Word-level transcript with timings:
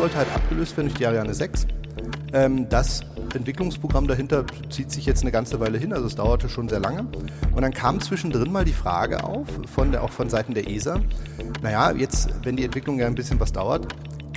sollte 0.00 0.16
halt 0.16 0.34
abgelöst 0.34 0.78
werden 0.78 0.86
durch 0.86 0.96
die 0.96 1.06
Ariane 1.06 1.34
6. 1.34 1.66
Ähm, 2.32 2.70
das 2.70 3.02
Entwicklungsprogramm 3.34 4.08
dahinter 4.08 4.46
zieht 4.70 4.90
sich 4.90 5.04
jetzt 5.04 5.20
eine 5.20 5.30
ganze 5.30 5.60
Weile 5.60 5.76
hin, 5.76 5.92
also 5.92 6.06
es 6.06 6.14
dauerte 6.14 6.48
schon 6.48 6.70
sehr 6.70 6.80
lange. 6.80 7.04
Und 7.52 7.60
dann 7.60 7.74
kam 7.74 8.00
zwischendrin 8.00 8.50
mal 8.50 8.64
die 8.64 8.72
Frage 8.72 9.22
auf, 9.24 9.46
von 9.66 9.92
der, 9.92 10.02
auch 10.02 10.08
von 10.08 10.30
Seiten 10.30 10.54
der 10.54 10.70
ESA, 10.70 11.00
naja, 11.60 11.92
jetzt, 11.92 12.30
wenn 12.44 12.56
die 12.56 12.64
Entwicklung 12.64 12.98
ja 12.98 13.08
ein 13.08 13.14
bisschen 13.14 13.38
was 13.40 13.52
dauert, 13.52 13.88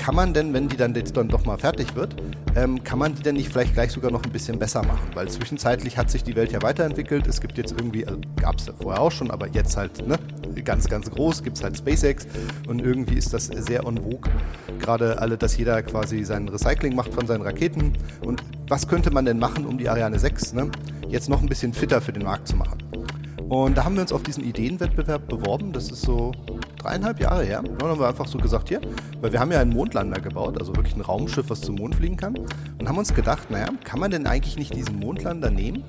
kann 0.04 0.16
man 0.16 0.34
denn, 0.34 0.52
wenn 0.52 0.68
die 0.68 0.76
dann 0.76 0.94
jetzt 0.96 1.16
dann 1.16 1.30
doch 1.30 1.46
mal 1.46 1.58
fertig 1.58 1.96
wird, 1.96 2.14
ähm, 2.58 2.84
kann 2.84 3.00
man 3.00 3.16
die 3.16 3.24
denn 3.24 3.36
nicht 3.36 3.48
vielleicht 3.48 3.74
gleich 3.74 3.92
sogar 3.92 4.12
noch 4.12 4.22
ein 4.22 4.32
bisschen 4.32 4.60
besser 4.60 4.84
machen? 4.84 5.10
Weil 5.14 5.30
zwischenzeitlich 5.30 5.98
hat 5.98 6.12
sich 6.12 6.26
die 6.26 6.36
Welt 6.36 6.52
ja 6.52 6.62
weiterentwickelt. 6.62 7.26
Es 7.26 7.40
gibt 7.40 7.58
jetzt 7.58 7.72
irgendwie, 7.72 8.06
also 8.06 8.20
gab 8.36 8.60
es 8.60 8.66
ja 8.66 8.74
vorher 8.74 9.02
auch 9.02 9.14
schon, 9.14 9.32
aber 9.32 9.48
jetzt 9.48 9.78
halt 9.78 10.06
ne, 10.06 10.20
ganz, 10.66 10.90
ganz 10.90 11.10
groß, 11.10 11.42
gibt 11.42 11.56
es 11.56 11.64
halt 11.64 11.78
SpaceX 11.78 12.28
und 12.68 12.82
irgendwie 12.82 13.16
ist 13.16 13.34
das 13.34 13.46
sehr 13.46 13.86
en 13.86 13.96
vogue. 13.96 14.30
Gerade 14.78 15.20
alle, 15.20 15.38
dass 15.38 15.56
jeder 15.56 15.82
quasi 15.84 16.26
sein 16.26 16.50
Recycling 16.50 16.96
macht 16.96 17.14
von 17.14 17.26
seinen 17.26 17.44
Raketen. 17.44 17.94
Und 18.26 18.44
was 18.68 18.90
könnte 18.90 19.10
man 19.10 19.24
denn 19.24 19.40
machen, 19.40 19.66
um 19.66 19.78
die 19.78 19.88
Ariane 19.88 20.20
6 20.20 20.52
ne, 20.52 20.70
jetzt 21.08 21.30
noch 21.30 21.42
ein 21.42 21.48
bisschen 21.48 21.72
fitter 21.72 22.02
für 22.02 22.12
den 22.12 22.24
Markt 22.24 22.50
zu 22.50 22.58
machen? 22.58 22.78
Und 23.54 23.78
da 23.78 23.84
haben 23.84 23.94
wir 23.94 24.02
uns 24.02 24.12
auf 24.12 24.24
diesen 24.24 24.44
Ideenwettbewerb 24.44 25.28
beworben. 25.28 25.74
Das 25.74 25.92
ist 25.92 26.02
so 26.02 26.32
dreieinhalb 26.80 27.20
Jahre 27.20 27.44
her. 27.44 27.62
Dann 27.62 27.88
haben 27.88 28.00
wir 28.00 28.08
einfach 28.08 28.28
so 28.28 28.40
gesagt, 28.40 28.70
hier, 28.70 28.82
weil 29.22 29.32
wir 29.32 29.40
haben 29.40 29.52
ja 29.52 29.60
einen 29.60 29.72
Mondlander 29.72 30.20
gebaut, 30.20 30.58
also 30.60 30.76
wirklich 30.76 30.96
ein 30.96 31.02
Raumschiff, 31.02 31.52
was 31.52 31.62
zum 31.62 31.76
Mond 31.76 31.94
fliegen 31.94 32.18
kann. 32.18 32.36
Und 32.36 32.90
haben 32.90 32.98
uns 32.98 33.14
gedacht, 33.14 33.52
naja, 33.52 33.68
kann 33.84 34.00
man 34.00 34.10
denn 34.10 34.26
eigentlich 34.26 34.58
nicht 34.58 34.74
diesen 34.74 34.98
Mondlander 34.98 35.52
nehmen? 35.52 35.84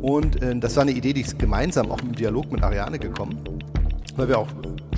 Und 0.00 0.40
äh, 0.40 0.56
das 0.56 0.74
war 0.76 0.84
eine 0.84 0.92
Idee, 0.92 1.12
die 1.12 1.20
ist 1.20 1.38
gemeinsam 1.38 1.92
auch 1.92 2.00
im 2.00 2.12
Dialog 2.12 2.50
mit 2.50 2.62
Ariane 2.62 2.98
gekommen, 2.98 3.44
weil 4.16 4.28
wir 4.28 4.38
auch 4.38 4.48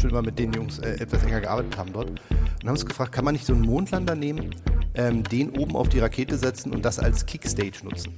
schon 0.00 0.12
mal 0.12 0.22
mit 0.22 0.38
den 0.38 0.52
Jungs 0.52 0.78
äh, 0.78 0.90
etwas 1.00 1.24
enger 1.24 1.40
gearbeitet 1.40 1.76
haben 1.76 1.92
dort. 1.92 2.10
Und 2.10 2.62
haben 2.62 2.70
uns 2.70 2.86
gefragt, 2.86 3.10
kann 3.10 3.24
man 3.24 3.34
nicht 3.34 3.44
so 3.44 3.54
einen 3.54 3.62
Mondlander 3.62 4.14
nehmen, 4.14 4.54
ähm, 4.94 5.24
den 5.24 5.50
oben 5.58 5.74
auf 5.74 5.88
die 5.88 5.98
Rakete 5.98 6.38
setzen 6.38 6.70
und 6.70 6.84
das 6.84 7.00
als 7.00 7.26
Kickstage 7.26 7.78
nutzen? 7.82 8.14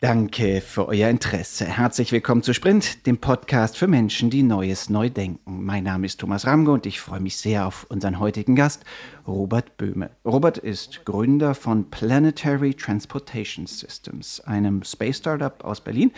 Danke 0.00 0.60
für 0.60 0.86
euer 0.86 1.08
Interesse. 1.08 1.64
Herzlich 1.64 2.12
willkommen 2.12 2.44
zu 2.44 2.54
Sprint, 2.54 3.04
dem 3.04 3.18
Podcast 3.18 3.76
für 3.76 3.88
Menschen, 3.88 4.30
die 4.30 4.44
Neues 4.44 4.88
neu 4.88 5.10
denken. 5.10 5.64
Mein 5.64 5.82
Name 5.82 6.06
ist 6.06 6.20
Thomas 6.20 6.46
Ramge 6.46 6.70
und 6.70 6.86
ich 6.86 7.00
freue 7.00 7.18
mich 7.18 7.36
sehr 7.36 7.66
auf 7.66 7.84
unseren 7.88 8.20
heutigen 8.20 8.54
Gast, 8.54 8.84
Robert 9.28 9.76
Böhme. 9.76 10.10
Robert 10.24 10.56
ist 10.56 11.04
Gründer 11.04 11.54
von 11.54 11.90
Planetary 11.90 12.72
Transportation 12.72 13.66
Systems, 13.66 14.40
einem 14.40 14.82
Space 14.82 15.18
Startup 15.18 15.62
aus 15.62 15.82
Berlin, 15.82 16.12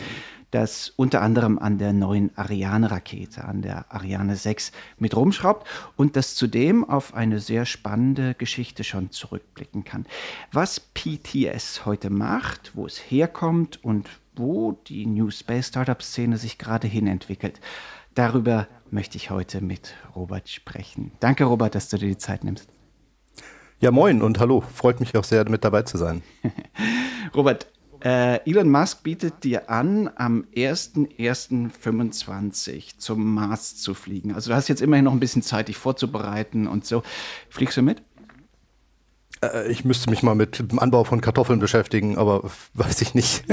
das 0.53 0.93
unter 0.97 1.21
anderem 1.21 1.59
an 1.59 1.79
der 1.79 1.93
neuen 1.93 2.31
Ariane-Rakete, 2.37 3.45
an 3.45 3.63
der 3.63 3.93
Ariane 3.93 4.37
6 4.37 4.71
mit 4.99 5.17
rumschraubt 5.17 5.67
und 5.97 6.15
das 6.15 6.37
zudem 6.37 6.89
auf 6.89 7.13
eine 7.15 7.41
sehr 7.41 7.67
spannende 7.67 8.35
Geschichte 8.35 8.85
schon 8.85 9.11
zurückblicken 9.11 9.83
kann. 9.83 10.07
Was 10.53 10.81
PTS 10.81 11.85
heute 11.87 12.11
macht, 12.11 12.77
wo 12.77 12.87
es 12.87 12.99
herkommt 12.99 13.83
und 13.85 14.09
wo 14.37 14.73
die 14.87 15.07
New 15.07 15.31
Space 15.31 15.69
Startup-Szene 15.69 16.37
sich 16.37 16.59
gerade 16.59 16.87
hin 16.87 17.09
entwickelt, 17.09 17.61
darüber 18.15 18.69
möchte 18.91 19.17
ich 19.17 19.31
heute 19.31 19.61
mit 19.61 19.95
Robert 20.15 20.49
sprechen. 20.49 21.11
Danke, 21.19 21.45
Robert, 21.45 21.75
dass 21.75 21.89
du 21.89 21.99
dir 21.99 22.09
die 22.09 22.19
Zeit 22.19 22.45
nimmst. 22.45 22.69
Ja, 23.81 23.91
moin 23.91 24.21
und 24.21 24.39
hallo. 24.39 24.63
Freut 24.75 25.01
mich 25.01 25.17
auch 25.17 25.25
sehr, 25.25 25.49
mit 25.49 25.65
dabei 25.65 25.81
zu 25.83 25.97
sein. 25.97 26.21
Robert, 27.35 27.67
äh, 28.05 28.37
Elon 28.49 28.71
Musk 28.71 29.03
bietet 29.03 29.43
dir 29.43 29.71
an, 29.71 30.11
am 30.17 30.45
1.1.25 30.55 32.99
zum 32.99 33.33
Mars 33.33 33.77
zu 33.77 33.95
fliegen. 33.95 34.35
Also 34.35 34.51
du 34.51 34.57
hast 34.57 34.69
jetzt 34.69 34.83
immerhin 34.83 35.07
noch 35.07 35.13
ein 35.13 35.21
bisschen 35.21 35.41
Zeit, 35.41 35.69
dich 35.69 35.79
vorzubereiten 35.79 36.67
und 36.67 36.85
so. 36.85 37.03
Fliegst 37.49 37.79
du 37.79 37.83
mit? 37.83 38.03
Äh, 39.43 39.73
ich 39.73 39.87
müsste 39.87 40.11
mich 40.11 40.23
mal 40.23 40.35
mit 40.35 40.59
dem 40.59 40.79
Anbau 40.79 41.05
von 41.05 41.23
Kartoffeln 41.23 41.59
beschäftigen, 41.59 42.19
aber 42.19 42.51
weiß 42.75 43.01
ich 43.01 43.15
nicht. 43.15 43.45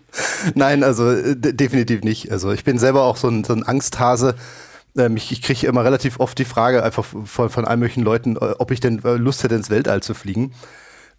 Nein, 0.54 0.82
also 0.82 1.10
äh, 1.10 1.36
definitiv 1.36 2.04
nicht. 2.04 2.32
Also 2.32 2.52
ich 2.52 2.64
bin 2.64 2.78
selber 2.78 3.02
auch 3.02 3.18
so 3.18 3.28
ein, 3.28 3.44
so 3.44 3.52
ein 3.52 3.64
Angsthase. 3.64 4.34
Ähm, 4.96 5.16
ich, 5.16 5.32
ich 5.32 5.42
kriege 5.42 5.66
immer 5.66 5.84
relativ 5.84 6.20
oft 6.20 6.38
die 6.38 6.44
Frage 6.44 6.82
einfach 6.82 7.04
von, 7.04 7.50
von 7.50 7.64
allen 7.64 7.80
möglichen 7.80 8.02
Leuten, 8.02 8.36
äh, 8.36 8.54
ob 8.58 8.70
ich 8.70 8.80
denn 8.80 8.98
Lust 8.98 9.42
hätte, 9.42 9.54
ins 9.54 9.70
Weltall 9.70 10.02
zu 10.02 10.14
fliegen. 10.14 10.52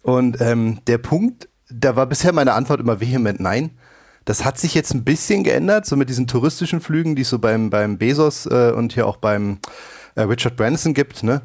Und 0.02 0.40
ähm, 0.40 0.80
der 0.86 0.98
Punkt 0.98 1.48
da 1.68 1.96
war 1.96 2.06
bisher 2.06 2.32
meine 2.32 2.52
Antwort 2.52 2.80
immer 2.80 3.00
vehement 3.00 3.40
nein. 3.40 3.70
Das 4.24 4.44
hat 4.44 4.58
sich 4.58 4.74
jetzt 4.74 4.92
ein 4.92 5.04
bisschen 5.04 5.44
geändert, 5.44 5.86
so 5.86 5.96
mit 5.96 6.08
diesen 6.08 6.26
touristischen 6.26 6.80
Flügen, 6.80 7.14
die 7.14 7.22
es 7.22 7.28
so 7.28 7.38
beim, 7.38 7.70
beim 7.70 7.98
Bezos 7.98 8.46
äh, 8.46 8.72
und 8.74 8.92
hier 8.92 9.06
auch 9.06 9.18
beim 9.18 9.58
äh, 10.16 10.22
Richard 10.22 10.56
Branson 10.56 10.94
gibt, 10.94 11.22
ne? 11.22 11.42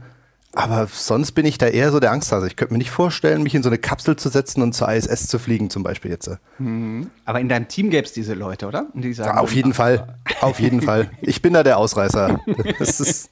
Aber 0.54 0.88
sonst 0.92 1.32
bin 1.32 1.46
ich 1.46 1.58
da 1.58 1.68
eher 1.68 1.92
so 1.92 2.00
der 2.00 2.12
Angsthase. 2.12 2.48
Ich 2.48 2.56
könnte 2.58 2.74
mir 2.74 2.78
nicht 2.78 2.92
vorstellen, 2.92 3.42
mich 3.42 3.56
in 3.56 3.64
so 3.64 3.70
eine 3.70 3.78
Kapsel 3.78 4.18
zu 4.18 4.30
setzen 4.30 4.62
und 4.62 4.74
zur 4.74 4.92
ISS 4.92 5.28
zu 5.28 5.40
fliegen, 5.40 5.70
zum 5.70 5.84
Beispiel 5.84 6.12
jetzt. 6.12 6.30
Mhm. 6.60 7.10
Aber 7.26 7.40
in 7.40 7.48
deinem 7.48 7.70
Team 7.70 7.90
gäbe 7.90 8.06
es 8.06 8.12
diese 8.12 8.34
Leute, 8.34 8.68
oder? 8.68 8.88
Die 8.94 9.14
sagen, 9.14 9.36
ja, 9.36 9.42
auf 9.42 9.54
jeden 9.54 9.74
Fall. 9.74 10.18
Auf 10.42 10.60
jeden 10.60 10.82
Fall. 10.82 11.10
Ich 11.22 11.42
bin 11.42 11.54
da 11.54 11.64
der 11.64 11.78
Ausreißer. 11.78 12.40
Das 12.80 13.00
ist 13.00 13.30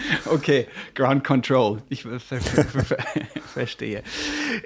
Okay, 0.26 0.66
Ground 0.94 1.24
Control. 1.24 1.82
Ich 1.88 2.02
ver 2.02 2.20
ver 2.20 2.40
ver 2.40 2.96
verstehe. 3.52 4.02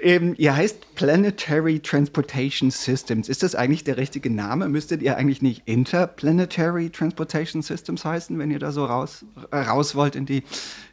Ähm, 0.01 0.35
ihr 0.37 0.55
heißt 0.55 0.95
Planetary 0.95 1.79
Transportation 1.79 2.71
Systems. 2.71 3.29
Ist 3.29 3.43
das 3.43 3.55
eigentlich 3.55 3.83
der 3.83 3.97
richtige 3.97 4.29
Name? 4.29 4.69
Müsstet 4.69 5.01
ihr 5.01 5.17
eigentlich 5.17 5.41
nicht 5.41 5.63
Interplanetary 5.65 6.89
Transportation 6.89 7.61
Systems 7.61 8.05
heißen, 8.05 8.37
wenn 8.39 8.51
ihr 8.51 8.59
da 8.59 8.71
so 8.71 8.85
raus, 8.85 9.25
raus 9.53 9.95
wollt 9.95 10.15
in 10.15 10.25
die, 10.25 10.43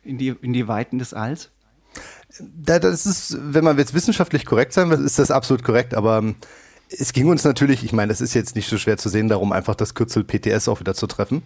in, 0.05 0.19
die, 0.19 0.35
in 0.41 0.53
die 0.53 0.69
Weiten 0.69 0.99
des 0.99 1.15
Alls? 1.15 1.51
Das 2.55 3.07
ist, 3.07 3.39
wenn 3.41 3.65
man 3.65 3.79
jetzt 3.79 3.95
wissenschaftlich 3.95 4.45
korrekt 4.45 4.73
sein 4.73 4.91
will, 4.91 5.05
ist 5.05 5.19
das 5.19 5.31
absolut 5.31 5.65
korrekt, 5.65 5.95
aber 5.95 6.19
ähm, 6.19 6.37
es 6.91 7.13
ging 7.13 7.29
uns 7.29 7.45
natürlich, 7.45 7.85
ich 7.85 7.93
meine, 7.93 8.09
das 8.09 8.21
ist 8.21 8.35
jetzt 8.35 8.57
nicht 8.57 8.69
so 8.69 8.79
schwer 8.79 8.97
zu 8.97 9.09
sehen, 9.09 9.29
darum 9.29 9.53
einfach 9.53 9.75
das 9.75 9.95
Kürzel 9.95 10.25
PTS 10.25 10.69
auch 10.69 10.81
wieder 10.81 10.95
zu 10.95 11.07
treffen. 11.07 11.43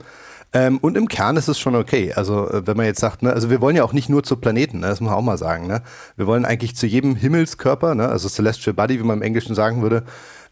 Ähm, 0.52 0.78
und 0.78 0.96
im 0.96 1.08
Kern 1.08 1.36
ist 1.36 1.48
es 1.48 1.58
schon 1.58 1.74
okay. 1.74 2.12
Also 2.12 2.48
äh, 2.50 2.66
wenn 2.66 2.76
man 2.76 2.86
jetzt 2.86 3.00
sagt, 3.00 3.22
ne, 3.22 3.32
also 3.32 3.50
wir 3.50 3.60
wollen 3.60 3.76
ja 3.76 3.84
auch 3.84 3.94
nicht 3.94 4.08
nur 4.08 4.22
zu 4.22 4.36
Planeten, 4.36 4.80
ne, 4.80 4.88
das 4.88 5.00
muss 5.00 5.10
man 5.10 5.18
auch 5.18 5.22
mal 5.22 5.38
sagen. 5.38 5.66
Ne? 5.66 5.82
Wir 6.16 6.26
wollen 6.26 6.44
eigentlich 6.44 6.76
zu 6.76 6.86
jedem 6.86 7.16
Himmelskörper, 7.16 7.94
ne, 7.94 8.08
also 8.08 8.28
Celestial 8.28 8.74
Body, 8.74 8.98
wie 8.98 9.04
man 9.04 9.18
im 9.18 9.22
Englischen 9.22 9.54
sagen 9.54 9.82
würde, 9.82 10.04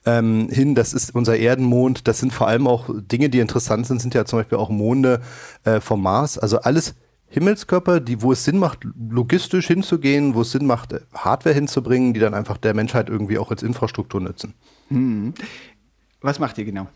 ähm, 0.06 0.48
hin. 0.50 0.74
Das 0.74 0.94
ist 0.94 1.14
unser 1.14 1.36
Erdenmond. 1.36 2.08
Das 2.08 2.18
sind 2.18 2.32
vor 2.32 2.48
allem 2.48 2.66
auch 2.66 2.88
Dinge, 2.90 3.28
die 3.28 3.40
interessant 3.40 3.86
sind, 3.86 4.00
sind 4.00 4.14
ja 4.14 4.24
zum 4.24 4.38
Beispiel 4.38 4.58
auch 4.58 4.70
Monde 4.70 5.20
äh, 5.64 5.80
vom 5.80 6.02
Mars. 6.02 6.38
Also 6.38 6.60
alles 6.60 6.94
Himmelskörper, 7.28 8.00
die, 8.00 8.22
wo 8.22 8.32
es 8.32 8.44
Sinn 8.44 8.58
macht, 8.58 8.80
logistisch 9.10 9.66
hinzugehen, 9.66 10.34
wo 10.34 10.40
es 10.40 10.50
Sinn 10.50 10.66
macht, 10.66 10.94
Hardware 11.14 11.54
hinzubringen, 11.54 12.14
die 12.14 12.20
dann 12.20 12.34
einfach 12.34 12.56
der 12.56 12.74
Menschheit 12.74 13.08
irgendwie 13.08 13.38
auch 13.38 13.50
als 13.50 13.62
Infrastruktur 13.62 14.20
nützen. 14.20 14.54
Hm. 14.90 15.34
Was 16.20 16.38
macht 16.38 16.58
ihr 16.58 16.64
genau? 16.64 16.86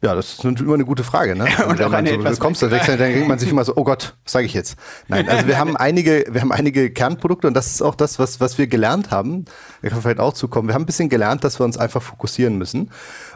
Ja, 0.00 0.14
das 0.14 0.34
ist 0.34 0.44
immer 0.44 0.74
eine 0.74 0.84
gute 0.84 1.02
Frage, 1.02 1.34
ne? 1.34 1.46
Und 1.68 1.82
auch 1.82 1.92
eine 1.92 2.10
so 2.10 2.14
etwas 2.14 2.38
kommst, 2.38 2.62
dann, 2.62 2.70
dann 2.70 2.98
denkt 2.98 3.26
man 3.26 3.40
sich 3.40 3.50
immer 3.50 3.64
so, 3.64 3.72
oh 3.74 3.82
Gott, 3.82 4.14
was 4.22 4.32
sage 4.32 4.46
ich 4.46 4.54
jetzt? 4.54 4.76
Nein, 5.08 5.28
also 5.28 5.48
wir 5.48 5.58
haben 5.58 5.76
einige, 5.76 6.24
wir 6.30 6.40
haben 6.40 6.52
einige 6.52 6.90
Kernprodukte 6.90 7.48
und 7.48 7.54
das 7.54 7.66
ist 7.66 7.82
auch 7.82 7.96
das, 7.96 8.20
was, 8.20 8.38
was 8.38 8.58
wir 8.58 8.68
gelernt 8.68 9.10
haben. 9.10 9.46
Wir 9.80 9.90
können 9.90 10.02
vielleicht 10.02 10.20
auch 10.20 10.34
zukommen. 10.34 10.68
Wir 10.68 10.74
haben 10.74 10.82
ein 10.82 10.86
bisschen 10.86 11.08
gelernt, 11.08 11.42
dass 11.42 11.58
wir 11.58 11.64
uns 11.64 11.76
einfach 11.76 12.00
fokussieren 12.00 12.58
müssen. 12.58 12.92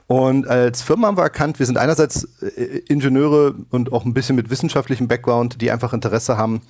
Und 0.06 0.46
als 0.46 0.82
Firma 0.82 1.08
haben 1.08 1.16
wir 1.16 1.24
erkannt, 1.24 1.58
wir 1.58 1.66
sind 1.66 1.78
einerseits 1.78 2.28
äh, 2.42 2.82
Ingenieure 2.86 3.56
und 3.70 3.92
auch 3.92 4.04
ein 4.04 4.14
bisschen 4.14 4.36
mit 4.36 4.48
wissenschaftlichem 4.48 5.08
Background, 5.08 5.60
die 5.60 5.72
einfach 5.72 5.92
Interesse 5.92 6.36
haben 6.36 6.60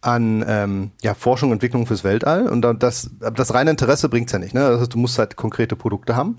an 0.00 0.44
ähm, 0.46 0.90
ja, 1.02 1.14
Forschung 1.14 1.50
und 1.50 1.56
Entwicklung 1.56 1.86
fürs 1.86 2.04
Weltall. 2.04 2.48
Und 2.48 2.62
das, 2.62 3.10
das 3.18 3.54
reine 3.54 3.70
Interesse 3.70 4.08
bringt's 4.08 4.32
ja 4.32 4.38
nicht. 4.38 4.54
Ne? 4.54 4.60
Das 4.60 4.80
heißt, 4.80 4.94
du 4.94 4.98
musst 4.98 5.18
halt 5.18 5.36
konkrete 5.36 5.76
Produkte 5.76 6.16
haben. 6.16 6.36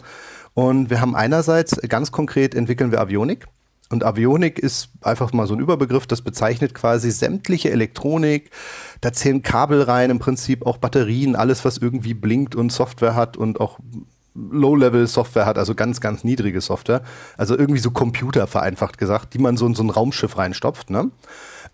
Und 0.53 0.89
wir 0.89 1.01
haben 1.01 1.15
einerseits 1.15 1.79
ganz 1.87 2.11
konkret 2.11 2.56
entwickeln 2.56 2.91
wir 2.91 3.01
Avionik. 3.01 3.47
Und 3.91 4.03
Avionik 4.03 4.59
ist 4.59 4.89
einfach 5.01 5.33
mal 5.33 5.47
so 5.47 5.56
ein 5.56 5.59
Überbegriff, 5.59 6.06
das 6.06 6.21
bezeichnet 6.21 6.75
quasi 6.75 7.09
sämtliche 7.09 7.71
Elektronik. 7.71 8.51
Da 9.01 9.11
zählen 9.11 9.41
Kabel 9.41 9.81
rein, 9.81 10.12
im 10.12 10.19
Prinzip 10.19 10.65
auch 10.65 10.77
Batterien, 10.77 11.35
alles, 11.35 11.65
was 11.65 11.77
irgendwie 11.77 12.13
blinkt 12.13 12.55
und 12.55 12.71
Software 12.71 13.15
hat 13.15 13.35
und 13.35 13.59
auch 13.59 13.79
Low-Level-Software 14.35 15.45
hat, 15.45 15.57
also 15.57 15.73
ganz, 15.73 16.01
ganz 16.01 16.23
niedrige 16.23 16.62
Software. 16.62 17.01
Also 17.35 17.57
irgendwie 17.57 17.79
so 17.79 17.89
Computer 17.91 18.45
vereinfacht 18.45 18.97
gesagt, 18.97 19.33
die 19.33 19.39
man 19.39 19.57
so 19.57 19.65
in 19.65 19.73
so 19.73 19.83
ein 19.83 19.89
Raumschiff 19.89 20.38
reinstopft. 20.38 20.91
Ne? 20.91 21.09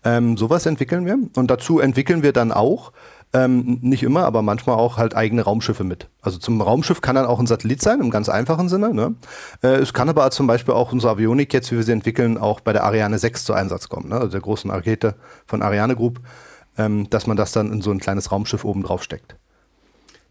Ähm, 0.04 0.36
sowas 0.36 0.66
entwickeln 0.66 1.06
wir. 1.06 1.18
Und 1.36 1.50
dazu 1.50 1.80
entwickeln 1.80 2.22
wir 2.22 2.32
dann 2.32 2.52
auch 2.52 2.92
ähm, 3.32 3.78
nicht 3.82 4.02
immer, 4.02 4.24
aber 4.24 4.42
manchmal 4.42 4.76
auch 4.76 4.96
halt 4.96 5.14
eigene 5.16 5.42
Raumschiffe 5.42 5.84
mit. 5.84 6.08
Also 6.22 6.38
zum 6.38 6.60
Raumschiff 6.60 7.00
kann 7.00 7.16
dann 7.16 7.26
auch 7.26 7.38
ein 7.38 7.46
Satellit 7.46 7.82
sein, 7.82 8.00
im 8.00 8.10
ganz 8.10 8.28
einfachen 8.28 8.68
Sinne. 8.68 8.94
Ne? 8.94 9.14
Äh, 9.62 9.76
es 9.76 9.92
kann 9.92 10.08
aber 10.08 10.30
zum 10.30 10.46
Beispiel 10.46 10.74
auch 10.74 10.92
unsere 10.92 11.12
Avionik 11.12 11.52
jetzt, 11.52 11.70
wie 11.72 11.76
wir 11.76 11.82
sie 11.82 11.92
entwickeln, 11.92 12.38
auch 12.38 12.60
bei 12.60 12.72
der 12.72 12.84
Ariane 12.84 13.18
6 13.18 13.44
zu 13.44 13.52
Einsatz 13.52 13.88
kommen, 13.88 14.08
ne? 14.08 14.16
also 14.16 14.28
der 14.28 14.40
großen 14.40 14.70
Rakete 14.70 15.14
von 15.46 15.62
Ariane 15.62 15.96
Group, 15.96 16.20
ähm, 16.78 17.10
dass 17.10 17.26
man 17.26 17.36
das 17.36 17.52
dann 17.52 17.72
in 17.72 17.82
so 17.82 17.90
ein 17.90 17.98
kleines 17.98 18.30
Raumschiff 18.30 18.64
oben 18.64 18.82
drauf 18.82 19.02
steckt. 19.02 19.36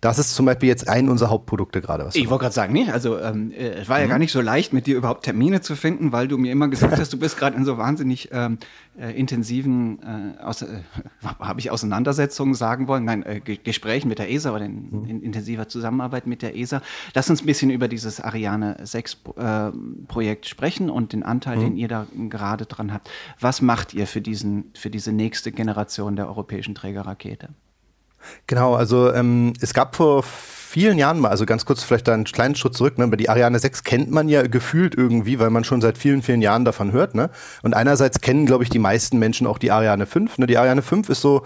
Das 0.06 0.19
ist 0.19 0.36
zum 0.36 0.46
Beispiel 0.46 0.69
jetzt 0.69 0.88
ein 0.88 1.10
unserer 1.10 1.31
Hauptprodukte 1.31 1.81
gerade. 1.81 2.07
Ich 2.13 2.30
wollte 2.30 2.44
gerade 2.44 2.54
sagen, 2.54 2.74
nee, 2.74 2.92
also 2.92 3.18
ähm, 3.19 3.52
äh, 3.52 3.69
es 3.69 3.90
war 3.90 3.98
ja 3.98 4.06
mhm. 4.06 4.10
gar 4.12 4.19
nicht 4.19 4.31
so 4.31 4.40
leicht, 4.40 4.72
mit 4.72 4.86
dir 4.86 4.98
überhaupt 4.98 5.25
Termine 5.25 5.62
zu 5.62 5.75
finden, 5.75 6.12
weil 6.12 6.28
du 6.28 6.38
mir 6.38 6.52
immer 6.52 6.68
gesagt 6.68 6.96
hast, 7.00 7.12
du 7.12 7.18
bist 7.18 7.38
gerade 7.38 7.57
in 7.57 7.66
so 7.66 7.80
wahnsinnig 7.80 8.30
ähm, 8.31 8.60
äh, 9.00 9.18
intensiven, 9.18 9.98
äh, 10.04 10.44
äh, 10.44 11.28
habe 11.40 11.60
ich 11.60 11.72
Auseinandersetzungen 11.72 12.54
sagen 12.54 12.88
wollen, 12.88 13.04
nein, 13.04 13.24
äh, 13.24 13.40
Gesprächen 13.40 14.07
mit 14.07 14.19
der 14.19 14.31
ESA 14.31 14.54
oder 14.54 14.66
in, 14.66 14.92
mhm. 14.92 15.10
in, 15.10 15.24
intensiver 15.24 15.69
Zusammenarbeit 15.69 16.28
mit 16.28 16.44
der 16.44 16.56
ESA. 16.56 16.84
Lass 17.16 17.28
uns 17.31 17.42
ein 17.42 17.48
bisschen 17.48 17.72
über 17.72 17.88
dieses 17.88 18.22
Ariane 18.22 18.78
6 18.84 19.18
äh, 19.38 19.72
Projekt 20.08 20.46
sprechen 20.46 20.92
und 20.92 21.13
den 21.13 21.24
Anteil, 21.24 21.58
mhm. 21.58 21.62
den 21.62 21.78
ihr 21.78 21.88
da 21.88 22.06
gerade 22.30 22.68
dran 22.68 22.94
habt. 22.94 23.10
Was 23.40 23.60
macht 23.63 23.96
ihr 23.96 24.06
für, 24.06 24.22
diesen, 24.22 24.66
für 24.75 24.92
diese 24.92 25.12
nächste 25.12 25.51
Generation 25.51 26.16
der 26.16 26.28
europäischen 26.28 26.75
Trägerrakete? 26.75 27.50
Genau, 28.48 28.75
also 28.75 29.13
ähm, 29.13 29.54
es 29.62 29.74
gab 29.74 29.95
vor 29.95 30.24
vielen 30.75 30.98
Jahren 30.98 31.19
mal, 31.19 31.30
also 31.30 31.45
ganz 31.45 31.66
kurz 31.66 31.83
vielleicht 31.83 32.10
einen 32.10 32.25
kleinen 32.25 32.56
Schritt 32.56 32.75
zurück, 32.75 32.98
ne, 32.98 33.06
aber 33.06 33.16
die 33.16 33.30
Ariane 33.30 33.57
6 33.57 33.86
kennt 33.86 34.12
man 34.12 34.27
ja 34.27 34.45
gefühlt 34.45 34.94
irgendwie, 34.95 35.39
weil 35.39 35.50
man 35.50 35.63
schon 35.63 35.80
seit 35.80 35.98
vielen, 35.98 36.22
vielen 36.22 36.42
Jahren 36.42 36.66
davon 36.66 36.92
hört. 36.92 37.16
Ne? 37.16 37.30
Und 37.63 37.74
einerseits 37.74 38.19
kennen, 38.19 38.45
glaube 38.45 38.66
ich, 38.66 38.69
die 38.69 38.80
meisten 38.80 39.18
Menschen 39.18 39.48
auch 39.48 39.57
die 39.57 39.72
Ariane 39.72 40.06
5. 40.06 40.38
Ne? 40.38 40.48
Die 40.48 40.57
Ariane 40.57 40.81
5 40.81 41.07
ist 41.07 41.22
so 41.22 41.44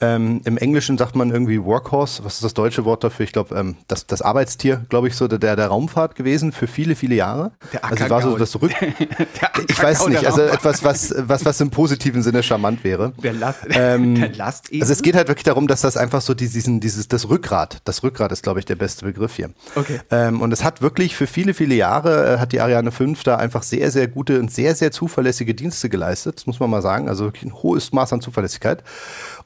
ähm, 0.00 0.40
Im 0.44 0.58
Englischen 0.58 0.98
sagt 0.98 1.14
man 1.14 1.30
irgendwie 1.30 1.62
Workhorse. 1.62 2.24
Was 2.24 2.34
ist 2.34 2.44
das 2.44 2.54
deutsche 2.54 2.84
Wort 2.84 3.04
dafür? 3.04 3.24
Ich 3.24 3.32
glaube, 3.32 3.54
ähm, 3.54 3.76
das, 3.86 4.06
das 4.06 4.22
Arbeitstier, 4.22 4.84
glaube 4.88 5.06
ich, 5.06 5.14
so 5.14 5.28
der, 5.28 5.56
der 5.56 5.66
Raumfahrt 5.66 6.16
gewesen 6.16 6.50
für 6.50 6.66
viele, 6.66 6.96
viele 6.96 7.14
Jahre. 7.14 7.52
Der 7.72 7.84
also 7.84 8.10
war 8.10 8.22
so 8.22 8.36
das 8.36 8.60
Rück. 8.60 8.72
ich 9.68 9.82
weiß 9.82 10.08
nicht, 10.08 10.26
also 10.26 10.42
etwas, 10.42 10.82
was, 10.82 11.14
was, 11.16 11.44
was 11.44 11.60
im 11.60 11.70
positiven 11.70 12.22
Sinne 12.22 12.42
charmant 12.42 12.82
wäre. 12.82 13.12
Der 13.22 13.32
Last, 13.32 13.60
ähm, 13.70 14.16
der 14.16 14.34
Last 14.34 14.70
also 14.72 14.92
es 14.92 15.00
geht 15.00 15.14
halt 15.14 15.28
wirklich 15.28 15.44
darum, 15.44 15.68
dass 15.68 15.82
das 15.82 15.96
einfach 15.96 16.20
so 16.20 16.34
diesen, 16.34 16.80
dieses, 16.80 17.06
das 17.06 17.28
Rückgrat, 17.28 17.80
das 17.84 18.02
Rückgrat 18.02 18.32
ist, 18.32 18.42
glaube 18.42 18.58
ich, 18.58 18.66
der 18.66 18.76
beste 18.76 19.04
Begriff 19.04 19.36
hier. 19.36 19.50
Okay. 19.76 20.00
Ähm, 20.10 20.40
und 20.42 20.52
es 20.52 20.64
hat 20.64 20.82
wirklich 20.82 21.14
für 21.14 21.28
viele, 21.28 21.54
viele 21.54 21.76
Jahre 21.76 22.34
äh, 22.34 22.38
hat 22.38 22.52
die 22.52 22.60
Ariane 22.60 22.90
5 22.90 23.22
da 23.22 23.36
einfach 23.36 23.62
sehr, 23.62 23.92
sehr 23.92 24.08
gute 24.08 24.40
und 24.40 24.50
sehr, 24.50 24.74
sehr 24.74 24.90
zuverlässige 24.90 25.54
Dienste 25.54 25.88
geleistet. 25.88 26.38
Das 26.38 26.46
muss 26.46 26.58
man 26.58 26.68
mal 26.68 26.82
sagen. 26.82 27.08
Also 27.08 27.26
wirklich 27.26 27.44
ein 27.44 27.54
hohes 27.54 27.92
Maß 27.92 28.12
an 28.12 28.20
Zuverlässigkeit. 28.20 28.82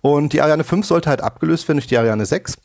Und 0.00 0.32
die 0.32 0.40
Ariane 0.40 0.64
5 0.64 0.86
sollte 0.86 1.10
halt 1.10 1.22
abgelöst 1.22 1.68
werden 1.68 1.78
durch 1.78 1.86
die 1.86 1.98
Ariane 1.98 2.26
6. 2.26 2.56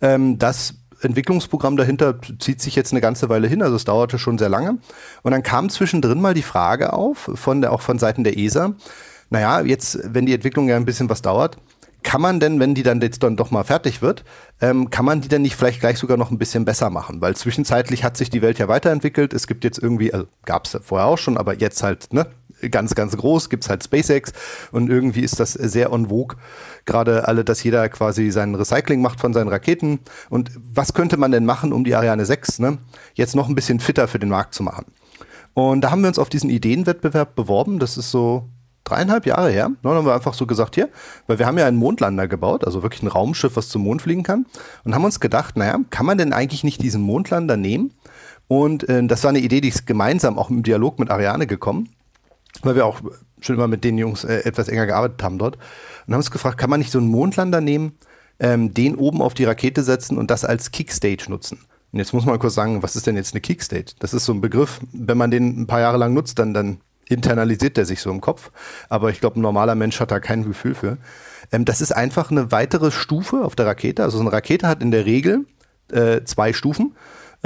Ähm, 0.00 0.38
das 0.38 0.74
Entwicklungsprogramm 1.00 1.76
dahinter 1.76 2.18
zieht 2.38 2.60
sich 2.60 2.74
jetzt 2.74 2.92
eine 2.92 3.00
ganze 3.00 3.28
Weile 3.28 3.48
hin, 3.48 3.62
also 3.62 3.76
es 3.76 3.84
dauerte 3.84 4.18
schon 4.18 4.38
sehr 4.38 4.48
lange. 4.48 4.78
Und 5.22 5.32
dann 5.32 5.42
kam 5.42 5.68
zwischendrin 5.68 6.20
mal 6.20 6.34
die 6.34 6.42
Frage 6.42 6.92
auf, 6.92 7.30
von 7.34 7.60
der, 7.60 7.72
auch 7.72 7.82
von 7.82 7.98
Seiten 7.98 8.24
der 8.24 8.38
ESA, 8.38 8.74
naja, 9.30 9.60
jetzt, 9.60 9.98
wenn 10.04 10.26
die 10.26 10.34
Entwicklung 10.34 10.68
ja 10.68 10.76
ein 10.76 10.84
bisschen 10.84 11.08
was 11.10 11.20
dauert, 11.20 11.56
kann 12.02 12.20
man 12.20 12.38
denn, 12.38 12.60
wenn 12.60 12.74
die 12.74 12.84
dann 12.84 13.00
jetzt 13.00 13.24
dann 13.24 13.36
doch 13.36 13.50
mal 13.50 13.64
fertig 13.64 14.00
wird, 14.00 14.24
ähm, 14.60 14.90
kann 14.90 15.04
man 15.04 15.20
die 15.20 15.28
denn 15.28 15.42
nicht 15.42 15.56
vielleicht 15.56 15.80
gleich 15.80 15.98
sogar 15.98 16.16
noch 16.16 16.30
ein 16.30 16.38
bisschen 16.38 16.64
besser 16.64 16.88
machen? 16.88 17.20
Weil 17.20 17.34
zwischenzeitlich 17.34 18.04
hat 18.04 18.16
sich 18.16 18.30
die 18.30 18.42
Welt 18.42 18.60
ja 18.60 18.68
weiterentwickelt. 18.68 19.34
Es 19.34 19.48
gibt 19.48 19.64
jetzt 19.64 19.82
irgendwie, 19.82 20.14
also 20.14 20.26
gab 20.44 20.66
es 20.66 20.78
vorher 20.82 21.08
auch 21.08 21.18
schon, 21.18 21.36
aber 21.36 21.54
jetzt 21.54 21.82
halt, 21.82 22.12
ne, 22.12 22.28
ganz, 22.70 22.94
ganz 22.94 23.16
groß, 23.16 23.48
gibt's 23.48 23.68
halt 23.68 23.84
SpaceX 23.84 24.32
und 24.72 24.88
irgendwie 24.88 25.20
ist 25.20 25.40
das 25.40 25.52
sehr 25.52 25.90
en 25.92 26.08
vogue, 26.08 26.36
gerade 26.84 27.28
alle, 27.28 27.44
dass 27.44 27.62
jeder 27.62 27.88
quasi 27.88 28.30
sein 28.30 28.54
Recycling 28.54 29.02
macht 29.02 29.20
von 29.20 29.32
seinen 29.32 29.48
Raketen. 29.48 30.00
Und 30.30 30.50
was 30.54 30.94
könnte 30.94 31.16
man 31.16 31.32
denn 31.32 31.44
machen, 31.44 31.72
um 31.72 31.84
die 31.84 31.94
Ariane 31.94 32.24
6 32.24 32.60
ne, 32.60 32.78
jetzt 33.14 33.34
noch 33.34 33.48
ein 33.48 33.54
bisschen 33.54 33.80
fitter 33.80 34.08
für 34.08 34.18
den 34.18 34.28
Markt 34.28 34.54
zu 34.54 34.62
machen? 34.62 34.86
Und 35.54 35.80
da 35.82 35.90
haben 35.90 36.02
wir 36.02 36.08
uns 36.08 36.18
auf 36.18 36.28
diesen 36.28 36.50
Ideenwettbewerb 36.50 37.34
beworben. 37.34 37.78
Das 37.78 37.96
ist 37.96 38.10
so 38.10 38.48
dreieinhalb 38.84 39.26
Jahre 39.26 39.50
her. 39.50 39.70
Dann 39.82 39.92
haben 39.92 40.06
wir 40.06 40.14
einfach 40.14 40.34
so 40.34 40.46
gesagt, 40.46 40.74
hier, 40.74 40.90
weil 41.26 41.38
wir 41.38 41.46
haben 41.46 41.58
ja 41.58 41.66
einen 41.66 41.78
Mondlander 41.78 42.28
gebaut, 42.28 42.64
also 42.64 42.82
wirklich 42.82 43.02
ein 43.02 43.08
Raumschiff, 43.08 43.56
was 43.56 43.68
zum 43.68 43.82
Mond 43.82 44.02
fliegen 44.02 44.22
kann. 44.22 44.46
Und 44.84 44.94
haben 44.94 45.04
uns 45.04 45.18
gedacht, 45.18 45.56
naja, 45.56 45.78
kann 45.90 46.06
man 46.06 46.18
denn 46.18 46.32
eigentlich 46.32 46.62
nicht 46.62 46.82
diesen 46.82 47.02
Mondlander 47.02 47.56
nehmen? 47.56 47.92
Und 48.48 48.88
äh, 48.88 49.04
das 49.06 49.24
war 49.24 49.30
eine 49.30 49.40
Idee, 49.40 49.60
die 49.60 49.68
ist 49.68 49.86
gemeinsam 49.86 50.38
auch 50.38 50.50
im 50.50 50.62
Dialog 50.62 50.98
mit 50.98 51.10
Ariane 51.10 51.46
gekommen 51.46 51.88
weil 52.62 52.76
wir 52.76 52.86
auch 52.86 53.00
schon 53.40 53.56
immer 53.56 53.68
mit 53.68 53.84
den 53.84 53.98
Jungs 53.98 54.24
äh, 54.24 54.40
etwas 54.44 54.68
enger 54.68 54.86
gearbeitet 54.86 55.22
haben 55.22 55.38
dort. 55.38 55.56
Und 56.06 56.14
haben 56.14 56.20
uns 56.20 56.30
gefragt, 56.30 56.58
kann 56.58 56.70
man 56.70 56.80
nicht 56.80 56.92
so 56.92 56.98
einen 56.98 57.08
Mondlander 57.08 57.60
nehmen, 57.60 57.98
ähm, 58.38 58.72
den 58.74 58.96
oben 58.96 59.22
auf 59.22 59.34
die 59.34 59.44
Rakete 59.44 59.82
setzen 59.82 60.18
und 60.18 60.30
das 60.30 60.44
als 60.44 60.70
Kickstage 60.70 61.26
nutzen? 61.28 61.58
Und 61.92 61.98
jetzt 61.98 62.12
muss 62.12 62.26
man 62.26 62.38
kurz 62.38 62.54
sagen, 62.54 62.82
was 62.82 62.96
ist 62.96 63.06
denn 63.06 63.16
jetzt 63.16 63.34
eine 63.34 63.40
Kickstage? 63.40 63.92
Das 63.98 64.12
ist 64.12 64.24
so 64.24 64.32
ein 64.32 64.40
Begriff, 64.40 64.80
wenn 64.92 65.16
man 65.16 65.30
den 65.30 65.62
ein 65.62 65.66
paar 65.66 65.80
Jahre 65.80 65.96
lang 65.98 66.12
nutzt, 66.14 66.38
dann, 66.38 66.52
dann 66.52 66.80
internalisiert 67.08 67.76
der 67.76 67.86
sich 67.86 68.00
so 68.00 68.10
im 68.10 68.20
Kopf. 68.20 68.50
Aber 68.88 69.10
ich 69.10 69.20
glaube, 69.20 69.38
ein 69.38 69.42
normaler 69.42 69.74
Mensch 69.74 70.00
hat 70.00 70.10
da 70.10 70.20
kein 70.20 70.44
Gefühl 70.44 70.74
für. 70.74 70.98
Ähm, 71.52 71.64
das 71.64 71.80
ist 71.80 71.92
einfach 71.92 72.30
eine 72.30 72.52
weitere 72.52 72.90
Stufe 72.90 73.44
auf 73.44 73.56
der 73.56 73.66
Rakete. 73.66 74.02
Also 74.02 74.18
so 74.18 74.22
eine 74.22 74.32
Rakete 74.32 74.68
hat 74.68 74.82
in 74.82 74.90
der 74.90 75.06
Regel 75.06 75.46
äh, 75.92 76.22
zwei 76.24 76.52
Stufen. 76.52 76.96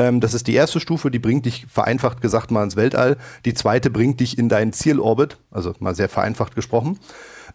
Ähm, 0.00 0.20
das 0.20 0.32
ist 0.32 0.46
die 0.46 0.54
erste 0.54 0.80
Stufe, 0.80 1.10
die 1.10 1.18
bringt 1.18 1.44
dich 1.44 1.66
vereinfacht 1.66 2.22
gesagt 2.22 2.50
mal 2.50 2.64
ins 2.64 2.74
Weltall. 2.74 3.18
Die 3.44 3.52
zweite 3.52 3.90
bringt 3.90 4.20
dich 4.20 4.38
in 4.38 4.48
deinen 4.48 4.72
Zielorbit, 4.72 5.36
also 5.50 5.74
mal 5.78 5.94
sehr 5.94 6.08
vereinfacht 6.08 6.54
gesprochen. 6.54 6.98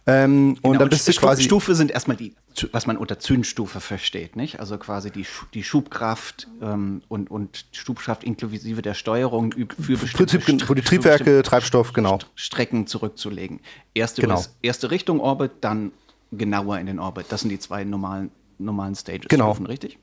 Ähm, 0.06 0.54
genau, 0.54 0.70
und 0.70 0.80
dann 0.80 0.88
bist 0.88 1.08
du 1.08 1.12
quasi. 1.14 1.42
Stufe 1.42 1.74
sind 1.74 1.90
erstmal 1.90 2.16
die, 2.16 2.36
was 2.70 2.86
man 2.86 2.96
unter 2.96 3.18
Zündstufe 3.18 3.80
versteht, 3.80 4.36
nicht? 4.36 4.60
Also 4.60 4.78
quasi 4.78 5.10
die, 5.10 5.26
die 5.54 5.64
Schubkraft 5.64 6.46
ähm, 6.62 7.02
und, 7.08 7.28
und 7.32 7.66
Schubkraft 7.72 8.22
inklusive 8.22 8.80
der 8.82 8.94
Steuerung 8.94 9.52
für 9.52 9.96
bestimmte 9.96 10.38
Prinzip, 10.38 10.68
wo 10.68 10.74
die 10.74 10.82
Triebwerke, 10.82 11.42
Treibstoff, 11.42 11.92
genau. 11.92 12.20
Strecken 12.36 12.86
zurückzulegen. 12.86 13.58
Erste, 13.94 14.22
genau. 14.22 14.44
erste 14.62 14.92
Richtung 14.92 15.18
Orbit, 15.18 15.50
dann 15.62 15.90
genauer 16.30 16.78
in 16.78 16.86
den 16.86 17.00
Orbit. 17.00 17.26
Das 17.30 17.40
sind 17.40 17.50
die 17.50 17.58
zwei 17.58 17.82
normalen, 17.82 18.30
normalen 18.58 18.94
Stages. 18.94 19.26
Genau. 19.28 19.50
richtig? 19.52 19.98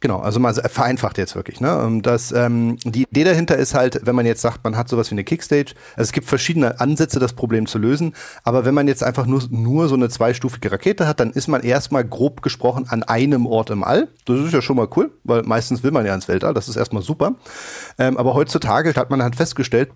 Genau, 0.00 0.18
also 0.18 0.40
mal 0.40 0.54
vereinfacht 0.54 1.18
jetzt 1.18 1.34
wirklich. 1.34 1.60
Ne? 1.60 2.00
Das, 2.02 2.32
ähm, 2.32 2.78
die 2.84 3.02
Idee 3.02 3.24
dahinter 3.24 3.58
ist 3.58 3.74
halt, 3.74 4.00
wenn 4.04 4.14
man 4.14 4.24
jetzt 4.24 4.40
sagt, 4.40 4.64
man 4.64 4.74
hat 4.74 4.88
sowas 4.88 5.10
wie 5.10 5.14
eine 5.14 5.24
Kickstage, 5.24 5.74
also 5.94 6.08
es 6.08 6.12
gibt 6.12 6.26
verschiedene 6.26 6.80
Ansätze, 6.80 7.20
das 7.20 7.34
Problem 7.34 7.66
zu 7.66 7.76
lösen, 7.76 8.14
aber 8.42 8.64
wenn 8.64 8.72
man 8.72 8.88
jetzt 8.88 9.04
einfach 9.04 9.26
nur, 9.26 9.42
nur 9.50 9.88
so 9.88 9.94
eine 9.94 10.08
zweistufige 10.08 10.72
Rakete 10.72 11.06
hat, 11.06 11.20
dann 11.20 11.32
ist 11.32 11.48
man 11.48 11.62
erstmal 11.62 12.02
grob 12.02 12.40
gesprochen 12.40 12.86
an 12.88 13.02
einem 13.02 13.44
Ort 13.44 13.68
im 13.68 13.84
All. 13.84 14.08
Das 14.24 14.40
ist 14.40 14.54
ja 14.54 14.62
schon 14.62 14.76
mal 14.76 14.88
cool, 14.96 15.12
weil 15.24 15.42
meistens 15.42 15.82
will 15.82 15.90
man 15.90 16.06
ja 16.06 16.14
ins 16.14 16.28
Weltall, 16.28 16.54
das 16.54 16.70
ist 16.70 16.76
erstmal 16.76 17.02
super. 17.02 17.34
Ähm, 17.98 18.16
aber 18.16 18.32
heutzutage 18.32 18.94
hat 18.94 19.10
man 19.10 19.22
halt 19.22 19.36
festgestellt, 19.36 19.90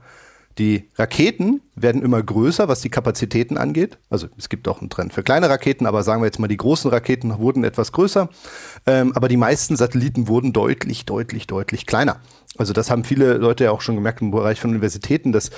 die 0.58 0.88
Raketen 0.96 1.60
werden 1.74 2.02
immer 2.02 2.22
größer, 2.22 2.68
was 2.68 2.80
die 2.80 2.88
Kapazitäten 2.88 3.56
angeht. 3.56 3.98
Also 4.08 4.28
es 4.38 4.48
gibt 4.48 4.68
auch 4.68 4.80
einen 4.80 4.90
Trend 4.90 5.12
für 5.12 5.22
kleine 5.22 5.48
Raketen, 5.48 5.86
aber 5.86 6.02
sagen 6.02 6.22
wir 6.22 6.26
jetzt 6.26 6.38
mal, 6.38 6.46
die 6.46 6.56
großen 6.56 6.90
Raketen 6.90 7.36
wurden 7.38 7.64
etwas 7.64 7.90
größer. 7.92 8.28
Ähm, 8.86 9.12
aber 9.16 9.28
die 9.28 9.36
meisten 9.36 9.76
Satelliten 9.76 10.28
wurden 10.28 10.52
deutlich, 10.52 11.04
deutlich, 11.04 11.46
deutlich 11.46 11.86
kleiner. 11.86 12.20
Also 12.56 12.72
das 12.72 12.88
haben 12.90 13.02
viele 13.02 13.34
Leute 13.34 13.64
ja 13.64 13.72
auch 13.72 13.80
schon 13.80 13.96
gemerkt 13.96 14.22
im 14.22 14.30
Bereich 14.30 14.60
von 14.60 14.70
Universitäten, 14.70 15.32
dass 15.32 15.50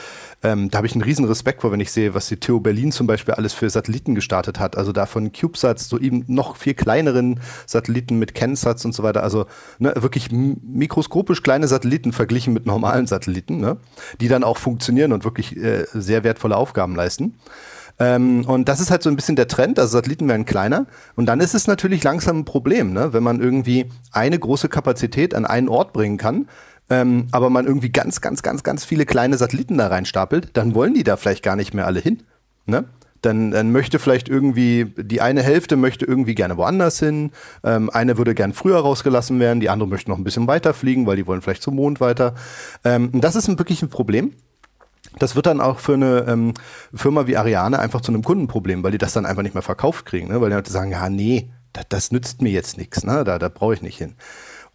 ähm, 0.43 0.71
da 0.71 0.79
habe 0.79 0.87
ich 0.87 0.95
einen 0.95 1.03
riesen 1.03 1.27
Respekt 1.27 1.61
vor, 1.61 1.71
wenn 1.71 1.81
ich 1.81 1.93
sehe, 1.93 2.15
was 2.15 2.29
die 2.29 2.39
TU 2.39 2.61
Berlin 2.61 2.91
zum 2.91 3.07
Beispiel 3.07 3.35
alles 3.35 3.53
für 3.53 3.69
Satelliten 3.69 4.15
gestartet 4.15 4.59
hat. 4.59 4.79
Also 4.79 4.93
da 4.93 5.05
von 5.05 5.31
CubeSats 5.33 5.89
so 5.89 5.99
eben 5.99 6.25
noch 6.27 6.57
viel 6.57 6.73
kleineren 6.73 7.41
Satelliten 7.67 8.19
mit 8.19 8.35
CanSats 8.35 8.85
und 8.87 8.95
so 8.95 9.03
weiter. 9.03 9.23
Also 9.23 9.47
ne, 9.79 9.93
wirklich 9.97 10.31
mikroskopisch 10.31 11.43
kleine 11.43 11.69
Satelliten 11.69 12.13
verglichen 12.13 12.55
mit 12.55 12.65
normalen 12.65 13.07
Satelliten, 13.07 13.59
ne, 13.59 13.77
die 14.21 14.29
dann 14.29 14.43
auch 14.43 14.57
funktionieren 14.57 15.13
und 15.13 15.25
wirklich 15.25 15.55
äh, 15.57 15.85
sehr 15.93 16.25
wertvolle 16.25 16.57
Aufgaben 16.57 16.97
leisten. 16.97 17.35
Ähm, 17.99 18.45
und 18.47 18.69
das 18.69 18.81
ist 18.81 18.91
halt 18.91 19.03
so 19.03 19.11
ein 19.11 19.17
bisschen 19.17 19.37
der 19.37 19.49
Trend, 19.49 19.79
also 19.79 19.93
Satelliten 19.93 20.29
werden 20.29 20.45
kleiner. 20.45 20.87
Und 21.15 21.27
dann 21.27 21.41
ist 21.41 21.55
es 21.55 21.67
natürlich 21.67 22.05
langsam 22.05 22.41
ein 22.41 22.45
Problem, 22.45 22.93
ne? 22.93 23.13
wenn 23.13 23.23
man 23.23 23.41
irgendwie 23.41 23.87
eine 24.13 24.39
große 24.39 24.69
Kapazität 24.69 25.35
an 25.35 25.47
einen 25.47 25.69
Ort 25.69 25.93
bringen 25.93 26.19
kann, 26.19 26.47
ähm, 26.89 27.27
aber 27.33 27.51
man 27.51 27.67
irgendwie 27.67 27.91
ganz, 27.91 28.21
ganz, 28.21 28.43
ganz, 28.43 28.63
ganz 28.63 28.85
viele 28.85 29.07
kleine 29.07 29.37
Satelliten 29.37 29.79
da 29.79 29.89
reinstapelt, 29.89 30.51
dann 30.55 30.75
wollen 30.75 30.95
die 30.95 31.05
da 31.05 31.17
vielleicht 31.17 31.43
gar 31.43 31.57
nicht 31.57 31.75
mehr 31.75 31.87
alle 31.87 32.01
hin. 32.01 32.23
Ne? 32.67 32.85
Dann, 33.23 33.51
dann 33.51 33.73
möchte 33.73 33.99
vielleicht 33.99 34.29
irgendwie, 34.29 34.93
die 34.97 35.21
eine 35.21 35.43
Hälfte 35.43 35.77
möchte 35.77 36.05
irgendwie 36.05 36.35
gerne 36.35 36.57
woanders 36.57 36.99
hin, 37.01 37.33
ähm, 37.65 37.91
eine 37.91 38.19
würde 38.19 38.35
gern 38.35 38.53
früher 38.53 38.79
rausgelassen 38.79 39.41
werden, 39.41 39.61
die 39.61 39.71
andere 39.71 39.89
möchte 39.89 40.11
noch 40.11 40.19
ein 40.19 40.25
bisschen 40.25 40.47
weiter 40.47 40.75
fliegen, 40.75 41.07
weil 41.07 41.17
die 41.17 41.27
wollen 41.27 41.43
vielleicht 41.43 41.63
zum 41.63 41.77
Mond 41.77 42.01
weiter. 42.01 42.35
Ähm, 42.85 43.11
und 43.13 43.23
das 43.23 43.35
ist 43.35 43.49
ein, 43.49 43.59
wirklich 43.59 43.83
ein 43.83 43.89
Problem. 43.89 44.35
Das 45.19 45.35
wird 45.35 45.47
dann 45.47 45.61
auch 45.61 45.79
für 45.79 45.95
eine 45.95 46.27
ähm, 46.29 46.55
Firma 46.95 47.27
wie 47.27 47.37
Ariane 47.37 47.79
einfach 47.79 48.01
zu 48.01 48.13
einem 48.13 48.23
Kundenproblem, 48.23 48.83
weil 48.83 48.93
die 48.93 48.99
das 48.99 49.15
dann 49.15 49.25
einfach 49.27 49.43
nicht 49.43 49.55
mehr 49.55 49.63
verkauft 49.63 50.05
kriegen, 50.07 50.29
ne? 50.29 50.41
weil 50.41 50.51
die 50.51 50.57
Leute 50.57 50.71
sagen, 50.71 50.91
ja, 50.91 51.09
nee, 51.09 51.49
das, 51.73 51.87
das 51.89 52.13
nützt 52.13 52.43
mir 52.43 52.51
jetzt 52.51 52.77
nichts, 52.77 53.03
ne? 53.03 53.25
da, 53.25 53.39
da 53.39 53.49
brauche 53.49 53.75
ich 53.75 53.83
nicht 53.83 53.99
hin. 53.99 54.15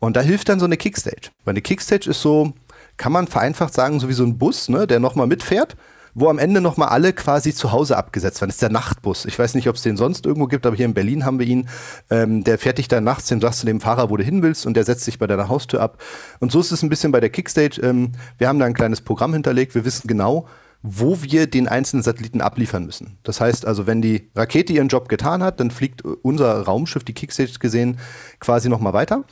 Und 0.01 0.17
da 0.17 0.21
hilft 0.21 0.49
dann 0.49 0.59
so 0.59 0.65
eine 0.65 0.77
Kickstage. 0.77 1.29
Weil 1.45 1.53
eine 1.53 1.61
Kickstage 1.61 2.09
ist 2.09 2.21
so, 2.21 2.53
kann 2.97 3.11
man 3.11 3.27
vereinfacht 3.27 3.73
sagen, 3.73 3.99
so 3.99 4.09
wie 4.09 4.13
so 4.13 4.23
ein 4.23 4.37
Bus, 4.37 4.67
ne, 4.67 4.87
der 4.87 4.99
nochmal 4.99 5.27
mitfährt, 5.27 5.77
wo 6.15 6.27
am 6.27 6.39
Ende 6.39 6.59
nochmal 6.59 6.89
alle 6.89 7.13
quasi 7.13 7.53
zu 7.53 7.71
Hause 7.71 7.95
abgesetzt 7.95 8.41
werden. 8.41 8.49
Das 8.49 8.55
ist 8.55 8.63
der 8.63 8.71
Nachtbus. 8.71 9.25
Ich 9.25 9.37
weiß 9.37 9.53
nicht, 9.53 9.69
ob 9.69 9.75
es 9.75 9.83
den 9.83 9.97
sonst 9.97 10.25
irgendwo 10.25 10.47
gibt, 10.47 10.65
aber 10.65 10.75
hier 10.75 10.87
in 10.87 10.95
Berlin 10.95 11.23
haben 11.23 11.37
wir 11.37 11.45
ihn. 11.45 11.69
Ähm, 12.09 12.43
der 12.43 12.57
fährt 12.57 12.79
dich 12.79 12.87
dann 12.87 13.03
nachts, 13.03 13.27
dem 13.27 13.39
sagst 13.39 13.61
du 13.61 13.67
dem 13.67 13.79
Fahrer, 13.79 14.09
wo 14.09 14.17
du 14.17 14.23
hin 14.23 14.41
willst 14.41 14.65
und 14.65 14.73
der 14.73 14.83
setzt 14.83 15.05
sich 15.05 15.19
bei 15.19 15.27
deiner 15.27 15.49
Haustür 15.49 15.81
ab. 15.81 16.01
Und 16.39 16.51
so 16.51 16.59
ist 16.59 16.71
es 16.71 16.81
ein 16.81 16.89
bisschen 16.89 17.11
bei 17.11 17.19
der 17.19 17.29
Kickstage. 17.29 17.79
Ähm, 17.83 18.13
wir 18.39 18.47
haben 18.47 18.57
da 18.57 18.65
ein 18.65 18.73
kleines 18.73 19.01
Programm 19.01 19.33
hinterlegt. 19.33 19.75
Wir 19.75 19.85
wissen 19.85 20.07
genau, 20.07 20.47
wo 20.81 21.21
wir 21.21 21.45
den 21.45 21.67
einzelnen 21.67 22.01
Satelliten 22.01 22.41
abliefern 22.41 22.85
müssen. 22.85 23.17
Das 23.21 23.39
heißt 23.39 23.67
also, 23.67 23.85
wenn 23.85 24.01
die 24.01 24.31
Rakete 24.35 24.73
ihren 24.73 24.87
Job 24.87 25.09
getan 25.09 25.43
hat, 25.43 25.59
dann 25.59 25.69
fliegt 25.69 26.01
unser 26.01 26.59
Raumschiff, 26.63 27.03
die 27.03 27.13
Kickstage 27.13 27.59
gesehen, 27.59 27.99
quasi 28.39 28.67
nochmal 28.67 28.93
weiter 28.93 29.25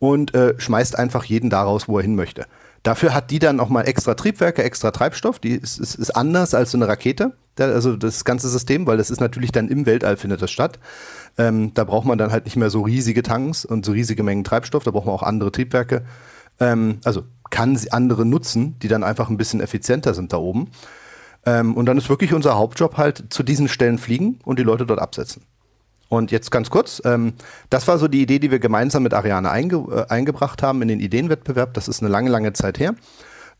und 0.00 0.34
äh, 0.34 0.54
schmeißt 0.58 0.98
einfach 0.98 1.24
jeden 1.24 1.50
daraus, 1.50 1.86
wo 1.86 1.98
er 1.98 2.02
hin 2.02 2.16
möchte. 2.16 2.46
Dafür 2.82 3.14
hat 3.14 3.30
die 3.30 3.38
dann 3.38 3.60
auch 3.60 3.68
mal 3.68 3.82
extra 3.82 4.14
Triebwerke, 4.14 4.64
extra 4.64 4.90
Treibstoff. 4.90 5.38
Die 5.38 5.50
ist, 5.50 5.78
ist, 5.78 5.94
ist 5.94 6.10
anders 6.16 6.54
als 6.54 6.70
so 6.70 6.78
eine 6.78 6.88
Rakete, 6.88 7.34
also 7.58 7.94
das 7.94 8.24
ganze 8.24 8.48
System, 8.48 8.86
weil 8.86 8.96
das 8.96 9.10
ist 9.10 9.20
natürlich 9.20 9.52
dann 9.52 9.68
im 9.68 9.84
Weltall 9.84 10.16
findet 10.16 10.40
das 10.40 10.50
statt. 10.50 10.78
Ähm, 11.36 11.74
da 11.74 11.84
braucht 11.84 12.06
man 12.06 12.16
dann 12.16 12.32
halt 12.32 12.46
nicht 12.46 12.56
mehr 12.56 12.70
so 12.70 12.80
riesige 12.80 13.22
Tanks 13.22 13.66
und 13.66 13.84
so 13.84 13.92
riesige 13.92 14.22
Mengen 14.22 14.44
Treibstoff. 14.44 14.82
Da 14.82 14.90
braucht 14.90 15.04
man 15.06 15.14
auch 15.14 15.22
andere 15.22 15.52
Triebwerke. 15.52 16.02
Ähm, 16.58 16.98
also 17.04 17.24
kann 17.50 17.76
sie 17.76 17.92
andere 17.92 18.24
nutzen, 18.24 18.78
die 18.78 18.88
dann 18.88 19.04
einfach 19.04 19.28
ein 19.28 19.36
bisschen 19.36 19.60
effizienter 19.60 20.14
sind 20.14 20.32
da 20.32 20.38
oben. 20.38 20.70
Ähm, 21.44 21.74
und 21.74 21.84
dann 21.86 21.98
ist 21.98 22.08
wirklich 22.08 22.32
unser 22.32 22.56
Hauptjob 22.56 22.96
halt 22.96 23.24
zu 23.28 23.42
diesen 23.42 23.68
Stellen 23.68 23.98
fliegen 23.98 24.38
und 24.44 24.58
die 24.58 24.62
Leute 24.62 24.86
dort 24.86 25.00
absetzen. 25.00 25.42
Und 26.10 26.32
jetzt 26.32 26.50
ganz 26.50 26.70
kurz, 26.70 27.00
ähm, 27.04 27.34
das 27.70 27.86
war 27.86 27.96
so 27.96 28.08
die 28.08 28.20
Idee, 28.20 28.40
die 28.40 28.50
wir 28.50 28.58
gemeinsam 28.58 29.04
mit 29.04 29.14
Ariane 29.14 29.48
einge 29.48 29.76
äh, 29.76 30.12
eingebracht 30.12 30.60
haben 30.60 30.82
in 30.82 30.88
den 30.88 30.98
Ideenwettbewerb. 30.98 31.72
Das 31.74 31.86
ist 31.86 32.02
eine 32.02 32.10
lange, 32.10 32.28
lange 32.28 32.52
Zeit 32.52 32.80
her. 32.80 32.96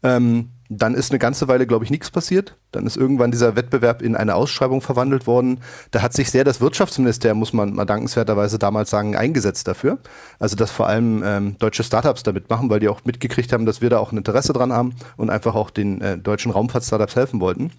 Ähm, 0.03 0.51
dann 0.69 0.95
ist 0.95 1.13
eine 1.13 1.21
ganze 1.21 1.47
Weile, 1.47 1.67
glaube 1.67 1.85
ich, 1.85 1.93
nichts 1.93 2.11
passiert. 2.11 2.57
Dann 2.73 2.87
ist 2.87 2.97
irgendwann 2.97 3.31
dieser 3.31 3.55
Wettbewerb 3.55 4.03
in 4.03 4.17
eine 4.17 4.35
Ausschreibung 4.35 4.81
verwandelt 4.81 5.29
worden. 5.29 5.61
Da 5.93 6.03
hat 6.03 6.13
sich 6.13 6.33
sehr 6.33 6.43
das 6.43 6.61
Wirtschaftsministerium, 6.61 7.39
muss 7.39 7.53
man 7.53 7.73
mal 7.73 7.85
dankenswerterweise 7.85 8.59
damals 8.59 8.91
sagen, 8.91 9.15
eingesetzt 9.15 9.69
dafür. 9.69 9.99
Also, 10.41 10.57
dass 10.57 10.73
vor 10.73 10.89
allem 10.89 11.23
ähm, 11.25 11.57
deutsche 11.61 11.85
Startups 11.85 12.25
da 12.25 12.33
mitmachen, 12.33 12.69
weil 12.69 12.81
die 12.81 12.89
auch 12.89 13.05
mitgekriegt 13.05 13.53
haben, 13.53 13.65
dass 13.65 13.81
wir 13.81 13.91
da 13.91 13.99
auch 13.99 14.11
ein 14.11 14.19
Interesse 14.19 14.53
dran 14.53 14.73
haben 14.73 14.95
und 15.17 15.31
einfach 15.31 15.55
auch 15.55 15.71
den 15.71 16.01
äh, 16.01 16.19
deutschen 16.19 16.51
Raumfahrt-Startups 16.51 17.15
helfen 17.15 17.41
wollten. 17.41 17.71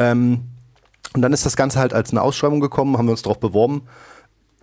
Ähm, 0.00 0.53
und 1.12 1.22
dann 1.22 1.32
ist 1.32 1.46
das 1.46 1.56
Ganze 1.56 1.78
halt 1.78 1.92
als 1.92 2.10
eine 2.10 2.22
Ausschreibung 2.22 2.60
gekommen, 2.60 2.96
haben 2.98 3.06
wir 3.06 3.12
uns 3.12 3.22
darauf 3.22 3.40
beworben 3.40 3.82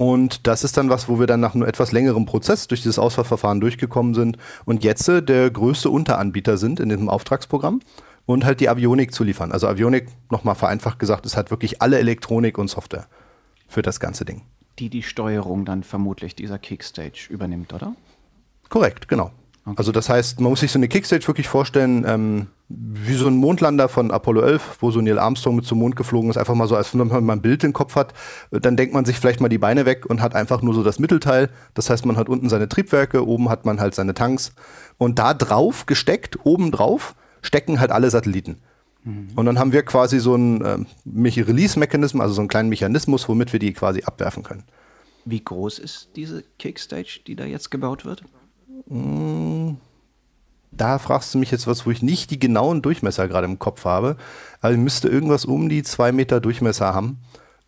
und 0.02 0.48
das 0.48 0.64
ist 0.64 0.78
dann 0.78 0.90
was, 0.90 1.08
wo 1.08 1.20
wir 1.20 1.28
dann 1.28 1.42
nach 1.42 1.54
einem 1.54 1.64
etwas 1.64 1.92
längerem 1.92 2.26
Prozess 2.26 2.68
durch 2.68 2.82
dieses 2.82 2.98
Auswahlverfahren 2.98 3.62
durchgekommen 3.62 4.16
sind 4.16 4.38
und 4.66 4.84
jetzt 4.84 5.08
äh, 5.08 5.22
der 5.22 5.52
größte 5.52 5.92
Unteranbieter 5.92 6.58
sind 6.58 6.80
in 6.80 6.90
diesem 6.90 7.08
Auftragsprogramm 7.08 7.82
und 8.26 8.44
halt 8.44 8.62
die 8.62 8.70
Avionik 8.70 9.14
zu 9.14 9.24
liefern. 9.24 9.52
Also 9.52 9.68
Avionik, 9.68 10.08
nochmal 10.32 10.56
vereinfacht 10.56 10.98
gesagt, 10.98 11.28
ist 11.28 11.38
halt 11.38 11.52
wirklich 11.52 11.84
alle 11.84 12.00
Elektronik 12.00 12.58
und 12.58 12.68
Software 12.68 13.06
für 13.68 13.84
das 13.84 14.00
ganze 14.00 14.26
Ding. 14.26 14.42
Die 14.80 14.90
die 14.90 15.04
Steuerung 15.04 15.66
dann 15.66 15.84
vermutlich 15.84 16.36
dieser 16.36 16.58
Kickstage 16.58 17.28
übernimmt, 17.30 17.72
oder? 17.74 17.96
Korrekt, 18.70 19.08
genau. 19.08 19.32
Okay. 19.64 19.76
Also 19.78 19.92
das 19.92 20.10
heißt, 20.10 20.40
man 20.40 20.50
muss 20.50 20.62
sich 20.62 20.72
so 20.72 20.80
eine 20.80 20.88
Kickstage 20.88 21.28
wirklich 21.28 21.48
vorstellen, 21.48 22.04
ähm, 22.08 22.48
wie 22.68 23.14
so 23.14 23.28
ein 23.28 23.36
Mondlander 23.36 23.90
von 23.90 24.10
Apollo 24.10 24.42
11, 24.42 24.78
wo 24.80 24.90
so 24.90 25.02
Neil 25.02 25.20
Armstrong 25.20 25.56
mit 25.56 25.66
zum 25.66 25.78
Mond 25.78 25.96
geflogen 25.96 26.32
ist, 26.32 26.38
einfach 26.38 26.56
mal 26.56 26.68
so, 26.68 26.76
als 26.76 26.94
wenn 26.94 27.08
man 27.08 27.24
mal 27.24 27.34
ein 27.34 27.42
Bild 27.42 27.64
im 27.64 27.74
Kopf 27.74 27.96
hat, 27.96 28.14
dann 28.50 28.76
denkt 28.76 28.94
man 28.94 29.06
sich 29.06 29.18
vielleicht 29.18 29.40
mal 29.40 29.50
die 29.50 29.60
Beine 29.60 29.86
weg 29.86 30.08
und 30.08 30.22
hat 30.22 30.34
einfach 30.34 30.64
nur 30.64 30.74
so 30.74 30.84
das 30.84 30.98
Mittelteil. 30.98 31.50
Das 31.76 31.92
heißt, 31.92 32.08
man 32.08 32.18
hat 32.18 32.28
unten 32.28 32.50
seine 32.50 32.70
Triebwerke, 32.70 33.28
oben 33.28 33.50
hat 33.50 33.66
man 33.66 33.80
halt 33.80 33.94
seine 33.94 34.16
Tanks 34.16 34.54
und 34.98 35.20
da 35.20 35.36
drauf 35.36 35.86
gesteckt, 35.86 36.40
oben 36.44 36.72
drauf, 36.72 37.16
stecken 37.44 37.80
halt 37.80 37.92
alle 37.92 38.10
Satelliten. 38.10 38.58
Mhm. 39.04 39.30
Und 39.36 39.46
dann 39.46 39.60
haben 39.60 39.74
wir 39.74 39.84
quasi 39.84 40.20
so 40.20 40.34
einen 40.34 40.62
äh, 40.62 41.42
Release-Mechanismus, 41.42 42.22
also 42.22 42.34
so 42.34 42.42
einen 42.42 42.50
kleinen 42.50 42.70
Mechanismus, 42.70 43.30
womit 43.30 43.54
wir 43.54 43.60
die 43.60 43.74
quasi 43.74 44.04
abwerfen 44.04 44.42
können. 44.42 44.64
Wie 45.24 45.44
groß 45.44 45.78
ist 45.78 46.10
diese 46.16 46.44
Kickstage, 46.58 47.20
die 47.28 47.36
da 47.36 47.46
jetzt 47.46 47.70
gebaut 47.70 48.06
wird? 48.06 48.24
Da 50.72 51.00
fragst 51.00 51.34
du 51.34 51.38
mich 51.38 51.52
jetzt 51.52 51.68
was, 51.68 51.86
wo 51.86 51.92
ich 51.92 52.02
nicht 52.02 52.32
die 52.32 52.40
genauen 52.40 52.82
Durchmesser 52.82 53.28
gerade 53.28 53.46
im 53.46 53.60
Kopf 53.60 53.86
habe. 53.86 54.18
Aber 54.62 54.74
ich 54.74 54.80
müsste 54.80 55.08
irgendwas 55.10 55.46
um 55.46 55.70
die 55.70 55.84
zwei 55.84 56.12
Meter 56.12 56.40
Durchmesser 56.40 56.94
haben. 56.94 57.20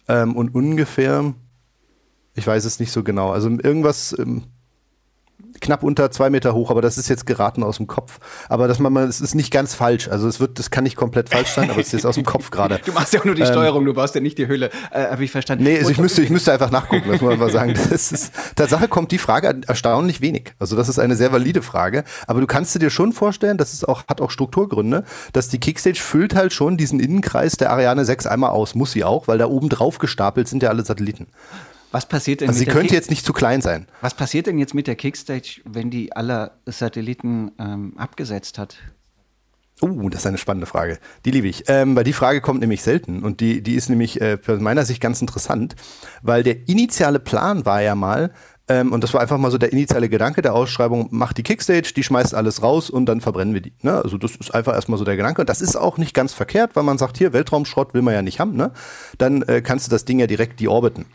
Ähm, 0.08 0.36
und 0.36 0.54
ungefähr, 0.56 1.34
ich 2.36 2.48
weiß 2.48 2.66
es 2.66 2.80
nicht 2.80 2.92
so 2.92 3.04
genau, 3.04 3.32
also 3.32 3.50
irgendwas 3.50 4.18
ähm, 4.18 4.44
knapp 5.64 5.82
unter 5.82 6.12
zwei 6.12 6.30
Meter 6.30 6.54
hoch, 6.54 6.70
aber 6.70 6.82
das 6.82 6.98
ist 6.98 7.10
jetzt 7.10 7.26
geraten 7.26 7.64
aus 7.64 7.78
dem 7.78 7.88
Kopf. 7.88 8.20
Aber 8.50 8.68
das, 8.68 8.80
man, 8.80 8.96
es 8.98 9.22
ist 9.22 9.34
nicht 9.34 9.52
ganz 9.52 9.74
falsch. 9.74 10.08
Also 10.08 10.28
es 10.28 10.40
wird, 10.40 10.60
das 10.60 10.70
kann 10.70 10.84
nicht 10.84 10.96
komplett 10.96 11.30
falsch 11.30 11.50
sein, 11.50 11.72
aber 11.72 11.80
es 11.80 11.88
ist 11.88 11.94
jetzt 11.94 12.06
aus 12.06 12.16
dem 12.16 12.26
Kopf 12.26 12.52
gerade. 12.52 12.80
Du 12.86 12.92
machst 12.92 13.14
ja 13.14 13.22
auch 13.22 13.26
nur 13.26 13.36
die 13.36 13.42
ähm, 13.42 13.48
Steuerung, 13.48 13.86
du 13.86 13.94
baust 13.94 14.14
ja 14.14 14.22
nicht 14.22 14.38
die 14.38 14.48
Hülle. 14.48 14.70
Äh, 14.92 15.08
Habe 15.08 15.24
ich 15.24 15.32
verstanden. 15.32 15.64
Nee, 15.64 15.78
also 15.78 15.90
ich 15.90 15.98
müsste, 16.00 16.22
ich 16.22 16.30
müsste 16.30 16.52
einfach 16.52 16.70
nachgucken, 16.70 17.10
das 17.10 17.22
muss 17.22 17.30
man 17.30 17.40
mal 17.40 17.52
sagen. 17.52 17.74
Das 17.94 18.12
ist, 18.12 18.34
Tatsache 18.56 18.88
kommt 18.88 19.12
die 19.12 19.18
Frage 19.18 19.62
erstaunlich 19.68 20.20
wenig. 20.20 20.54
Also 20.60 20.76
das 20.76 20.90
ist 20.90 21.00
eine 21.00 21.16
sehr 21.16 21.32
valide 21.32 21.62
Frage. 21.62 22.04
Aber 22.28 22.42
du 22.42 22.48
kannst 22.48 22.80
dir 22.82 22.90
schon 22.90 23.14
vorstellen, 23.14 23.58
das 23.58 23.74
ist 23.74 23.88
auch, 23.88 24.08
hat 24.08 24.20
auch 24.20 24.32
Strukturgründe, 24.32 25.04
dass 25.32 25.50
die 25.50 25.60
Kickstage 25.60 26.00
füllt 26.00 26.36
halt 26.36 26.54
schon 26.54 26.78
diesen 26.78 27.00
Innenkreis 27.00 27.58
der 27.58 27.72
Ariane 27.72 28.04
6 28.04 28.26
einmal 28.28 28.50
aus. 28.50 28.76
Muss 28.76 28.92
sie 28.92 29.04
auch, 29.04 29.28
weil 29.28 29.38
da 29.38 29.48
oben 29.48 29.70
drauf 29.70 30.00
gestapelt 30.00 30.48
sind 30.48 30.64
ja 30.64 30.70
alle 30.70 30.84
Satelliten. 30.84 31.28
Was 31.94 32.08
passiert 32.08 32.42
denn 32.42 32.50
also 32.50 32.60
sie 32.60 32.66
könnte 32.66 32.88
Kick 32.88 32.94
jetzt 32.94 33.10
nicht 33.12 33.24
zu 33.24 33.34
klein 33.34 33.62
sein. 33.62 33.88
Was 34.02 34.16
passiert 34.16 34.48
denn 34.48 34.58
jetzt 34.58 34.74
mit 34.74 34.88
der 34.88 34.96
Kickstage, 34.96 35.62
wenn 35.64 35.92
die 35.92 36.16
alle 36.16 36.52
Satelliten 36.66 37.52
ähm, 37.60 37.94
abgesetzt 37.98 38.58
hat? 38.58 38.78
Oh, 39.80 40.10
das 40.10 40.22
ist 40.22 40.28
eine 40.28 40.40
spannende 40.40 40.66
Frage. 40.66 40.98
Die 41.24 41.32
liebe 41.32 41.48
ich. 41.48 41.66
Ähm, 41.68 41.96
weil 41.96 42.04
die 42.04 42.14
Frage 42.14 42.42
kommt 42.42 42.62
nämlich 42.62 42.82
selten 42.82 43.22
und 43.22 43.42
die, 43.42 43.62
die 43.62 43.76
ist 43.76 43.90
nämlich 43.90 44.20
äh, 44.22 44.40
aus 44.48 44.60
meiner 44.60 44.86
Sicht 44.86 45.02
ganz 45.02 45.22
interessant, 45.22 45.76
weil 46.24 46.42
der 46.42 46.68
initiale 46.68 47.20
Plan 47.20 47.66
war 47.66 47.82
ja 47.82 47.94
mal, 47.94 48.32
ähm, 48.70 48.94
und 48.94 49.04
das 49.04 49.14
war 49.14 49.22
einfach 49.22 49.38
mal 49.38 49.52
so 49.52 49.58
der 49.58 49.74
initiale 49.74 50.08
Gedanke 50.10 50.42
der 50.42 50.56
Ausschreibung, 50.56 51.10
macht 51.12 51.38
die 51.38 51.44
Kickstage, 51.44 51.92
die 51.96 52.04
schmeißt 52.04 52.34
alles 52.34 52.64
raus 52.64 52.90
und 52.90 53.06
dann 53.08 53.20
verbrennen 53.20 53.54
wir 53.54 53.62
die. 53.62 53.74
Ne? 53.82 54.02
Also 54.02 54.18
das 54.18 54.36
ist 54.36 54.54
einfach 54.56 54.74
erstmal 54.74 54.98
so 54.98 55.06
der 55.06 55.18
Gedanke. 55.18 55.42
Und 55.42 55.50
das 55.50 55.62
ist 55.62 55.76
auch 55.76 55.98
nicht 55.98 56.14
ganz 56.14 56.34
verkehrt, 56.34 56.76
weil 56.76 56.84
man 56.84 56.98
sagt, 56.98 57.18
hier, 57.18 57.34
Weltraumschrott 57.34 57.94
will 57.94 58.02
man 58.02 58.14
ja 58.14 58.22
nicht 58.22 58.40
haben, 58.40 58.56
ne? 58.56 58.72
Dann 59.18 59.42
äh, 59.44 59.62
kannst 59.62 59.88
du 59.88 59.92
das 59.92 60.06
Ding 60.06 60.20
ja 60.20 60.28
direkt 60.28 60.62
deorbiten. 60.62 61.06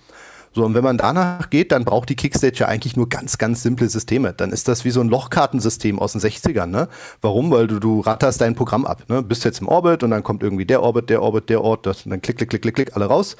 So, 0.52 0.64
und 0.64 0.74
wenn 0.74 0.84
man 0.84 0.98
danach 0.98 1.50
geht, 1.50 1.72
dann 1.72 1.84
braucht 1.84 2.08
die 2.08 2.16
Kickstage 2.16 2.58
ja 2.58 2.66
eigentlich 2.66 2.96
nur 2.96 3.08
ganz, 3.08 3.38
ganz 3.38 3.62
simple 3.62 3.88
Systeme. 3.88 4.32
Dann 4.32 4.50
ist 4.50 4.68
das 4.68 4.84
wie 4.84 4.90
so 4.90 5.00
ein 5.00 5.08
Lochkartensystem 5.08 5.98
aus 5.98 6.12
den 6.12 6.20
60ern, 6.20 6.66
ne? 6.66 6.88
Warum? 7.20 7.50
Weil 7.50 7.66
du, 7.66 7.78
du 7.78 8.00
ratterst 8.00 8.40
dein 8.40 8.54
Programm 8.54 8.86
ab, 8.86 9.04
ne? 9.08 9.22
Bist 9.22 9.44
jetzt 9.44 9.60
im 9.60 9.68
Orbit 9.68 10.02
und 10.02 10.10
dann 10.10 10.22
kommt 10.22 10.42
irgendwie 10.42 10.66
der 10.66 10.82
Orbit, 10.82 11.10
der 11.10 11.22
Orbit, 11.22 11.48
der 11.48 11.62
Ort, 11.62 11.86
das, 11.86 12.04
und 12.04 12.10
dann 12.10 12.22
klick, 12.22 12.36
klick, 12.38 12.50
klick, 12.50 12.62
klick, 12.62 12.74
klick, 12.74 12.96
alle 12.96 13.06
raus. 13.06 13.36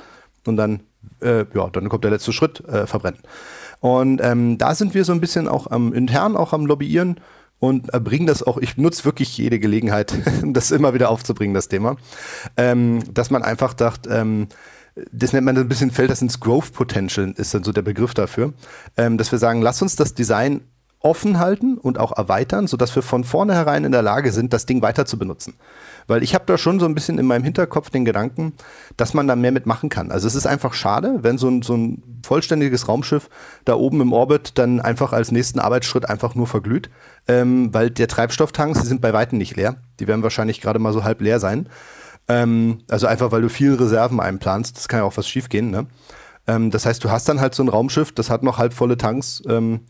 Und 0.46 0.56
dann, 0.56 0.80
äh, 1.20 1.44
ja, 1.54 1.68
dann 1.70 1.88
kommt 1.88 2.04
der 2.04 2.10
letzte 2.10 2.32
Schritt, 2.32 2.60
äh, 2.68 2.86
verbrennen. 2.86 3.20
Und 3.80 4.20
ähm, 4.22 4.58
da 4.58 4.74
sind 4.74 4.94
wir 4.94 5.04
so 5.04 5.12
ein 5.12 5.20
bisschen 5.20 5.48
auch 5.48 5.70
am 5.70 5.92
intern 5.92 6.36
auch 6.36 6.52
am 6.52 6.66
Lobbyieren 6.66 7.20
und 7.60 7.92
äh, 7.92 8.00
bringen 8.00 8.26
das 8.26 8.42
auch, 8.42 8.58
ich 8.58 8.76
nutze 8.76 9.04
wirklich 9.04 9.36
jede 9.36 9.58
Gelegenheit, 9.58 10.14
das 10.44 10.70
immer 10.70 10.94
wieder 10.94 11.10
aufzubringen, 11.10 11.54
das 11.54 11.68
Thema. 11.68 11.96
Ähm, 12.56 13.02
dass 13.12 13.30
man 13.30 13.42
einfach 13.42 13.74
dacht, 13.74 14.06
ähm, 14.10 14.48
das 15.12 15.32
nennt 15.32 15.44
man 15.44 15.56
ein 15.56 15.68
bisschen, 15.68 15.90
fällt 15.90 16.10
das 16.10 16.22
ins 16.22 16.40
Growth 16.40 16.72
Potential, 16.72 17.32
ist 17.36 17.54
dann 17.54 17.64
so 17.64 17.72
der 17.72 17.82
Begriff 17.82 18.14
dafür, 18.14 18.52
ähm, 18.96 19.18
dass 19.18 19.32
wir 19.32 19.38
sagen, 19.38 19.62
lass 19.62 19.82
uns 19.82 19.96
das 19.96 20.14
Design 20.14 20.62
offen 21.00 21.38
halten 21.38 21.78
und 21.78 21.98
auch 21.98 22.16
erweitern, 22.16 22.66
sodass 22.66 22.94
wir 22.96 23.02
von 23.02 23.22
vornherein 23.22 23.84
in 23.84 23.92
der 23.92 24.02
Lage 24.02 24.32
sind, 24.32 24.52
das 24.52 24.66
Ding 24.66 24.82
weiter 24.82 25.06
zu 25.06 25.16
benutzen. 25.18 25.54
Weil 26.08 26.22
ich 26.22 26.34
habe 26.34 26.44
da 26.46 26.58
schon 26.58 26.80
so 26.80 26.86
ein 26.86 26.94
bisschen 26.94 27.18
in 27.18 27.26
meinem 27.26 27.44
Hinterkopf 27.44 27.90
den 27.90 28.04
Gedanken, 28.04 28.54
dass 28.96 29.14
man 29.14 29.28
da 29.28 29.36
mehr 29.36 29.52
mitmachen 29.52 29.90
kann. 29.90 30.10
Also 30.10 30.26
es 30.26 30.34
ist 30.34 30.46
einfach 30.46 30.74
schade, 30.74 31.18
wenn 31.22 31.38
so 31.38 31.48
ein, 31.48 31.62
so 31.62 31.76
ein 31.76 32.02
vollständiges 32.26 32.88
Raumschiff 32.88 33.28
da 33.64 33.74
oben 33.74 34.00
im 34.00 34.12
Orbit 34.12 34.58
dann 34.58 34.80
einfach 34.80 35.12
als 35.12 35.30
nächsten 35.30 35.60
Arbeitsschritt 35.60 36.08
einfach 36.08 36.34
nur 36.34 36.48
verglüht, 36.48 36.90
ähm, 37.28 37.72
weil 37.72 37.90
der 37.90 38.08
Treibstofftanks, 38.08 38.80
die 38.80 38.86
sind 38.86 39.00
bei 39.00 39.12
Weitem 39.12 39.38
nicht 39.38 39.54
leer. 39.54 39.76
Die 40.00 40.08
werden 40.08 40.22
wahrscheinlich 40.22 40.60
gerade 40.60 40.80
mal 40.80 40.92
so 40.92 41.04
halb 41.04 41.20
leer 41.20 41.38
sein. 41.38 41.68
Ähm, 42.28 42.78
also 42.88 43.06
einfach, 43.06 43.32
weil 43.32 43.42
du 43.42 43.48
viel 43.48 43.74
Reserven 43.74 44.20
einplanst. 44.20 44.76
Das 44.76 44.88
kann 44.88 45.00
ja 45.00 45.04
auch 45.04 45.16
was 45.16 45.28
schiefgehen. 45.28 45.70
Ne? 45.70 45.86
Ähm, 46.46 46.70
das 46.70 46.86
heißt, 46.86 47.02
du 47.02 47.10
hast 47.10 47.28
dann 47.28 47.40
halt 47.40 47.54
so 47.54 47.62
ein 47.62 47.68
Raumschiff, 47.68 48.12
das 48.12 48.30
hat 48.30 48.42
noch 48.42 48.58
halbvolle 48.58 48.96
Tanks. 48.96 49.42
Ähm, 49.48 49.80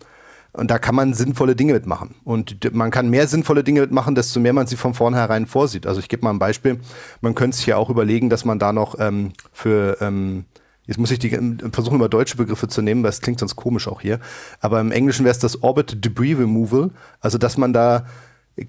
und 0.53 0.71
da 0.71 0.79
kann 0.79 0.95
man 0.95 1.15
sinnvolle 1.15 1.55
Dinge 1.55 1.75
mitmachen. 1.75 2.15
Und 2.25 2.75
man 2.75 2.91
kann 2.91 3.11
mehr 3.11 3.29
sinnvolle 3.29 3.63
Dinge 3.63 3.83
mitmachen, 3.83 4.15
desto 4.15 4.41
mehr 4.41 4.53
man 4.53 4.67
sie 4.67 4.77
von 4.77 4.95
vornherein 4.95 5.47
vorsieht. 5.47 5.87
Also 5.87 6.01
ich 6.01 6.09
gebe 6.09 6.25
mal 6.25 6.31
ein 6.31 6.39
Beispiel. 6.39 6.81
Man 7.21 7.35
könnte 7.35 7.57
sich 7.57 7.67
ja 7.67 7.77
auch 7.77 7.91
überlegen, 7.91 8.31
dass 8.31 8.45
man 8.45 8.59
da 8.59 8.73
noch 8.73 8.99
ähm, 8.99 9.33
für 9.53 9.99
ähm, 10.01 10.47
Jetzt 10.89 10.97
muss 10.97 11.11
ich 11.11 11.19
die, 11.19 11.39
versuchen, 11.71 11.97
immer 11.97 12.09
deutsche 12.09 12.39
Begriffe 12.39 12.67
zu 12.67 12.81
nehmen, 12.81 13.03
weil 13.03 13.11
es 13.11 13.21
klingt 13.21 13.39
sonst 13.39 13.57
komisch 13.57 13.87
auch 13.89 14.01
hier. 14.01 14.21
Aber 14.61 14.81
im 14.81 14.91
Englischen 14.91 15.27
wäre 15.27 15.33
es 15.33 15.39
das 15.39 15.63
Orbit 15.63 16.03
Debris 16.03 16.39
Removal. 16.39 16.91
Also, 17.21 17.37
dass 17.37 17.59
man 17.59 17.75
da 17.75 18.07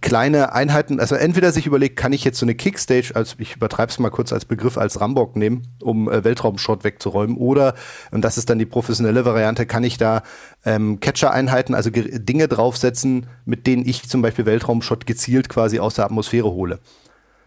kleine 0.02 0.54
Einheiten, 0.54 1.00
also 1.00 1.16
entweder 1.16 1.52
sich 1.52 1.66
überlegt, 1.66 1.96
kann 1.96 2.14
ich 2.14 2.24
jetzt 2.24 2.40
so 2.40 2.46
eine 2.46 2.56
Kickstage, 2.56 3.12
als 3.16 3.36
ich 3.40 3.56
übertreibe 3.56 3.92
es 3.92 4.00
mal 4.00 4.10
kurz 4.10 4.32
als 4.32 4.46
Begriff, 4.46 4.78
als 4.78 5.02
Rambock 5.02 5.36
nehmen, 5.36 5.68
um 5.82 6.10
äh, 6.10 6.24
Weltraumschrott 6.24 6.84
wegzuräumen, 6.84 7.38
oder, 7.38 7.74
und 8.12 8.24
das 8.24 8.38
ist 8.38 8.50
dann 8.50 8.60
die 8.60 8.66
professionelle 8.66 9.26
Variante, 9.26 9.66
kann 9.66 9.84
ich 9.84 9.98
da 9.98 10.24
ähm, 10.66 11.00
Catcher-Einheiten, 11.00 11.74
also 11.74 11.90
Dinge 11.90 12.48
draufsetzen, 12.48 13.28
mit 13.46 13.68
denen 13.68 13.88
ich 13.88 14.08
zum 14.08 14.22
Beispiel 14.22 14.46
Weltraumschrott 14.46 15.06
gezielt 15.06 15.50
quasi 15.50 15.80
aus 15.80 15.96
der 15.96 16.06
Atmosphäre 16.06 16.52
hole. 16.52 16.80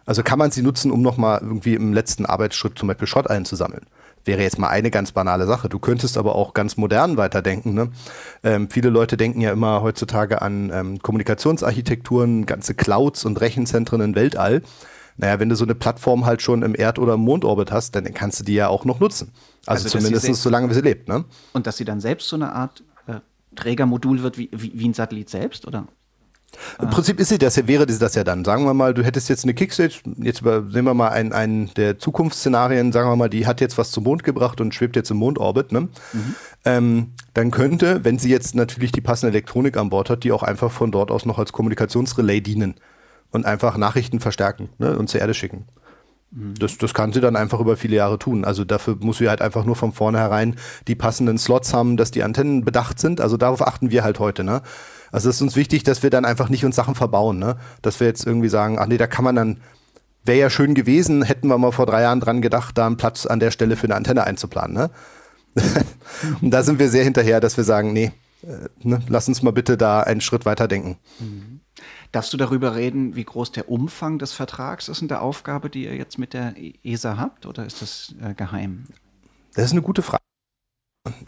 Also 0.05 0.23
kann 0.23 0.39
man 0.39 0.51
sie 0.51 0.63
nutzen, 0.63 0.91
um 0.91 1.01
nochmal 1.01 1.39
irgendwie 1.43 1.75
im 1.75 1.93
letzten 1.93 2.27
Arbeitsschritt 2.27 2.79
zum 2.79 2.89
Beispiel 2.89 3.07
Schrott 3.07 3.31
einzusammeln 3.31 3.87
wäre 4.25 4.43
jetzt 4.43 4.59
mal 4.59 4.69
eine 4.69 4.91
ganz 4.91 5.13
banale 5.13 5.47
Sache. 5.47 5.69
Du 5.69 5.79
könntest 5.79 6.17
aber 6.17 6.35
auch 6.37 6.55
ganz 6.55 6.77
modern 6.77 7.17
weiterdenken. 7.17 7.75
Ne? 7.75 7.91
Ähm, 8.43 8.69
viele 8.71 8.91
Leute 8.91 9.17
denken 9.17 9.41
ja 9.41 9.53
immer 9.53 9.83
heutzutage 9.83 10.43
an 10.43 10.71
ähm, 10.73 10.99
Kommunikationsarchitekturen, 11.01 12.47
ganze 12.47 12.75
Clouds 12.75 13.25
und 13.25 13.41
Rechenzentren 13.41 14.01
im 14.01 14.15
Weltall. 14.15 14.63
naja, 15.17 15.41
wenn 15.41 15.49
du 15.49 15.57
so 15.57 15.65
eine 15.65 15.75
Plattform 15.75 16.25
halt 16.25 16.43
schon 16.43 16.63
im 16.63 16.75
Erd- 16.75 16.99
oder 16.99 17.15
im 17.15 17.21
Mondorbit 17.21 17.73
hast, 17.73 17.95
dann 17.95 18.05
kannst 18.15 18.41
du 18.41 18.45
die 18.45 18.55
ja 18.55 18.69
auch 18.69 18.85
noch 18.85 19.01
nutzen. 19.01 19.33
Also, 19.67 19.85
also 19.85 19.99
zumindest 19.99 20.43
so 20.43 20.51
lange, 20.51 20.71
wie 20.71 20.75
sie 20.75 20.81
lebt. 20.81 21.09
Ne? 21.09 21.25
Und 21.53 21.67
dass 21.67 21.77
sie 21.77 21.85
dann 21.85 22.01
selbst 22.01 22.29
so 22.29 22.37
eine 22.37 22.53
Art 22.53 22.83
äh, 23.07 23.21
Trägermodul 23.55 24.23
wird 24.23 24.39
wie, 24.39 24.51
wie, 24.53 24.73
wie 24.75 24.89
ein 24.89 24.95
Satellit 24.95 25.31
selbst, 25.31 25.67
oder? 25.67 25.87
Im 26.81 26.91
Prinzip 26.91 27.19
ist 27.19 27.31
sie 27.31 27.39
das 27.39 27.57
ja, 27.57 27.67
wäre 27.67 27.87
das 27.87 28.15
ja 28.15 28.25
dann. 28.25 28.45
Sagen 28.45 28.65
wir 28.65 28.75
mal, 28.75 28.95
du 28.95 29.03
hättest 29.03 29.29
jetzt 29.29 29.45
eine 29.45 29.55
Kickstage, 29.55 30.01
jetzt 30.19 30.43
sehen 30.43 30.85
wir 30.85 30.95
mal 30.95 31.09
einen, 31.09 31.33
einen 31.33 31.73
der 31.75 31.99
Zukunftsszenarien, 31.99 32.93
sagen 32.93 33.09
wir 33.09 33.17
mal, 33.17 33.31
die 33.31 33.47
hat 33.47 33.61
jetzt 33.61 33.79
was 33.79 33.91
zum 33.91 34.05
Mond 34.05 34.25
gebracht 34.25 34.61
und 34.61 34.75
schwebt 34.75 34.97
jetzt 34.97 35.11
im 35.11 35.17
Mondorbit, 35.17 35.73
ne? 35.73 35.81
Mhm. 35.81 36.35
Ähm, 36.65 37.13
dann 37.35 37.51
könnte, 37.51 38.05
wenn 38.05 38.19
sie 38.19 38.31
jetzt 38.31 38.55
natürlich 38.55 38.93
die 38.93 39.01
passende 39.01 39.33
Elektronik 39.33 39.77
an 39.77 39.91
Bord 39.91 40.11
hat, 40.11 40.25
die 40.25 40.33
auch 40.33 40.43
einfach 40.43 40.71
von 40.71 40.93
dort 40.93 41.11
aus 41.11 41.27
noch 41.27 41.39
als 41.39 41.53
Kommunikationsrelay 41.53 42.41
dienen 42.41 42.75
und 43.31 43.47
einfach 43.47 43.77
Nachrichten 43.77 44.21
verstärken 44.21 44.69
ne? 44.79 44.97
und 44.97 45.09
zur 45.09 45.21
Erde 45.21 45.35
schicken. 45.35 45.65
Das, 46.35 46.79
das 46.79 46.95
kann 46.95 47.13
sie 47.13 47.21
dann 47.21 47.37
einfach 47.37 47.61
über 47.61 47.77
viele 47.77 47.97
Jahre 47.97 48.19
tun. 48.19 48.47
Also 48.47 48.65
dafür 48.65 48.97
muss 49.01 49.19
sie 49.19 49.29
halt 49.29 49.43
einfach 49.43 49.67
nur 49.67 49.77
von 49.77 49.93
vornherein 49.93 50.57
die 50.89 50.95
passenden 50.95 51.37
Slots 51.37 51.75
haben, 51.75 51.99
dass 51.99 52.11
die 52.11 52.23
Antennen 52.23 52.65
bedacht 52.65 52.99
sind. 52.99 53.21
Also 53.21 53.37
darauf 53.37 53.61
achten 53.61 53.91
wir 53.91 54.03
halt 54.03 54.19
heute, 54.19 54.43
ne? 54.43 54.63
Also 55.13 55.29
es 55.29 55.37
ist 55.37 55.43
uns 55.43 55.57
wichtig, 55.57 55.85
dass 55.85 56.03
wir 56.03 56.11
dann 56.11 56.25
einfach 56.25 56.49
nicht 56.49 56.65
uns 56.65 56.75
Sachen 56.75 56.95
verbauen, 56.95 57.39
ne? 57.39 57.57
Dass 57.83 58.01
wir 58.01 58.07
jetzt 58.07 58.27
irgendwie 58.27 58.49
sagen, 58.49 58.79
ach 58.79 58.87
nee, 58.87 58.97
da 58.97 59.07
kann 59.07 59.25
man 59.25 59.37
dann, 59.37 59.61
wäre 60.25 60.39
ja 60.39 60.51
schön 60.51 60.75
gewesen, 60.75 61.23
hätten 61.23 61.49
wir 61.49 61.59
mal 61.59 61.71
vor 61.71 61.87
drei 61.87 62.03
Jahren 62.03 62.21
dran 62.21 62.43
gedacht, 62.43 62.77
da 62.79 62.87
einen 62.87 62.97
Platz 62.97 63.27
an 63.27 63.39
der 63.39 63.51
Stelle 63.51 63.77
für 63.77 63.85
eine 63.85 63.95
Antenne 63.95 64.25
einzuplanen, 64.25 64.75
ne? 64.75 64.91
Und 66.41 66.51
da 66.51 66.63
sind 66.63 66.79
wir 66.79 66.89
sehr 66.89 67.05
hinterher, 67.05 67.41
dass 67.41 67.59
wir 67.59 67.65
sagen, 67.65 67.93
nee, 67.93 68.11
äh, 68.43 68.69
ne, 68.83 69.03
lass 69.09 69.29
uns 69.29 69.43
mal 69.43 69.53
bitte 69.53 69.77
da 69.77 70.01
einen 70.01 70.23
Schritt 70.23 70.47
weiter 70.47 70.67
denken. 70.67 70.97
Mhm. 71.19 71.61
Darfst 72.11 72.33
du 72.33 72.37
darüber 72.37 72.75
reden, 72.75 73.17
wie 73.17 73.25
groß 73.25 73.53
der 73.53 73.69
Umfang 73.71 74.19
des 74.19 74.33
Vertrags 74.33 74.89
ist 74.89 75.03
und 75.03 75.11
der 75.11 75.23
Aufgabe, 75.23 75.71
die 75.71 75.85
ihr 75.85 75.97
jetzt 75.97 76.19
mit 76.19 76.33
der 76.35 76.55
ESA 76.83 77.17
habt, 77.17 77.47
oder 77.47 77.65
ist 77.65 77.83
das 77.83 78.15
äh, 78.23 78.35
geheim? 78.35 78.87
Das 79.55 79.67
ist 79.67 79.73
eine 79.73 79.83
gute 79.83 80.03
Frage. 80.03 80.23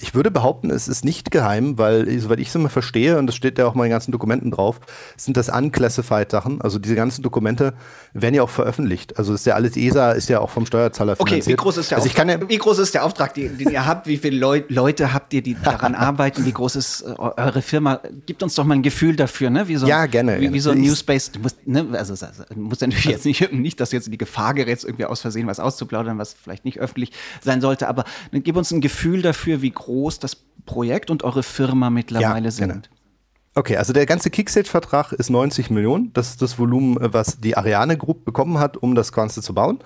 Ich 0.00 0.14
würde 0.14 0.30
behaupten, 0.30 0.70
es 0.70 0.86
ist 0.86 1.04
nicht 1.04 1.32
geheim, 1.32 1.78
weil, 1.78 2.20
soweit 2.20 2.38
ich 2.38 2.46
es 2.46 2.54
immer 2.54 2.68
verstehe, 2.68 3.18
und 3.18 3.26
das 3.26 3.34
steht 3.34 3.58
ja 3.58 3.66
auch 3.66 3.74
mal 3.74 3.82
in 3.82 3.88
den 3.88 3.94
ganzen 3.94 4.12
Dokumenten 4.12 4.52
drauf, 4.52 4.78
sind 5.16 5.36
das 5.36 5.48
unclassified 5.48 6.30
Sachen. 6.30 6.60
Also 6.60 6.78
diese 6.78 6.94
ganzen 6.94 7.22
Dokumente 7.22 7.74
werden 8.12 8.36
ja 8.36 8.44
auch 8.44 8.50
veröffentlicht. 8.50 9.18
Also 9.18 9.34
ist 9.34 9.46
ja 9.46 9.56
alles 9.56 9.76
ESA, 9.76 10.12
ist 10.12 10.28
ja 10.28 10.38
auch 10.38 10.50
vom 10.50 10.64
Steuerzahler 10.64 11.16
finanziert. 11.16 11.42
Okay, 11.42 11.50
wie 11.50 11.56
groß 11.56 11.78
ist 11.78 11.90
der 11.90 11.98
also 11.98 12.08
Auftrag? 12.08 12.28
Ja 12.28 12.48
wie 12.48 12.56
groß 12.56 12.78
ist 12.78 12.94
der 12.94 13.04
Auftrag, 13.04 13.34
den, 13.34 13.58
den 13.58 13.70
ihr 13.70 13.84
habt? 13.84 14.06
Wie 14.06 14.16
viele 14.16 14.38
Leu 14.38 14.62
Leute 14.68 15.12
habt 15.12 15.34
ihr, 15.34 15.42
die 15.42 15.56
daran 15.60 15.94
arbeiten? 15.96 16.46
Wie 16.46 16.52
groß 16.52 16.76
ist 16.76 17.00
äh, 17.02 17.06
eure 17.18 17.60
Firma? 17.60 18.00
Gibt 18.26 18.44
uns 18.44 18.54
doch 18.54 18.64
mal 18.64 18.74
ein 18.74 18.82
Gefühl 18.82 19.16
dafür, 19.16 19.50
ne? 19.50 19.66
Wie 19.66 19.74
so, 19.74 19.88
ja, 19.88 20.06
gerne. 20.06 20.40
Wie, 20.40 20.52
wie 20.52 20.60
so 20.60 20.70
ein 20.70 20.80
Newspace. 20.80 21.32
Du 21.32 21.40
musst, 21.40 21.66
ne? 21.66 21.84
Also, 21.94 22.12
also 22.12 22.44
muss 22.54 22.80
natürlich 22.80 23.06
jetzt 23.06 23.24
nicht, 23.24 23.52
nicht, 23.52 23.80
dass 23.80 23.90
du 23.90 23.96
jetzt 23.96 24.06
in 24.06 24.12
die 24.12 24.18
Gefahr 24.18 24.54
gerätst, 24.54 24.84
irgendwie 24.84 25.06
aus 25.06 25.20
Versehen 25.20 25.48
was 25.48 25.58
auszuplaudern, 25.58 26.16
was 26.16 26.32
vielleicht 26.34 26.64
nicht 26.64 26.78
öffentlich 26.78 27.10
sein 27.42 27.60
sollte, 27.60 27.88
aber 27.88 28.04
gib 28.30 28.56
uns 28.56 28.70
ein 28.70 28.80
Gefühl 28.80 29.20
dafür, 29.20 29.63
wie 29.64 29.72
groß 29.72 30.20
das 30.20 30.36
Projekt 30.66 31.10
und 31.10 31.24
eure 31.24 31.42
Firma 31.42 31.90
mittlerweile 31.90 32.44
ja, 32.44 32.50
sind. 32.50 32.68
Genau. 32.68 32.94
Okay, 33.56 33.76
also 33.76 33.92
der 33.92 34.06
ganze 34.06 34.30
Kickstage-Vertrag 34.30 35.12
ist 35.12 35.30
90 35.30 35.70
Millionen. 35.70 36.12
Das 36.12 36.30
ist 36.30 36.42
das 36.42 36.58
Volumen, 36.58 37.00
äh, 37.00 37.12
was 37.12 37.40
die 37.40 37.56
Ariane 37.56 37.96
Group 37.96 38.24
bekommen 38.24 38.58
hat, 38.58 38.76
um 38.76 38.94
das 38.94 39.12
Ganze 39.12 39.42
zu 39.42 39.54
bauen. 39.54 39.78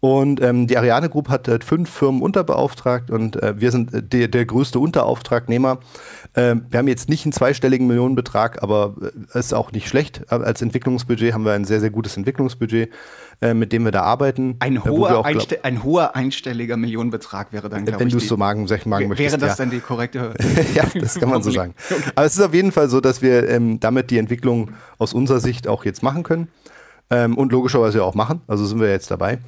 Und 0.00 0.42
ähm, 0.42 0.66
die 0.66 0.76
Ariane 0.76 1.08
Group 1.08 1.28
hat 1.28 1.46
äh, 1.46 1.60
fünf 1.64 1.88
Firmen 1.88 2.22
unterbeauftragt 2.22 3.12
und 3.12 3.40
äh, 3.40 3.60
wir 3.60 3.70
sind 3.70 3.94
äh, 3.94 4.02
der, 4.02 4.26
der 4.26 4.44
größte 4.44 4.80
Unterauftragnehmer. 4.80 5.78
Ähm, 6.34 6.66
wir 6.70 6.78
haben 6.78 6.88
jetzt 6.88 7.10
nicht 7.10 7.26
einen 7.26 7.32
zweistelligen 7.32 7.86
Millionenbetrag, 7.86 8.62
aber 8.62 8.94
äh, 9.34 9.38
ist 9.38 9.52
auch 9.52 9.70
nicht 9.72 9.86
schlecht. 9.86 10.32
Als 10.32 10.62
Entwicklungsbudget 10.62 11.34
haben 11.34 11.44
wir 11.44 11.52
ein 11.52 11.66
sehr, 11.66 11.80
sehr 11.80 11.90
gutes 11.90 12.16
Entwicklungsbudget, 12.16 12.90
äh, 13.42 13.52
mit 13.52 13.72
dem 13.72 13.84
wir 13.84 13.92
da 13.92 14.02
arbeiten. 14.02 14.56
Ein, 14.60 14.76
äh, 14.76 14.80
hoher, 14.80 15.26
einste 15.26 15.62
ein 15.64 15.82
hoher 15.82 16.16
einstelliger 16.16 16.78
Millionenbetrag 16.78 17.52
wäre 17.52 17.68
dann. 17.68 17.86
Wenn 17.86 18.08
du 18.08 18.16
es 18.16 18.28
so 18.28 18.38
magen, 18.38 18.66
sag, 18.66 18.86
magen 18.86 19.08
möchtest. 19.08 19.32
Wäre 19.32 19.40
das 19.40 19.58
ja. 19.58 19.64
dann 19.64 19.70
die 19.70 19.80
korrekte? 19.80 20.32
ja, 20.74 20.84
das 20.94 21.20
kann 21.20 21.28
man 21.28 21.42
so 21.42 21.50
sagen. 21.50 21.74
Aber 22.14 22.24
es 22.24 22.34
ist 22.34 22.42
auf 22.42 22.54
jeden 22.54 22.72
Fall 22.72 22.88
so, 22.88 23.00
dass 23.00 23.20
wir 23.20 23.48
ähm, 23.48 23.78
damit 23.78 24.10
die 24.10 24.16
Entwicklung 24.16 24.70
aus 24.96 25.12
unserer 25.12 25.40
Sicht 25.40 25.68
auch 25.68 25.84
jetzt 25.84 26.02
machen 26.02 26.22
können. 26.22 26.48
Ähm, 27.10 27.36
und 27.36 27.52
logischerweise 27.52 28.02
auch 28.04 28.14
machen. 28.14 28.40
Also 28.46 28.64
sind 28.64 28.80
wir 28.80 28.88
jetzt 28.88 29.10
dabei. 29.10 29.38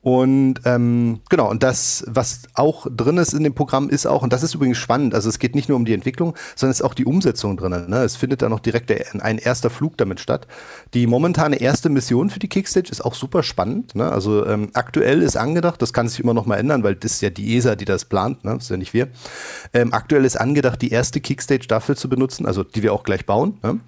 Und 0.00 0.60
ähm, 0.64 1.20
genau, 1.28 1.50
und 1.50 1.64
das, 1.64 2.04
was 2.06 2.42
auch 2.54 2.86
drin 2.88 3.18
ist 3.18 3.34
in 3.34 3.42
dem 3.42 3.54
Programm, 3.54 3.90
ist 3.90 4.06
auch, 4.06 4.22
und 4.22 4.32
das 4.32 4.44
ist 4.44 4.54
übrigens 4.54 4.78
spannend, 4.78 5.12
also 5.12 5.28
es 5.28 5.40
geht 5.40 5.56
nicht 5.56 5.68
nur 5.68 5.76
um 5.76 5.84
die 5.84 5.92
Entwicklung, 5.92 6.34
sondern 6.54 6.70
es 6.70 6.78
ist 6.78 6.84
auch 6.84 6.94
die 6.94 7.04
Umsetzung 7.04 7.56
drin. 7.56 7.86
Ne? 7.88 7.98
Es 8.04 8.14
findet 8.14 8.40
da 8.40 8.48
noch 8.48 8.60
direkt 8.60 8.92
ein 9.20 9.38
erster 9.38 9.70
Flug 9.70 9.96
damit 9.96 10.20
statt. 10.20 10.46
Die 10.94 11.08
momentane 11.08 11.60
erste 11.60 11.88
Mission 11.88 12.30
für 12.30 12.38
die 12.38 12.48
Kickstage 12.48 12.90
ist 12.90 13.04
auch 13.04 13.14
super 13.14 13.42
spannend. 13.42 13.96
Ne? 13.96 14.10
Also 14.10 14.46
ähm, 14.46 14.70
aktuell 14.74 15.20
ist 15.20 15.36
angedacht, 15.36 15.82
das 15.82 15.92
kann 15.92 16.08
sich 16.08 16.20
immer 16.20 16.34
noch 16.34 16.46
mal 16.46 16.56
ändern, 16.56 16.84
weil 16.84 16.94
das 16.94 17.14
ist 17.14 17.22
ja 17.22 17.30
die 17.30 17.56
ESA, 17.56 17.74
die 17.74 17.84
das 17.84 18.04
plant, 18.04 18.44
ne? 18.44 18.54
das 18.54 18.64
ist 18.64 18.70
ja 18.70 18.76
nicht 18.76 18.94
wir. 18.94 19.08
Ähm, 19.74 19.92
aktuell 19.92 20.24
ist 20.24 20.40
angedacht, 20.40 20.80
die 20.80 20.90
erste 20.90 21.20
Kickstage 21.20 21.66
dafür 21.66 21.96
zu 21.96 22.08
benutzen, 22.08 22.46
also 22.46 22.62
die 22.62 22.84
wir 22.84 22.92
auch 22.92 23.02
gleich 23.02 23.26
bauen, 23.26 23.58
ne? 23.64 23.80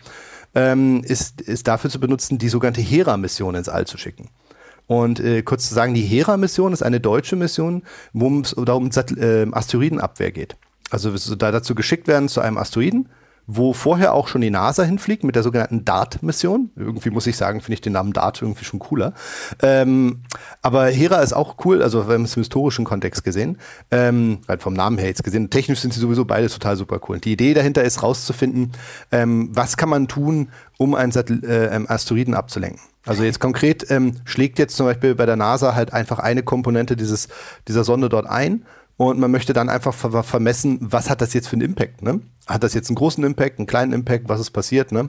ähm, 0.56 1.04
ist, 1.04 1.40
ist 1.40 1.68
dafür 1.68 1.88
zu 1.88 2.00
benutzen, 2.00 2.38
die 2.38 2.48
sogenannte 2.48 2.80
Hera-Mission 2.80 3.54
ins 3.54 3.68
All 3.68 3.86
zu 3.86 3.96
schicken. 3.96 4.28
Und 4.90 5.20
äh, 5.20 5.42
kurz 5.42 5.68
zu 5.68 5.74
sagen, 5.74 5.94
die 5.94 6.02
Hera-Mission 6.02 6.72
ist 6.72 6.82
eine 6.82 6.98
deutsche 6.98 7.36
Mission, 7.36 7.84
wo 8.12 8.40
es 8.40 8.56
darum 8.56 8.90
äh, 8.90 9.46
Asteroidenabwehr 9.52 10.32
geht. 10.32 10.56
Also 10.90 11.14
da 11.36 11.52
dazu 11.52 11.76
geschickt 11.76 12.08
werden 12.08 12.28
zu 12.28 12.40
einem 12.40 12.58
Asteroiden, 12.58 13.08
wo 13.46 13.72
vorher 13.72 14.14
auch 14.14 14.26
schon 14.26 14.40
die 14.40 14.50
NASA 14.50 14.82
hinfliegt 14.82 15.22
mit 15.22 15.36
der 15.36 15.44
sogenannten 15.44 15.84
DART-Mission. 15.84 16.70
Irgendwie 16.74 17.10
muss 17.10 17.28
ich 17.28 17.36
sagen, 17.36 17.60
finde 17.60 17.74
ich 17.74 17.82
den 17.82 17.92
Namen 17.92 18.12
DART 18.12 18.42
irgendwie 18.42 18.64
schon 18.64 18.80
cooler. 18.80 19.14
Ähm, 19.62 20.22
aber 20.60 20.86
Hera 20.86 21.20
ist 21.20 21.34
auch 21.34 21.64
cool, 21.64 21.84
also 21.84 22.08
wir 22.08 22.14
haben 22.14 22.24
es 22.24 22.36
im 22.36 22.42
historischen 22.42 22.84
Kontext 22.84 23.22
gesehen, 23.22 23.58
ähm, 23.92 24.40
halt 24.48 24.60
vom 24.60 24.74
Namen 24.74 24.98
her 24.98 25.06
jetzt 25.06 25.22
gesehen. 25.22 25.50
Technisch 25.50 25.78
sind 25.78 25.94
sie 25.94 26.00
sowieso 26.00 26.24
beide 26.24 26.48
total 26.48 26.76
super 26.76 26.98
cool. 27.08 27.14
Und 27.14 27.24
die 27.24 27.32
Idee 27.32 27.54
dahinter 27.54 27.84
ist 27.84 28.02
rauszufinden, 28.02 28.72
ähm, 29.12 29.50
was 29.52 29.76
kann 29.76 29.88
man 29.88 30.08
tun, 30.08 30.48
um 30.78 30.96
einen 30.96 31.12
Satell 31.12 31.44
äh, 31.44 31.86
Asteroiden 31.86 32.34
abzulenken. 32.34 32.89
Also 33.06 33.24
jetzt 33.24 33.40
konkret 33.40 33.90
ähm, 33.90 34.16
schlägt 34.24 34.58
jetzt 34.58 34.76
zum 34.76 34.86
Beispiel 34.86 35.14
bei 35.14 35.26
der 35.26 35.36
NASA 35.36 35.74
halt 35.74 35.92
einfach 35.92 36.18
eine 36.18 36.42
Komponente 36.42 36.96
dieses, 36.96 37.28
dieser 37.66 37.84
Sonde 37.84 38.08
dort 38.08 38.26
ein 38.26 38.64
und 38.96 39.18
man 39.18 39.30
möchte 39.30 39.54
dann 39.54 39.70
einfach 39.70 39.94
ver 39.94 40.22
vermessen, 40.22 40.78
was 40.82 41.08
hat 41.08 41.22
das 41.22 41.32
jetzt 41.32 41.48
für 41.48 41.54
einen 41.54 41.62
Impact. 41.62 42.02
Ne? 42.02 42.20
Hat 42.46 42.62
das 42.62 42.74
jetzt 42.74 42.90
einen 42.90 42.96
großen 42.96 43.24
Impact, 43.24 43.58
einen 43.58 43.66
kleinen 43.66 43.94
Impact, 43.94 44.28
was 44.28 44.40
ist 44.40 44.50
passiert? 44.50 44.92
Ne? 44.92 45.08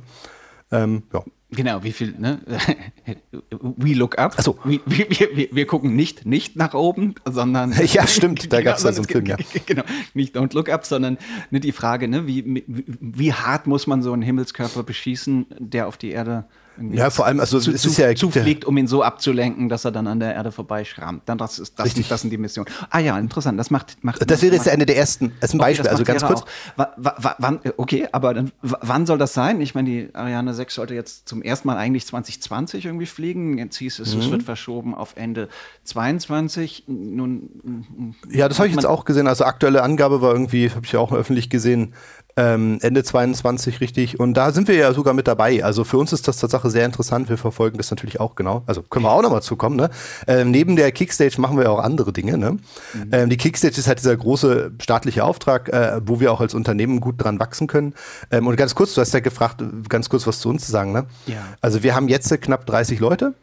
Ähm, 0.71 1.04
ja. 1.13 1.23
Genau, 1.54 1.84
wie 1.84 1.91
viel, 1.91 2.15
ne? 2.17 2.39
We 3.60 3.93
look 3.93 4.17
up. 4.17 4.36
Also 4.38 4.58
wir, 4.63 4.80
wir, 4.86 5.49
wir, 5.51 5.67
gucken 5.67 5.97
nicht, 5.97 6.25
nicht 6.25 6.56
nach 6.56 6.73
oben, 6.73 7.15
sondern. 7.25 7.73
Ja, 7.88 8.08
stimmt, 8.08 8.54
da 8.54 8.60
genau, 8.60 8.69
gab 8.69 8.77
es 8.77 8.84
da 8.84 8.93
so 8.93 9.01
einen 9.01 9.10
Film, 9.10 9.25
ja. 9.25 9.36
Genau, 9.65 9.84
nicht 10.13 10.38
don't 10.38 10.56
look 10.56 10.69
up, 10.69 10.86
sondern 10.86 11.17
ne, 11.49 11.60
die 11.60 11.73
Frage, 11.73 12.08
ne, 12.08 12.25
wie, 12.25 12.45
wie, 12.45 12.86
wie 13.01 13.34
hart 13.34 13.67
muss 13.67 13.86
man 13.86 14.01
so 14.01 14.13
einen 14.13 14.21
Himmelskörper 14.21 14.84
beschießen, 14.84 15.47
der 15.60 15.89
auf 15.89 15.97
die 15.97 16.12
Erde 16.12 16.45
ja, 16.91 17.10
vor 17.10 17.25
allem, 17.25 17.39
also 17.39 17.60
zu, 17.60 17.71
es 17.71 17.86
ist 17.86 17.97
ja 17.97 18.13
zufliegt, 18.15 18.65
um 18.65 18.77
ihn 18.77 18.88
so 18.88 19.03
abzulenken, 19.03 19.69
dass 19.69 19.86
er 19.86 19.91
dann 19.91 20.07
an 20.07 20.19
der 20.19 20.34
Erde 20.34 20.51
vorbeischrammt. 20.51 21.23
Dann 21.25 21.38
das 21.38 21.60
ist 21.60 21.77
das, 21.77 21.88
Richtig. 21.88 22.07
das 22.07 22.21
sind 22.21 22.29
die 22.29 22.38
Missionen. 22.38 22.69
Ah 22.89 22.99
ja, 22.99 23.17
interessant. 23.19 23.60
Das 23.60 23.69
macht, 23.69 23.97
macht 24.03 24.29
Das 24.29 24.41
wäre 24.41 24.55
jetzt 24.55 24.69
eine 24.69 24.86
der 24.86 24.97
ersten. 24.97 25.34
Das 25.39 25.49
ist 25.49 25.55
ein 25.55 25.60
Beispiel. 25.60 25.86
Okay, 25.86 25.91
also 25.91 26.03
ganz 26.03 26.23
kurz. 26.23 26.43
Wann, 26.75 27.60
okay, 27.77 28.07
aber 28.12 28.34
dann, 28.34 28.51
wann 28.62 29.05
soll 29.05 29.17
das 29.17 29.34
sein? 29.34 29.60
Ich 29.62 29.75
meine, 29.75 29.89
die 29.89 30.10
Ariane 30.15 30.53
6 30.53 30.75
sollte 30.75 30.93
jetzt 30.93 31.27
zum 31.27 31.41
ersten 31.41 31.67
Mal 31.67 31.77
eigentlich 31.77 32.05
2020 32.05 32.86
irgendwie 32.86 33.05
fliegen. 33.05 33.57
Jetzt 33.57 33.77
hieß 33.77 33.99
es, 33.99 34.15
mhm. 34.15 34.21
es 34.21 34.31
wird 34.31 34.43
verschoben 34.43 34.95
auf 34.95 35.15
Ende 35.15 35.49
22. 35.84 36.86
Nun. 36.88 38.15
Ja, 38.29 38.47
das 38.47 38.60
habe 38.60 38.69
ich 38.69 38.75
jetzt 38.75 38.86
auch 38.86 39.05
gesehen. 39.05 39.27
Also 39.27 39.43
aktuelle 39.43 39.84
Angabe 39.84 40.21
war 40.21 40.31
irgendwie, 40.31 40.69
habe 40.69 40.86
ich 40.86 40.93
ja 40.93 40.99
auch 40.99 41.12
öffentlich 41.12 41.49
gesehen, 41.49 41.93
ähm, 42.38 42.80
Ende 42.82 43.04
22 43.04 43.82
richtig. 43.82 44.20
Und 44.20 44.36
da 44.36 44.52
sind 44.52 44.67
wir 44.67 44.76
ja 44.76 44.94
sogar 44.94 45.13
mit 45.13 45.28
dabei. 45.28 45.63
Also 45.63 45.84
für 45.84 45.98
uns 45.98 46.13
ist 46.13 46.28
das 46.28 46.38
Tatsache 46.38 46.70
sehr 46.70 46.86
interessant. 46.86 47.30
Wir 47.30 47.38
verfolgen 47.38 47.78
das 47.78 47.91
natürlich 47.91 48.20
auch 48.20 48.36
genau. 48.36 48.63
Also 48.65 48.82
können 48.82 49.06
wir 49.06 49.12
auch 49.12 49.22
nochmal 49.22 49.41
zukommen. 49.41 49.76
Ne? 49.76 49.89
Ähm, 50.28 50.52
neben 50.52 50.76
der 50.76 50.91
Kickstage 50.91 51.39
machen 51.39 51.58
wir 51.58 51.65
ja 51.65 51.70
auch 51.70 51.80
andere 51.80 52.13
Dinge. 52.13 52.38
Ne? 52.38 52.52
Mhm. 52.52 53.10
Ähm, 53.12 53.30
die 53.30 53.38
Kickstage 53.38 53.78
ist 53.78 53.88
halt 53.88 54.00
dieser 54.00 54.15
große 54.15 54.72
staatliche 54.82 55.24
Auftrag, 55.24 55.70
äh, 55.70 56.02
wo 56.06 56.20
wir 56.20 56.32
auch 56.32 56.41
als 56.41 56.54
Unternehmen 56.54 57.00
gut 57.02 57.24
dran 57.24 57.39
wachsen 57.39 57.67
können. 57.67 57.94
Ähm, 58.32 58.48
und 58.48 58.56
ganz 58.56 58.76
kurz, 58.76 58.94
du 58.94 59.02
hast 59.02 59.13
ja 59.13 59.20
gefragt, 59.20 59.63
ganz 59.89 60.10
kurz 60.10 60.26
was 60.28 60.39
zu 60.39 60.50
uns 60.50 60.65
zu 60.65 60.72
sagen. 60.72 60.91
Ne? 60.91 61.06
Ja. 61.28 61.38
Also 61.62 61.84
wir 61.84 61.96
haben 61.96 62.08
jetzt 62.08 62.30
knapp 62.41 62.65
30 62.65 63.00
Leute. 63.00 63.34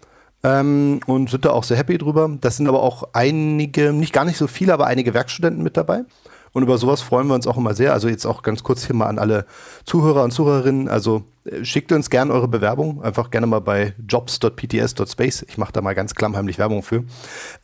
Ähm, 0.45 1.01
und 1.07 1.31
sind 1.31 1.45
da 1.45 1.51
auch 1.51 1.65
sehr 1.65 1.77
happy 1.77 1.99
drüber. 1.99 2.31
Das 2.41 2.57
sind 2.57 2.69
aber 2.69 2.81
auch 2.81 3.09
einige, 3.13 3.93
nicht 3.93 4.13
gar 4.13 4.25
nicht 4.25 4.37
so 4.37 4.47
viele, 4.47 4.73
aber 4.73 4.87
einige 4.87 5.13
Werkstudenten 5.13 5.65
mit 5.65 5.77
dabei. 5.77 6.05
Und 6.53 6.63
über 6.63 6.79
sowas 6.79 7.03
freuen 7.03 7.27
wir 7.29 7.35
uns 7.35 7.47
auch 7.47 7.57
immer 7.57 7.75
sehr. 7.75 7.93
Also 7.93 8.09
jetzt 8.09 8.27
auch 8.27 8.43
ganz 8.43 8.63
kurz 8.63 8.85
hier 8.87 8.97
mal 8.97 9.07
an 9.07 9.19
alle 9.19 9.47
Zuhörer 9.85 10.25
und 10.25 10.33
Zuhörerinnen. 10.33 10.89
Also 10.89 11.25
äh, 11.45 11.65
schickt 11.65 11.93
uns 11.93 12.11
gerne 12.11 12.33
eure 12.33 12.49
Bewerbung. 12.49 13.03
Einfach 13.03 13.31
gerne 13.31 13.47
mal 13.47 13.61
bei 13.61 13.95
jobs.pts.space. 14.07 15.47
Ich 15.49 15.59
mache 15.59 15.73
da 15.73 15.81
mal 15.81 15.95
ganz 15.95 16.15
klammheimlich 16.15 16.59
Werbung 16.59 16.83
für. 16.83 17.05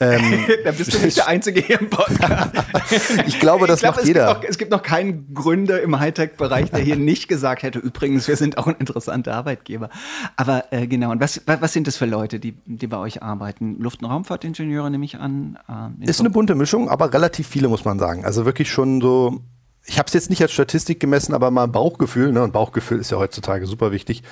Ähm, 0.01 0.45
da 0.65 0.73
bist 0.73 0.95
du 0.95 0.99
nicht 0.99 1.17
der 1.17 1.29
Einzige 1.29 1.61
hier 1.61 1.81
im 1.81 1.91
Podcast. 1.91 2.51
ich 3.27 3.41
glaube, 3.41 3.67
das 3.67 3.79
ich 3.79 3.83
glaub, 3.83 3.95
macht 3.95 4.03
es 4.03 4.09
jeder. 4.09 4.27
Gibt 4.27 4.43
noch, 4.43 4.49
es 4.51 4.59
gibt 4.59 4.71
noch 4.71 4.83
keinen 4.83 5.35
Gründer 5.35 5.81
im 5.83 5.99
Hightech-Bereich, 5.99 6.71
der 6.71 6.81
hier 6.81 6.97
nicht 6.97 7.29
gesagt 7.29 7.63
hätte, 7.63 7.79
übrigens, 7.79 8.29
wir 8.29 8.37
sind 8.37 8.59
auch 8.59 8.67
ein 8.67 8.77
interessanter 8.77 9.35
Arbeitgeber. 9.35 9.91
Aber 10.37 10.73
äh, 10.73 10.87
genau, 10.87 11.11
und 11.11 11.21
was, 11.21 11.43
was 11.47 11.73
sind 11.73 11.87
das 11.87 11.97
für 11.97 12.07
Leute, 12.07 12.41
die, 12.41 12.53
die 12.67 12.87
bei 12.87 12.99
euch 12.99 13.23
arbeiten? 13.23 13.79
Luft- 13.81 14.03
und 14.03 14.11
Raumfahrtingenieure 14.11 14.91
nehme 14.91 15.05
ich 15.05 15.19
an. 15.19 15.59
Äh, 16.01 16.09
Ist 16.09 16.21
eine 16.21 16.31
bunte 16.31 16.55
Mischung, 16.55 16.89
aber 16.89 17.13
relativ 17.13 17.47
viele, 17.47 17.69
muss 17.69 17.85
man 17.85 17.99
sagen. 17.99 18.25
Also 18.25 18.45
wirklich 18.45 18.71
schon 18.71 18.84
so 19.01 19.43
ich 19.87 19.99
habe 19.99 20.07
es 20.07 20.15
jetzt 20.15 20.31
nicht 20.31 20.41
als 20.41 20.53
Statistik 20.53 20.99
gemessen, 20.99 21.35
aber 21.35 21.51
mal 21.51 21.67
Bauchgefühl, 21.69 22.33
ne? 22.33 22.43
Und 22.43 22.53
Bauchgefühl 22.53 22.99
ist 22.99 23.11
ja 23.11 23.19
heutzutage 23.19 23.67
super 23.67 23.93
wichtig, 23.93 24.23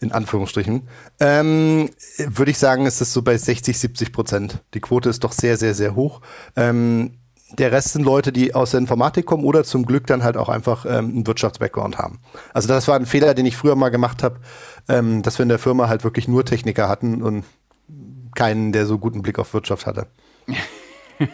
in 0.00 0.12
Anführungsstrichen. 0.12 0.88
Ähm, 1.20 1.90
Würde 2.18 2.50
ich 2.50 2.58
sagen, 2.58 2.86
ist 2.86 3.00
es 3.00 3.12
so 3.12 3.22
bei 3.22 3.36
60, 3.36 3.78
70 3.78 4.12
Prozent. 4.12 4.62
Die 4.72 4.80
Quote 4.80 5.10
ist 5.10 5.22
doch 5.22 5.32
sehr, 5.32 5.56
sehr, 5.58 5.74
sehr 5.74 5.94
hoch. 5.94 6.22
Ähm, 6.56 7.18
der 7.58 7.70
Rest 7.70 7.92
sind 7.92 8.04
Leute, 8.04 8.32
die 8.32 8.54
aus 8.54 8.70
der 8.70 8.80
Informatik 8.80 9.26
kommen 9.26 9.44
oder 9.44 9.62
zum 9.62 9.84
Glück 9.84 10.06
dann 10.06 10.24
halt 10.24 10.36
auch 10.36 10.48
einfach 10.48 10.86
ähm, 10.86 11.10
einen 11.10 11.26
Wirtschaftsbackground 11.26 11.98
haben. 11.98 12.20
Also 12.54 12.68
das 12.68 12.88
war 12.88 12.96
ein 12.96 13.06
Fehler, 13.06 13.34
den 13.34 13.46
ich 13.46 13.56
früher 13.56 13.76
mal 13.76 13.90
gemacht 13.90 14.22
habe, 14.22 14.40
ähm, 14.88 15.22
dass 15.22 15.38
wir 15.38 15.44
in 15.44 15.50
der 15.50 15.58
Firma 15.58 15.88
halt 15.88 16.02
wirklich 16.02 16.26
nur 16.26 16.44
Techniker 16.44 16.88
hatten 16.88 17.22
und 17.22 17.44
keinen, 18.34 18.72
der 18.72 18.86
so 18.86 18.98
guten 18.98 19.22
Blick 19.22 19.38
auf 19.38 19.52
Wirtschaft 19.52 19.86
hatte. 19.86 20.06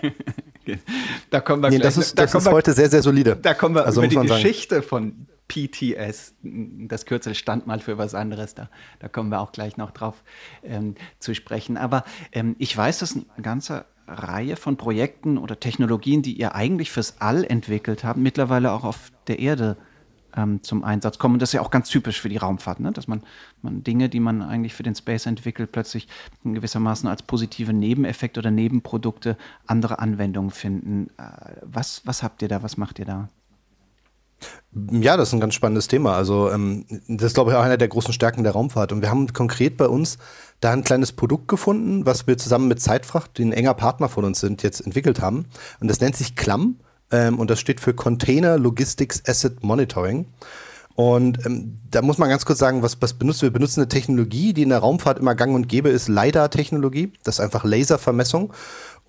da 1.30 1.40
kommen 1.40 1.62
wir 1.62 1.70
nee, 1.70 1.76
gleich, 1.76 1.94
Das 1.94 1.96
ist, 1.96 2.18
das 2.18 2.34
ist 2.34 2.44
wir, 2.44 2.52
heute 2.52 2.72
sehr, 2.72 2.90
sehr 2.90 3.02
solide. 3.02 3.36
Da 3.36 3.54
kommen 3.54 3.74
wir 3.74 3.84
also 3.84 4.02
über 4.02 4.22
die 4.22 4.28
Geschichte 4.28 4.76
sagen. 4.76 4.86
von 4.86 5.26
PTS. 5.48 6.34
Das 6.42 7.06
Kürzel 7.06 7.34
stand 7.34 7.66
mal 7.66 7.80
für 7.80 7.98
was 7.98 8.14
anderes. 8.14 8.54
Da, 8.54 8.68
da 9.00 9.08
kommen 9.08 9.30
wir 9.30 9.40
auch 9.40 9.52
gleich 9.52 9.76
noch 9.76 9.90
drauf 9.90 10.22
ähm, 10.62 10.94
zu 11.18 11.34
sprechen. 11.34 11.76
Aber 11.76 12.04
ähm, 12.32 12.56
ich 12.58 12.76
weiß, 12.76 12.98
dass 12.98 13.14
eine 13.14 13.24
ganze 13.42 13.84
Reihe 14.06 14.56
von 14.56 14.76
Projekten 14.76 15.38
oder 15.38 15.58
Technologien, 15.58 16.22
die 16.22 16.34
ihr 16.34 16.54
eigentlich 16.54 16.90
fürs 16.90 17.20
All 17.20 17.44
entwickelt 17.44 18.04
habt, 18.04 18.18
mittlerweile 18.18 18.72
auch 18.72 18.84
auf 18.84 19.10
der 19.26 19.38
Erde 19.38 19.76
äh, 19.78 19.89
ähm, 20.36 20.62
zum 20.62 20.84
Einsatz 20.84 21.18
kommen. 21.18 21.34
Und 21.34 21.42
das 21.42 21.50
ist 21.50 21.54
ja 21.54 21.60
auch 21.60 21.70
ganz 21.70 21.88
typisch 21.88 22.20
für 22.20 22.28
die 22.28 22.36
Raumfahrt, 22.36 22.80
ne? 22.80 22.92
dass 22.92 23.08
man, 23.08 23.22
man 23.62 23.82
Dinge, 23.82 24.08
die 24.08 24.20
man 24.20 24.42
eigentlich 24.42 24.74
für 24.74 24.82
den 24.82 24.94
Space 24.94 25.26
entwickelt, 25.26 25.72
plötzlich 25.72 26.08
in 26.44 26.54
gewissermaßen 26.54 27.08
als 27.08 27.22
positive 27.22 27.72
Nebeneffekte 27.72 28.40
oder 28.40 28.50
Nebenprodukte 28.50 29.36
andere 29.66 29.98
Anwendungen 29.98 30.50
finden. 30.50 31.08
Äh, 31.18 31.22
was, 31.62 32.02
was 32.04 32.22
habt 32.22 32.42
ihr 32.42 32.48
da? 32.48 32.62
Was 32.62 32.76
macht 32.76 32.98
ihr 32.98 33.04
da? 33.04 33.28
Ja, 34.72 35.16
das 35.16 35.28
ist 35.28 35.34
ein 35.34 35.40
ganz 35.40 35.54
spannendes 35.54 35.88
Thema. 35.88 36.14
Also 36.14 36.50
ähm, 36.50 36.84
das 37.08 37.28
ist, 37.28 37.34
glaube 37.34 37.50
ich, 37.50 37.56
auch 37.56 37.62
einer 37.62 37.76
der 37.76 37.88
großen 37.88 38.14
Stärken 38.14 38.44
der 38.44 38.52
Raumfahrt. 38.52 38.92
Und 38.92 39.02
wir 39.02 39.10
haben 39.10 39.32
konkret 39.32 39.76
bei 39.76 39.88
uns 39.88 40.18
da 40.60 40.72
ein 40.72 40.84
kleines 40.84 41.12
Produkt 41.12 41.48
gefunden, 41.48 42.06
was 42.06 42.26
wir 42.26 42.38
zusammen 42.38 42.68
mit 42.68 42.80
Zeitfracht, 42.80 43.36
die 43.38 43.44
ein 43.44 43.52
enger 43.52 43.74
Partner 43.74 44.08
von 44.08 44.24
uns 44.24 44.40
sind, 44.40 44.62
jetzt 44.62 44.80
entwickelt 44.80 45.20
haben. 45.20 45.46
Und 45.80 45.88
das 45.88 46.00
nennt 46.00 46.16
sich 46.16 46.36
Klamm. 46.36 46.76
Ähm, 47.10 47.38
und 47.38 47.50
das 47.50 47.60
steht 47.60 47.80
für 47.80 47.94
Container 47.94 48.58
Logistics 48.58 49.22
Asset 49.26 49.62
Monitoring. 49.62 50.26
Und 50.94 51.46
ähm, 51.46 51.78
da 51.90 52.02
muss 52.02 52.18
man 52.18 52.28
ganz 52.28 52.44
kurz 52.44 52.58
sagen, 52.58 52.82
was, 52.82 53.00
was 53.00 53.14
benutzen 53.14 53.42
wir? 53.42 53.50
benutzen 53.50 53.80
eine 53.80 53.88
Technologie, 53.88 54.52
die 54.52 54.62
in 54.62 54.68
der 54.68 54.80
Raumfahrt 54.80 55.18
immer 55.18 55.34
gang 55.34 55.54
und 55.54 55.68
gäbe 55.68 55.88
ist, 55.88 56.08
LiDAR-Technologie. 56.08 57.12
Das 57.22 57.36
ist 57.36 57.40
einfach 57.40 57.64
Laservermessung. 57.64 58.52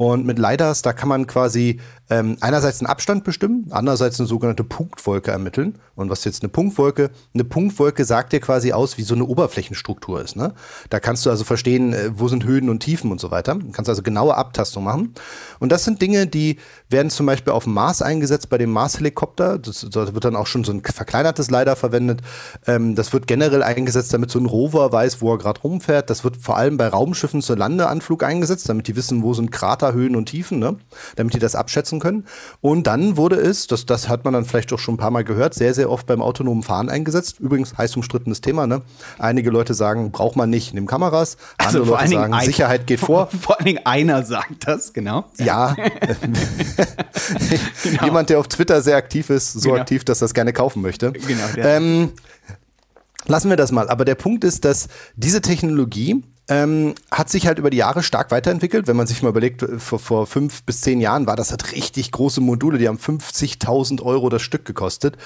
Und 0.02 0.26
mit 0.26 0.40
LiDARs, 0.40 0.82
da 0.82 0.94
kann 0.94 1.10
man 1.10 1.28
quasi 1.28 1.80
ähm, 2.10 2.36
einerseits 2.40 2.82
einen 2.82 2.88
Abstand 2.88 3.24
bestimmen, 3.24 3.68
andererseits 3.70 4.20
eine 4.20 4.26
sogenannte 4.26 4.64
Punktwolke 4.64 5.30
ermitteln. 5.30 5.78
Und 5.96 6.10
was 6.10 6.20
ist 6.20 6.26
jetzt 6.26 6.42
eine 6.42 6.50
Punktwolke? 6.50 7.12
Eine 7.36 7.44
Punktwolke 7.44 8.04
sagt 8.04 8.34
dir 8.34 8.40
quasi 8.40 8.74
aus, 8.74 8.98
wie 8.98 9.04
so 9.04 9.14
eine 9.14 9.26
Oberflächenstruktur 9.26 10.20
ist. 10.20 10.36
Ne? 10.36 10.56
Da 10.90 11.00
kannst 11.00 11.28
du 11.28 11.30
also 11.30 11.44
verstehen, 11.44 11.94
äh, 11.94 12.10
wo 12.14 12.28
sind 12.30 12.46
Höhen 12.46 12.68
und 12.70 12.80
Tiefen 12.80 13.12
und 13.12 13.22
so 13.22 13.30
weiter. 13.30 13.54
Du 13.54 13.70
kannst 13.72 13.90
also 13.90 14.02
genaue 14.02 14.36
Abtastung 14.36 14.84
machen. 14.84 15.14
Und 15.60 15.72
das 15.72 15.86
sind 15.86 16.02
Dinge, 16.02 16.26
die 16.26 16.58
werden 16.90 17.12
zum 17.12 17.28
Beispiel 17.28 17.54
auf 17.54 17.66
dem 17.66 17.74
Mars 17.74 18.02
eingesetzt 18.02 18.50
bei 18.50 18.58
dem 18.58 18.72
Mars-Helikopter. 18.72 19.60
Da 19.60 20.14
wird 20.16 20.26
dann 20.26 20.36
auch 20.36 20.48
schon 20.48 20.64
so 20.64 20.72
ein 20.72 20.82
verkleinertes 20.82 21.52
LiDAR 21.52 21.76
verwendet. 21.76 22.22
Ähm, 22.66 22.96
das 22.96 23.14
wird 23.14 23.28
generell 23.28 23.62
eingesetzt, 23.62 24.16
damit 24.16 24.32
so 24.32 24.40
ein 24.40 24.48
Rover 24.48 24.92
weiß, 24.92 25.22
wo 25.22 25.32
er 25.32 25.38
gerade 25.38 25.62
rumfährt. 25.62 26.10
Das 26.10 26.24
wird 26.24 26.38
vor 26.38 26.58
allem 26.58 26.78
bei 26.78 26.88
Raumschiffen 26.88 27.44
zur 27.44 27.56
Landeanflug 27.56 28.24
eingesetzt, 28.24 28.68
damit 28.68 28.88
die 28.88 28.96
wissen, 28.96 29.22
wo 29.22 29.36
sind 29.36 29.52
Krater, 29.52 29.91
Höhen 29.94 30.16
und 30.16 30.26
Tiefen, 30.26 30.60
ne? 30.60 30.78
damit 31.16 31.34
die 31.34 31.40
das 31.40 31.56
abschätzen 31.56 32.00
können. 32.00 32.26
Und 32.62 32.88
dann 32.88 33.18
wurde 33.18 33.36
es, 33.36 33.68
das, 33.68 33.86
das 33.86 34.10
hat 34.10 34.26
man 34.26 34.34
dann 34.34 34.46
vielleicht 34.46 34.72
auch 34.74 34.80
schon 34.80 34.96
ein 34.96 34.98
paar 34.98 35.12
Mal 35.12 35.24
gehört, 35.24 35.54
sehr, 35.54 35.74
sehr 35.74 35.90
oft 35.90 36.06
beim 36.08 36.22
autonomen 36.22 36.64
Fahren 36.64 36.90
eingesetzt. 36.90 37.40
Übrigens 37.40 37.78
heiß 37.78 37.96
umstrittenes 37.96 38.42
Thema. 38.42 38.68
Ne? 38.68 38.82
Einige 39.20 39.50
Leute 39.50 39.74
sagen, 39.74 40.12
braucht 40.12 40.36
man 40.36 40.50
nicht, 40.50 40.74
nimm 40.74 40.88
Kameras. 40.88 41.38
Also 41.58 41.80
Andere 41.80 41.96
Leute 41.96 42.10
sagen, 42.10 42.34
ein, 42.34 42.46
Sicherheit 42.46 42.88
geht 42.88 43.00
vor. 43.00 43.30
Vor 43.42 43.58
allen 43.58 43.66
Dingen 43.66 43.86
einer 43.86 44.24
sagt 44.24 44.68
das, 44.68 44.94
genau. 44.94 45.26
Ja. 45.38 45.76
genau. 47.84 48.06
Jemand, 48.06 48.30
der 48.30 48.40
auf 48.40 48.48
Twitter 48.48 48.82
sehr 48.82 48.98
aktiv 48.98 49.30
ist, 49.30 49.54
so 49.54 49.70
genau. 49.70 49.82
aktiv, 49.82 50.04
dass 50.04 50.22
er 50.22 50.26
es 50.26 50.34
gerne 50.34 50.54
kaufen 50.54 50.82
möchte. 50.82 51.12
Genau. 51.12 51.46
Ähm, 51.58 52.12
lassen 53.26 53.50
wir 53.50 53.58
das 53.58 53.72
mal. 53.72 53.90
Aber 53.90 54.06
der 54.06 54.16
Punkt 54.16 54.44
ist, 54.44 54.66
dass 54.66 54.88
diese 55.16 55.42
Technologie 55.42 56.24
ähm, 56.50 56.96
hat 57.12 57.30
sich 57.30 57.48
halt 57.48 57.60
über 57.60 57.70
die 57.70 57.78
Jahre 57.78 58.04
stark 58.04 58.32
weiterentwickelt. 58.32 58.88
Wenn 58.88 58.98
man 58.98 59.08
sich 59.08 59.22
mal 59.22 59.30
überlegt, 59.30 59.66
vor, 59.78 60.00
vor 60.00 60.28
fünf 60.28 60.64
bis 60.64 60.82
zehn 60.82 61.00
Jahren 61.00 61.28
war 61.28 61.36
das 61.36 61.52
halt 61.52 61.72
richtig 61.72 62.12
große 62.12 62.42
Module, 62.42 62.78
die 62.78 62.88
haben 62.88 62.98
50.000 62.98 64.02
Euro 64.02 64.30
das 64.30 64.42
Stück 64.42 64.66
gekostet. 64.66 65.18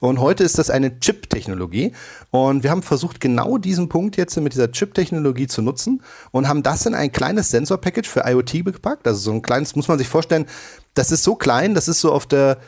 Und 0.00 0.20
heute 0.20 0.44
ist 0.44 0.58
das 0.58 0.70
eine 0.70 0.98
Chip-Technologie. 1.00 1.92
Und 2.30 2.62
wir 2.62 2.70
haben 2.70 2.82
versucht, 2.82 3.20
genau 3.20 3.56
diesen 3.58 3.88
Punkt 3.88 4.16
jetzt 4.16 4.36
mit 4.36 4.52
dieser 4.52 4.72
Chip-Technologie 4.72 5.46
zu 5.46 5.62
nutzen 5.62 6.02
und 6.32 6.48
haben 6.48 6.62
das 6.62 6.86
in 6.86 6.94
ein 6.94 7.12
kleines 7.12 7.50
Sensor-Package 7.50 8.08
für 8.08 8.24
IoT 8.26 8.64
gepackt. 8.64 9.06
Also 9.06 9.20
so 9.20 9.32
ein 9.32 9.42
kleines, 9.42 9.76
muss 9.76 9.88
man 9.88 9.98
sich 9.98 10.08
vorstellen, 10.08 10.46
das 10.94 11.10
ist 11.10 11.24
so 11.24 11.34
klein, 11.34 11.74
das 11.74 11.88
ist 11.88 12.00
so 12.00 12.12
auf 12.12 12.26
der 12.26 12.58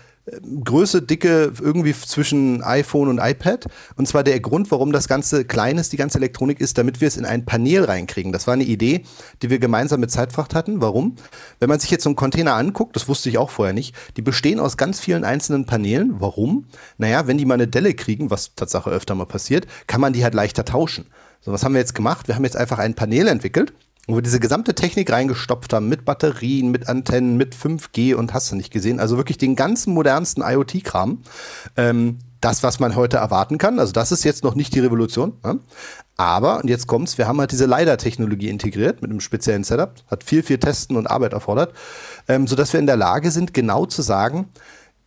Größe, 0.64 1.02
Dicke 1.02 1.52
irgendwie 1.60 1.94
zwischen 1.94 2.62
iPhone 2.62 3.08
und 3.08 3.18
iPad. 3.18 3.66
Und 3.96 4.08
zwar 4.08 4.24
der 4.24 4.40
Grund, 4.40 4.70
warum 4.72 4.90
das 4.92 5.06
Ganze 5.06 5.44
klein 5.44 5.78
ist, 5.78 5.92
die 5.92 5.96
ganze 5.96 6.18
Elektronik 6.18 6.60
ist, 6.60 6.78
damit 6.78 7.00
wir 7.00 7.06
es 7.06 7.16
in 7.16 7.24
ein 7.24 7.44
Panel 7.44 7.84
reinkriegen. 7.84 8.32
Das 8.32 8.46
war 8.46 8.54
eine 8.54 8.64
Idee, 8.64 9.04
die 9.42 9.50
wir 9.50 9.60
gemeinsam 9.60 10.00
mit 10.00 10.10
Zeitfracht 10.10 10.54
hatten. 10.54 10.80
Warum? 10.80 11.14
Wenn 11.60 11.68
man 11.68 11.78
sich 11.78 11.90
jetzt 11.90 12.02
so 12.02 12.10
einen 12.10 12.16
Container 12.16 12.54
anguckt, 12.54 12.96
das 12.96 13.06
wusste 13.08 13.28
ich 13.28 13.38
auch 13.38 13.50
vorher 13.50 13.72
nicht, 13.74 13.94
die 14.16 14.22
bestehen 14.22 14.58
aus 14.58 14.76
ganz 14.76 14.98
vielen 14.98 15.24
einzelnen 15.24 15.64
Paneelen. 15.64 16.16
Warum? 16.18 16.66
Naja, 16.98 17.28
wenn 17.28 17.38
die 17.38 17.44
mal 17.44 17.54
eine 17.54 17.68
Delle 17.68 17.94
kriegen, 17.94 18.30
was 18.30 18.54
Tatsache 18.56 18.90
öfter 18.90 19.14
mal 19.14 19.26
passiert, 19.26 19.66
kann 19.86 20.00
man 20.00 20.12
die 20.12 20.24
halt 20.24 20.34
leichter 20.34 20.64
tauschen. 20.64 21.06
So, 21.40 21.52
was 21.52 21.62
haben 21.62 21.74
wir 21.74 21.80
jetzt 21.80 21.94
gemacht? 21.94 22.26
Wir 22.26 22.34
haben 22.34 22.44
jetzt 22.44 22.56
einfach 22.56 22.80
ein 22.80 22.94
Panel 22.94 23.28
entwickelt 23.28 23.72
wo 24.06 24.14
wir 24.14 24.22
diese 24.22 24.40
gesamte 24.40 24.74
Technik 24.74 25.10
reingestopft 25.10 25.72
haben, 25.72 25.88
mit 25.88 26.04
Batterien, 26.04 26.70
mit 26.70 26.88
Antennen, 26.88 27.36
mit 27.36 27.54
5G 27.54 28.14
und 28.14 28.34
hast 28.34 28.52
du 28.52 28.56
nicht 28.56 28.72
gesehen. 28.72 29.00
Also 29.00 29.16
wirklich 29.16 29.38
den 29.38 29.56
ganzen 29.56 29.94
modernsten 29.94 30.42
IoT-Kram. 30.42 31.22
Ähm, 31.76 32.18
das, 32.40 32.62
was 32.62 32.78
man 32.78 32.94
heute 32.94 33.16
erwarten 33.16 33.58
kann. 33.58 33.78
Also 33.78 33.92
das 33.92 34.12
ist 34.12 34.24
jetzt 34.24 34.44
noch 34.44 34.54
nicht 34.54 34.74
die 34.74 34.80
Revolution. 34.80 35.32
Ne? 35.42 35.58
Aber, 36.16 36.58
und 36.58 36.68
jetzt 36.68 36.86
kommt's, 36.86 37.18
wir 37.18 37.26
haben 37.26 37.40
halt 37.40 37.50
diese 37.50 37.66
LiDAR-Technologie 37.66 38.48
integriert 38.48 39.02
mit 39.02 39.10
einem 39.10 39.20
speziellen 39.20 39.64
Setup. 39.64 39.94
Hat 40.08 40.22
viel, 40.22 40.42
viel 40.42 40.58
Testen 40.58 40.96
und 40.96 41.06
Arbeit 41.06 41.32
erfordert. 41.32 41.74
Ähm, 42.28 42.46
sodass 42.46 42.72
wir 42.72 42.80
in 42.80 42.86
der 42.86 42.96
Lage 42.96 43.30
sind, 43.30 43.52
genau 43.52 43.86
zu 43.86 44.02
sagen, 44.02 44.48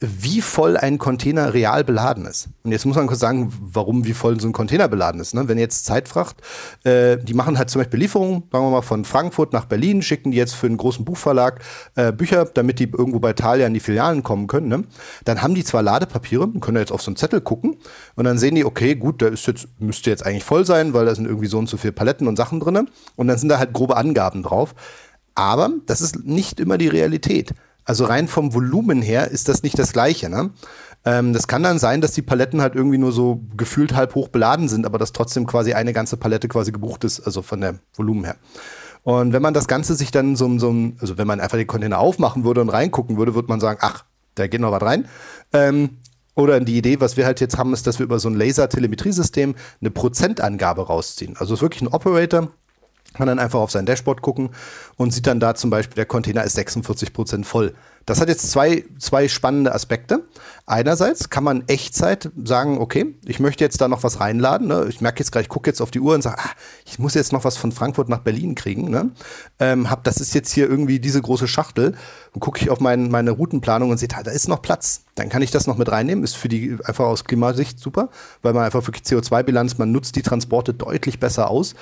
wie 0.01 0.41
voll 0.41 0.77
ein 0.77 0.97
Container 0.97 1.53
real 1.53 1.83
beladen 1.83 2.25
ist. 2.25 2.49
Und 2.63 2.71
jetzt 2.71 2.85
muss 2.85 2.95
man 2.95 3.07
kurz 3.07 3.19
sagen, 3.19 3.51
warum 3.59 4.05
wie 4.05 4.13
voll 4.13 4.39
so 4.39 4.47
ein 4.47 4.53
Container 4.53 4.87
beladen 4.87 5.19
ist. 5.19 5.33
Ne? 5.33 5.47
Wenn 5.49 5.57
jetzt 5.57 5.85
Zeitfracht, 5.85 6.37
äh, 6.85 7.17
die 7.17 7.33
machen 7.33 7.57
halt 7.57 7.69
zum 7.69 7.81
Beispiel 7.81 7.99
Lieferungen, 7.99 8.43
sagen 8.49 8.65
wir 8.65 8.71
mal 8.71 8.81
von 8.81 9.03
Frankfurt 9.03 9.51
nach 9.51 9.65
Berlin, 9.65 10.01
schicken 10.01 10.31
die 10.31 10.37
jetzt 10.37 10.55
für 10.55 10.67
einen 10.67 10.77
großen 10.77 11.03
Buchverlag 11.03 11.59
äh, 11.95 12.13
Bücher, 12.13 12.45
damit 12.45 12.79
die 12.79 12.85
irgendwo 12.85 13.19
bei 13.19 13.33
Thalia 13.33 13.67
in 13.67 13.73
die 13.73 13.81
Filialen 13.81 14.23
kommen 14.23 14.47
können. 14.47 14.69
Ne? 14.69 14.85
Dann 15.25 15.41
haben 15.41 15.53
die 15.53 15.65
zwar 15.65 15.83
Ladepapiere, 15.83 16.47
können 16.61 16.77
jetzt 16.77 16.93
auf 16.93 17.01
so 17.01 17.11
einen 17.11 17.17
Zettel 17.17 17.41
gucken 17.41 17.75
und 18.15 18.23
dann 18.23 18.37
sehen 18.37 18.55
die, 18.55 18.63
okay, 18.63 18.95
gut, 18.95 19.21
der 19.21 19.33
ist 19.33 19.47
jetzt, 19.47 19.67
müsste 19.79 20.09
jetzt 20.09 20.25
eigentlich 20.25 20.45
voll 20.45 20.65
sein, 20.65 20.93
weil 20.93 21.05
da 21.05 21.13
sind 21.13 21.25
irgendwie 21.25 21.47
so 21.47 21.57
und 21.57 21.67
so 21.67 21.75
viele 21.75 21.91
Paletten 21.91 22.27
und 22.27 22.37
Sachen 22.37 22.61
drin. 22.61 22.89
Und 23.17 23.27
dann 23.27 23.37
sind 23.37 23.49
da 23.49 23.59
halt 23.59 23.73
grobe 23.73 23.97
Angaben 23.97 24.43
drauf. 24.43 24.73
Aber 25.35 25.71
das 25.85 26.01
ist 26.01 26.25
nicht 26.25 26.59
immer 26.59 26.77
die 26.77 26.87
Realität. 26.87 27.53
Also 27.89 28.05
rein 28.05 28.27
vom 28.27 28.53
Volumen 28.53 29.01
her 29.01 29.31
ist 29.31 29.49
das 29.49 29.63
nicht 29.63 29.79
das 29.79 29.93
Gleiche. 29.93 30.29
Ne? 30.29 30.51
Ähm, 31.05 31.33
das 31.33 31.47
kann 31.47 31.63
dann 31.63 31.79
sein, 31.79 32.01
dass 32.01 32.11
die 32.11 32.21
Paletten 32.21 32.61
halt 32.61 32.75
irgendwie 32.75 32.99
nur 32.99 33.11
so 33.11 33.41
gefühlt 33.57 33.95
halb 33.95 34.13
hoch 34.13 34.27
beladen 34.27 34.69
sind, 34.69 34.85
aber 34.85 34.99
dass 34.99 35.11
trotzdem 35.11 35.47
quasi 35.47 35.73
eine 35.73 35.91
ganze 35.91 36.15
Palette 36.15 36.47
quasi 36.47 36.71
gebucht 36.71 37.03
ist, 37.03 37.19
also 37.19 37.41
von 37.41 37.61
der 37.61 37.79
Volumen 37.95 38.25
her. 38.25 38.35
Und 39.01 39.33
wenn 39.33 39.41
man 39.41 39.55
das 39.55 39.67
Ganze 39.67 39.95
sich 39.95 40.11
dann 40.11 40.35
so, 40.35 40.59
so 40.59 40.71
also 41.01 41.17
wenn 41.17 41.25
man 41.25 41.39
einfach 41.39 41.57
den 41.57 41.65
Container 41.65 41.97
aufmachen 41.97 42.43
würde 42.43 42.61
und 42.61 42.69
reingucken 42.69 43.17
würde, 43.17 43.33
würde 43.33 43.47
man 43.47 43.59
sagen, 43.59 43.79
ach, 43.81 44.05
da 44.35 44.45
geht 44.45 44.61
noch 44.61 44.71
was 44.71 44.83
rein. 44.83 45.07
Ähm, 45.51 45.97
oder 46.35 46.59
die 46.59 46.77
Idee, 46.77 47.01
was 47.01 47.17
wir 47.17 47.25
halt 47.25 47.41
jetzt 47.41 47.57
haben, 47.57 47.73
ist, 47.73 47.87
dass 47.87 47.97
wir 47.97 48.03
über 48.03 48.19
so 48.19 48.29
ein 48.29 48.35
Laser-Telemetriesystem 48.35 49.55
eine 49.81 49.89
Prozentangabe 49.89 50.85
rausziehen. 50.85 51.37
Also 51.37 51.55
es 51.55 51.57
ist 51.57 51.63
wirklich 51.63 51.81
ein 51.81 51.87
Operator, 51.87 52.51
kann 53.13 53.27
dann 53.27 53.39
einfach 53.39 53.59
auf 53.59 53.71
sein 53.71 53.85
Dashboard 53.85 54.21
gucken 54.21 54.49
und 54.97 55.11
sieht 55.11 55.27
dann 55.27 55.39
da 55.39 55.55
zum 55.55 55.69
Beispiel, 55.69 55.95
der 55.95 56.05
Container 56.05 56.43
ist 56.43 56.53
46 56.53 57.13
Prozent 57.13 57.45
voll. 57.45 57.73
Das 58.09 58.19
hat 58.19 58.27
jetzt 58.27 58.49
zwei, 58.49 58.85
zwei 58.97 59.27
spannende 59.27 59.71
Aspekte. 59.71 60.23
Einerseits 60.65 61.29
kann 61.29 61.43
man 61.43 61.63
Echtzeit 61.67 62.31
sagen, 62.43 62.79
okay, 62.79 63.13
ich 63.25 63.39
möchte 63.39 63.63
jetzt 63.63 63.81
da 63.81 63.87
noch 63.87 64.01
was 64.01 64.19
reinladen. 64.19 64.67
Ne? 64.67 64.87
Ich 64.89 64.99
merke 64.99 65.19
jetzt 65.19 65.31
gerade, 65.31 65.43
ich 65.43 65.49
gucke 65.49 65.69
jetzt 65.69 65.79
auf 65.79 65.91
die 65.91 65.99
Uhr 65.99 66.15
und 66.15 66.23
sage, 66.23 66.37
ah, 66.39 66.49
ich 66.85 66.97
muss 66.97 67.13
jetzt 67.13 67.31
noch 67.33 67.43
was 67.43 67.55
von 67.55 67.71
Frankfurt 67.71 68.09
nach 68.09 68.21
Berlin 68.21 68.55
kriegen. 68.55 68.89
Ne? 68.89 69.11
Ähm, 69.59 69.91
hab, 69.91 70.03
das 70.05 70.17
ist 70.17 70.33
jetzt 70.33 70.51
hier 70.51 70.67
irgendwie 70.67 70.99
diese 70.99 71.21
große 71.21 71.47
Schachtel. 71.47 71.95
Und 72.33 72.39
gucke 72.39 72.59
ich 72.61 72.71
auf 72.71 72.79
mein, 72.79 73.11
meine 73.11 73.29
Routenplanung 73.29 73.91
und 73.91 73.99
sehe, 73.99 74.07
da 74.07 74.31
ist 74.31 74.47
noch 74.47 74.63
Platz. 74.63 75.03
Dann 75.13 75.29
kann 75.29 75.43
ich 75.43 75.51
das 75.51 75.67
noch 75.67 75.77
mit 75.77 75.91
reinnehmen. 75.91 76.23
Ist 76.23 76.35
für 76.35 76.49
die 76.49 76.77
einfach 76.83 77.05
aus 77.05 77.25
Klimasicht 77.25 77.79
super, 77.79 78.09
weil 78.41 78.53
man 78.53 78.63
einfach 78.63 78.87
wirklich 78.87 79.03
CO2-Bilanz, 79.03 79.77
man 79.77 79.91
nutzt 79.91 80.15
die 80.15 80.23
Transporte 80.23 80.73
deutlich 80.73 81.19
besser 81.19 81.51
aus. 81.51 81.75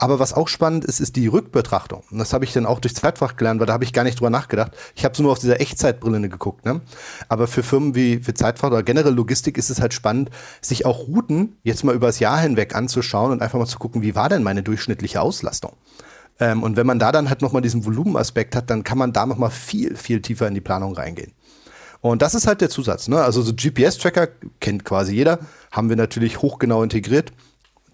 Aber 0.00 0.20
was 0.20 0.32
auch 0.32 0.46
spannend 0.46 0.84
ist, 0.84 1.00
ist 1.00 1.16
die 1.16 1.26
Rückbetrachtung. 1.26 2.04
Und 2.10 2.18
das 2.18 2.32
habe 2.32 2.44
ich 2.44 2.52
dann 2.52 2.66
auch 2.66 2.78
durch 2.78 2.94
Zeitfach 2.94 3.36
gelernt, 3.36 3.58
weil 3.58 3.66
da 3.66 3.72
habe 3.72 3.82
ich 3.82 3.92
gar 3.92 4.04
nicht 4.04 4.20
drüber 4.20 4.30
nachgedacht. 4.30 4.72
Ich 4.94 5.04
habe 5.04 5.16
so 5.16 5.24
nur 5.24 5.32
auf 5.32 5.40
dieser 5.40 5.60
Echtzeitbrille 5.60 6.28
geguckt. 6.28 6.64
Ne? 6.64 6.80
Aber 7.28 7.48
für 7.48 7.64
Firmen 7.64 7.96
wie 7.96 8.18
für 8.18 8.32
Zeitfach 8.32 8.68
oder 8.68 8.84
generell 8.84 9.12
Logistik 9.12 9.58
ist 9.58 9.70
es 9.70 9.80
halt 9.80 9.92
spannend, 9.92 10.30
sich 10.60 10.86
auch 10.86 11.08
Routen 11.08 11.56
jetzt 11.64 11.82
mal 11.82 11.96
übers 11.96 12.20
Jahr 12.20 12.40
hinweg 12.40 12.76
anzuschauen 12.76 13.32
und 13.32 13.42
einfach 13.42 13.58
mal 13.58 13.66
zu 13.66 13.80
gucken, 13.80 14.02
wie 14.02 14.14
war 14.14 14.28
denn 14.28 14.44
meine 14.44 14.62
durchschnittliche 14.62 15.20
Auslastung? 15.20 15.72
Ähm, 16.38 16.62
und 16.62 16.76
wenn 16.76 16.86
man 16.86 17.00
da 17.00 17.10
dann 17.10 17.28
halt 17.28 17.42
nochmal 17.42 17.62
diesen 17.62 17.84
Volumenaspekt 17.84 18.54
hat, 18.54 18.70
dann 18.70 18.84
kann 18.84 18.98
man 18.98 19.12
da 19.12 19.26
nochmal 19.26 19.50
viel, 19.50 19.96
viel 19.96 20.22
tiefer 20.22 20.46
in 20.46 20.54
die 20.54 20.60
Planung 20.60 20.94
reingehen. 20.94 21.32
Und 22.00 22.22
das 22.22 22.36
ist 22.36 22.46
halt 22.46 22.60
der 22.60 22.70
Zusatz. 22.70 23.08
Ne? 23.08 23.20
Also 23.20 23.42
so 23.42 23.52
GPS-Tracker 23.52 24.28
kennt 24.60 24.84
quasi 24.84 25.14
jeder, 25.14 25.40
haben 25.72 25.88
wir 25.88 25.96
natürlich 25.96 26.40
hochgenau 26.40 26.84
integriert. 26.84 27.32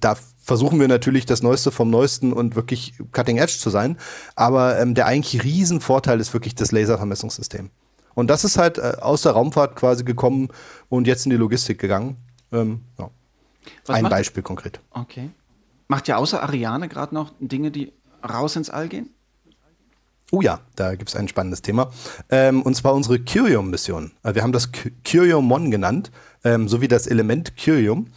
Da 0.00 0.16
versuchen 0.44 0.78
wir 0.78 0.88
natürlich 0.88 1.24
das 1.26 1.42
Neueste 1.42 1.70
vom 1.72 1.90
Neuesten 1.90 2.32
und 2.32 2.54
wirklich 2.54 2.94
Cutting 3.12 3.38
Edge 3.38 3.56
zu 3.58 3.70
sein. 3.70 3.96
Aber 4.36 4.78
ähm, 4.78 4.94
der 4.94 5.06
eigentlich 5.06 5.42
Riesenvorteil 5.42 6.20
ist 6.20 6.32
wirklich 6.34 6.54
das 6.54 6.70
Laservermessungssystem. 6.70 7.70
Und 8.14 8.28
das 8.28 8.44
ist 8.44 8.58
halt 8.58 8.78
äh, 8.78 8.96
aus 9.00 9.22
der 9.22 9.32
Raumfahrt 9.32 9.74
quasi 9.74 10.04
gekommen 10.04 10.48
und 10.88 11.06
jetzt 11.06 11.24
in 11.26 11.30
die 11.30 11.36
Logistik 11.36 11.78
gegangen. 11.78 12.16
Ähm, 12.52 12.82
ja. 12.98 13.10
Ein 13.88 14.08
Beispiel 14.08 14.42
konkret. 14.42 14.80
Okay. 14.90 15.30
Macht 15.88 16.08
ja 16.08 16.16
außer 16.16 16.42
Ariane 16.42 16.88
gerade 16.88 17.14
noch 17.14 17.32
Dinge, 17.40 17.70
die 17.70 17.92
raus 18.22 18.56
ins 18.56 18.68
All 18.68 18.88
gehen? 18.88 19.10
Oh 20.30 20.40
ja, 20.40 20.60
da 20.76 20.94
gibt 20.94 21.10
es 21.10 21.16
ein 21.16 21.28
spannendes 21.28 21.62
Thema. 21.62 21.90
Ähm, 22.28 22.62
und 22.62 22.74
zwar 22.74 22.94
unsere 22.94 23.18
Curium-Mission. 23.18 24.12
Äh, 24.22 24.34
wir 24.34 24.42
haben 24.42 24.52
das 24.52 24.70
Curium 25.08 25.46
Mon 25.46 25.70
genannt, 25.70 26.10
ähm, 26.44 26.68
sowie 26.68 26.88
das 26.88 27.06
Element 27.06 27.56
Curium. 27.56 28.08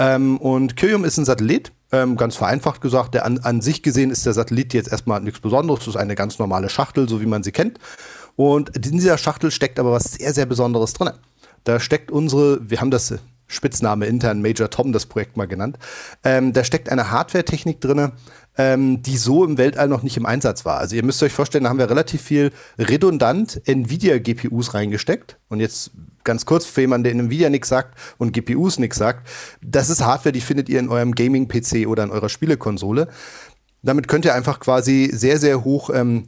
Ähm, 0.00 0.38
und 0.38 0.76
Curium 0.78 1.04
ist 1.04 1.18
ein 1.18 1.26
Satellit, 1.26 1.72
ähm, 1.92 2.16
ganz 2.16 2.34
vereinfacht 2.34 2.80
gesagt. 2.80 3.14
Der 3.14 3.26
an, 3.26 3.38
an 3.40 3.60
sich 3.60 3.82
gesehen 3.82 4.10
ist 4.10 4.24
der 4.24 4.32
Satellit 4.32 4.72
jetzt 4.72 4.90
erstmal 4.90 5.20
nichts 5.20 5.40
Besonderes. 5.40 5.80
Das 5.80 5.88
ist 5.88 5.96
eine 5.96 6.14
ganz 6.14 6.38
normale 6.38 6.70
Schachtel, 6.70 7.08
so 7.08 7.20
wie 7.20 7.26
man 7.26 7.42
sie 7.42 7.52
kennt. 7.52 7.78
Und 8.34 8.74
in 8.74 8.82
dieser 8.82 9.18
Schachtel 9.18 9.50
steckt 9.50 9.78
aber 9.78 9.92
was 9.92 10.12
sehr, 10.12 10.32
sehr 10.32 10.46
Besonderes 10.46 10.94
drin. 10.94 11.10
Da 11.64 11.78
steckt 11.78 12.10
unsere, 12.10 12.70
wir 12.70 12.80
haben 12.80 12.90
das 12.90 13.14
Spitzname 13.46 14.06
intern 14.06 14.40
Major 14.40 14.70
Tom 14.70 14.92
das 14.92 15.04
Projekt 15.04 15.36
mal 15.36 15.46
genannt. 15.46 15.78
Ähm, 16.24 16.54
da 16.54 16.64
steckt 16.64 16.88
eine 16.88 17.10
Hardware-Technik 17.10 17.80
drin, 17.82 18.12
ähm, 18.56 19.02
die 19.02 19.18
so 19.18 19.44
im 19.44 19.58
Weltall 19.58 19.88
noch 19.88 20.02
nicht 20.02 20.16
im 20.16 20.24
Einsatz 20.24 20.64
war. 20.64 20.78
Also 20.78 20.96
ihr 20.96 21.04
müsst 21.04 21.22
euch 21.22 21.32
vorstellen, 21.32 21.64
da 21.64 21.70
haben 21.70 21.78
wir 21.78 21.90
relativ 21.90 22.22
viel 22.22 22.52
redundant 22.78 23.60
Nvidia-GPUs 23.66 24.72
reingesteckt. 24.72 25.36
Und 25.48 25.60
jetzt 25.60 25.90
ganz 26.24 26.46
kurz 26.46 26.66
für 26.66 26.82
jemanden, 26.82 27.04
der 27.04 27.12
in 27.12 27.20
Nvidia 27.20 27.50
nichts 27.50 27.68
sagt 27.68 27.96
und 28.18 28.32
GPUs 28.32 28.78
nichts 28.78 28.98
sagt, 28.98 29.28
das 29.62 29.90
ist 29.90 30.04
Hardware, 30.04 30.32
die 30.32 30.40
findet 30.40 30.68
ihr 30.68 30.78
in 30.78 30.88
eurem 30.88 31.14
Gaming-PC 31.14 31.86
oder 31.86 32.04
in 32.04 32.10
eurer 32.10 32.28
Spielekonsole. 32.28 33.08
Damit 33.82 34.08
könnt 34.08 34.24
ihr 34.24 34.34
einfach 34.34 34.60
quasi 34.60 35.10
sehr, 35.12 35.38
sehr 35.38 35.64
hoch 35.64 35.90
ähm, 35.92 36.26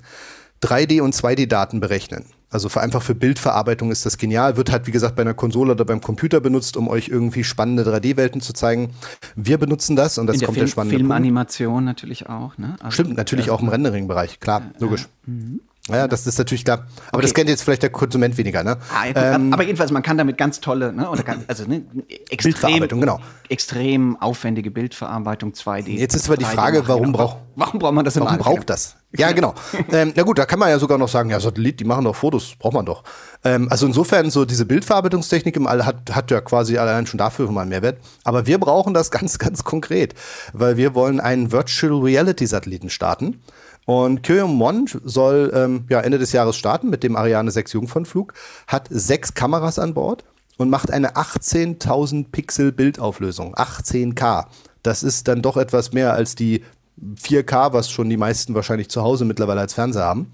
3D- 0.63 1.03
und 1.03 1.15
2D-Daten 1.15 1.81
berechnen. 1.81 2.25
Also 2.53 2.69
für 2.69 2.83
einfach 2.83 3.03
für 3.03 3.15
Bildverarbeitung 3.15 3.91
ist 3.91 4.05
das 4.05 4.19
genial. 4.19 4.59
Wird 4.59 4.71
halt, 4.71 4.87
wie 4.87 4.91
gesagt, 4.91 5.17
bei 5.17 5.23
einer 5.23 5.33
Konsole 5.33 5.73
oder 5.73 5.87
beim 5.87 6.03
Computer 6.03 6.39
benutzt, 6.41 6.77
um 6.77 6.87
euch 6.87 7.09
irgendwie 7.09 7.45
spannende 7.45 7.83
3D-Welten 7.83 8.43
zu 8.43 8.53
zeigen. 8.53 8.91
Wir 9.37 9.57
benutzen 9.57 9.97
das 9.97 10.19
und 10.19 10.27
das 10.27 10.37
In 10.37 10.47
kommt 10.47 10.57
der, 10.57 10.65
der 10.65 10.71
spannende 10.71 10.97
Filmanimation 10.97 11.73
Punkt. 11.73 11.87
natürlich 11.87 12.29
auch. 12.29 12.59
Ne? 12.59 12.77
Also 12.81 12.91
Stimmt, 13.03 13.17
natürlich 13.17 13.51
auch 13.51 13.63
im 13.63 13.69
Rendering-Bereich, 13.69 14.39
klar, 14.39 14.71
logisch. 14.79 15.09
Mhm. 15.25 15.61
Ja, 15.89 16.07
das 16.07 16.29
ist 16.29 16.39
natürlich 16.39 16.65
klar. 16.65 16.87
Aber 17.09 17.19
okay. 17.19 17.23
das 17.23 17.35
kennt 17.35 17.49
jetzt 17.49 17.65
vielleicht 17.65 17.83
der 17.83 17.91
Konsument 17.91 18.39
weniger, 18.39 18.63
ne? 18.63 18.77
Ah, 18.95 19.07
ja, 19.07 19.35
ähm, 19.35 19.53
aber 19.53 19.65
jedenfalls, 19.65 19.91
man 19.91 20.03
kann 20.03 20.17
damit 20.17 20.39
ganz 20.39 20.61
tolle, 20.61 20.93
ne, 20.93 21.11
oder 21.11 21.25
kann, 21.25 21.45
also 21.49 21.65
ne, 21.65 21.85
extrem, 22.31 22.87
genau. 22.87 23.19
extrem 23.49 24.17
aufwendige 24.21 24.71
Bildverarbeitung 24.71 25.51
2D. 25.51 25.89
Jetzt 25.89 26.15
ist 26.15 26.29
aber 26.29 26.37
die 26.37 26.45
Frage, 26.45 26.87
warum 26.87 27.11
braucht 27.11 27.39
warum 27.57 27.81
braucht 27.81 27.95
man 27.95 28.05
das 28.05 28.19
Warum 28.19 28.39
braucht 28.39 28.71
das? 28.71 28.97
Ja, 29.17 29.33
genau. 29.33 29.55
ähm, 29.93 30.13
na 30.15 30.23
gut, 30.23 30.39
da 30.39 30.47
kann 30.47 30.61
man 30.61 30.71
ja 30.71 30.79
sogar 30.79 30.99
noch 30.99 31.09
sagen, 31.09 31.31
ja, 31.31 31.41
Satellit, 31.41 31.81
die 31.81 31.85
machen 31.85 32.05
doch 32.05 32.15
Fotos, 32.15 32.55
braucht 32.59 32.75
man 32.75 32.87
doch. 32.87 33.03
Ähm, 33.45 33.67
also 33.69 33.85
insofern, 33.87 34.31
so 34.31 34.45
diese 34.45 34.65
Bildverarbeitungstechnik 34.65 35.57
im 35.57 35.67
All 35.67 35.85
hat, 35.85 36.15
hat 36.15 36.31
ja 36.31 36.41
quasi 36.41 36.79
allein 36.79 37.07
schon 37.07 37.19
dafür 37.19 37.51
mal 37.51 37.63
einen 37.63 37.71
Mehrwert. 37.71 37.99
Aber 38.23 38.47
wir 38.47 38.59
brauchen 38.59 38.95
das 38.95 39.11
ganz, 39.11 39.39
ganz 39.39 39.65
konkret, 39.65 40.15
weil 40.53 40.77
wir 40.77 40.95
wollen 40.95 41.19
einen 41.19 41.51
Virtual 41.51 42.01
Reality 42.01 42.47
Satelliten 42.47 42.89
starten. 42.89 43.43
Und 43.85 44.23
Kyum 44.23 44.55
Mon 44.55 44.87
soll 45.05 45.53
ähm, 45.55 45.85
ja, 45.89 46.01
Ende 46.01 46.19
des 46.19 46.33
Jahres 46.33 46.57
starten 46.57 46.89
mit 46.89 47.03
dem 47.03 47.17
Ariane 47.17 47.51
6 47.51 47.73
Jungfernflug, 47.73 48.35
hat 48.67 48.87
sechs 48.91 49.35
Kameras 49.35 49.79
an 49.79 49.95
Bord 49.95 50.25
und 50.57 50.71
macht 50.71 50.91
eine 50.91 51.17
18.000 51.17 52.27
Pixel 52.31 52.73
Bildauflösung. 52.73 53.55
18K. 53.57 54.47
Das 54.83 55.03
ist 55.03 55.29
dann 55.29 55.43
doch 55.43 55.57
etwas 55.57 55.93
mehr 55.93 56.13
als 56.13 56.35
die 56.35 56.63
4K, 57.01 57.73
was 57.73 57.91
schon 57.91 58.09
die 58.09 58.17
meisten 58.17 58.55
wahrscheinlich 58.55 58.89
zu 58.89 59.03
Hause 59.03 59.25
mittlerweile 59.25 59.61
als 59.61 59.75
Fernseher 59.75 60.05
haben. 60.05 60.33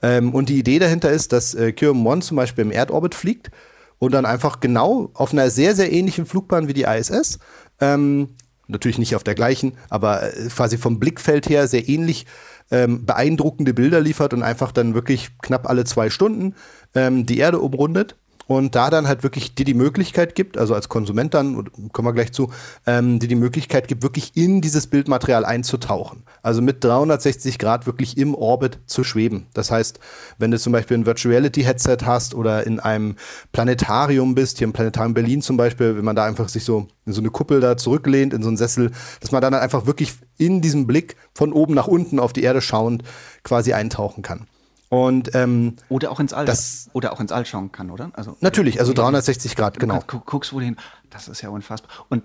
Ähm, 0.00 0.34
und 0.34 0.48
die 0.48 0.58
Idee 0.58 0.78
dahinter 0.78 1.10
ist, 1.10 1.32
dass 1.32 1.54
äh, 1.54 1.72
Kyum 1.72 1.98
Mon 1.98 2.22
zum 2.22 2.36
Beispiel 2.36 2.64
im 2.64 2.70
Erdorbit 2.70 3.14
fliegt 3.14 3.50
und 3.98 4.12
dann 4.12 4.26
einfach 4.26 4.60
genau 4.60 5.10
auf 5.14 5.32
einer 5.32 5.50
sehr, 5.50 5.74
sehr 5.74 5.92
ähnlichen 5.92 6.24
Flugbahn 6.24 6.68
wie 6.68 6.72
die 6.72 6.84
ISS 6.84 7.38
ähm, 7.80 8.28
natürlich 8.68 8.98
nicht 8.98 9.16
auf 9.16 9.24
der 9.24 9.34
gleichen, 9.34 9.72
aber 9.88 10.22
äh, 10.22 10.48
quasi 10.48 10.78
vom 10.78 10.98
Blickfeld 10.98 11.48
her 11.48 11.66
sehr 11.66 11.88
ähnlich 11.88 12.26
ähm, 12.70 13.06
beeindruckende 13.06 13.74
Bilder 13.74 14.00
liefert 14.00 14.34
und 14.34 14.42
einfach 14.42 14.72
dann 14.72 14.94
wirklich 14.94 15.38
knapp 15.38 15.68
alle 15.68 15.84
zwei 15.84 16.10
Stunden 16.10 16.54
ähm, 16.94 17.26
die 17.26 17.38
Erde 17.38 17.60
umrundet 17.60 18.16
und 18.48 18.74
da 18.74 18.88
dann 18.88 19.06
halt 19.06 19.22
wirklich 19.22 19.54
dir 19.54 19.66
die 19.66 19.74
Möglichkeit 19.74 20.34
gibt, 20.34 20.56
also 20.56 20.74
als 20.74 20.88
Konsument 20.88 21.34
dann, 21.34 21.70
kommen 21.92 22.08
wir 22.08 22.14
gleich 22.14 22.32
zu, 22.32 22.50
ähm, 22.86 23.18
dir 23.18 23.28
die 23.28 23.34
Möglichkeit 23.34 23.88
gibt, 23.88 24.02
wirklich 24.02 24.36
in 24.36 24.62
dieses 24.62 24.86
Bildmaterial 24.86 25.44
einzutauchen. 25.44 26.24
Also 26.42 26.62
mit 26.62 26.82
360 26.82 27.58
Grad 27.58 27.86
wirklich 27.86 28.16
im 28.16 28.34
Orbit 28.34 28.80
zu 28.86 29.04
schweben. 29.04 29.46
Das 29.52 29.70
heißt, 29.70 30.00
wenn 30.38 30.50
du 30.50 30.58
zum 30.58 30.72
Beispiel 30.72 30.96
ein 30.96 31.04
Virtual 31.04 31.34
Reality 31.34 31.62
Headset 31.62 31.98
hast 32.06 32.34
oder 32.34 32.66
in 32.66 32.80
einem 32.80 33.16
Planetarium 33.52 34.34
bist, 34.34 34.56
hier 34.58 34.66
im 34.66 34.72
Planetarium 34.72 35.12
Berlin 35.12 35.42
zum 35.42 35.58
Beispiel, 35.58 35.98
wenn 35.98 36.04
man 36.04 36.16
da 36.16 36.24
einfach 36.24 36.48
sich 36.48 36.64
so 36.64 36.88
in 37.04 37.12
so 37.12 37.20
eine 37.20 37.30
Kuppel 37.30 37.60
da 37.60 37.76
zurücklehnt, 37.76 38.32
in 38.32 38.42
so 38.42 38.48
einen 38.48 38.56
Sessel, 38.56 38.92
dass 39.20 39.30
man 39.30 39.42
dann 39.42 39.52
einfach 39.52 39.84
wirklich 39.84 40.14
in 40.38 40.62
diesem 40.62 40.86
Blick 40.86 41.16
von 41.34 41.52
oben 41.52 41.74
nach 41.74 41.86
unten 41.86 42.18
auf 42.18 42.32
die 42.32 42.44
Erde 42.44 42.62
schauend 42.62 43.02
quasi 43.42 43.74
eintauchen 43.74 44.22
kann. 44.22 44.46
Und, 44.90 45.34
ähm, 45.34 45.76
oder 45.88 46.10
auch 46.10 46.20
ins 46.20 46.32
All. 46.32 46.46
Das, 46.46 46.88
oder 46.94 47.12
auch 47.12 47.20
ins 47.20 47.30
All 47.30 47.44
schauen 47.44 47.72
kann, 47.72 47.90
oder? 47.90 48.10
Also, 48.14 48.36
natürlich, 48.40 48.80
also 48.80 48.94
360 48.94 49.54
Grad, 49.54 49.78
genau. 49.78 50.00
Guckst 50.06 50.52
wo 50.52 50.60
hin. 50.60 50.76
Das 51.10 51.28
ist 51.28 51.42
ja 51.42 51.50
unfassbar. 51.50 51.90
Und 52.08 52.24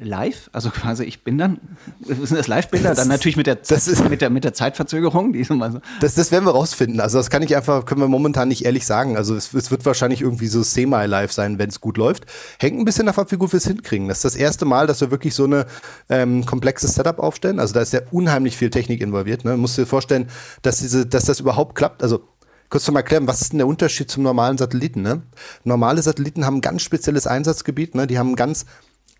live, 0.00 0.50
also 0.52 0.70
quasi 0.82 1.04
ich 1.04 1.24
bin 1.24 1.38
dann, 1.38 1.60
sind 2.06 2.36
das 2.36 2.48
Live-Bilder, 2.48 2.94
dann 2.94 3.08
natürlich 3.08 3.36
mit 3.36 3.46
der, 3.46 3.56
das 3.56 3.88
ist, 3.88 4.08
mit 4.08 4.20
der, 4.20 4.30
mit 4.30 4.44
der 4.44 4.54
Zeitverzögerung. 4.54 5.32
Die 5.32 5.44
so. 5.44 5.54
das, 6.00 6.14
das 6.14 6.32
werden 6.32 6.44
wir 6.44 6.52
rausfinden. 6.52 7.00
Also 7.00 7.18
das 7.18 7.30
kann 7.30 7.42
ich 7.42 7.56
einfach, 7.56 7.84
können 7.84 8.00
wir 8.00 8.08
momentan 8.08 8.48
nicht 8.48 8.64
ehrlich 8.64 8.86
sagen. 8.86 9.16
Also 9.16 9.34
es, 9.34 9.52
es 9.54 9.70
wird 9.70 9.84
wahrscheinlich 9.84 10.20
irgendwie 10.20 10.46
so 10.46 10.62
semi-live 10.62 11.32
sein, 11.32 11.58
wenn 11.58 11.68
es 11.68 11.80
gut 11.80 11.96
läuft. 11.96 12.26
Hängt 12.58 12.78
ein 12.78 12.84
bisschen 12.84 13.06
davon 13.06 13.24
ab, 13.24 13.32
wie 13.32 13.36
gut 13.36 13.52
wir 13.52 13.58
es 13.58 13.66
hinkriegen. 13.66 14.08
Das 14.08 14.18
ist 14.18 14.24
das 14.24 14.36
erste 14.36 14.64
Mal, 14.64 14.86
dass 14.86 15.00
wir 15.00 15.10
wirklich 15.10 15.34
so 15.34 15.44
eine 15.44 15.66
ähm, 16.08 16.46
komplexes 16.46 16.94
Setup 16.94 17.18
aufstellen. 17.18 17.58
Also 17.58 17.74
da 17.74 17.80
ist 17.80 17.92
ja 17.92 18.00
unheimlich 18.10 18.56
viel 18.56 18.70
Technik 18.70 19.00
involviert. 19.00 19.44
Ne? 19.44 19.52
Du 19.52 19.58
musst 19.58 19.78
dir 19.78 19.86
vorstellen, 19.86 20.28
dass, 20.62 20.78
diese, 20.78 21.06
dass 21.06 21.24
das 21.24 21.40
überhaupt 21.40 21.74
klappt. 21.74 22.02
Also 22.02 22.22
kurz 22.72 22.90
mal 22.90 23.00
erklären, 23.00 23.26
was 23.26 23.42
ist 23.42 23.52
denn 23.52 23.58
der 23.58 23.66
Unterschied 23.66 24.10
zum 24.10 24.22
normalen 24.22 24.56
Satelliten? 24.56 25.02
Ne? 25.02 25.22
Normale 25.62 26.02
Satelliten 26.02 26.46
haben 26.46 26.56
ein 26.56 26.60
ganz 26.62 26.82
spezielles 26.82 27.26
Einsatzgebiet. 27.26 27.94
Ne? 27.94 28.06
Die 28.06 28.18
haben 28.18 28.34
ganz 28.34 28.64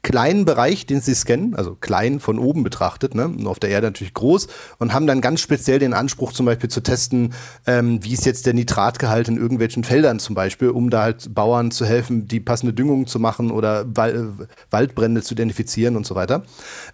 kleinen 0.03 0.45
Bereich, 0.45 0.85
den 0.85 1.01
sie 1.01 1.15
scannen, 1.15 1.55
also 1.55 1.77
klein 1.77 2.19
von 2.19 2.39
oben 2.39 2.65
betrachtet, 2.65 3.15
ne, 3.15 3.33
auf 3.45 3.61
der 3.61 3.71
Erde 3.71 3.87
natürlich 3.87 4.15
groß, 4.15 4.49
und 4.79 4.93
haben 4.93 5.07
dann 5.07 5.21
ganz 5.21 5.41
speziell 5.41 5.79
den 5.79 5.95
Anspruch, 5.95 6.33
zum 6.33 6.47
Beispiel 6.47 6.69
zu 6.69 6.81
testen, 6.81 7.33
ähm, 7.67 8.03
wie 8.03 8.13
ist 8.13 8.27
jetzt 8.27 8.47
der 8.47 8.55
Nitratgehalt 8.55 9.29
in 9.29 9.37
irgendwelchen 9.37 9.85
Feldern 9.85 10.19
zum 10.19 10.35
Beispiel, 10.35 10.71
um 10.71 10.91
da 10.91 11.03
halt 11.03 11.33
Bauern 11.35 11.71
zu 11.71 11.87
helfen, 11.87 12.27
die 12.27 12.41
passende 12.41 12.75
Düngung 12.75 13.07
zu 13.07 13.21
machen 13.21 13.51
oder 13.51 13.85
Wal 13.97 14.33
Waldbrände 14.71 15.23
zu 15.23 15.35
identifizieren 15.35 15.97
und 15.97 16.05
so 16.05 16.15
weiter. 16.15 16.43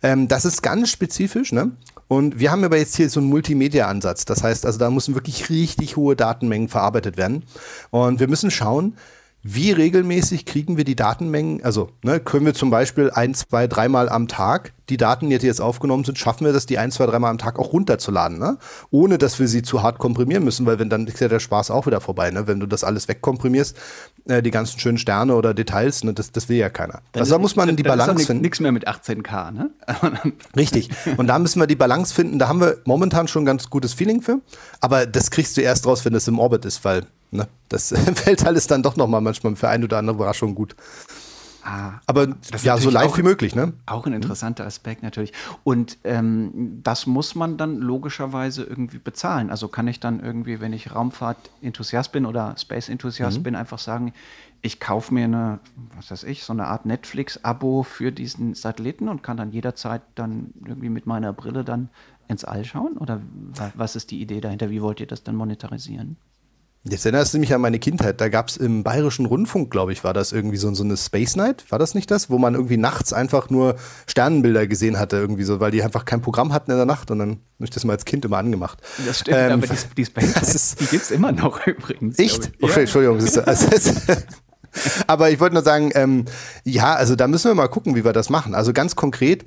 Ähm, 0.02 0.28
das 0.28 0.44
ist 0.44 0.62
ganz 0.62 0.90
spezifisch, 0.90 1.52
ne? 1.52 1.72
Und 2.08 2.38
wir 2.40 2.50
haben 2.50 2.64
aber 2.64 2.78
jetzt 2.78 2.96
hier 2.96 3.10
so 3.10 3.20
einen 3.20 3.28
Multimedia-Ansatz. 3.28 4.24
Das 4.24 4.42
heißt, 4.42 4.64
also 4.64 4.78
da 4.78 4.90
müssen 4.90 5.14
wirklich 5.14 5.50
richtig 5.50 5.96
hohe 5.96 6.16
Datenmengen 6.16 6.68
verarbeitet 6.68 7.18
werden. 7.18 7.44
Und 7.90 8.18
wir 8.18 8.28
müssen 8.28 8.50
schauen, 8.50 8.94
wie 9.42 9.70
regelmäßig 9.72 10.46
kriegen 10.46 10.76
wir 10.76 10.84
die 10.84 10.96
Datenmengen? 10.96 11.62
Also 11.62 11.90
ne, 12.02 12.20
können 12.20 12.46
wir 12.46 12.54
zum 12.54 12.70
Beispiel 12.70 13.10
ein, 13.10 13.34
zwei, 13.34 13.66
dreimal 13.66 14.08
am 14.08 14.28
Tag 14.28 14.72
die 14.88 14.96
Daten, 14.96 15.28
die 15.28 15.36
jetzt 15.36 15.60
aufgenommen 15.60 16.04
sind, 16.04 16.18
schaffen 16.18 16.44
wir 16.46 16.52
das, 16.52 16.66
die 16.66 16.78
ein, 16.78 16.90
zwei, 16.90 17.06
dreimal 17.06 17.30
am 17.30 17.38
Tag 17.38 17.58
auch 17.58 17.72
runterzuladen, 17.72 18.38
ne? 18.38 18.58
ohne 18.90 19.18
dass 19.18 19.38
wir 19.38 19.48
sie 19.48 19.62
zu 19.62 19.82
hart 19.82 19.98
komprimieren 19.98 20.44
müssen, 20.44 20.66
weil 20.66 20.78
wenn 20.78 20.88
dann 20.88 21.06
ist 21.06 21.20
ja 21.20 21.28
der 21.28 21.40
Spaß 21.40 21.70
auch 21.70 21.86
wieder 21.86 22.00
vorbei, 22.00 22.30
ne? 22.30 22.46
wenn 22.46 22.60
du 22.60 22.66
das 22.66 22.84
alles 22.84 23.08
wegkomprimierst, 23.08 23.76
äh, 24.26 24.42
die 24.42 24.50
ganzen 24.50 24.78
schönen 24.80 24.98
Sterne 24.98 25.34
oder 25.34 25.54
Details, 25.54 26.04
ne? 26.04 26.14
das, 26.14 26.32
das 26.32 26.48
will 26.48 26.56
ja 26.56 26.70
keiner. 26.70 27.02
Dann 27.12 27.20
also 27.20 27.34
da 27.34 27.38
muss 27.38 27.56
man 27.56 27.76
die 27.76 27.82
Balance 27.82 28.24
finden. 28.24 28.42
Nichts 28.42 28.60
mehr 28.60 28.72
mit 28.72 28.88
18K, 28.88 29.50
ne? 29.50 29.70
Richtig. 30.56 30.90
Und 31.16 31.26
da 31.26 31.38
müssen 31.38 31.60
wir 31.60 31.66
die 31.66 31.76
Balance 31.76 32.14
finden. 32.14 32.38
Da 32.38 32.48
haben 32.48 32.60
wir 32.60 32.78
momentan 32.84 33.28
schon 33.28 33.42
ein 33.42 33.46
ganz 33.46 33.68
gutes 33.70 33.92
Feeling 33.92 34.22
für, 34.22 34.40
aber 34.80 35.06
das 35.06 35.30
kriegst 35.30 35.56
du 35.56 35.60
erst 35.60 35.86
raus, 35.86 36.04
wenn 36.04 36.12
das 36.12 36.26
im 36.28 36.38
Orbit 36.38 36.64
ist, 36.64 36.84
weil 36.84 37.04
Ne? 37.30 37.48
Das 37.68 37.88
fällt 38.14 38.46
alles 38.46 38.66
dann 38.66 38.82
doch 38.82 38.96
noch 38.96 39.06
mal 39.06 39.20
manchmal 39.20 39.56
für 39.56 39.68
eine 39.68 39.84
oder 39.84 39.98
andere 39.98 40.16
Überraschung 40.16 40.54
gut. 40.54 40.74
Ah, 41.68 42.00
Aber 42.06 42.28
ja, 42.62 42.78
so 42.78 42.88
live 42.88 43.12
auch, 43.12 43.18
wie 43.18 43.22
möglich, 43.22 43.54
ne? 43.54 43.74
Auch 43.84 44.06
ein 44.06 44.14
interessanter 44.14 44.64
Aspekt 44.64 45.02
natürlich. 45.02 45.34
Und 45.64 45.98
ähm, 46.04 46.80
das 46.82 47.06
muss 47.06 47.34
man 47.34 47.58
dann 47.58 47.76
logischerweise 47.76 48.64
irgendwie 48.64 48.98
bezahlen. 48.98 49.50
Also 49.50 49.68
kann 49.68 49.86
ich 49.86 50.00
dann 50.00 50.20
irgendwie, 50.20 50.60
wenn 50.60 50.72
ich 50.72 50.94
Raumfahrt-Enthusiast 50.94 52.10
bin 52.12 52.24
oder 52.24 52.54
Space-Enthusiast 52.56 53.38
mhm. 53.38 53.42
bin, 53.42 53.54
einfach 53.54 53.78
sagen, 53.78 54.14
ich 54.62 54.80
kaufe 54.80 55.12
mir 55.12 55.24
eine, 55.24 55.60
was 55.94 56.10
weiß 56.10 56.24
ich, 56.24 56.42
so 56.42 56.54
eine 56.54 56.68
Art 56.68 56.86
Netflix-Abo 56.86 57.82
für 57.82 58.12
diesen 58.12 58.54
Satelliten 58.54 59.08
und 59.08 59.22
kann 59.22 59.36
dann 59.36 59.52
jederzeit 59.52 60.00
dann 60.14 60.54
irgendwie 60.64 60.88
mit 60.88 61.06
meiner 61.06 61.34
Brille 61.34 61.64
dann 61.64 61.90
ins 62.28 62.44
All 62.44 62.64
schauen? 62.64 62.96
Oder 62.96 63.20
was 63.74 63.94
ist 63.94 64.10
die 64.10 64.22
Idee 64.22 64.40
dahinter? 64.40 64.70
Wie 64.70 64.80
wollt 64.80 65.00
ihr 65.00 65.06
das 65.06 65.22
dann 65.22 65.36
monetarisieren? 65.36 66.16
Jetzt 66.90 67.04
erinnerst 67.04 67.34
du 67.34 67.38
mich 67.38 67.52
an 67.54 67.60
meine 67.60 67.78
Kindheit. 67.78 68.20
Da 68.20 68.28
gab 68.28 68.48
es 68.48 68.56
im 68.56 68.82
Bayerischen 68.82 69.26
Rundfunk, 69.26 69.70
glaube 69.70 69.92
ich, 69.92 70.04
war 70.04 70.14
das 70.14 70.32
irgendwie 70.32 70.56
so, 70.56 70.72
so 70.74 70.84
eine 70.84 70.96
Space 70.96 71.36
Night. 71.36 71.64
War 71.70 71.78
das 71.78 71.94
nicht 71.94 72.10
das? 72.10 72.30
Wo 72.30 72.38
man 72.38 72.54
irgendwie 72.54 72.76
nachts 72.76 73.12
einfach 73.12 73.50
nur 73.50 73.76
Sternenbilder 74.06 74.66
gesehen 74.66 74.98
hatte, 74.98 75.16
irgendwie 75.16 75.44
so, 75.44 75.60
weil 75.60 75.70
die 75.70 75.82
einfach 75.82 76.04
kein 76.04 76.20
Programm 76.20 76.52
hatten 76.52 76.70
in 76.70 76.76
der 76.76 76.86
Nacht 76.86 77.10
und 77.10 77.18
dann 77.18 77.30
habe 77.30 77.64
ich 77.64 77.70
das 77.70 77.84
mal 77.84 77.92
als 77.92 78.04
Kind 78.04 78.24
immer 78.24 78.38
angemacht. 78.38 78.78
Das 79.06 79.20
stimmt, 79.20 79.36
ähm, 79.38 79.52
aber 79.52 79.66
die, 79.66 79.94
die 79.96 80.04
Space 80.04 80.34
Night, 80.34 80.80
die 80.80 80.86
gibt 80.86 81.02
es 81.04 81.10
immer 81.10 81.32
noch 81.32 81.66
übrigens. 81.66 82.18
Echt? 82.18 82.50
Okay, 82.60 82.72
ja. 82.72 82.80
Entschuldigung. 82.80 83.16
Also, 83.18 83.42
aber 85.06 85.30
ich 85.30 85.40
wollte 85.40 85.54
nur 85.54 85.64
sagen, 85.64 85.90
ähm, 85.94 86.24
ja, 86.64 86.94
also 86.94 87.16
da 87.16 87.26
müssen 87.26 87.50
wir 87.50 87.54
mal 87.54 87.68
gucken, 87.68 87.96
wie 87.96 88.04
wir 88.04 88.12
das 88.12 88.30
machen. 88.30 88.54
Also 88.54 88.72
ganz 88.72 88.96
konkret 88.96 89.44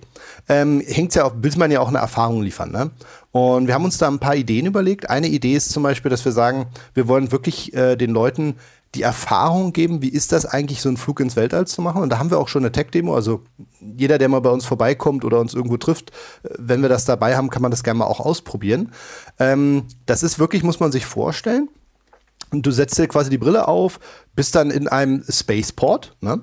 ähm, 0.50 0.82
hängt 0.86 1.16
ja 1.16 1.26
auch, 1.26 1.34
will 1.36 1.52
man 1.58 1.72
ja 1.72 1.80
auch 1.80 1.88
eine 1.88 2.00
Erfahrung 2.00 2.42
liefern. 2.42 2.72
Ne? 2.72 2.92
Und 3.32 3.68
wir 3.68 3.74
haben 3.74 3.86
uns 3.86 3.98
da 3.98 4.08
ein 4.08 4.20
paar 4.20 4.36
Ideen 4.36 4.66
überlegt. 4.66 5.10
Eine 5.10 5.28
Idee 5.28 5.56
ist 5.56 5.72
zum 5.72 5.84
Beispiel, 5.84 6.10
dass 6.10 6.26
wir 6.26 6.32
sagen, 6.32 6.68
wir 6.94 7.08
wollen 7.08 7.32
wirklich 7.32 7.74
äh, 7.74 7.96
den 7.96 8.12
Leuten 8.12 8.56
die 8.96 9.04
Erfahrung 9.04 9.72
geben, 9.72 10.02
wie 10.02 10.10
ist 10.10 10.34
das 10.34 10.46
eigentlich, 10.46 10.82
so 10.82 10.90
einen 10.90 10.98
Flug 10.98 11.22
ins 11.22 11.38
Weltall 11.38 11.66
zu 11.66 11.82
machen. 11.82 12.02
Und 12.02 12.10
da 12.10 12.20
haben 12.20 12.30
wir 12.30 12.40
auch 12.40 12.50
schon 12.50 12.64
eine 12.64 12.74
Tech-Demo. 12.74 13.16
Also 13.16 13.42
jeder, 13.80 14.18
der 14.18 14.28
mal 14.28 14.42
bei 14.42 14.50
uns 14.50 14.66
vorbeikommt 14.66 15.24
oder 15.24 15.40
uns 15.40 15.54
irgendwo 15.54 15.78
trifft, 15.78 16.12
äh, 16.44 16.50
wenn 16.58 16.82
wir 16.82 16.90
das 16.90 17.06
dabei 17.06 17.38
haben, 17.38 17.50
kann 17.50 17.62
man 17.62 17.72
das 17.72 17.84
gerne 17.84 18.00
mal 18.00 18.06
auch 18.06 18.20
ausprobieren. 18.20 18.92
Ähm, 19.40 19.86
das 20.06 20.24
ist 20.24 20.40
wirklich, 20.40 20.64
muss 20.64 20.80
man 20.80 20.92
sich 20.92 21.06
vorstellen. 21.06 21.70
Und 22.52 22.66
du 22.66 22.72
setzt 22.72 22.98
dir 22.98 23.08
quasi 23.08 23.30
die 23.30 23.38
Brille 23.38 23.68
auf, 23.70 24.00
bist 24.36 24.56
dann 24.56 24.72
in 24.72 24.90
einem 24.90 25.24
Spaceport, 25.30 26.18
ne? 26.20 26.42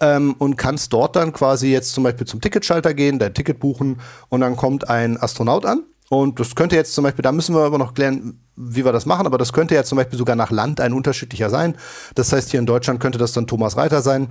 Ähm, 0.00 0.34
und 0.38 0.56
kannst 0.56 0.92
dort 0.92 1.16
dann 1.16 1.32
quasi 1.32 1.68
jetzt 1.68 1.92
zum 1.92 2.04
Beispiel 2.04 2.26
zum 2.26 2.40
Ticketschalter 2.40 2.94
gehen, 2.94 3.18
dein 3.18 3.34
Ticket 3.34 3.60
buchen 3.60 4.00
und 4.28 4.40
dann 4.40 4.56
kommt 4.56 4.88
ein 4.88 5.20
Astronaut 5.20 5.64
an. 5.64 5.84
Und 6.08 6.38
das 6.38 6.54
könnte 6.54 6.76
jetzt 6.76 6.94
zum 6.94 7.02
Beispiel, 7.02 7.22
da 7.24 7.32
müssen 7.32 7.54
wir 7.54 7.62
aber 7.62 7.78
noch 7.78 7.92
klären, 7.92 8.40
wie 8.54 8.84
wir 8.84 8.92
das 8.92 9.06
machen, 9.06 9.26
aber 9.26 9.38
das 9.38 9.52
könnte 9.52 9.74
ja 9.74 9.82
zum 9.82 9.96
Beispiel 9.96 10.16
sogar 10.16 10.36
nach 10.36 10.52
Land 10.52 10.80
ein 10.80 10.92
unterschiedlicher 10.92 11.50
sein. 11.50 11.76
Das 12.14 12.32
heißt, 12.32 12.50
hier 12.50 12.60
in 12.60 12.66
Deutschland 12.66 13.00
könnte 13.00 13.18
das 13.18 13.32
dann 13.32 13.48
Thomas 13.48 13.76
Reiter 13.76 14.02
sein. 14.02 14.28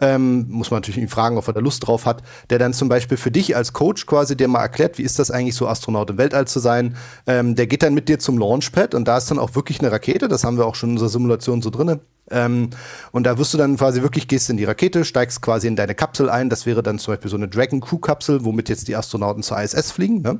Ähm, 0.00 0.46
muss 0.48 0.70
man 0.70 0.78
natürlich 0.78 0.98
ihn 0.98 1.08
fragen, 1.08 1.36
ob 1.36 1.46
er 1.46 1.52
da 1.52 1.60
Lust 1.60 1.86
drauf 1.86 2.06
hat, 2.06 2.22
der 2.48 2.58
dann 2.58 2.72
zum 2.72 2.88
Beispiel 2.88 3.18
für 3.18 3.30
dich 3.30 3.54
als 3.54 3.74
Coach 3.74 4.06
quasi 4.06 4.38
dir 4.38 4.48
mal 4.48 4.62
erklärt, 4.62 4.96
wie 4.96 5.02
ist 5.02 5.18
das 5.18 5.30
eigentlich 5.30 5.54
so, 5.54 5.68
Astronaut 5.68 6.08
im 6.08 6.18
Weltall 6.18 6.46
zu 6.48 6.60
sein. 6.60 6.96
Ähm, 7.26 7.54
der 7.54 7.66
geht 7.66 7.82
dann 7.82 7.92
mit 7.92 8.08
dir 8.08 8.18
zum 8.18 8.38
Launchpad 8.38 8.94
und 8.94 9.06
da 9.06 9.18
ist 9.18 9.30
dann 9.30 9.38
auch 9.38 9.54
wirklich 9.54 9.80
eine 9.80 9.92
Rakete, 9.92 10.28
das 10.28 10.44
haben 10.44 10.56
wir 10.56 10.66
auch 10.66 10.74
schon 10.74 10.90
in 10.90 10.94
unserer 10.94 11.10
Simulation 11.10 11.60
so 11.60 11.68
drinne. 11.68 12.00
Ähm, 12.30 12.70
und 13.12 13.24
da 13.24 13.38
wirst 13.38 13.54
du 13.54 13.58
dann 13.58 13.76
quasi 13.76 14.02
wirklich, 14.02 14.28
gehst 14.28 14.50
in 14.50 14.56
die 14.56 14.64
Rakete, 14.64 15.04
steigst 15.04 15.42
quasi 15.42 15.66
in 15.66 15.76
deine 15.76 15.94
Kapsel 15.94 16.30
ein. 16.30 16.50
Das 16.50 16.66
wäre 16.66 16.82
dann 16.82 16.98
zum 16.98 17.14
Beispiel 17.14 17.30
so 17.30 17.36
eine 17.36 17.48
Dragon 17.48 17.80
Crew 17.80 17.98
Kapsel, 17.98 18.44
womit 18.44 18.68
jetzt 18.68 18.88
die 18.88 18.96
Astronauten 18.96 19.42
zur 19.42 19.60
ISS 19.60 19.90
fliegen. 19.90 20.22
Ne? 20.22 20.38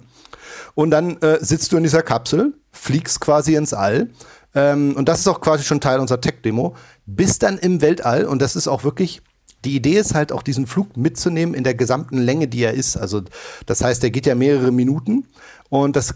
Und 0.74 0.90
dann 0.90 1.16
äh, 1.18 1.38
sitzt 1.40 1.72
du 1.72 1.76
in 1.76 1.82
dieser 1.82 2.02
Kapsel, 2.02 2.54
fliegst 2.72 3.20
quasi 3.20 3.54
ins 3.54 3.74
All. 3.74 4.10
Ähm, 4.54 4.94
und 4.96 5.08
das 5.08 5.20
ist 5.20 5.28
auch 5.28 5.40
quasi 5.40 5.64
schon 5.64 5.80
Teil 5.80 6.00
unserer 6.00 6.20
Tech-Demo. 6.20 6.74
Bist 7.06 7.42
dann 7.42 7.58
im 7.58 7.80
Weltall 7.80 8.24
und 8.24 8.42
das 8.42 8.56
ist 8.56 8.68
auch 8.68 8.84
wirklich 8.84 9.22
die 9.64 9.74
Idee 9.74 9.98
ist 9.98 10.14
halt 10.14 10.30
auch 10.32 10.42
diesen 10.42 10.66
Flug 10.66 10.96
mitzunehmen 10.96 11.54
in 11.54 11.64
der 11.64 11.74
gesamten 11.74 12.18
Länge, 12.18 12.48
die 12.48 12.62
er 12.62 12.74
ist. 12.74 12.96
Also 12.96 13.22
das 13.66 13.82
heißt, 13.82 14.04
er 14.04 14.10
geht 14.10 14.26
ja 14.26 14.34
mehrere 14.34 14.70
Minuten 14.70 15.26
und 15.68 15.96
das 15.96 16.14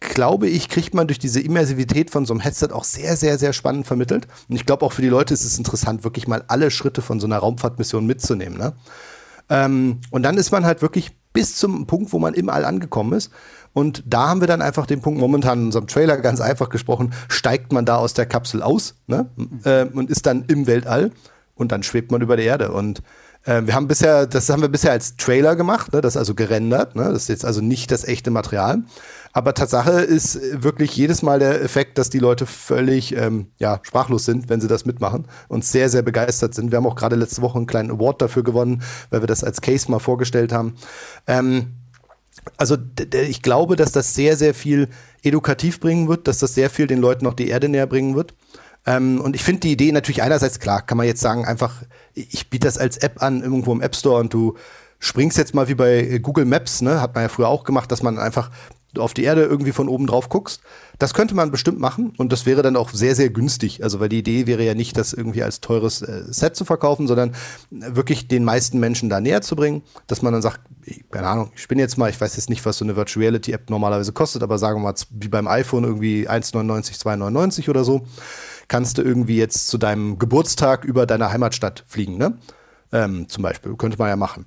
glaube 0.00 0.48
ich, 0.48 0.68
kriegt 0.68 0.94
man 0.94 1.08
durch 1.08 1.18
diese 1.18 1.40
Immersivität 1.40 2.10
von 2.10 2.24
so 2.24 2.32
einem 2.32 2.40
Headset 2.40 2.68
auch 2.72 2.84
sehr, 2.84 3.16
sehr, 3.16 3.38
sehr 3.38 3.52
spannend 3.52 3.86
vermittelt. 3.86 4.28
Und 4.48 4.56
ich 4.56 4.66
glaube 4.66 4.84
auch 4.84 4.92
für 4.92 5.02
die 5.02 5.08
Leute 5.08 5.34
ist 5.34 5.44
es 5.44 5.58
interessant, 5.58 6.04
wirklich 6.04 6.28
mal 6.28 6.44
alle 6.48 6.70
Schritte 6.70 7.02
von 7.02 7.20
so 7.20 7.26
einer 7.26 7.38
Raumfahrtmission 7.38 8.06
mitzunehmen. 8.06 8.58
Ne? 8.58 8.74
Ähm, 9.50 10.00
und 10.10 10.22
dann 10.22 10.36
ist 10.36 10.52
man 10.52 10.64
halt 10.64 10.82
wirklich 10.82 11.16
bis 11.32 11.56
zum 11.56 11.86
Punkt, 11.86 12.12
wo 12.12 12.18
man 12.18 12.34
im 12.34 12.48
All 12.48 12.64
angekommen 12.64 13.12
ist. 13.12 13.30
Und 13.72 14.02
da 14.06 14.28
haben 14.28 14.40
wir 14.40 14.48
dann 14.48 14.62
einfach 14.62 14.86
den 14.86 15.00
Punkt, 15.00 15.20
momentan 15.20 15.60
in 15.60 15.66
unserem 15.66 15.86
Trailer 15.86 16.16
ganz 16.16 16.40
einfach 16.40 16.68
gesprochen, 16.68 17.12
steigt 17.28 17.72
man 17.72 17.84
da 17.84 17.96
aus 17.96 18.14
der 18.14 18.26
Kapsel 18.26 18.62
aus 18.62 18.94
ne? 19.06 19.28
äh, 19.64 19.84
und 19.84 20.10
ist 20.10 20.26
dann 20.26 20.44
im 20.48 20.66
Weltall 20.66 21.12
und 21.54 21.72
dann 21.72 21.82
schwebt 21.82 22.10
man 22.10 22.22
über 22.22 22.36
der 22.36 22.46
Erde. 22.46 22.72
Und 22.72 23.02
wir 23.44 23.74
haben 23.74 23.88
bisher, 23.88 24.26
das 24.26 24.50
haben 24.50 24.60
wir 24.60 24.68
bisher 24.68 24.92
als 24.92 25.16
Trailer 25.16 25.56
gemacht, 25.56 25.92
ne? 25.92 26.00
das 26.00 26.14
ist 26.14 26.18
also 26.18 26.34
gerendert, 26.34 26.96
ne? 26.96 27.04
das 27.04 27.22
ist 27.22 27.28
jetzt 27.28 27.44
also 27.44 27.60
nicht 27.60 27.90
das 27.90 28.04
echte 28.04 28.30
Material. 28.30 28.82
Aber 29.32 29.54
Tatsache 29.54 30.00
ist 30.00 30.40
wirklich 30.62 30.96
jedes 30.96 31.22
Mal 31.22 31.38
der 31.38 31.62
Effekt, 31.62 31.98
dass 31.98 32.10
die 32.10 32.18
Leute 32.18 32.46
völlig 32.46 33.14
ähm, 33.14 33.48
ja, 33.58 33.80
sprachlos 33.82 34.24
sind, 34.24 34.48
wenn 34.48 34.60
sie 34.60 34.68
das 34.68 34.84
mitmachen 34.84 35.26
und 35.48 35.64
sehr, 35.64 35.88
sehr 35.88 36.02
begeistert 36.02 36.54
sind. 36.54 36.72
Wir 36.72 36.78
haben 36.78 36.86
auch 36.86 36.96
gerade 36.96 37.16
letzte 37.16 37.42
Woche 37.42 37.56
einen 37.58 37.66
kleinen 37.66 37.90
Award 37.90 38.22
dafür 38.22 38.42
gewonnen, 38.42 38.82
weil 39.10 39.22
wir 39.22 39.26
das 39.26 39.44
als 39.44 39.60
Case 39.60 39.90
mal 39.90 39.98
vorgestellt 39.98 40.52
haben. 40.52 40.74
Ähm, 41.26 41.74
also 42.56 42.76
ich 43.14 43.42
glaube, 43.42 43.76
dass 43.76 43.92
das 43.92 44.14
sehr, 44.14 44.36
sehr 44.36 44.54
viel 44.54 44.88
edukativ 45.22 45.80
bringen 45.80 46.08
wird, 46.08 46.26
dass 46.26 46.38
das 46.38 46.54
sehr 46.54 46.70
viel 46.70 46.86
den 46.86 47.00
Leuten 47.00 47.24
noch 47.24 47.34
die 47.34 47.48
Erde 47.48 47.68
näher 47.68 47.86
bringen 47.86 48.14
wird. 48.14 48.34
Ähm, 48.88 49.20
und 49.20 49.36
ich 49.36 49.44
finde 49.44 49.60
die 49.60 49.72
Idee 49.72 49.92
natürlich 49.92 50.22
einerseits 50.22 50.60
klar, 50.60 50.80
kann 50.80 50.96
man 50.96 51.06
jetzt 51.06 51.20
sagen, 51.20 51.44
einfach, 51.44 51.82
ich 52.14 52.48
biete 52.48 52.66
das 52.66 52.78
als 52.78 52.96
App 52.96 53.22
an, 53.22 53.42
irgendwo 53.42 53.70
im 53.72 53.82
App 53.82 53.94
Store 53.94 54.18
und 54.18 54.32
du 54.32 54.54
springst 54.98 55.36
jetzt 55.36 55.54
mal 55.54 55.68
wie 55.68 55.74
bei 55.74 56.18
Google 56.22 56.46
Maps, 56.46 56.80
ne, 56.80 57.02
hat 57.02 57.14
man 57.14 57.24
ja 57.24 57.28
früher 57.28 57.48
auch 57.48 57.64
gemacht, 57.64 57.92
dass 57.92 58.02
man 58.02 58.18
einfach 58.18 58.50
auf 58.96 59.12
die 59.12 59.24
Erde 59.24 59.42
irgendwie 59.42 59.72
von 59.72 59.90
oben 59.90 60.06
drauf 60.06 60.30
guckst. 60.30 60.62
Das 60.98 61.12
könnte 61.12 61.34
man 61.34 61.50
bestimmt 61.50 61.78
machen 61.78 62.14
und 62.16 62.32
das 62.32 62.46
wäre 62.46 62.62
dann 62.62 62.76
auch 62.76 62.88
sehr, 62.88 63.14
sehr 63.14 63.28
günstig. 63.28 63.84
Also, 63.84 64.00
weil 64.00 64.08
die 64.08 64.20
Idee 64.20 64.46
wäre 64.46 64.64
ja 64.64 64.72
nicht, 64.72 64.96
das 64.96 65.12
irgendwie 65.12 65.42
als 65.42 65.60
teures 65.60 66.00
äh, 66.00 66.24
Set 66.26 66.56
zu 66.56 66.64
verkaufen, 66.64 67.06
sondern 67.06 67.34
wirklich 67.70 68.26
den 68.26 68.44
meisten 68.44 68.80
Menschen 68.80 69.10
da 69.10 69.20
näher 69.20 69.42
zu 69.42 69.54
bringen, 69.54 69.82
dass 70.06 70.22
man 70.22 70.32
dann 70.32 70.40
sagt, 70.40 70.60
keine 71.10 71.28
Ahnung, 71.28 71.52
ich 71.54 71.68
bin 71.68 71.78
jetzt 71.78 71.98
mal, 71.98 72.08
ich 72.08 72.18
weiß 72.18 72.36
jetzt 72.36 72.48
nicht, 72.48 72.64
was 72.64 72.78
so 72.78 72.86
eine 72.86 72.96
Virtual 72.96 73.22
Reality 73.22 73.52
App 73.52 73.68
normalerweise 73.68 74.12
kostet, 74.12 74.42
aber 74.42 74.56
sagen 74.56 74.80
wir 74.80 74.84
mal, 74.84 74.94
wie 75.10 75.28
beim 75.28 75.46
iPhone 75.46 75.84
irgendwie 75.84 76.26
1,99, 76.26 76.98
2,99 76.98 77.68
oder 77.68 77.84
so, 77.84 78.06
kannst 78.68 78.98
du 78.98 79.02
irgendwie 79.02 79.36
jetzt 79.36 79.68
zu 79.68 79.78
deinem 79.78 80.18
Geburtstag 80.18 80.84
über 80.84 81.06
deine 81.06 81.30
Heimatstadt 81.30 81.84
fliegen, 81.86 82.16
ne? 82.18 82.38
Ähm, 82.92 83.28
zum 83.28 83.42
Beispiel, 83.42 83.76
könnte 83.76 83.98
man 83.98 84.08
ja 84.08 84.16
machen. 84.16 84.46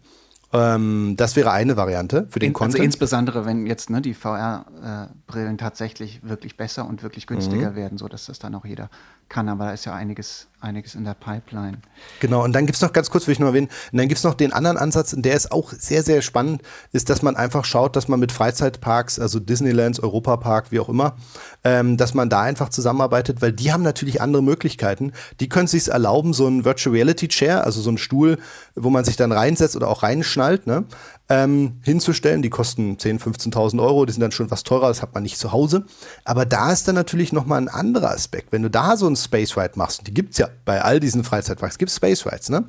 Ähm, 0.53 1.15
das 1.15 1.35
wäre 1.35 1.51
eine 1.51 1.77
Variante 1.77 2.27
für 2.29 2.39
den 2.39 2.47
In, 2.47 2.55
also 2.55 2.59
Content. 2.59 2.75
Also 2.75 2.83
insbesondere, 2.83 3.45
wenn 3.45 3.65
jetzt 3.65 3.89
ne, 3.89 4.01
die 4.01 4.13
VR-Brillen 4.13 5.55
äh, 5.55 5.57
tatsächlich 5.57 6.23
wirklich 6.23 6.57
besser 6.57 6.87
und 6.87 7.03
wirklich 7.03 7.27
günstiger 7.27 7.71
mhm. 7.71 7.75
werden, 7.75 7.97
sodass 7.97 8.25
das 8.25 8.39
dann 8.39 8.55
auch 8.55 8.65
jeder 8.65 8.89
kann. 9.29 9.49
Aber 9.49 9.65
da 9.65 9.71
ist 9.73 9.85
ja 9.85 9.93
einiges 9.93 10.47
einiges 10.61 10.95
in 10.95 11.03
der 11.03 11.13
Pipeline. 11.13 11.79
Genau, 12.19 12.43
und 12.43 12.53
dann 12.53 12.65
gibt 12.65 12.75
es 12.75 12.81
noch 12.81 12.93
ganz 12.93 13.09
kurz, 13.09 13.27
will 13.27 13.33
ich 13.33 13.39
nur 13.39 13.49
erwähnen, 13.49 13.69
und 13.91 13.97
dann 13.97 14.07
gibt 14.07 14.19
es 14.19 14.23
noch 14.23 14.35
den 14.35 14.53
anderen 14.53 14.77
Ansatz, 14.77 15.13
und 15.13 15.23
der 15.23 15.35
ist 15.35 15.51
auch 15.51 15.71
sehr, 15.71 16.03
sehr 16.03 16.21
spannend, 16.21 16.61
ist, 16.91 17.09
dass 17.09 17.21
man 17.21 17.35
einfach 17.35 17.65
schaut, 17.65 17.95
dass 17.95 18.07
man 18.07 18.19
mit 18.19 18.31
Freizeitparks, 18.31 19.19
also 19.19 19.39
Disneylands, 19.39 19.99
Europapark, 19.99 20.71
wie 20.71 20.79
auch 20.79 20.89
immer, 20.89 21.15
ähm, 21.63 21.97
dass 21.97 22.13
man 22.13 22.29
da 22.29 22.41
einfach 22.41 22.69
zusammenarbeitet, 22.69 23.41
weil 23.41 23.51
die 23.51 23.73
haben 23.73 23.83
natürlich 23.83 24.21
andere 24.21 24.43
Möglichkeiten. 24.43 25.13
Die 25.39 25.49
können 25.49 25.67
sich 25.67 25.87
erlauben, 25.87 26.33
so 26.33 26.47
ein 26.47 26.63
Virtual 26.63 26.93
Reality 26.93 27.27
Chair, 27.27 27.65
also 27.65 27.81
so 27.81 27.91
ein 27.91 27.97
Stuhl, 27.97 28.37
wo 28.75 28.89
man 28.89 29.03
sich 29.03 29.15
dann 29.15 29.31
reinsetzt 29.31 29.75
oder 29.75 29.87
auch 29.87 30.03
reinschnallt, 30.03 30.67
ne? 30.67 30.85
Ähm, 31.31 31.79
hinzustellen. 31.81 32.41
Die 32.41 32.49
kosten 32.49 32.97
10.000, 32.97 33.53
15.000 33.53 33.81
Euro, 33.81 34.05
die 34.05 34.11
sind 34.11 34.19
dann 34.19 34.33
schon 34.33 34.51
was 34.51 34.63
teurer, 34.63 34.89
das 34.89 35.01
hat 35.01 35.13
man 35.13 35.23
nicht 35.23 35.37
zu 35.37 35.53
Hause. 35.53 35.85
Aber 36.25 36.45
da 36.45 36.73
ist 36.73 36.89
dann 36.89 36.95
natürlich 36.95 37.31
nochmal 37.31 37.61
ein 37.61 37.69
anderer 37.69 38.11
Aspekt. 38.11 38.51
Wenn 38.51 38.63
du 38.63 38.69
da 38.69 38.97
so 38.97 39.07
ein 39.07 39.15
Space 39.15 39.55
Ride 39.55 39.71
machst, 39.75 39.99
und 39.99 40.07
die 40.09 40.13
gibt 40.13 40.33
es 40.33 40.39
ja 40.39 40.49
bei 40.65 40.81
all 40.81 40.99
diesen 40.99 41.23
Freizeitparks, 41.23 41.77
gibt 41.77 41.89
es 41.89 41.95
Space 41.95 42.25
Rides, 42.25 42.49
ne? 42.49 42.65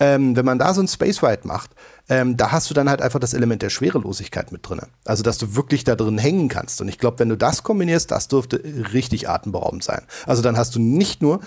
Ähm, 0.00 0.34
wenn 0.34 0.44
man 0.44 0.58
da 0.58 0.74
so 0.74 0.80
ein 0.80 0.88
Space 0.88 1.22
Ride 1.22 1.46
macht, 1.46 1.70
ähm, 2.08 2.36
da 2.36 2.50
hast 2.50 2.68
du 2.68 2.74
dann 2.74 2.90
halt 2.90 3.00
einfach 3.00 3.20
das 3.20 3.32
Element 3.32 3.62
der 3.62 3.70
Schwerelosigkeit 3.70 4.50
mit 4.50 4.68
drin. 4.68 4.80
Also, 5.04 5.22
dass 5.22 5.38
du 5.38 5.54
wirklich 5.54 5.84
da 5.84 5.94
drin 5.94 6.18
hängen 6.18 6.48
kannst. 6.48 6.80
Und 6.80 6.88
ich 6.88 6.98
glaube, 6.98 7.20
wenn 7.20 7.28
du 7.28 7.36
das 7.36 7.62
kombinierst, 7.62 8.10
das 8.10 8.26
dürfte 8.26 8.60
richtig 8.92 9.28
atemberaubend 9.28 9.84
sein. 9.84 10.02
Also, 10.26 10.42
dann 10.42 10.56
hast 10.56 10.74
du 10.74 10.80
nicht 10.80 11.22
nur 11.22 11.40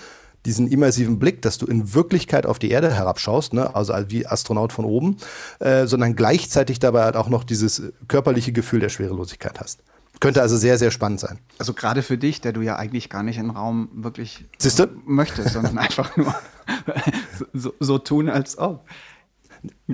diesen 0.46 0.68
immersiven 0.68 1.18
Blick, 1.18 1.42
dass 1.42 1.58
du 1.58 1.66
in 1.66 1.94
Wirklichkeit 1.94 2.46
auf 2.46 2.58
die 2.58 2.70
Erde 2.70 2.92
herabschaust, 2.92 3.54
ne? 3.54 3.74
also 3.74 3.94
wie 4.08 4.26
Astronaut 4.26 4.72
von 4.72 4.84
oben, 4.84 5.16
äh, 5.60 5.86
sondern 5.86 6.16
gleichzeitig 6.16 6.78
dabei 6.78 7.04
halt 7.04 7.16
auch 7.16 7.28
noch 7.28 7.44
dieses 7.44 7.82
körperliche 8.08 8.52
Gefühl 8.52 8.80
der 8.80 8.88
Schwerelosigkeit 8.90 9.60
hast. 9.60 9.80
Könnte 10.20 10.42
also 10.42 10.56
sehr, 10.56 10.78
sehr 10.78 10.90
spannend 10.90 11.20
sein. 11.20 11.38
Also 11.58 11.74
gerade 11.74 12.02
für 12.02 12.16
dich, 12.16 12.40
der 12.40 12.52
du 12.52 12.60
ja 12.60 12.76
eigentlich 12.76 13.10
gar 13.10 13.22
nicht 13.22 13.38
im 13.38 13.50
Raum 13.50 13.88
wirklich 13.92 14.44
Siehste? 14.58 14.90
möchtest, 15.06 15.50
sondern 15.50 15.78
einfach 15.78 16.16
nur 16.16 16.34
so, 17.52 17.74
so 17.80 17.98
tun, 17.98 18.28
als 18.28 18.56
ob. 18.58 18.86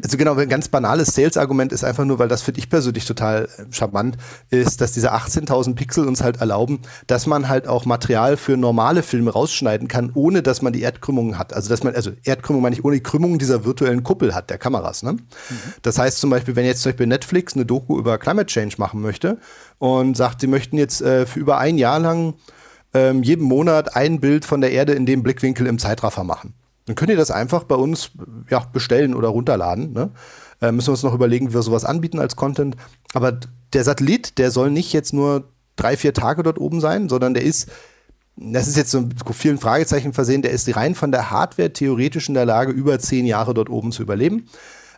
Also 0.02 0.16
genau, 0.16 0.34
ein 0.34 0.48
ganz 0.48 0.68
banales 0.68 1.14
Sales-Argument 1.14 1.72
ist 1.72 1.84
einfach 1.84 2.04
nur, 2.04 2.18
weil 2.18 2.28
das 2.28 2.42
finde 2.42 2.60
ich 2.60 2.70
persönlich 2.70 3.04
total 3.06 3.44
äh, 3.44 3.64
charmant, 3.70 4.16
ist, 4.50 4.80
dass 4.80 4.92
diese 4.92 5.12
18.000 5.12 5.74
Pixel 5.74 6.06
uns 6.06 6.22
halt 6.22 6.40
erlauben, 6.40 6.80
dass 7.06 7.26
man 7.26 7.48
halt 7.48 7.66
auch 7.66 7.84
Material 7.84 8.36
für 8.36 8.56
normale 8.56 9.02
Filme 9.02 9.32
rausschneiden 9.32 9.88
kann, 9.88 10.12
ohne 10.14 10.42
dass 10.42 10.62
man 10.62 10.72
die 10.72 10.82
Erdkrümmungen 10.82 11.38
hat. 11.38 11.52
Also 11.52 11.68
dass 11.68 11.82
man, 11.82 11.94
also 11.94 12.12
Erdkrümmung 12.24 12.62
meine 12.62 12.76
ich, 12.76 12.84
ohne 12.84 12.96
die 12.96 13.02
Krümmung 13.02 13.38
dieser 13.38 13.64
virtuellen 13.64 14.04
Kuppel 14.04 14.34
hat, 14.34 14.50
der 14.50 14.58
Kameras. 14.58 15.02
Ne? 15.02 15.12
Mhm. 15.12 15.18
Das 15.82 15.98
heißt 15.98 16.20
zum 16.20 16.30
Beispiel, 16.30 16.56
wenn 16.56 16.64
jetzt 16.64 16.82
zum 16.82 16.92
Beispiel 16.92 17.06
Netflix 17.06 17.54
eine 17.54 17.66
Doku 17.66 17.98
über 17.98 18.18
Climate 18.18 18.46
Change 18.46 18.76
machen 18.78 19.00
möchte 19.00 19.38
und 19.78 20.16
sagt, 20.16 20.40
sie 20.40 20.46
möchten 20.46 20.78
jetzt 20.78 21.02
äh, 21.02 21.26
für 21.26 21.40
über 21.40 21.58
ein 21.58 21.78
Jahr 21.78 21.98
lang 21.98 22.34
ähm, 22.94 23.22
jeden 23.22 23.44
Monat 23.44 23.96
ein 23.96 24.20
Bild 24.20 24.44
von 24.44 24.60
der 24.60 24.72
Erde 24.72 24.92
in 24.92 25.06
dem 25.06 25.22
Blickwinkel 25.22 25.66
im 25.66 25.78
Zeitraffer 25.78 26.24
machen 26.24 26.54
dann 26.90 26.96
könnt 26.96 27.10
ihr 27.12 27.16
das 27.16 27.30
einfach 27.30 27.62
bei 27.62 27.76
uns 27.76 28.10
ja, 28.50 28.58
bestellen 28.58 29.14
oder 29.14 29.28
runterladen. 29.28 29.92
Ne? 29.92 30.10
Äh, 30.60 30.72
müssen 30.72 30.88
wir 30.88 30.94
uns 30.94 31.04
noch 31.04 31.14
überlegen, 31.14 31.48
wie 31.50 31.54
wir 31.54 31.62
sowas 31.62 31.84
anbieten 31.84 32.18
als 32.18 32.34
Content. 32.34 32.74
Aber 33.14 33.38
der 33.72 33.84
Satellit, 33.84 34.38
der 34.38 34.50
soll 34.50 34.72
nicht 34.72 34.92
jetzt 34.92 35.12
nur 35.12 35.44
drei, 35.76 35.96
vier 35.96 36.12
Tage 36.12 36.42
dort 36.42 36.58
oben 36.58 36.80
sein, 36.80 37.08
sondern 37.08 37.32
der 37.32 37.44
ist, 37.44 37.70
das 38.34 38.66
ist 38.66 38.76
jetzt 38.76 38.90
so 38.90 39.02
mit 39.02 39.14
vielen 39.34 39.58
Fragezeichen 39.58 40.12
versehen, 40.12 40.42
der 40.42 40.50
ist 40.50 40.74
rein 40.74 40.96
von 40.96 41.12
der 41.12 41.30
Hardware 41.30 41.72
theoretisch 41.72 42.26
in 42.26 42.34
der 42.34 42.44
Lage, 42.44 42.72
über 42.72 42.98
zehn 42.98 43.24
Jahre 43.24 43.54
dort 43.54 43.70
oben 43.70 43.92
zu 43.92 44.02
überleben. 44.02 44.48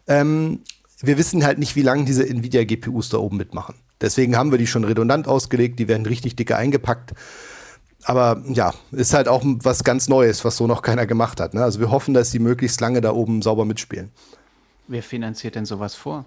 Ähm, 0.06 0.60
wir 1.02 1.18
wissen 1.18 1.44
halt 1.44 1.58
nicht, 1.58 1.76
wie 1.76 1.82
lange 1.82 2.06
diese 2.06 2.26
Nvidia-GPUs 2.26 3.10
da 3.10 3.18
oben 3.18 3.36
mitmachen. 3.36 3.74
Deswegen 4.00 4.34
haben 4.34 4.50
wir 4.50 4.56
die 4.56 4.66
schon 4.66 4.84
redundant 4.84 5.28
ausgelegt, 5.28 5.78
die 5.78 5.88
werden 5.88 6.06
richtig 6.06 6.36
dicke 6.36 6.56
eingepackt 6.56 7.12
aber 8.04 8.42
ja, 8.48 8.72
ist 8.90 9.14
halt 9.14 9.28
auch 9.28 9.42
was 9.44 9.84
ganz 9.84 10.08
Neues, 10.08 10.44
was 10.44 10.56
so 10.56 10.66
noch 10.66 10.82
keiner 10.82 11.06
gemacht 11.06 11.40
hat. 11.40 11.54
Ne? 11.54 11.62
Also 11.62 11.80
wir 11.80 11.90
hoffen, 11.90 12.14
dass 12.14 12.30
die 12.30 12.38
möglichst 12.38 12.80
lange 12.80 13.00
da 13.00 13.12
oben 13.12 13.42
sauber 13.42 13.64
mitspielen. 13.64 14.10
Wer 14.88 15.02
finanziert 15.02 15.54
denn 15.54 15.64
sowas 15.64 15.94
vor? 15.94 16.24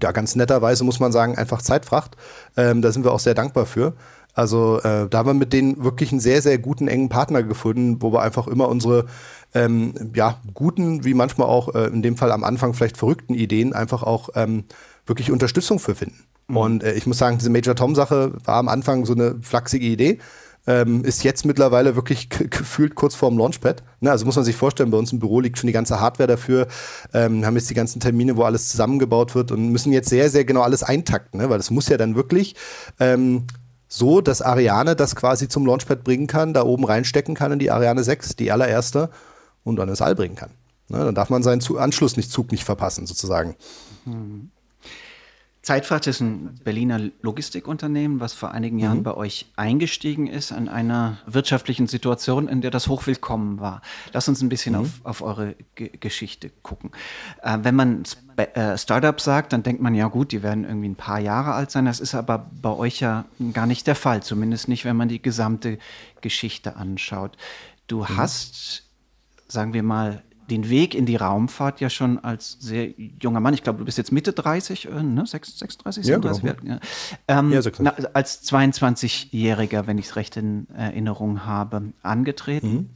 Ja, 0.00 0.12
ganz 0.12 0.36
netterweise 0.36 0.84
muss 0.84 1.00
man 1.00 1.12
sagen, 1.12 1.36
einfach 1.36 1.62
Zeitfracht. 1.62 2.16
Ähm, 2.56 2.82
da 2.82 2.92
sind 2.92 3.04
wir 3.04 3.12
auch 3.12 3.20
sehr 3.20 3.34
dankbar 3.34 3.66
für. 3.66 3.94
Also 4.34 4.80
äh, 4.80 5.08
da 5.08 5.18
haben 5.18 5.28
wir 5.28 5.34
mit 5.34 5.52
denen 5.52 5.82
wirklich 5.82 6.12
einen 6.12 6.20
sehr, 6.20 6.42
sehr 6.42 6.58
guten, 6.58 6.88
engen 6.88 7.08
Partner 7.08 7.42
gefunden, 7.42 8.02
wo 8.02 8.12
wir 8.12 8.20
einfach 8.22 8.46
immer 8.46 8.68
unsere 8.68 9.06
ähm, 9.54 10.12
ja, 10.14 10.40
guten, 10.52 11.04
wie 11.04 11.14
manchmal 11.14 11.48
auch 11.48 11.74
äh, 11.74 11.86
in 11.86 12.02
dem 12.02 12.16
Fall 12.16 12.32
am 12.32 12.44
Anfang 12.44 12.74
vielleicht 12.74 12.98
verrückten 12.98 13.34
Ideen 13.34 13.72
einfach 13.72 14.02
auch 14.02 14.28
ähm, 14.34 14.64
wirklich 15.06 15.30
Unterstützung 15.30 15.78
für 15.78 15.94
finden. 15.94 16.24
Mhm. 16.48 16.56
Und 16.56 16.82
äh, 16.82 16.94
ich 16.94 17.06
muss 17.06 17.18
sagen, 17.18 17.38
diese 17.38 17.50
Major 17.50 17.74
Tom-Sache 17.74 18.32
war 18.44 18.56
am 18.56 18.68
Anfang 18.68 19.04
so 19.04 19.14
eine 19.14 19.36
flachsige 19.40 19.86
Idee. 19.86 20.18
Ähm, 20.68 21.04
ist 21.04 21.22
jetzt 21.22 21.46
mittlerweile 21.46 21.94
wirklich 21.94 22.28
gefühlt 22.28 22.96
kurz 22.96 23.14
vorm 23.14 23.38
Launchpad. 23.38 23.84
Ne, 24.00 24.10
also 24.10 24.26
muss 24.26 24.34
man 24.34 24.44
sich 24.44 24.56
vorstellen, 24.56 24.90
bei 24.90 24.98
uns 24.98 25.12
im 25.12 25.20
Büro 25.20 25.40
liegt 25.40 25.58
schon 25.58 25.68
die 25.68 25.72
ganze 25.72 26.00
Hardware 26.00 26.26
dafür. 26.26 26.66
Ähm, 27.14 27.46
haben 27.46 27.54
jetzt 27.54 27.70
die 27.70 27.74
ganzen 27.74 28.00
Termine, 28.00 28.36
wo 28.36 28.42
alles 28.42 28.68
zusammengebaut 28.68 29.34
wird 29.36 29.52
und 29.52 29.68
müssen 29.68 29.92
jetzt 29.92 30.08
sehr, 30.08 30.28
sehr 30.28 30.44
genau 30.44 30.62
alles 30.62 30.82
eintakten, 30.82 31.40
ne? 31.40 31.48
weil 31.50 31.58
das 31.58 31.70
muss 31.70 31.88
ja 31.88 31.96
dann 31.96 32.16
wirklich 32.16 32.56
ähm, 32.98 33.44
so, 33.88 34.20
dass 34.20 34.42
Ariane 34.42 34.96
das 34.96 35.14
quasi 35.14 35.46
zum 35.46 35.66
Launchpad 35.66 36.02
bringen 36.02 36.26
kann, 36.26 36.52
da 36.52 36.64
oben 36.64 36.84
reinstecken 36.84 37.36
kann 37.36 37.52
in 37.52 37.60
die 37.60 37.70
Ariane 37.70 38.02
6, 38.02 38.34
die 38.34 38.50
allererste, 38.50 39.10
und 39.62 39.76
dann 39.76 39.88
ins 39.88 40.02
All 40.02 40.16
bringen 40.16 40.34
kann. 40.34 40.50
Ne? 40.88 40.98
Dann 40.98 41.14
darf 41.14 41.30
man 41.30 41.44
seinen 41.44 41.62
Anschlusszug 41.76 42.50
nicht 42.50 42.64
verpassen, 42.64 43.06
sozusagen. 43.06 43.54
Mhm. 44.04 44.50
Zeitfracht 45.66 46.06
ist 46.06 46.20
ein 46.20 46.60
Berliner 46.62 47.00
Logistikunternehmen, 47.22 48.20
was 48.20 48.34
vor 48.34 48.52
einigen 48.52 48.78
Jahren 48.78 48.98
mhm. 48.98 49.02
bei 49.02 49.14
euch 49.14 49.46
eingestiegen 49.56 50.28
ist 50.28 50.52
an 50.52 50.68
einer 50.68 51.18
wirtschaftlichen 51.26 51.88
Situation, 51.88 52.46
in 52.46 52.60
der 52.60 52.70
das 52.70 52.86
hochwillkommen 52.86 53.58
war. 53.58 53.82
Lass 54.12 54.28
uns 54.28 54.40
ein 54.42 54.48
bisschen 54.48 54.74
mhm. 54.74 54.82
auf, 54.82 54.90
auf 55.02 55.22
eure 55.22 55.56
G 55.74 55.88
Geschichte 55.98 56.52
gucken. 56.62 56.92
Äh, 57.42 57.58
wenn 57.62 57.74
man 57.74 58.04
äh, 58.36 58.78
Startup 58.78 59.20
sagt, 59.20 59.52
dann 59.52 59.64
denkt 59.64 59.82
man 59.82 59.96
ja 59.96 60.06
gut, 60.06 60.30
die 60.30 60.44
werden 60.44 60.62
irgendwie 60.62 60.90
ein 60.90 60.94
paar 60.94 61.18
Jahre 61.18 61.54
alt 61.54 61.72
sein. 61.72 61.86
Das 61.86 61.98
ist 61.98 62.14
aber 62.14 62.48
bei 62.62 62.70
euch 62.70 63.00
ja 63.00 63.24
gar 63.52 63.66
nicht 63.66 63.88
der 63.88 63.96
Fall, 63.96 64.22
zumindest 64.22 64.68
nicht, 64.68 64.84
wenn 64.84 64.94
man 64.94 65.08
die 65.08 65.20
gesamte 65.20 65.78
Geschichte 66.20 66.76
anschaut. 66.76 67.36
Du 67.88 68.02
mhm. 68.02 68.16
hast, 68.16 68.84
sagen 69.48 69.72
wir 69.72 69.82
mal, 69.82 70.22
den 70.50 70.68
Weg 70.68 70.94
in 70.94 71.06
die 71.06 71.16
Raumfahrt 71.16 71.80
ja 71.80 71.90
schon 71.90 72.18
als 72.18 72.56
sehr 72.60 72.90
junger 73.20 73.40
Mann, 73.40 73.54
ich 73.54 73.62
glaube, 73.62 73.78
du 73.80 73.84
bist 73.84 73.98
jetzt 73.98 74.12
Mitte 74.12 74.32
30, 74.32 74.88
äh, 74.88 75.02
ne? 75.02 75.26
36, 75.26 76.04
37, 76.04 76.44
ja, 76.44 76.52
genau. 76.52 76.74
ja. 76.74 76.80
Ähm, 77.28 77.52
ja, 77.52 77.60
na, 77.78 77.90
als 78.12 78.44
22-Jähriger, 78.50 79.86
wenn 79.86 79.98
ich 79.98 80.06
es 80.06 80.16
recht 80.16 80.36
in 80.36 80.68
Erinnerung 80.70 81.44
habe, 81.44 81.92
angetreten 82.02 82.90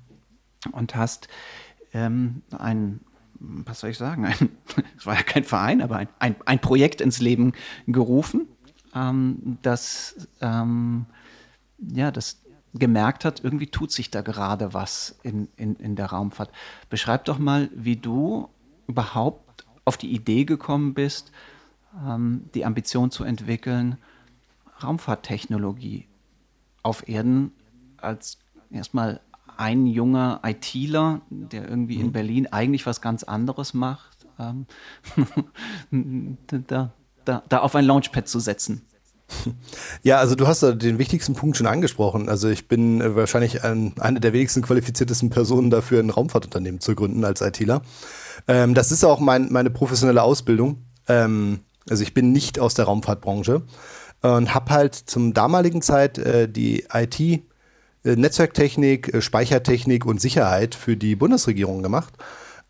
mhm. 0.67 0.73
und 0.73 0.95
hast 0.95 1.29
ähm, 1.93 2.43
ein, 2.57 3.01
was 3.39 3.81
soll 3.81 3.91
ich 3.91 3.99
sagen, 3.99 4.27
es 4.99 5.07
war 5.07 5.17
ja 5.17 5.23
kein 5.23 5.45
Verein, 5.45 5.83
aber 5.83 5.97
ein, 5.97 6.09
ein, 6.19 6.37
ein 6.45 6.59
Projekt 6.61 7.01
ins 7.01 7.21
Leben 7.21 7.53
gerufen, 7.87 8.47
ähm, 8.95 9.59
das 9.63 10.29
ähm, 10.41 11.07
ja, 11.79 12.11
das 12.11 12.41
gemerkt 12.75 13.25
hat, 13.25 13.43
irgendwie 13.43 13.67
tut 13.67 13.93
sich 13.93 14.11
da 14.11 14.21
gerade 14.21 14.75
was 14.75 15.19
in, 15.23 15.49
in, 15.57 15.77
in 15.77 15.97
der 15.97 16.07
Raumfahrt. 16.07 16.51
Beschreib 16.89 17.25
doch 17.25 17.39
mal, 17.39 17.69
wie 17.75 17.97
du 17.97 18.49
überhaupt 18.87 19.67
auf 19.85 19.97
die 19.97 20.13
Idee 20.13 20.45
gekommen 20.45 20.95
bist, 20.95 21.33
ähm, 22.07 22.49
die 22.55 22.65
Ambition 22.65 23.11
zu 23.11 23.25
entwickeln, 23.25 23.99
Raumfahrttechnologie 24.83 26.07
auf 26.83 27.09
Erden 27.09 27.53
als 27.97 28.39
erstmal 28.71 29.21
ein 29.57 29.87
junger 29.87 30.41
ITler, 30.45 31.21
der 31.29 31.69
irgendwie 31.69 31.99
mhm. 31.99 32.05
in 32.05 32.13
Berlin 32.13 32.47
eigentlich 32.47 32.87
was 32.87 33.01
ganz 33.01 33.25
anderes 33.25 33.75
macht, 33.75 34.27
ähm, 34.39 34.67
da, 36.47 36.93
da, 37.25 37.43
da 37.49 37.59
auf 37.59 37.75
ein 37.75 37.85
Launchpad 37.85 38.27
zu 38.27 38.41
setzen. 38.41 38.87
Ja, 40.03 40.19
also 40.19 40.35
du 40.35 40.47
hast 40.47 40.63
da 40.63 40.73
den 40.73 40.99
wichtigsten 40.99 41.35
Punkt 41.35 41.57
schon 41.57 41.67
angesprochen. 41.67 42.29
Also 42.29 42.49
ich 42.49 42.69
bin 42.69 43.01
äh, 43.01 43.15
wahrscheinlich 43.15 43.65
ein, 43.65 43.95
eine 43.99 44.21
der 44.21 44.33
wenigsten 44.33 44.63
qualifiziertesten 44.63 45.31
Personen 45.31 45.71
dafür, 45.71 46.01
ein 46.01 46.11
Raumfahrtunternehmen 46.11 46.81
zu 46.81 46.95
gründen 46.95 47.25
als 47.25 47.41
ITler. 47.41 47.83
Ähm, 48.49 48.75
das 48.75 48.93
ist 48.93 49.05
auch 49.05 49.21
mein, 49.21 49.53
meine 49.53 49.71
professionelle 49.71 50.23
Ausbildung. 50.23 50.85
Ähm, 51.09 51.61
also 51.89 52.03
ich 52.03 52.15
bin 52.15 52.33
nicht 52.33 52.59
aus 52.59 52.75
der 52.75 52.87
Raumfahrtbranche 52.87 53.63
und 54.23 54.55
habe 54.55 54.71
halt 54.71 54.95
zum 54.95 55.35
damaligen 55.35 55.83
Zeit 55.83 56.19
äh, 56.19 56.49
die 56.49 56.85
IT, 56.93 57.21
äh, 57.21 57.41
Netzwerktechnik, 58.05 59.15
äh, 59.15 59.23
Speichertechnik 59.23 60.07
und 60.07 60.21
Sicherheit 60.21 60.75
für 60.75 60.97
die 60.97 61.17
Bundesregierung 61.17 61.83
gemacht. 61.83 62.15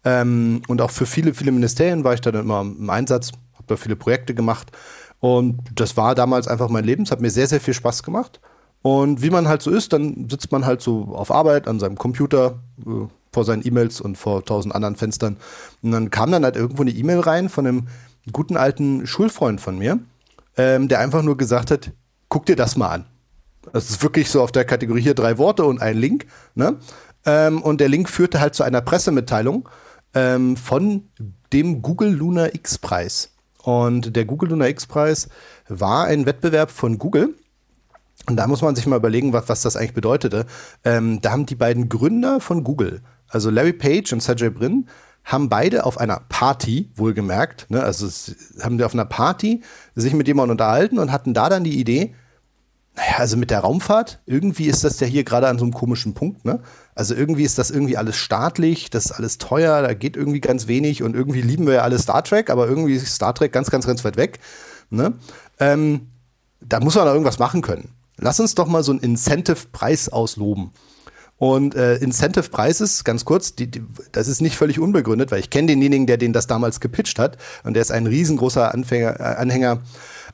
Ähm, 0.04 0.62
und 0.68 0.80
auch 0.80 0.90
für 0.90 1.06
viele, 1.06 1.34
viele 1.34 1.52
Ministerien 1.52 2.04
war 2.04 2.14
ich 2.14 2.20
dann 2.20 2.34
immer 2.34 2.62
im 2.62 2.88
Einsatz, 2.88 3.32
habe 3.54 3.66
da 3.66 3.76
viele 3.76 3.96
Projekte 3.96 4.34
gemacht. 4.34 4.72
Und 5.20 5.60
das 5.74 5.96
war 5.96 6.14
damals 6.14 6.48
einfach 6.48 6.68
mein 6.68 6.84
Leben. 6.84 7.04
Es 7.04 7.10
hat 7.10 7.20
mir 7.20 7.30
sehr, 7.30 7.46
sehr 7.46 7.60
viel 7.60 7.74
Spaß 7.74 8.02
gemacht. 8.02 8.40
Und 8.82 9.22
wie 9.22 9.30
man 9.30 9.46
halt 9.46 9.62
so 9.62 9.70
ist, 9.70 9.92
dann 9.92 10.28
sitzt 10.28 10.52
man 10.52 10.64
halt 10.64 10.80
so 10.80 11.12
auf 11.12 11.30
Arbeit 11.30 11.68
an 11.68 11.78
seinem 11.78 11.96
Computer 11.96 12.60
äh, 12.86 13.06
vor 13.32 13.44
seinen 13.44 13.64
E-Mails 13.64 14.00
und 14.00 14.16
vor 14.16 14.44
tausend 14.44 14.74
anderen 14.74 14.96
Fenstern. 14.96 15.36
Und 15.82 15.92
dann 15.92 16.10
kam 16.10 16.32
dann 16.32 16.44
halt 16.44 16.56
irgendwo 16.56 16.82
eine 16.82 16.90
E-Mail 16.90 17.20
rein 17.20 17.48
von 17.48 17.66
einem 17.66 17.88
guten 18.32 18.56
alten 18.56 19.06
Schulfreund 19.06 19.60
von 19.60 19.78
mir, 19.78 20.00
ähm, 20.56 20.88
der 20.88 21.00
einfach 21.00 21.22
nur 21.22 21.36
gesagt 21.36 21.70
hat, 21.70 21.92
guck 22.28 22.46
dir 22.46 22.56
das 22.56 22.76
mal 22.76 22.88
an. 22.88 23.06
Das 23.72 23.90
ist 23.90 24.02
wirklich 24.02 24.30
so 24.30 24.42
auf 24.42 24.52
der 24.52 24.64
Kategorie 24.64 25.02
hier 25.02 25.14
drei 25.14 25.38
Worte 25.38 25.64
und 25.64 25.82
ein 25.82 25.96
Link. 25.96 26.26
Ne? 26.54 26.76
Ähm, 27.26 27.62
und 27.62 27.80
der 27.80 27.88
Link 27.88 28.08
führte 28.08 28.40
halt 28.40 28.54
zu 28.54 28.62
einer 28.62 28.80
Pressemitteilung 28.80 29.68
ähm, 30.14 30.56
von 30.56 31.08
dem 31.52 31.82
Google 31.82 32.10
Lunar 32.10 32.54
X-Preis. 32.54 33.30
Und 33.70 34.16
der 34.16 34.24
Google 34.24 34.50
Lunar 34.50 34.68
X-Preis 34.68 35.28
war 35.68 36.06
ein 36.06 36.26
Wettbewerb 36.26 36.72
von 36.72 36.98
Google. 36.98 37.36
Und 38.26 38.36
da 38.36 38.48
muss 38.48 38.62
man 38.62 38.74
sich 38.74 38.86
mal 38.86 38.96
überlegen, 38.96 39.32
was, 39.32 39.48
was 39.48 39.62
das 39.62 39.76
eigentlich 39.76 39.94
bedeutete. 39.94 40.46
Ähm, 40.84 41.20
da 41.20 41.30
haben 41.30 41.46
die 41.46 41.54
beiden 41.54 41.88
Gründer 41.88 42.40
von 42.40 42.64
Google, 42.64 43.00
also 43.28 43.48
Larry 43.48 43.72
Page 43.72 44.12
und 44.12 44.22
Sergey 44.22 44.50
Brin, 44.50 44.88
haben 45.24 45.48
beide 45.48 45.84
auf 45.84 45.98
einer 45.98 46.20
Party, 46.28 46.90
wohlgemerkt, 46.96 47.70
ne, 47.70 47.82
also 47.82 48.08
haben 48.60 48.78
die 48.78 48.84
auf 48.84 48.94
einer 48.94 49.04
Party 49.04 49.62
sich 49.94 50.14
mit 50.14 50.26
jemandem 50.26 50.52
unterhalten 50.52 50.98
und 50.98 51.12
hatten 51.12 51.32
da 51.32 51.48
dann 51.48 51.62
die 51.62 51.78
Idee, 51.78 52.14
naja, 52.96 53.18
also 53.18 53.36
mit 53.36 53.50
der 53.50 53.60
Raumfahrt, 53.60 54.20
irgendwie 54.26 54.66
ist 54.66 54.84
das 54.84 54.98
ja 55.00 55.06
hier 55.06 55.24
gerade 55.24 55.48
an 55.48 55.58
so 55.58 55.64
einem 55.64 55.72
komischen 55.72 56.14
Punkt, 56.14 56.44
ne? 56.44 56.60
Also 56.94 57.14
irgendwie 57.14 57.44
ist 57.44 57.58
das 57.58 57.70
irgendwie 57.70 57.96
alles 57.96 58.16
staatlich, 58.16 58.90
das 58.90 59.06
ist 59.06 59.12
alles 59.12 59.38
teuer, 59.38 59.82
da 59.82 59.94
geht 59.94 60.16
irgendwie 60.16 60.40
ganz 60.40 60.66
wenig 60.66 61.02
und 61.02 61.14
irgendwie 61.14 61.40
lieben 61.40 61.66
wir 61.66 61.74
ja 61.74 61.82
alle 61.82 61.98
Star 61.98 62.22
Trek, 62.24 62.50
aber 62.50 62.66
irgendwie 62.68 62.94
ist 62.94 63.14
Star 63.14 63.34
Trek 63.34 63.52
ganz, 63.52 63.70
ganz, 63.70 63.86
ganz 63.86 64.04
weit 64.04 64.16
weg. 64.16 64.40
Ne? 64.90 65.14
Ähm, 65.58 66.08
da 66.60 66.80
muss 66.80 66.96
man 66.96 67.06
da 67.06 67.12
irgendwas 67.12 67.38
machen 67.38 67.62
können. 67.62 67.94
Lass 68.18 68.40
uns 68.40 68.54
doch 68.54 68.66
mal 68.66 68.82
so 68.82 68.92
einen 68.92 69.00
Incentive-Preis 69.00 70.10
ausloben. 70.10 70.72
Und 71.40 71.74
äh, 71.74 71.96
Incentive 71.96 72.50
Prices, 72.50 73.02
ganz 73.02 73.24
kurz, 73.24 73.54
die, 73.54 73.70
die, 73.70 73.82
das 74.12 74.28
ist 74.28 74.42
nicht 74.42 74.58
völlig 74.58 74.78
unbegründet, 74.78 75.30
weil 75.30 75.40
ich 75.40 75.48
kenne 75.48 75.68
denjenigen, 75.68 76.06
der 76.06 76.18
den 76.18 76.34
das 76.34 76.46
damals 76.46 76.80
gepitcht 76.80 77.18
hat. 77.18 77.38
Und 77.64 77.72
der 77.72 77.80
ist 77.80 77.92
ein 77.92 78.06
riesengroßer 78.06 78.74
Anfänger, 78.74 79.18
äh, 79.18 79.22
Anhänger 79.22 79.80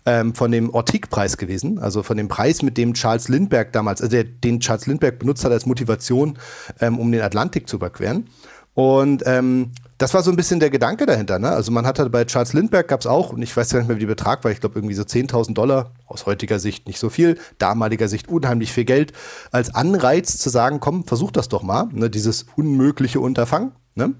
ähm, 0.06 0.34
von 0.34 0.50
dem 0.50 0.70
Ortig-Preis 0.70 1.36
gewesen, 1.36 1.78
also 1.78 2.02
von 2.02 2.16
dem 2.16 2.28
Preis, 2.28 2.62
mit 2.62 2.78
dem 2.78 2.94
Charles 2.94 3.28
Lindbergh 3.28 3.70
damals, 3.72 4.00
also 4.00 4.12
der, 4.12 4.24
den 4.24 4.60
Charles 4.60 4.86
Lindbergh 4.86 5.18
benutzt 5.18 5.44
hat 5.44 5.52
als 5.52 5.66
Motivation, 5.66 6.38
ähm, 6.80 6.98
um 6.98 7.12
den 7.12 7.20
Atlantik 7.20 7.68
zu 7.68 7.76
überqueren. 7.76 8.28
Und 8.74 9.22
ähm, 9.24 9.72
das 9.96 10.12
war 10.12 10.22
so 10.22 10.30
ein 10.30 10.36
bisschen 10.36 10.60
der 10.60 10.68
Gedanke 10.68 11.06
dahinter. 11.06 11.38
Ne? 11.38 11.48
Also 11.48 11.72
man 11.72 11.86
hatte 11.86 12.10
bei 12.10 12.26
Charles 12.26 12.52
Lindbergh 12.52 12.86
gab 12.86 13.00
es 13.00 13.06
auch, 13.06 13.32
und 13.32 13.40
ich 13.40 13.56
weiß 13.56 13.70
gar 13.70 13.78
nicht 13.78 13.88
mehr, 13.88 13.96
wie 13.96 14.00
der 14.00 14.08
Betrag 14.08 14.44
war, 14.44 14.50
ich 14.50 14.60
glaube 14.60 14.78
irgendwie 14.78 14.94
so 14.94 15.02
10.000 15.02 15.54
Dollar, 15.54 15.92
aus 16.06 16.26
heutiger 16.26 16.58
Sicht 16.58 16.86
nicht 16.86 16.98
so 16.98 17.08
viel, 17.08 17.38
damaliger 17.56 18.06
Sicht 18.06 18.28
unheimlich 18.28 18.72
viel 18.72 18.84
Geld, 18.84 19.14
als 19.50 19.74
Anreiz 19.74 20.36
zu 20.36 20.50
sagen, 20.50 20.78
komm, 20.78 21.04
versuch 21.04 21.30
das 21.30 21.48
doch 21.48 21.62
mal, 21.62 21.88
ne? 21.92 22.10
dieses 22.10 22.44
unmögliche 22.54 23.18
Unterfangen. 23.18 23.72
Ne? 23.94 24.12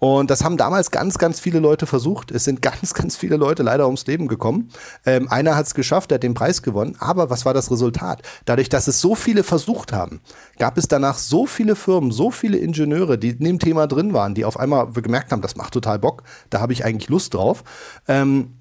Und 0.00 0.30
das 0.30 0.42
haben 0.42 0.56
damals 0.56 0.90
ganz, 0.90 1.18
ganz 1.18 1.38
viele 1.40 1.60
Leute 1.60 1.86
versucht. 1.86 2.32
Es 2.32 2.44
sind 2.44 2.62
ganz, 2.70 2.94
ganz 2.94 3.16
viele 3.16 3.36
Leute 3.36 3.62
leider 3.62 3.86
ums 3.86 4.06
Leben 4.06 4.26
gekommen. 4.26 4.70
Ähm, 5.06 5.28
einer 5.28 5.54
hat 5.54 5.66
es 5.66 5.74
geschafft, 5.74 6.10
der 6.10 6.16
hat 6.16 6.22
den 6.24 6.34
Preis 6.34 6.62
gewonnen. 6.62 6.96
Aber 6.98 7.30
was 7.30 7.44
war 7.44 7.54
das 7.54 7.70
Resultat? 7.70 8.22
Dadurch, 8.46 8.68
dass 8.68 8.88
es 8.88 9.00
so 9.00 9.14
viele 9.14 9.44
versucht 9.44 9.92
haben, 9.92 10.20
gab 10.58 10.78
es 10.78 10.88
danach 10.88 11.18
so 11.18 11.46
viele 11.46 11.76
Firmen, 11.76 12.10
so 12.10 12.30
viele 12.30 12.56
Ingenieure, 12.56 13.18
die 13.18 13.30
in 13.30 13.44
dem 13.44 13.58
Thema 13.58 13.86
drin 13.86 14.12
waren, 14.12 14.34
die 14.34 14.44
auf 14.44 14.58
einmal 14.58 14.90
gemerkt 14.90 15.30
haben, 15.32 15.42
das 15.42 15.56
macht 15.56 15.74
total 15.74 15.98
Bock, 15.98 16.22
da 16.48 16.60
habe 16.60 16.72
ich 16.72 16.84
eigentlich 16.84 17.10
Lust 17.10 17.34
drauf. 17.34 17.62
Ähm, 18.08 18.54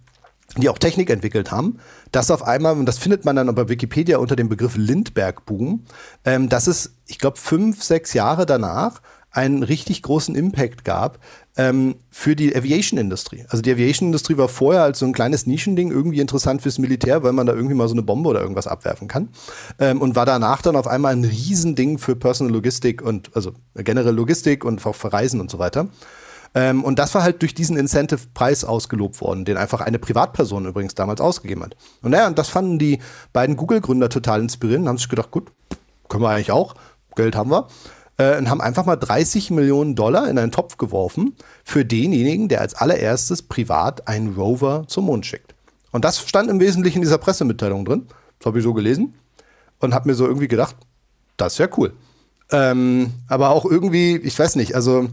die 0.58 0.68
auch 0.70 0.80
Technik 0.80 1.12
entwickelt 1.12 1.52
haben, 1.52 1.78
dass 2.12 2.32
auf 2.32 2.44
einmal, 2.44 2.74
und 2.74 2.88
das 2.88 2.98
findet 2.98 3.24
man 3.24 3.36
dann 3.36 3.54
bei 3.54 3.70
Wikipedia 3.70 4.18
unter 4.18 4.36
dem 4.36 4.50
Begriff 4.50 4.76
Lindbergh-Boom, 4.76 5.86
ähm, 6.26 6.50
dass 6.50 6.66
es, 6.66 6.96
ich 7.06 7.20
glaube, 7.20 7.38
fünf, 7.38 7.84
sechs 7.84 8.14
Jahre 8.14 8.48
danach 8.48 9.02
einen 9.32 9.64
richtig 9.64 10.02
großen 10.02 10.36
Impact 10.36 10.84
gab 10.84 11.20
ähm, 11.56 11.96
für 12.10 12.36
die 12.36 12.56
Aviation-Industrie. 12.56 13.46
Also 13.50 13.62
die 13.62 13.72
Aviation-Industrie 13.72 14.38
war 14.38 14.48
vorher 14.48 14.84
als 14.84 15.00
so 15.00 15.06
ein 15.06 15.14
kleines 15.14 15.46
Nischending 15.46 15.92
irgendwie 15.92 16.20
interessant 16.20 16.62
fürs 16.62 16.80
Militär, 16.80 17.22
weil 17.22 17.34
man 17.34 17.46
da 17.46 17.54
irgendwie 17.54 17.76
mal 17.76 17.88
so 17.88 17.94
eine 17.94 18.02
Bombe 18.02 18.30
oder 18.30 18.42
irgendwas 18.42 18.66
abwerfen 18.68 19.08
kann. 19.08 19.30
Ähm, 19.80 20.02
und 20.02 20.16
war 20.16 20.26
danach 20.26 20.62
dann 20.62 20.76
auf 20.76 20.88
einmal 20.88 21.14
ein 21.14 21.24
Riesending 21.24 22.00
für 22.00 22.16
Personal 22.16 22.54
Logistik 22.54 23.02
und 23.02 23.36
also 23.36 23.54
generell 23.76 24.16
Logistik 24.16 24.66
und 24.66 24.84
auch 24.86 24.96
für 24.96 25.14
Reisen 25.14 25.40
und 25.40 25.52
so 25.52 25.60
weiter. 25.60 25.90
Ähm, 26.56 26.84
und 26.84 26.98
das 26.98 27.14
war 27.14 27.22
halt 27.22 27.44
durch 27.44 27.54
diesen 27.54 27.78
Incentive-Preis 27.78 28.64
ausgelobt 28.64 29.22
worden, 29.22 29.46
den 29.46 29.58
einfach 29.58 29.82
eine 29.82 30.00
Privatperson 30.00 30.66
übrigens 30.66 30.96
damals 30.96 31.22
ausgegeben 31.22 31.64
hat. 31.64 31.76
Und 32.02 32.12
naja, 32.12 32.32
das 32.32 32.50
fanden 32.50 32.80
die 32.80 33.00
beiden 33.34 33.56
Google-Gründer 33.56 34.10
total 34.10 34.42
inspirierend, 34.42 34.88
haben 34.88 34.98
sich 34.98 35.10
gedacht, 35.10 35.30
gut, 35.30 35.52
können 36.08 36.24
wir 36.24 36.30
eigentlich 36.30 36.52
auch, 36.52 36.74
Geld 37.16 37.36
haben 37.36 37.52
wir 37.52 37.68
äh, 38.20 38.38
und 38.38 38.50
haben 38.50 38.62
einfach 38.62 38.86
mal 38.86 38.98
30 38.98 39.50
Millionen 39.50 39.96
Dollar 39.96 40.30
in 40.30 40.38
einen 40.38 40.52
Topf 40.52 40.78
geworfen 40.78 41.36
für 41.64 41.86
denjenigen, 41.86 42.50
der 42.50 42.62
als 42.62 42.76
allererstes 42.76 43.42
privat 43.42 44.08
einen 44.08 44.36
Rover 44.36 44.84
zum 44.88 45.06
Mond 45.06 45.26
schickt. 45.26 45.56
Und 45.92 46.06
das 46.06 46.20
stand 46.20 46.52
im 46.52 46.60
Wesentlichen 46.60 46.98
in 46.98 47.02
dieser 47.04 47.18
Pressemitteilung 47.18 47.86
drin. 47.86 48.08
Das 48.38 48.46
habe 48.46 48.60
ich 48.60 48.64
so 48.64 48.74
gelesen 48.74 49.16
und 49.80 49.96
habe 49.96 50.08
mir 50.08 50.16
so 50.16 50.28
irgendwie 50.28 50.48
gedacht, 50.48 50.76
das 51.38 51.54
ist 51.54 51.60
ja 51.60 51.68
cool. 51.78 51.94
Ähm, 52.52 53.14
aber 53.28 53.50
auch 53.50 53.66
irgendwie, 53.66 54.18
ich 54.18 54.38
weiß 54.38 54.56
nicht, 54.56 54.76
also, 54.76 55.08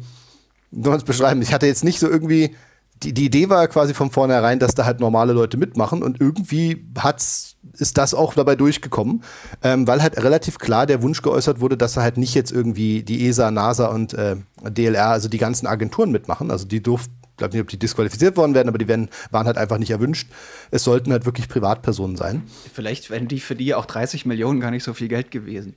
soll 0.72 0.90
man 0.90 0.98
es 0.98 1.04
beschreiben, 1.04 1.40
ich 1.42 1.54
hatte 1.54 1.66
jetzt 1.66 1.84
nicht 1.84 2.00
so 2.00 2.08
irgendwie 2.08 2.56
die, 3.02 3.12
die 3.12 3.26
Idee 3.26 3.48
war 3.48 3.66
quasi 3.68 3.94
von 3.94 4.10
vornherein, 4.10 4.58
dass 4.58 4.74
da 4.74 4.84
halt 4.84 5.00
normale 5.00 5.32
Leute 5.32 5.56
mitmachen 5.56 6.02
und 6.02 6.20
irgendwie 6.20 6.86
hat's, 6.98 7.56
ist 7.74 7.98
das 7.98 8.14
auch 8.14 8.34
dabei 8.34 8.56
durchgekommen, 8.56 9.22
ähm, 9.62 9.86
weil 9.86 10.02
halt 10.02 10.16
relativ 10.22 10.58
klar 10.58 10.86
der 10.86 11.02
Wunsch 11.02 11.22
geäußert 11.22 11.60
wurde, 11.60 11.76
dass 11.76 11.96
er 11.96 12.02
halt 12.02 12.16
nicht 12.16 12.34
jetzt 12.34 12.52
irgendwie 12.52 13.02
die 13.02 13.26
ESA, 13.26 13.50
NASA 13.50 13.88
und 13.88 14.14
äh, 14.14 14.36
DLR, 14.62 15.08
also 15.08 15.28
die 15.28 15.38
ganzen 15.38 15.66
Agenturen 15.66 16.10
mitmachen. 16.10 16.50
Also 16.50 16.66
die 16.66 16.82
durften, 16.82 17.12
ich 17.22 17.36
glaube 17.36 17.52
nicht, 17.52 17.62
ob 17.62 17.68
die 17.68 17.78
disqualifiziert 17.78 18.36
worden 18.38 18.54
werden, 18.54 18.68
aber 18.68 18.78
die 18.78 18.88
werden, 18.88 19.10
waren 19.30 19.46
halt 19.46 19.58
einfach 19.58 19.76
nicht 19.76 19.90
erwünscht. 19.90 20.30
Es 20.70 20.84
sollten 20.84 21.12
halt 21.12 21.26
wirklich 21.26 21.48
Privatpersonen 21.48 22.16
sein. 22.16 22.44
Vielleicht 22.72 23.10
wären 23.10 23.28
die 23.28 23.40
für 23.40 23.54
die 23.54 23.74
auch 23.74 23.84
30 23.84 24.24
Millionen 24.24 24.60
gar 24.60 24.70
nicht 24.70 24.84
so 24.84 24.94
viel 24.94 25.08
Geld 25.08 25.30
gewesen. 25.30 25.76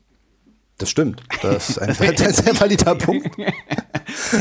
Das 0.80 0.90
stimmt. 0.90 1.22
Das 1.42 1.70
ist 1.70 1.78
ein, 1.78 1.90
ein 2.00 2.34
sehr 2.34 2.60
valider 2.60 2.96
Punkt. 2.96 3.30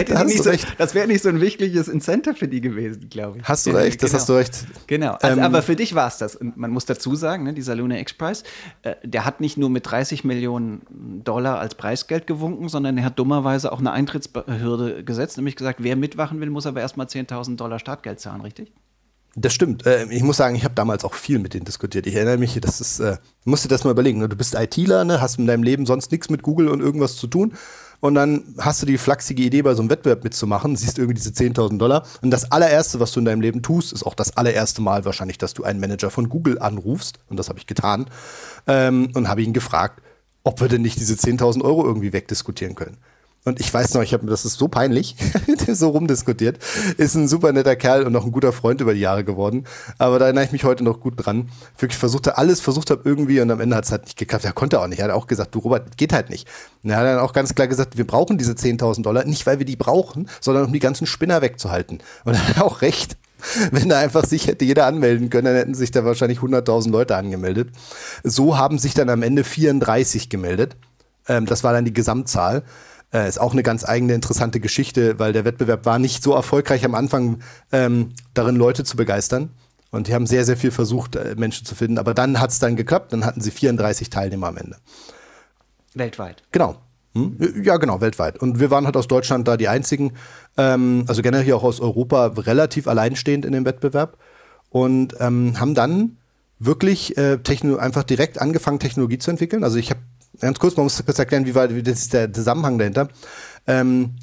Da 0.09 0.25
nicht 0.25 0.43
so, 0.43 0.51
das 0.79 0.95
wäre 0.95 1.07
nicht 1.07 1.23
so 1.23 1.29
ein 1.29 1.43
wichtiges 1.43 1.89
Incentive 1.89 2.35
für 2.35 2.49
die 2.49 2.63
gewesen, 2.63 3.11
glaube 3.11 3.39
ich. 3.39 3.45
Hast 3.45 3.67
du 3.67 3.71
recht, 3.73 4.03
das 4.03 4.11
genau. 4.11 4.19
hast 4.19 4.29
du 4.29 4.33
recht. 4.33 4.67
Genau, 4.87 5.13
also, 5.13 5.37
ähm, 5.39 5.45
aber 5.45 5.61
für 5.61 5.77
dich 5.77 5.95
war 5.95 6.09
es 6.09 6.17
das. 6.17 6.37
Und 6.37 6.57
man 6.57 6.71
muss 6.71 6.87
dazu 6.87 7.15
sagen, 7.15 7.45
ne, 7.45 7.53
dieser 7.53 7.75
Luna 7.75 7.99
X-Prize, 7.99 8.45
äh, 8.83 8.95
der 9.05 9.27
hat 9.27 9.43
nicht 9.43 9.59
nur 9.59 9.69
mit 9.69 9.91
30 9.91 10.25
Millionen 10.25 11.23
Dollar 11.23 11.59
als 11.59 11.75
Preisgeld 11.75 12.27
gewunken, 12.27 12.71
sondern 12.71 12.97
er 12.97 13.05
hat 13.05 13.19
dummerweise 13.19 13.71
auch 13.71 13.79
eine 13.79 13.93
Eintrittshürde 13.93 15.05
gesetzt, 15.05 15.37
nämlich 15.37 15.57
gesagt, 15.57 15.83
wer 15.83 15.97
mitwachen 15.97 16.41
will, 16.41 16.49
muss 16.49 16.67
aber 16.67 16.81
erstmal 16.81 17.07
10.000 17.07 17.57
Dollar 17.57 17.79
Startgeld 17.79 18.21
zahlen, 18.21 18.41
richtig? 18.41 18.73
Das 19.37 19.53
stimmt. 19.53 19.87
Äh, 19.87 20.07
ich 20.11 20.23
muss 20.23 20.37
sagen, 20.37 20.57
ich 20.57 20.65
habe 20.65 20.75
damals 20.75 21.05
auch 21.05 21.15
viel 21.15 21.39
mit 21.39 21.55
denen 21.55 21.65
diskutiert. 21.65 22.07
Ich 22.07 22.15
erinnere 22.15 22.39
mich, 22.39 22.59
das 22.61 22.81
ist, 22.81 23.01
äh, 23.01 23.19
musst 23.45 23.65
dir 23.65 23.69
das 23.69 23.85
mal 23.85 23.91
überlegen. 23.91 24.19
Ne? 24.19 24.29
Du 24.29 24.37
bist 24.37 24.55
ITler, 24.55 25.05
ne? 25.05 25.21
hast 25.21 25.39
in 25.39 25.47
deinem 25.47 25.63
Leben 25.63 25.87
sonst 25.87 26.11
nichts 26.11 26.31
mit 26.31 26.43
Google 26.43 26.69
und 26.69 26.81
irgendwas 26.81 27.17
zu 27.17 27.27
tun. 27.27 27.55
Und 28.01 28.15
dann 28.15 28.55
hast 28.59 28.81
du 28.81 28.87
die 28.87 28.99
flachsige 28.99 29.43
Idee, 29.43 29.63
bei 29.63 29.75
so 29.75 29.83
einem 29.83 29.91
Wettbewerb 29.91 30.23
mitzumachen, 30.23 30.77
siehst 30.77 30.99
irgendwie 30.99 31.15
diese 31.15 31.31
10.000 31.31 31.79
Dollar. 31.79 32.07
Und 32.23 32.31
das 32.31 32.51
allererste, 32.53 33.01
was 33.01 33.11
du 33.13 33.19
in 33.19 33.27
deinem 33.27 33.41
Leben 33.41 33.63
tust, 33.63 33.93
ist 33.93 34.05
auch 34.05 34.15
das 34.15 34.37
allererste 34.37 34.83
Mal 34.83 35.05
wahrscheinlich, 35.05 35.39
dass 35.39 35.55
du 35.55 35.65
einen 35.65 35.81
Manager 35.81 36.11
von 36.11 36.29
Google 36.29 36.59
anrufst. 36.61 37.19
Und 37.29 37.39
das 37.39 37.49
habe 37.49 37.59
ich 37.59 37.67
getan. 37.67 38.07
Ähm, 38.67 39.11
und 39.15 39.29
habe 39.29 39.43
ihn 39.43 39.53
gefragt, 39.53 40.01
ob 40.45 40.61
wir 40.61 40.69
denn 40.69 40.83
nicht 40.83 41.01
diese 41.01 41.15
10.000 41.15 41.63
Euro 41.63 41.85
irgendwie 41.85 42.13
wegdiskutieren 42.13 42.77
können. 42.77 42.99
Und 43.45 43.61
ich 43.61 43.73
weiß 43.73 43.95
noch, 43.95 44.03
ich 44.03 44.13
habe 44.13 44.27
das 44.27 44.45
ist 44.45 44.59
so 44.59 44.69
peinlich, 44.69 45.17
so 45.69 45.91
rumdiskutiert. 45.91 46.59
Ist 46.97 47.15
ein 47.15 47.29
super 47.29 47.53
netter 47.53 47.77
Kerl 47.77 48.05
und 48.05 48.13
noch 48.13 48.25
ein 48.25 48.33
guter 48.33 48.53
Freund 48.53 48.81
über 48.81 48.95
die 48.95 49.01
Jahre 49.01 49.25
geworden. 49.25 49.65
Aber 49.97 50.19
da 50.19 50.27
erinnere 50.27 50.45
ich 50.45 50.53
mich 50.53 50.65
heute 50.65 50.85
noch 50.85 51.01
gut 51.01 51.15
dran. 51.17 51.49
Wirklich 51.79 51.99
versucht 51.99 52.29
alles 52.37 52.61
versucht 52.61 52.91
habe 52.91 53.03
irgendwie 53.05 53.41
und 53.41 53.51
am 53.51 53.61
Ende 53.61 53.77
hat 53.77 53.85
es 53.85 53.93
halt 53.93 54.05
nicht 54.05 54.19
geklappt. 54.19 54.45
Er 54.45 54.53
konnte 54.53 54.81
auch 54.81 54.87
nicht. 54.87 54.99
Er 54.99 55.07
hat 55.07 55.13
auch 55.13 55.27
gesagt, 55.27 55.55
du 55.55 55.61
Robert, 55.61 55.97
geht 55.97 56.13
halt 56.13 56.31
nicht. 56.31 56.47
Und 56.83 56.91
er 56.91 56.99
hat 56.99 57.07
dann 57.07 57.19
auch 57.21 57.33
ganz 57.33 57.55
klar 57.55 57.69
gesagt, 57.69 57.97
wir 57.97 58.07
brauchen 58.07 58.39
diese 58.39 58.53
10.000 58.53 59.03
Dollar, 59.03 59.25
nicht 59.25 59.47
weil 59.47 59.59
wir 59.59 59.67
die 59.67 59.77
brauchen, 59.77 60.29
sondern 60.41 60.67
um 60.67 60.73
die 60.73 60.79
ganzen 60.79 61.07
Spinner 61.07 61.41
wegzuhalten. 61.41 62.01
Und 62.25 62.35
er 62.35 62.49
hat 62.49 62.61
auch 62.61 62.83
recht. 62.83 63.17
Wenn 63.71 63.89
da 63.89 64.01
einfach 64.01 64.25
sich 64.25 64.49
hätte 64.49 64.65
jeder 64.65 64.87
anmelden 64.87 65.31
können, 65.31 65.45
dann 65.45 65.55
hätten 65.55 65.75
sich 65.75 65.93
da 65.93 66.05
wahrscheinlich 66.05 66.41
100.000 66.41 66.91
Leute 66.91 67.17
angemeldet. 67.17 67.71
So 68.25 68.59
haben 68.59 68.79
sich 68.79 68.95
dann 68.95 69.09
am 69.11 69.23
Ende 69.23 69.45
34 69.45 70.29
gemeldet. 70.29 70.77
Ähm, 71.29 71.47
das 71.47 71.63
war 71.63 71.73
dann 71.73 71.85
die 71.85 71.93
Gesamtzahl. 71.93 72.65
Äh, 73.13 73.29
ist 73.29 73.41
auch 73.41 73.53
eine 73.53 73.63
ganz 73.63 73.89
eigene 73.89 74.15
interessante 74.15 74.61
Geschichte, 74.61 75.19
weil 75.19 75.33
der 75.33 75.45
Wettbewerb 75.45 75.87
war 75.87 75.99
nicht 75.99 76.23
so 76.23 76.35
erfolgreich 76.35 76.85
am 76.85 76.95
Anfang, 76.95 77.41
ähm, 77.73 78.11
darin 78.35 78.57
Leute 78.57 78.85
zu 78.85 78.97
begeistern. 78.97 79.51
Und 79.91 80.09
die 80.09 80.15
haben 80.15 80.27
sehr, 80.27 80.45
sehr 80.45 80.57
viel 80.57 80.71
versucht, 80.71 81.17
äh, 81.17 81.35
Menschen 81.37 81.65
zu 81.65 81.75
finden. 81.75 81.99
Aber 81.99 82.13
dann 82.13 82.41
hat 82.41 82.51
es 82.51 82.59
dann 82.59 82.77
geklappt. 82.77 83.13
Dann 83.13 83.25
hatten 83.25 83.41
sie 83.41 83.51
34 83.51 84.11
Teilnehmer 84.11 84.49
am 84.49 84.59
Ende. 84.59 84.77
Weltweit. 85.95 86.43
Genau. 86.53 86.77
Hm? 87.15 87.63
Ja, 87.65 87.79
genau, 87.79 88.03
weltweit. 88.03 88.39
Und 88.39 88.61
wir 88.61 88.71
waren 88.71 88.85
halt 88.85 88.97
aus 88.97 89.09
Deutschland 89.09 89.49
da 89.49 89.57
die 89.57 89.69
einzigen, 89.69 90.13
ähm, 90.59 91.05
also 91.09 91.23
generell 91.23 91.55
auch 91.55 91.65
aus 91.65 91.81
Europa, 91.81 92.27
relativ 92.27 92.87
alleinstehend 92.87 93.47
in 93.47 93.53
dem 93.53 93.65
Wettbewerb. 93.65 94.19
Und 94.69 95.15
ähm, 95.19 95.59
haben 95.59 95.75
dann 95.75 96.19
wirklich 96.59 97.17
äh, 97.17 97.39
einfach 97.79 98.03
direkt 98.03 98.39
angefangen, 98.39 98.79
Technologie 98.79 99.19
zu 99.19 99.31
entwickeln. 99.31 99.65
Also 99.65 99.79
ich 99.79 99.91
habe 99.91 100.01
ganz 100.41 100.59
kurz, 100.59 100.77
man 100.77 100.85
muss 100.85 101.03
kurz 101.05 101.19
erklären, 101.19 101.47
wie 101.47 101.55
war 101.55 101.75
wie 101.75 101.83
das 101.83 102.09
der 102.09 102.33
Zusammenhang 102.33 102.79
dahinter. 102.79 103.09
Ähm, 103.67 104.15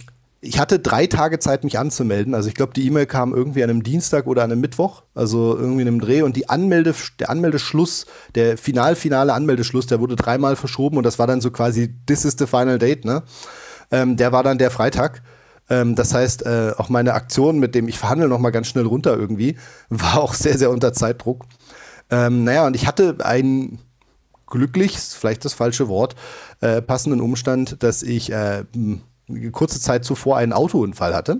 ich 0.45 0.59
hatte 0.59 0.79
drei 0.79 1.07
Tage 1.07 1.39
Zeit, 1.39 1.63
mich 1.63 1.79
anzumelden. 1.79 2.35
Also 2.35 2.49
ich 2.49 2.55
glaube, 2.55 2.73
die 2.73 2.85
E-Mail 2.85 3.07
kam 3.07 3.33
irgendwie 3.33 3.63
an 3.63 3.69
einem 3.69 3.83
Dienstag 3.83 4.27
oder 4.27 4.43
an 4.43 4.51
einem 4.51 4.61
Mittwoch, 4.61 5.03
also 5.15 5.57
irgendwie 5.57 5.81
in 5.81 5.87
einem 5.87 5.99
Dreh. 5.99 6.21
Und 6.21 6.35
die 6.35 6.49
Anmelde, 6.49 6.93
der 7.19 7.29
Anmeldeschluss, 7.29 8.05
der 8.35 8.57
final 8.57 8.95
finale 8.95 9.33
Anmeldeschluss, 9.33 9.87
der 9.87 9.99
wurde 9.99 10.15
dreimal 10.15 10.55
verschoben 10.55 10.97
und 10.97 11.03
das 11.03 11.17
war 11.17 11.25
dann 11.25 11.41
so 11.41 11.49
quasi 11.49 11.95
This 12.05 12.25
is 12.25 12.35
the 12.37 12.45
final 12.45 12.77
date. 12.77 13.05
Ne, 13.05 13.23
ähm, 13.91 14.17
der 14.17 14.31
war 14.31 14.43
dann 14.43 14.59
der 14.59 14.69
Freitag. 14.69 15.23
Ähm, 15.67 15.95
das 15.95 16.13
heißt, 16.13 16.45
äh, 16.45 16.73
auch 16.77 16.89
meine 16.89 17.13
Aktion 17.15 17.57
mit 17.57 17.73
dem 17.73 17.87
ich 17.87 17.97
verhandle 17.97 18.27
noch 18.27 18.39
mal 18.39 18.51
ganz 18.51 18.67
schnell 18.67 18.85
runter 18.85 19.17
irgendwie 19.17 19.57
war 19.89 20.19
auch 20.19 20.35
sehr 20.35 20.57
sehr 20.59 20.69
unter 20.69 20.93
Zeitdruck. 20.93 21.45
Ähm, 22.11 22.43
naja, 22.43 22.67
und 22.67 22.75
ich 22.75 22.85
hatte 22.85 23.17
einen 23.23 23.79
glücklich, 24.47 24.97
vielleicht 24.97 25.45
das 25.45 25.53
falsche 25.53 25.87
Wort, 25.87 26.15
äh, 26.61 26.81
passenden 26.81 27.21
Umstand, 27.21 27.81
dass 27.83 28.03
ich 28.03 28.31
äh, 28.31 28.63
kurze 29.51 29.79
Zeit 29.79 30.05
zuvor 30.05 30.37
einen 30.37 30.53
Autounfall 30.53 31.15
hatte. 31.15 31.39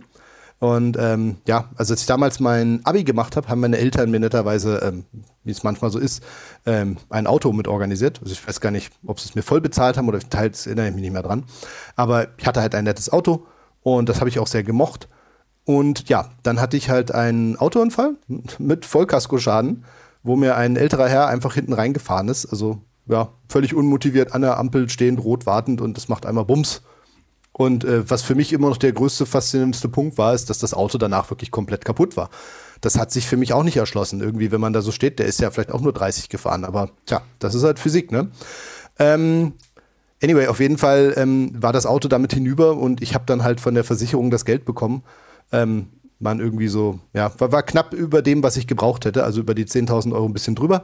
Und 0.60 0.98
ähm, 1.00 1.38
ja, 1.48 1.70
also 1.76 1.94
als 1.94 2.02
ich 2.02 2.08
damals 2.08 2.40
mein 2.40 2.80
Abi 2.86 3.04
gemacht 3.04 3.36
habe, 3.36 3.50
haben 3.50 3.60
meine 3.60 3.78
Eltern 3.78 4.10
mir 4.10 4.20
netterweise, 4.20 4.78
ähm, 4.78 5.06
wie 5.44 5.52
es 5.52 5.64
manchmal 5.64 5.92
so 5.92 6.00
ist, 6.00 6.24
ähm, 6.66 6.98
ein 7.10 7.28
Auto 7.28 7.52
mit 7.52 7.68
organisiert. 7.68 8.20
Also 8.22 8.32
ich 8.32 8.48
weiß 8.48 8.62
gar 8.62 8.72
nicht, 8.72 8.92
ob 9.06 9.20
sie 9.20 9.30
es 9.30 9.36
mir 9.36 9.42
voll 9.42 9.60
bezahlt 9.60 9.98
haben 9.98 10.08
oder 10.08 10.20
teils 10.20 10.66
erinnere 10.66 10.88
ich 10.88 10.94
mich 10.94 11.02
nicht 11.02 11.12
mehr 11.12 11.24
dran. 11.24 11.44
Aber 11.96 12.28
ich 12.38 12.48
hatte 12.48 12.62
halt 12.62 12.74
ein 12.74 12.86
nettes 12.86 13.12
Auto 13.12 13.46
und 13.84 14.08
das 14.08 14.22
habe 14.22 14.30
ich 14.30 14.40
auch 14.40 14.48
sehr 14.48 14.64
gemocht. 14.64 15.10
Und 15.66 16.08
ja, 16.10 16.30
dann 16.44 16.62
hatte 16.62 16.78
ich 16.78 16.90
halt 16.90 17.12
einen 17.12 17.58
Autounfall 17.58 18.16
mit 18.58 18.86
Vollkaskoschaden, 18.86 19.84
wo 20.24 20.36
mir 20.36 20.56
ein 20.56 20.78
älterer 20.78 21.10
Herr 21.10 21.28
einfach 21.28 21.54
hinten 21.56 21.74
reingefahren 21.74 22.30
ist. 22.30 22.46
Also 22.46 22.82
ja, 23.08 23.30
völlig 23.50 23.74
unmotiviert 23.74 24.34
an 24.34 24.42
der 24.42 24.58
Ampel 24.58 24.90
stehend, 24.90 25.24
rot 25.24 25.46
wartend 25.46 25.82
und 25.82 25.98
es 25.98 26.08
macht 26.08 26.26
einmal 26.26 26.46
Bums. 26.46 26.82
Und 27.52 27.86
äh, 27.86 28.10
was 28.10 28.22
für 28.22 28.36
mich 28.36 28.52
immer 28.52 28.68
noch 28.70 28.78
der 28.78 28.92
größte, 28.92 29.26
faszinierendste 29.26 29.88
Punkt 29.88 30.18
war, 30.18 30.34
ist, 30.34 30.50
dass 30.50 30.60
das 30.60 30.74
Auto 30.74 30.98
danach 30.98 31.30
wirklich 31.30 31.52
komplett 31.52 31.86
kaputt 31.86 32.18
war. 32.18 32.30
Das 32.82 32.98
hat 32.98 33.12
sich 33.12 33.28
für 33.28 33.38
mich 33.38 33.54
auch 33.54 33.64
nicht 33.64 33.78
erschlossen. 33.78 34.20
Irgendwie, 34.20 34.52
wenn 34.52 34.60
man 34.60 34.74
da 34.74 34.82
so 34.82 34.92
steht, 34.92 35.20
der 35.20 35.26
ist 35.26 35.40
ja 35.40 35.52
vielleicht 35.52 35.72
auch 35.72 35.80
nur 35.80 35.94
30 35.94 36.28
gefahren, 36.28 36.66
aber 36.66 36.90
tja, 37.06 37.22
das 37.40 37.56
ist 37.56 37.64
halt 37.64 37.80
Physik, 37.80 38.12
ne? 38.12 38.30
Ähm, 39.00 39.54
anyway, 40.22 40.48
auf 40.48 40.60
jeden 40.60 40.78
Fall 40.78 41.14
ähm, 41.16 41.52
war 41.56 41.72
das 41.72 41.86
Auto 41.86 42.10
damit 42.10 42.34
hinüber 42.34 42.76
und 42.76 43.02
ich 43.02 43.14
habe 43.14 43.26
dann 43.26 43.44
halt 43.44 43.62
von 43.62 43.74
der 43.74 43.86
Versicherung 43.86 44.32
das 44.32 44.44
Geld 44.44 44.66
bekommen. 44.66 45.04
Ähm, 45.54 45.88
waren 46.20 46.40
irgendwie 46.40 46.68
so, 46.68 47.00
ja, 47.14 47.32
war, 47.40 47.52
war 47.52 47.64
knapp 47.64 47.94
über 47.94 48.22
dem, 48.22 48.44
was 48.44 48.58
ich 48.58 48.68
gebraucht 48.68 49.06
hätte, 49.06 49.24
also 49.24 49.42
über 49.42 49.54
die 49.54 49.66
10.000 49.66 50.14
Euro 50.14 50.26
ein 50.26 50.34
bisschen 50.34 50.56
drüber. 50.56 50.84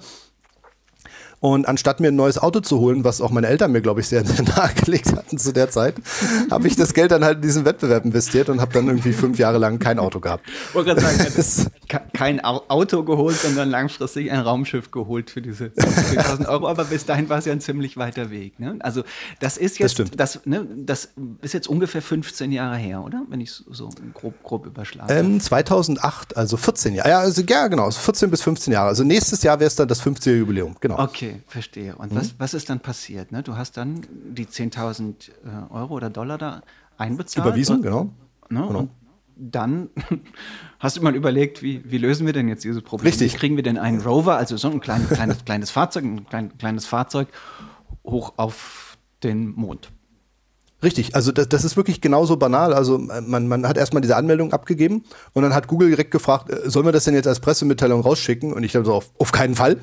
Und 1.41 1.67
anstatt 1.67 1.99
mir 1.99 2.09
ein 2.09 2.15
neues 2.15 2.37
Auto 2.37 2.59
zu 2.59 2.79
holen, 2.79 3.03
was 3.03 3.19
auch 3.19 3.31
meine 3.31 3.47
Eltern 3.47 3.71
mir, 3.71 3.81
glaube 3.81 3.99
ich, 3.99 4.07
sehr, 4.07 4.23
nahegelegt 4.55 5.11
hatten 5.11 5.39
zu 5.39 5.51
der 5.51 5.71
Zeit, 5.71 5.95
habe 6.51 6.67
ich 6.67 6.75
das 6.75 6.93
Geld 6.93 7.09
dann 7.09 7.25
halt 7.25 7.37
in 7.37 7.41
diesen 7.41 7.65
Wettbewerb 7.65 8.05
investiert 8.05 8.47
und 8.47 8.61
habe 8.61 8.71
dann 8.73 8.87
irgendwie 8.87 9.11
fünf 9.11 9.39
Jahre 9.39 9.57
lang 9.57 9.79
kein 9.79 9.97
Auto 9.97 10.19
gehabt. 10.19 10.47
Ich 10.47 10.75
wollte 10.75 10.93
gerade 10.93 11.17
sagen, 11.17 11.71
kein 12.13 12.39
Auto 12.41 13.03
geholt, 13.03 13.37
sondern 13.37 13.71
langfristig 13.71 14.31
ein 14.31 14.39
Raumschiff 14.39 14.91
geholt 14.91 15.31
für 15.31 15.41
diese 15.41 15.65
50.000 15.65 16.47
Euro. 16.47 16.67
Aber 16.67 16.85
bis 16.85 17.05
dahin 17.05 17.27
war 17.27 17.39
es 17.39 17.45
ja 17.45 17.53
ein 17.53 17.61
ziemlich 17.61 17.97
weiter 17.97 18.29
Weg. 18.29 18.59
Ne? 18.59 18.75
Also 18.81 19.03
das 19.39 19.57
ist 19.57 19.79
jetzt, 19.79 19.97
das, 19.97 20.11
das, 20.11 20.45
ne, 20.45 20.67
das, 20.75 21.09
ist 21.41 21.55
jetzt 21.55 21.67
ungefähr 21.67 22.03
15 22.03 22.51
Jahre 22.51 22.77
her, 22.77 23.03
oder? 23.03 23.23
Wenn 23.29 23.41
ich 23.41 23.51
so 23.51 23.89
grob, 24.13 24.35
grob 24.43 24.67
überschlage. 24.67 25.11
Ähm, 25.11 25.39
2008, 25.39 26.37
also 26.37 26.55
14 26.55 26.93
Jahre. 26.93 27.09
Ja, 27.09 27.19
also, 27.21 27.41
ja, 27.41 27.67
genau, 27.67 27.89
14 27.89 28.29
bis 28.29 28.43
15 28.43 28.73
Jahre. 28.73 28.89
Also 28.89 29.03
nächstes 29.03 29.41
Jahr 29.41 29.59
wäre 29.59 29.67
es 29.67 29.75
dann 29.75 29.87
das 29.87 30.03
50er 30.03 30.35
Jubiläum. 30.35 30.75
Genau. 30.79 30.99
Okay 31.31 31.41
verstehe. 31.47 31.95
Und 31.95 32.11
mhm. 32.11 32.17
was, 32.17 32.35
was 32.37 32.53
ist 32.53 32.69
dann 32.69 32.79
passiert? 32.79 33.31
Ne? 33.31 33.43
Du 33.43 33.55
hast 33.55 33.77
dann 33.77 34.05
die 34.11 34.45
10.000 34.45 35.29
äh, 35.29 35.73
Euro 35.73 35.95
oder 35.95 36.09
Dollar 36.09 36.37
da 36.37 36.61
einbezahlt. 36.97 37.45
Überwiesen, 37.45 37.77
und, 37.77 37.81
genau. 37.83 38.03
Ne? 38.49 38.67
genau. 38.67 38.79
Und 38.79 38.89
dann 39.37 39.89
hast 40.79 40.97
du 40.97 41.01
mal 41.01 41.15
überlegt, 41.15 41.61
wie, 41.61 41.81
wie 41.89 41.97
lösen 41.97 42.25
wir 42.25 42.33
denn 42.33 42.47
jetzt 42.47 42.63
dieses 42.63 42.81
Problem? 42.81 43.07
Richtig. 43.07 43.33
Wie 43.33 43.37
kriegen 43.37 43.55
wir 43.55 43.63
denn 43.63 43.77
einen 43.77 44.01
Rover, 44.01 44.37
also 44.37 44.57
so 44.57 44.69
ein 44.69 44.79
kleines, 44.79 45.09
kleines, 45.09 45.45
kleines 45.45 45.71
Fahrzeug, 45.71 46.03
ein 46.03 46.25
klein, 46.27 46.57
kleines 46.57 46.85
Fahrzeug, 46.85 47.27
hoch 48.05 48.33
auf 48.37 48.97
den 49.23 49.51
Mond? 49.55 49.91
Richtig, 50.83 51.13
also 51.13 51.31
das, 51.31 51.47
das 51.47 51.63
ist 51.63 51.77
wirklich 51.77 52.01
genauso 52.01 52.37
banal. 52.37 52.73
Also 52.73 52.97
man, 52.97 53.47
man 53.47 53.67
hat 53.67 53.77
erstmal 53.77 54.01
diese 54.01 54.15
Anmeldung 54.15 54.51
abgegeben 54.51 55.03
und 55.33 55.43
dann 55.43 55.53
hat 55.53 55.67
Google 55.67 55.89
direkt 55.89 56.09
gefragt, 56.09 56.49
äh, 56.49 56.69
sollen 56.69 56.85
wir 56.85 56.91
das 56.91 57.03
denn 57.03 57.13
jetzt 57.13 57.27
als 57.27 57.39
Pressemitteilung 57.39 58.01
rausschicken? 58.01 58.51
Und 58.51 58.63
ich 58.63 58.71
dachte 58.71 58.87
so, 58.87 58.93
auf, 58.95 59.11
auf 59.19 59.31
keinen 59.31 59.55
Fall. 59.55 59.77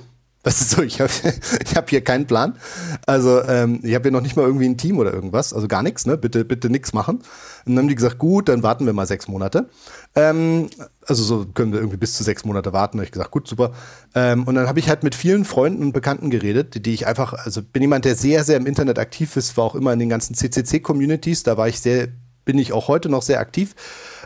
Das 0.48 0.62
ist 0.62 0.70
so, 0.70 0.80
ich 0.80 0.98
habe 0.98 1.12
ich 1.62 1.76
hab 1.76 1.90
hier 1.90 2.00
keinen 2.02 2.26
Plan. 2.26 2.56
Also 3.04 3.42
ähm, 3.42 3.80
ich 3.82 3.94
habe 3.94 4.04
hier 4.04 4.12
noch 4.12 4.22
nicht 4.22 4.34
mal 4.34 4.46
irgendwie 4.46 4.64
ein 4.64 4.78
Team 4.78 4.96
oder 4.96 5.12
irgendwas, 5.12 5.52
also 5.52 5.68
gar 5.68 5.82
nichts, 5.82 6.06
ne? 6.06 6.16
Bitte, 6.16 6.42
bitte 6.46 6.70
nichts 6.70 6.94
machen. 6.94 7.16
Und 7.16 7.24
dann 7.66 7.80
haben 7.80 7.88
die 7.88 7.94
gesagt, 7.94 8.16
gut, 8.16 8.48
dann 8.48 8.62
warten 8.62 8.86
wir 8.86 8.94
mal 8.94 9.06
sechs 9.06 9.28
Monate. 9.28 9.68
Ähm, 10.14 10.70
also 11.06 11.22
so 11.22 11.44
können 11.44 11.72
wir 11.72 11.80
irgendwie 11.80 11.98
bis 11.98 12.14
zu 12.14 12.24
sechs 12.24 12.46
Monate 12.46 12.72
warten. 12.72 12.96
Da 12.96 13.02
habe 13.02 13.04
ich 13.04 13.12
gesagt, 13.12 13.30
gut, 13.30 13.46
super. 13.46 13.72
Ähm, 14.14 14.44
und 14.44 14.54
dann 14.54 14.66
habe 14.66 14.78
ich 14.78 14.88
halt 14.88 15.02
mit 15.02 15.14
vielen 15.14 15.44
Freunden 15.44 15.82
und 15.82 15.92
Bekannten 15.92 16.30
geredet, 16.30 16.74
die, 16.74 16.80
die 16.80 16.94
ich 16.94 17.06
einfach, 17.06 17.34
also 17.34 17.60
bin 17.62 17.82
jemand, 17.82 18.06
der 18.06 18.14
sehr, 18.14 18.42
sehr 18.42 18.56
im 18.56 18.64
Internet 18.64 18.98
aktiv 18.98 19.36
ist, 19.36 19.54
war 19.58 19.64
auch 19.64 19.74
immer 19.74 19.92
in 19.92 19.98
den 19.98 20.08
ganzen 20.08 20.34
CCC-Communities, 20.34 21.42
da 21.42 21.58
war 21.58 21.68
ich 21.68 21.80
sehr, 21.80 22.08
bin 22.46 22.56
ich 22.56 22.72
auch 22.72 22.88
heute 22.88 23.10
noch 23.10 23.20
sehr 23.20 23.40
aktiv. 23.40 23.74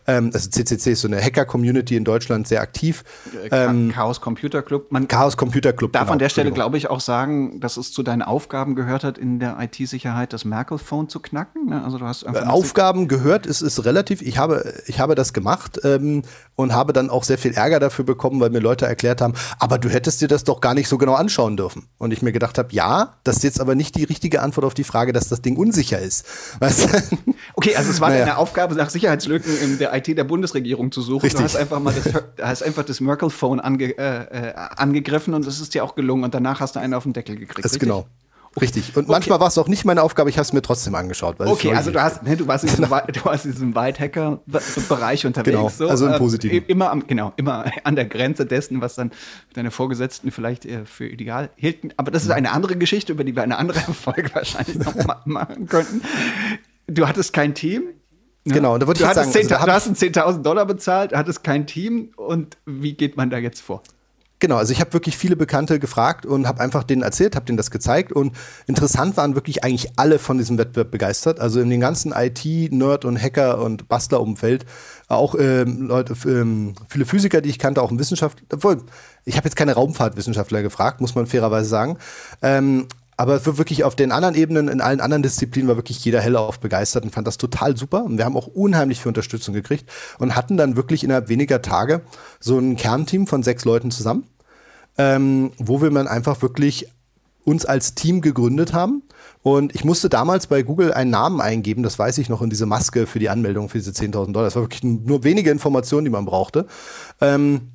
Ähm, 0.07 0.30
also 0.32 0.50
CCC 0.50 0.92
ist 0.92 1.00
so 1.03 1.09
eine 1.09 1.20
Hacker-Community 1.20 1.96
in 1.96 2.05
Deutschland 2.05 2.48
sehr 2.48 2.61
aktiv. 2.61 3.05
Ähm, 3.50 3.92
Chaos 3.92 4.20
Computer 4.20 4.62
Club. 4.62 4.90
Man 4.90 5.09
Chaos 5.09 5.36
Computer 5.36 5.72
Club. 5.72 5.92
Darf 5.92 6.05
genau, 6.05 6.12
an 6.12 6.18
der 6.18 6.28
Stelle, 6.28 6.50
glaube 6.53 6.76
ich, 6.76 6.90
auch 6.90 7.00
sagen, 7.00 7.61
dass 7.61 7.76
es 7.76 7.92
zu 7.92 8.03
deinen 8.03 8.22
Aufgaben 8.22 8.74
gehört 8.74 9.05
hat, 9.05 9.18
in 9.18 9.38
der 9.38 9.59
IT-Sicherheit 9.61 10.32
das 10.32 10.44
Merkel-Phone 10.44 11.09
zu 11.09 11.20
knacken? 11.20 11.66
Ne? 11.66 11.84
Also 11.84 11.98
du 11.98 12.07
hast 12.07 12.24
äh, 12.24 12.28
Aufgaben 12.46 13.09
gehört, 13.09 13.46
ist, 13.46 13.61
ist 13.61 13.84
relativ. 13.84 14.22
Ich 14.22 14.38
habe, 14.38 14.74
ich 14.86 15.00
habe 15.00 15.14
das 15.14 15.32
gemacht 15.32 15.80
ähm, 15.84 16.22
und 16.57 16.74
habe 16.74 16.92
dann 16.92 17.11
auch 17.11 17.24
sehr 17.24 17.38
viel 17.38 17.53
Ärger 17.53 17.80
dafür 17.80 18.05
bekommen, 18.05 18.40
weil 18.40 18.50
mir 18.50 18.61
Leute 18.61 18.86
erklärt 18.86 19.20
haben, 19.20 19.34
aber 19.59 19.78
du 19.78 19.88
hättest 19.88 20.20
dir 20.20 20.28
das 20.28 20.44
doch 20.44 20.61
gar 20.61 20.74
nicht 20.74 20.88
so 20.88 20.98
genau 20.98 21.14
anschauen 21.14 21.57
dürfen. 21.57 21.88
Und 21.98 22.12
ich 22.12 22.22
mir 22.22 22.32
gedacht 22.32 22.59
habe, 22.59 22.68
ja, 22.72 23.14
das 23.24 23.36
ist 23.36 23.44
jetzt 23.44 23.61
aber 23.61 23.74
nicht 23.74 23.94
die 23.96 24.05
richtige 24.05 24.42
Antwort 24.42 24.64
auf 24.64 24.74
die 24.74 24.84
Frage, 24.84 25.12
dass 25.12 25.28
das 25.28 25.42
Ding 25.42 25.57
unsicher 25.57 25.98
ist. 25.98 26.26
Weißt? 26.61 26.88
Okay, 27.55 27.76
also 27.76 27.90
es 27.90 28.00
war 28.00 28.09
naja. 28.11 28.24
deine 28.24 28.38
Aufgabe, 28.38 28.74
nach 28.74 28.90
Sicherheitslücken 28.90 29.57
in 29.61 29.78
der 29.78 29.91
IT 29.93 30.09
der 30.16 30.24
Bundesregierung 30.24 30.93
zu 30.93 31.03
suchen. 31.03 31.22
Richtig. 31.22 31.38
Du 31.38 31.45
hast 31.45 31.57
einfach 31.57 31.80
mal 31.80 31.95
das, 31.95 32.22
hast 32.40 32.62
einfach 32.62 32.84
das 32.84 33.01
Merkel-Phone 33.01 33.61
ange, 33.61 33.97
äh, 33.99 34.51
äh, 34.51 34.55
angegriffen 34.55 35.34
und 35.34 35.47
es 35.47 35.61
ist 35.61 35.74
dir 35.74 35.84
auch 35.84 35.95
gelungen 35.95 36.24
und 36.24 36.34
danach 36.34 36.61
hast 36.61 36.76
du 36.76 36.80
einen 36.80 36.95
auf 36.95 37.05
den 37.05 37.12
Deckel 37.12 37.36
gekriegt. 37.36 37.64
Das 37.64 37.72
ist 37.72 37.78
genau. 37.78 38.07
Richtig. 38.61 38.95
Und 38.95 39.05
okay. 39.05 39.12
manchmal 39.12 39.40
war 39.40 39.49
es 39.49 39.57
auch 39.57 39.68
nicht 39.68 39.84
meine 39.84 40.03
Aufgabe, 40.03 40.28
ich 40.28 40.36
habe 40.36 40.43
es 40.43 40.53
mir 40.53 40.61
trotzdem 40.61 40.95
angeschaut. 40.95 41.36
okay, 41.40 41.74
also 41.74 41.90
du 41.90 42.03
hast, 42.03 42.22
ne, 42.22 42.36
du 42.36 42.47
warst 42.47 42.64
in 42.64 42.70
diesem, 42.70 42.84
du 43.12 43.24
warst 43.24 43.47
in 43.47 43.53
diesem 43.53 43.74
White-Hacker-Bereich 43.74 45.24
unterwegs. 45.26 45.57
Genau, 45.57 45.68
so. 45.68 45.88
also 45.88 46.07
im 46.07 46.12
ähm, 46.12 46.18
Positiven. 46.18 46.66
Immer, 46.66 46.90
am, 46.90 47.07
genau, 47.07 47.32
immer 47.36 47.64
an 47.84 47.97
der 47.97 48.05
Grenze 48.05 48.45
dessen, 48.45 48.80
was 48.80 48.95
dann 48.95 49.11
deine 49.55 49.70
Vorgesetzten 49.70 50.30
vielleicht 50.30 50.66
äh, 50.66 50.84
für 50.84 51.07
ideal 51.07 51.49
hielten. 51.57 51.93
Aber 51.97 52.11
das 52.11 52.24
ist 52.24 52.30
eine 52.30 52.53
andere 52.53 52.76
Geschichte, 52.76 53.12
über 53.12 53.24
die 53.24 53.34
wir 53.34 53.43
eine 53.43 53.57
andere 53.57 53.80
Folge 53.93 54.34
wahrscheinlich 54.34 54.76
noch 54.76 54.95
machen 55.24 55.66
könnten. 55.66 56.03
Du 56.88 57.09
hattest 57.09 57.32
kein 57.32 57.55
Team, 57.55 57.84
ja. 58.45 58.55
Genau, 58.55 58.76
da 58.78 58.86
würde 58.86 59.01
ich 59.03 59.07
sagen, 59.07 59.30
10, 59.30 59.53
also, 59.53 59.66
du 59.66 59.72
hast 59.72 59.88
10.000 59.88 60.43
Dollar 60.43 60.66
bezahlt, 60.66 61.14
hattest 61.14 61.45
kein 61.45 61.66
Team 61.66 62.11
und 62.16 62.57
wie 62.66 62.95
geht 62.95 63.16
man 63.16 63.30
da 63.30 63.38
jetzt 63.38 63.61
vor? 63.61 63.82
Genau, 64.43 64.57
also 64.57 64.72
ich 64.72 64.80
habe 64.80 64.93
wirklich 64.93 65.16
viele 65.16 65.36
Bekannte 65.36 65.78
gefragt 65.78 66.26
und 66.26 66.49
habe 66.49 66.61
einfach 66.61 66.82
denen 66.82 67.03
erzählt, 67.03 67.36
habe 67.36 67.47
denen 67.47 67.57
das 67.57 67.70
gezeigt 67.70 68.11
und 68.11 68.34
interessant 68.66 69.16
waren 69.16 69.36
wirklich 69.36 69.62
eigentlich 69.62 69.93
alle 69.95 70.18
von 70.18 70.36
diesem 70.36 70.59
Wettbewerb 70.59 70.90
begeistert. 70.90 71.38
Also 71.38 71.61
in 71.61 71.70
den 71.70 71.78
ganzen 71.78 72.12
IT-Nerd- 72.12 73.05
und 73.05 73.22
Hacker- 73.22 73.61
und 73.61 73.88
Bastler-Umfeld, 73.88 74.66
auch 75.07 75.36
ähm, 75.38 75.86
Leute, 75.86 76.16
ähm, 76.26 76.74
viele 76.88 77.05
Physiker, 77.05 77.40
die 77.40 77.51
ich 77.51 77.61
kannte, 77.61 77.80
auch 77.80 77.93
im 77.93 78.01
Wissenschaft, 78.01 78.43
obwohl 78.53 78.82
ich 79.24 79.36
habe 79.36 79.47
jetzt 79.47 79.55
keine 79.55 79.74
Raumfahrtwissenschaftler 79.74 80.62
gefragt, 80.62 81.01
muss 81.01 81.14
man 81.14 81.28
fairerweise 81.28 81.68
sagen. 81.68 81.99
Ähm, 82.43 82.88
aber 83.16 83.40
für 83.40 83.58
wirklich 83.58 83.84
auf 83.84 83.94
den 83.94 84.10
anderen 84.10 84.34
Ebenen, 84.34 84.68
in 84.68 84.80
allen 84.80 85.00
anderen 85.00 85.22
Disziplinen 85.22 85.68
war 85.68 85.76
wirklich 85.76 86.02
jeder 86.04 86.20
hellauf 86.20 86.60
begeistert 86.60 87.04
und 87.04 87.10
fand 87.10 87.26
das 87.26 87.38
total 87.38 87.76
super. 87.76 88.04
Und 88.04 88.18
wir 88.18 88.24
haben 88.24 88.36
auch 88.36 88.46
unheimlich 88.46 89.00
viel 89.00 89.08
Unterstützung 89.08 89.54
gekriegt 89.54 89.88
und 90.18 90.34
hatten 90.34 90.56
dann 90.56 90.76
wirklich 90.76 91.04
innerhalb 91.04 91.28
weniger 91.28 91.60
Tage 91.62 92.02
so 92.40 92.58
ein 92.58 92.76
Kernteam 92.76 93.26
von 93.26 93.42
sechs 93.42 93.64
Leuten 93.64 93.90
zusammen, 93.90 94.26
ähm, 94.96 95.52
wo 95.58 95.82
wir 95.82 95.90
dann 95.90 96.08
einfach 96.08 96.40
wirklich 96.42 96.88
uns 97.44 97.66
als 97.66 97.94
Team 97.94 98.20
gegründet 98.20 98.72
haben. 98.72 99.02
Und 99.42 99.74
ich 99.74 99.84
musste 99.84 100.08
damals 100.08 100.46
bei 100.46 100.62
Google 100.62 100.92
einen 100.92 101.10
Namen 101.10 101.40
eingeben, 101.40 101.82
das 101.82 101.98
weiß 101.98 102.18
ich 102.18 102.28
noch, 102.28 102.42
in 102.42 102.50
diese 102.50 102.66
Maske 102.66 103.06
für 103.06 103.18
die 103.18 103.28
Anmeldung 103.28 103.68
für 103.68 103.78
diese 103.78 103.90
10.000 103.90 104.32
Dollar. 104.32 104.44
Das 104.44 104.54
war 104.54 104.62
wirklich 104.62 104.84
nur 104.84 105.24
wenige 105.24 105.50
Informationen, 105.50 106.04
die 106.04 106.10
man 106.10 106.24
brauchte. 106.24 106.66
Ähm, 107.20 107.71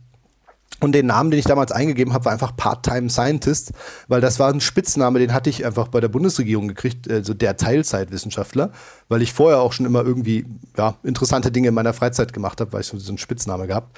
und 0.80 0.92
den 0.92 1.08
Namen, 1.08 1.32
den 1.32 1.40
ich 1.40 1.46
damals 1.46 1.72
eingegeben 1.72 2.14
habe, 2.14 2.26
war 2.26 2.32
einfach 2.32 2.56
Part-Time 2.56 3.10
Scientist, 3.10 3.72
weil 4.08 4.22
das 4.22 4.38
war 4.38 4.54
ein 4.54 4.62
Spitzname, 4.62 5.18
den 5.18 5.34
hatte 5.34 5.50
ich 5.50 5.66
einfach 5.66 5.88
bei 5.88 6.00
der 6.02 6.08
Bundesregierung 6.08 6.68
gekriegt, 6.68 7.10
also 7.10 7.34
der 7.34 7.58
Teilzeitwissenschaftler, 7.58 8.72
weil 9.10 9.24
ich 9.24 9.34
vorher 9.34 9.60
auch 9.60 9.74
schon 9.74 9.88
immer 9.88 10.06
irgendwie 10.06 10.46
ja, 10.78 10.96
interessante 11.02 11.52
Dinge 11.52 11.70
in 11.70 11.74
meiner 11.74 11.94
Freizeit 11.94 12.32
gemacht 12.32 12.62
habe, 12.62 12.74
weil 12.74 12.82
ich 12.82 12.88
so 12.88 13.10
einen 13.10 13.18
Spitzname 13.18 13.66
gehabt. 13.66 13.98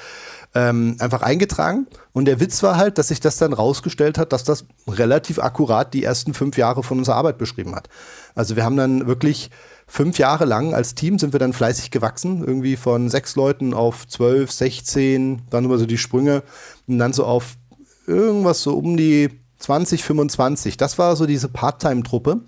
Ähm, 0.55 0.95
einfach 0.99 1.21
eingetragen. 1.21 1.85
Und 2.13 2.25
der 2.25 2.39
Witz 2.39 2.63
war 2.63 2.77
halt, 2.77 2.97
dass 2.97 3.09
sich 3.09 3.19
das 3.19 3.37
dann 3.37 3.53
rausgestellt 3.53 4.17
hat, 4.17 4.33
dass 4.33 4.43
das 4.43 4.65
relativ 4.87 5.37
akkurat 5.37 5.93
die 5.93 6.03
ersten 6.03 6.33
fünf 6.33 6.57
Jahre 6.57 6.81
von 6.81 6.97
unserer 6.97 7.17
Arbeit 7.17 7.37
beschrieben 7.37 7.75
hat. 7.75 7.89
Also 8.35 8.55
wir 8.55 8.63
haben 8.63 8.77
dann 8.77 9.05
wirklich 9.05 9.51
fünf 9.89 10.19
Jahre 10.19 10.45
lang 10.45 10.73
als 10.73 10.95
Team 10.95 11.17
sind 11.17 11.33
wir 11.33 11.39
dann 11.39 11.51
fleißig 11.51 11.91
gewachsen, 11.91 12.43
irgendwie 12.45 12.75
von 12.77 13.09
sechs 13.09 13.35
Leuten 13.35 13.73
auf 13.73 14.07
zwölf, 14.07 14.51
sechzehn, 14.51 15.41
dann 15.49 15.65
immer 15.65 15.77
so 15.77 15.85
die 15.85 15.97
Sprünge 15.97 16.43
und 16.87 16.99
dann 16.99 17.11
so 17.11 17.25
auf 17.25 17.57
irgendwas 18.05 18.61
so 18.61 18.77
um 18.77 18.95
die 18.95 19.29
20, 19.57 20.03
25. 20.03 20.77
Das 20.77 20.97
war 20.97 21.15
so 21.15 21.25
diese 21.25 21.49
Part-Time-Truppe. 21.49 22.41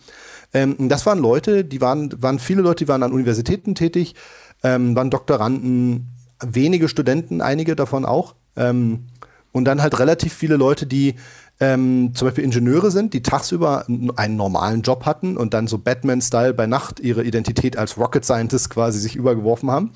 Ähm, 0.54 0.88
das 0.88 1.06
waren 1.06 1.20
Leute, 1.20 1.66
die 1.66 1.82
waren, 1.82 2.22
waren 2.22 2.40
viele 2.40 2.62
Leute, 2.62 2.86
die 2.86 2.88
waren 2.88 3.04
an 3.04 3.12
Universitäten 3.12 3.76
tätig, 3.76 4.16
ähm, 4.64 4.96
waren 4.96 5.10
Doktoranden, 5.10 6.16
wenige 6.44 6.88
Studenten, 6.88 7.42
einige 7.42 7.76
davon 7.76 8.06
auch. 8.06 8.36
Ähm, 8.56 9.08
und 9.52 9.66
dann 9.66 9.82
halt 9.82 10.00
relativ 10.00 10.34
viele 10.34 10.56
Leute, 10.56 10.86
die 10.86 11.16
ähm, 11.62 12.14
zum 12.16 12.28
Beispiel 12.28 12.44
Ingenieure 12.44 12.90
sind, 12.90 13.14
die 13.14 13.22
tagsüber 13.22 13.86
einen 13.88 14.36
normalen 14.36 14.82
Job 14.82 15.06
hatten 15.06 15.38
und 15.38 15.54
dann 15.54 15.68
so 15.68 15.78
Batman-Style 15.78 16.56
bei 16.56 16.66
Nacht 16.66 17.00
ihre 17.00 17.24
Identität 17.24 17.78
als 17.78 18.00
Rocket 18.00 18.26
Scientist 18.26 18.72
quasi 18.72 19.00
sich 19.00 19.16
übergeworfen 19.16 19.70
haben 19.70 19.92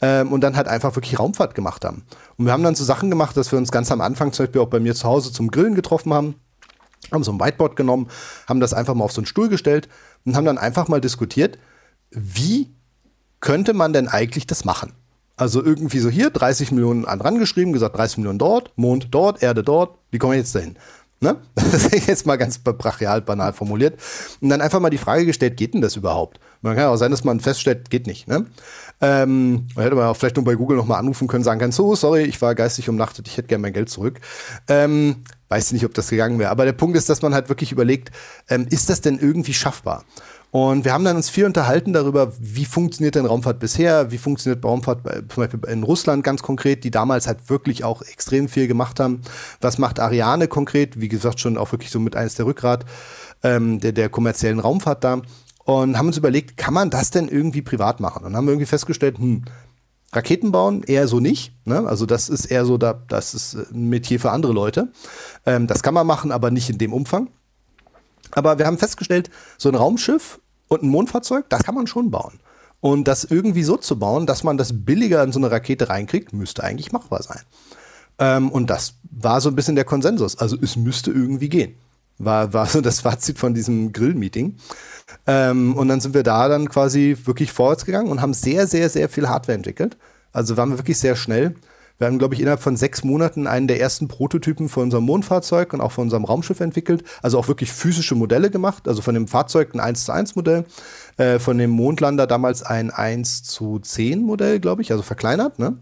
ähm, 0.00 0.32
und 0.32 0.40
dann 0.42 0.56
halt 0.56 0.68
einfach 0.68 0.94
wirklich 0.94 1.18
Raumfahrt 1.18 1.56
gemacht 1.56 1.84
haben. 1.84 2.04
Und 2.36 2.46
wir 2.46 2.52
haben 2.52 2.62
dann 2.62 2.76
so 2.76 2.84
Sachen 2.84 3.10
gemacht, 3.10 3.36
dass 3.36 3.50
wir 3.50 3.58
uns 3.58 3.72
ganz 3.72 3.90
am 3.90 4.00
Anfang 4.00 4.32
zum 4.32 4.46
Beispiel 4.46 4.60
auch 4.60 4.68
bei 4.68 4.78
mir 4.78 4.94
zu 4.94 5.08
Hause 5.08 5.32
zum 5.32 5.50
Grillen 5.50 5.74
getroffen 5.74 6.14
haben, 6.14 6.36
haben 7.10 7.24
so 7.24 7.32
ein 7.32 7.40
Whiteboard 7.40 7.74
genommen, 7.74 8.06
haben 8.48 8.60
das 8.60 8.72
einfach 8.72 8.94
mal 8.94 9.04
auf 9.04 9.12
so 9.12 9.20
einen 9.20 9.26
Stuhl 9.26 9.48
gestellt 9.48 9.88
und 10.24 10.36
haben 10.36 10.44
dann 10.44 10.58
einfach 10.58 10.86
mal 10.86 11.00
diskutiert, 11.00 11.58
wie 12.12 12.72
könnte 13.40 13.74
man 13.74 13.92
denn 13.92 14.06
eigentlich 14.06 14.46
das 14.46 14.64
machen? 14.64 14.92
Also 15.40 15.64
irgendwie 15.64 16.00
so 16.00 16.10
hier 16.10 16.28
30 16.28 16.70
Millionen 16.70 17.06
an 17.06 17.22
rangeschrieben, 17.22 17.72
gesagt 17.72 17.96
30 17.96 18.18
Millionen 18.18 18.38
dort, 18.38 18.72
Mond 18.76 19.08
dort, 19.10 19.42
Erde 19.42 19.64
dort. 19.64 19.96
Wie 20.10 20.18
kommen 20.18 20.32
wir 20.32 20.38
jetzt 20.38 20.54
dahin? 20.54 20.76
Ne? 21.22 21.36
Das 21.54 21.84
ist 21.86 22.08
jetzt 22.08 22.26
mal 22.26 22.36
ganz 22.36 22.58
brachial 22.58 23.20
banal 23.20 23.52
formuliert. 23.52 24.00
Und 24.40 24.48
dann 24.48 24.60
einfach 24.60 24.80
mal 24.80 24.90
die 24.90 24.98
Frage 24.98 25.26
gestellt, 25.26 25.56
geht 25.56 25.74
denn 25.74 25.82
das 25.82 25.94
überhaupt? 25.96 26.40
Man 26.62 26.74
kann 26.74 26.84
ja 26.84 26.88
auch 26.88 26.96
sein, 26.96 27.10
dass 27.10 27.22
man 27.22 27.40
feststellt, 27.40 27.90
geht 27.90 28.06
nicht. 28.06 28.26
Ne? 28.26 28.46
Ähm, 29.00 29.66
hätte 29.76 29.94
man 29.94 30.08
auch 30.08 30.16
vielleicht 30.16 30.36
nur 30.36 30.44
bei 30.44 30.54
Google 30.54 30.76
nochmal 30.76 30.98
anrufen 30.98 31.28
können, 31.28 31.44
sagen 31.44 31.60
können, 31.60 31.72
so, 31.72 31.94
sorry, 31.94 32.22
ich 32.22 32.40
war 32.42 32.54
geistig 32.54 32.88
umnachtet, 32.88 33.28
ich 33.28 33.36
hätte 33.36 33.48
gerne 33.48 33.62
mein 33.62 33.72
Geld 33.72 33.88
zurück. 33.88 34.20
Ähm, 34.68 35.24
weiß 35.48 35.72
nicht, 35.72 35.84
ob 35.84 35.94
das 35.94 36.08
gegangen 36.08 36.38
wäre. 36.38 36.50
Aber 36.50 36.64
der 36.64 36.72
Punkt 36.72 36.96
ist, 36.96 37.08
dass 37.08 37.22
man 37.22 37.34
halt 37.34 37.48
wirklich 37.48 37.70
überlegt, 37.70 38.10
ähm, 38.48 38.66
ist 38.70 38.90
das 38.90 39.00
denn 39.00 39.18
irgendwie 39.18 39.54
schaffbar? 39.54 40.04
Und 40.50 40.84
wir 40.84 40.92
haben 40.92 41.04
dann 41.04 41.16
uns 41.16 41.30
viel 41.30 41.44
unterhalten 41.44 41.92
darüber, 41.92 42.32
wie 42.40 42.64
funktioniert 42.64 43.14
denn 43.14 43.24
Raumfahrt 43.24 43.60
bisher, 43.60 44.10
wie 44.10 44.18
funktioniert 44.18 44.64
Raumfahrt 44.64 45.02
bei, 45.04 45.22
zum 45.28 45.44
Beispiel 45.44 45.60
in 45.68 45.84
Russland 45.84 46.24
ganz 46.24 46.42
konkret, 46.42 46.82
die 46.82 46.90
damals 46.90 47.28
halt 47.28 47.48
wirklich 47.48 47.84
auch 47.84 48.02
extrem 48.02 48.48
viel 48.48 48.66
gemacht 48.66 48.98
haben. 48.98 49.20
Was 49.60 49.78
macht 49.78 50.00
Ariane 50.00 50.48
konkret? 50.48 51.00
Wie 51.00 51.08
gesagt, 51.08 51.38
schon 51.38 51.56
auch 51.56 51.70
wirklich 51.70 51.90
so 51.90 52.00
mit 52.00 52.16
eines 52.16 52.34
der 52.34 52.46
Rückgrat 52.46 52.84
ähm, 53.44 53.78
der, 53.78 53.92
der 53.92 54.08
kommerziellen 54.08 54.58
Raumfahrt 54.58 55.04
da. 55.04 55.22
Und 55.64 55.96
haben 55.96 56.08
uns 56.08 56.16
überlegt, 56.16 56.56
kann 56.56 56.74
man 56.74 56.90
das 56.90 57.10
denn 57.10 57.28
irgendwie 57.28 57.62
privat 57.62 58.00
machen? 58.00 58.24
Und 58.24 58.34
haben 58.34 58.48
irgendwie 58.48 58.66
festgestellt, 58.66 59.18
hm, 59.18 59.44
Raketen 60.12 60.50
bauen 60.50 60.82
eher 60.82 61.06
so 61.06 61.20
nicht. 61.20 61.52
Ne? 61.64 61.86
Also 61.86 62.06
das 62.06 62.28
ist 62.28 62.46
eher 62.46 62.64
so, 62.64 62.76
da, 62.76 62.94
das 63.06 63.34
ist 63.34 63.54
ein 63.72 63.88
Metier 63.88 64.18
für 64.18 64.32
andere 64.32 64.52
Leute. 64.52 64.90
Ähm, 65.46 65.68
das 65.68 65.84
kann 65.84 65.94
man 65.94 66.06
machen, 66.06 66.32
aber 66.32 66.50
nicht 66.50 66.70
in 66.70 66.78
dem 66.78 66.92
Umfang. 66.92 67.28
Aber 68.32 68.58
wir 68.58 68.66
haben 68.66 68.78
festgestellt, 68.78 69.30
so 69.58 69.68
ein 69.68 69.74
Raumschiff 69.74 70.40
und 70.68 70.82
ein 70.82 70.88
Mondfahrzeug, 70.88 71.46
das 71.48 71.64
kann 71.64 71.74
man 71.74 71.86
schon 71.86 72.10
bauen. 72.10 72.40
Und 72.80 73.08
das 73.08 73.24
irgendwie 73.24 73.62
so 73.62 73.76
zu 73.76 73.98
bauen, 73.98 74.26
dass 74.26 74.42
man 74.42 74.56
das 74.56 74.84
billiger 74.84 75.22
in 75.22 75.32
so 75.32 75.38
eine 75.38 75.50
Rakete 75.50 75.88
reinkriegt, 75.88 76.32
müsste 76.32 76.64
eigentlich 76.64 76.92
machbar 76.92 77.22
sein. 77.22 77.40
Ähm, 78.18 78.50
und 78.50 78.70
das 78.70 78.94
war 79.10 79.40
so 79.40 79.48
ein 79.48 79.56
bisschen 79.56 79.74
der 79.74 79.84
Konsensus. 79.84 80.38
Also 80.38 80.56
es 80.60 80.76
müsste 80.76 81.10
irgendwie 81.10 81.48
gehen. 81.48 81.74
War, 82.18 82.52
war 82.52 82.66
so 82.66 82.80
das 82.80 83.00
Fazit 83.00 83.38
von 83.38 83.54
diesem 83.54 83.92
Grill-Meeting. 83.92 84.56
Ähm, 85.26 85.76
und 85.76 85.88
dann 85.88 86.00
sind 86.00 86.14
wir 86.14 86.22
da 86.22 86.48
dann 86.48 86.68
quasi 86.68 87.16
wirklich 87.24 87.52
vorwärts 87.52 87.84
gegangen 87.84 88.10
und 88.10 88.20
haben 88.20 88.34
sehr, 88.34 88.66
sehr, 88.66 88.88
sehr 88.88 89.08
viel 89.08 89.28
Hardware 89.28 89.56
entwickelt. 89.56 89.96
Also 90.32 90.56
waren 90.56 90.70
wir 90.70 90.78
wirklich 90.78 90.98
sehr 90.98 91.16
schnell. 91.16 91.56
Wir 92.00 92.06
haben, 92.06 92.18
glaube 92.18 92.34
ich, 92.34 92.40
innerhalb 92.40 92.62
von 92.62 92.78
sechs 92.78 93.04
Monaten 93.04 93.46
einen 93.46 93.68
der 93.68 93.78
ersten 93.78 94.08
Prototypen 94.08 94.70
von 94.70 94.84
unserem 94.84 95.04
Mondfahrzeug 95.04 95.74
und 95.74 95.82
auch 95.82 95.92
von 95.92 96.04
unserem 96.04 96.24
Raumschiff 96.24 96.60
entwickelt. 96.60 97.04
Also 97.20 97.38
auch 97.38 97.46
wirklich 97.46 97.70
physische 97.70 98.14
Modelle 98.14 98.50
gemacht. 98.50 98.88
Also 98.88 99.02
von 99.02 99.12
dem 99.12 99.28
Fahrzeug 99.28 99.74
ein 99.74 99.80
1 99.80 100.06
zu 100.06 100.12
1 100.12 100.34
Modell, 100.34 100.64
äh, 101.18 101.38
von 101.38 101.58
dem 101.58 101.68
Mondlander 101.68 102.26
damals 102.26 102.62
ein 102.62 102.90
1 102.90 103.42
zu 103.42 103.80
10 103.80 104.22
Modell, 104.22 104.60
glaube 104.60 104.80
ich, 104.80 104.92
also 104.92 105.02
verkleinert. 105.02 105.58
Ne? 105.58 105.72
Mhm. 105.72 105.76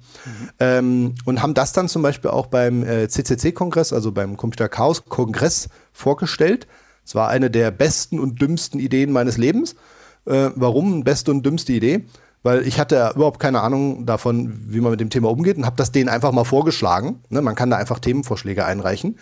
Ähm, 0.58 1.14
und 1.24 1.40
haben 1.40 1.54
das 1.54 1.72
dann 1.72 1.86
zum 1.86 2.02
Beispiel 2.02 2.32
auch 2.32 2.46
beim 2.46 2.82
äh, 2.82 3.06
CCC-Kongress, 3.06 3.92
also 3.92 4.10
beim 4.10 4.36
Computer 4.36 4.68
Chaos-Kongress 4.68 5.68
vorgestellt. 5.92 6.66
Es 7.06 7.14
war 7.14 7.28
eine 7.28 7.48
der 7.48 7.70
besten 7.70 8.18
und 8.18 8.42
dümmsten 8.42 8.80
Ideen 8.80 9.12
meines 9.12 9.36
Lebens. 9.36 9.76
Äh, 10.26 10.50
warum 10.56 11.04
beste 11.04 11.30
und 11.30 11.46
dümmste 11.46 11.74
Idee? 11.74 12.06
Weil 12.42 12.66
ich 12.66 12.78
hatte 12.78 13.12
überhaupt 13.14 13.40
keine 13.40 13.60
Ahnung 13.60 14.06
davon, 14.06 14.52
wie 14.68 14.80
man 14.80 14.90
mit 14.90 15.00
dem 15.00 15.10
Thema 15.10 15.30
umgeht 15.30 15.56
und 15.56 15.66
habe 15.66 15.76
das 15.76 15.92
denen 15.92 16.08
einfach 16.08 16.32
mal 16.32 16.44
vorgeschlagen. 16.44 17.20
Ne, 17.28 17.42
man 17.42 17.54
kann 17.54 17.70
da 17.70 17.76
einfach 17.76 17.98
Themenvorschläge 17.98 18.64
einreichen. 18.64 19.18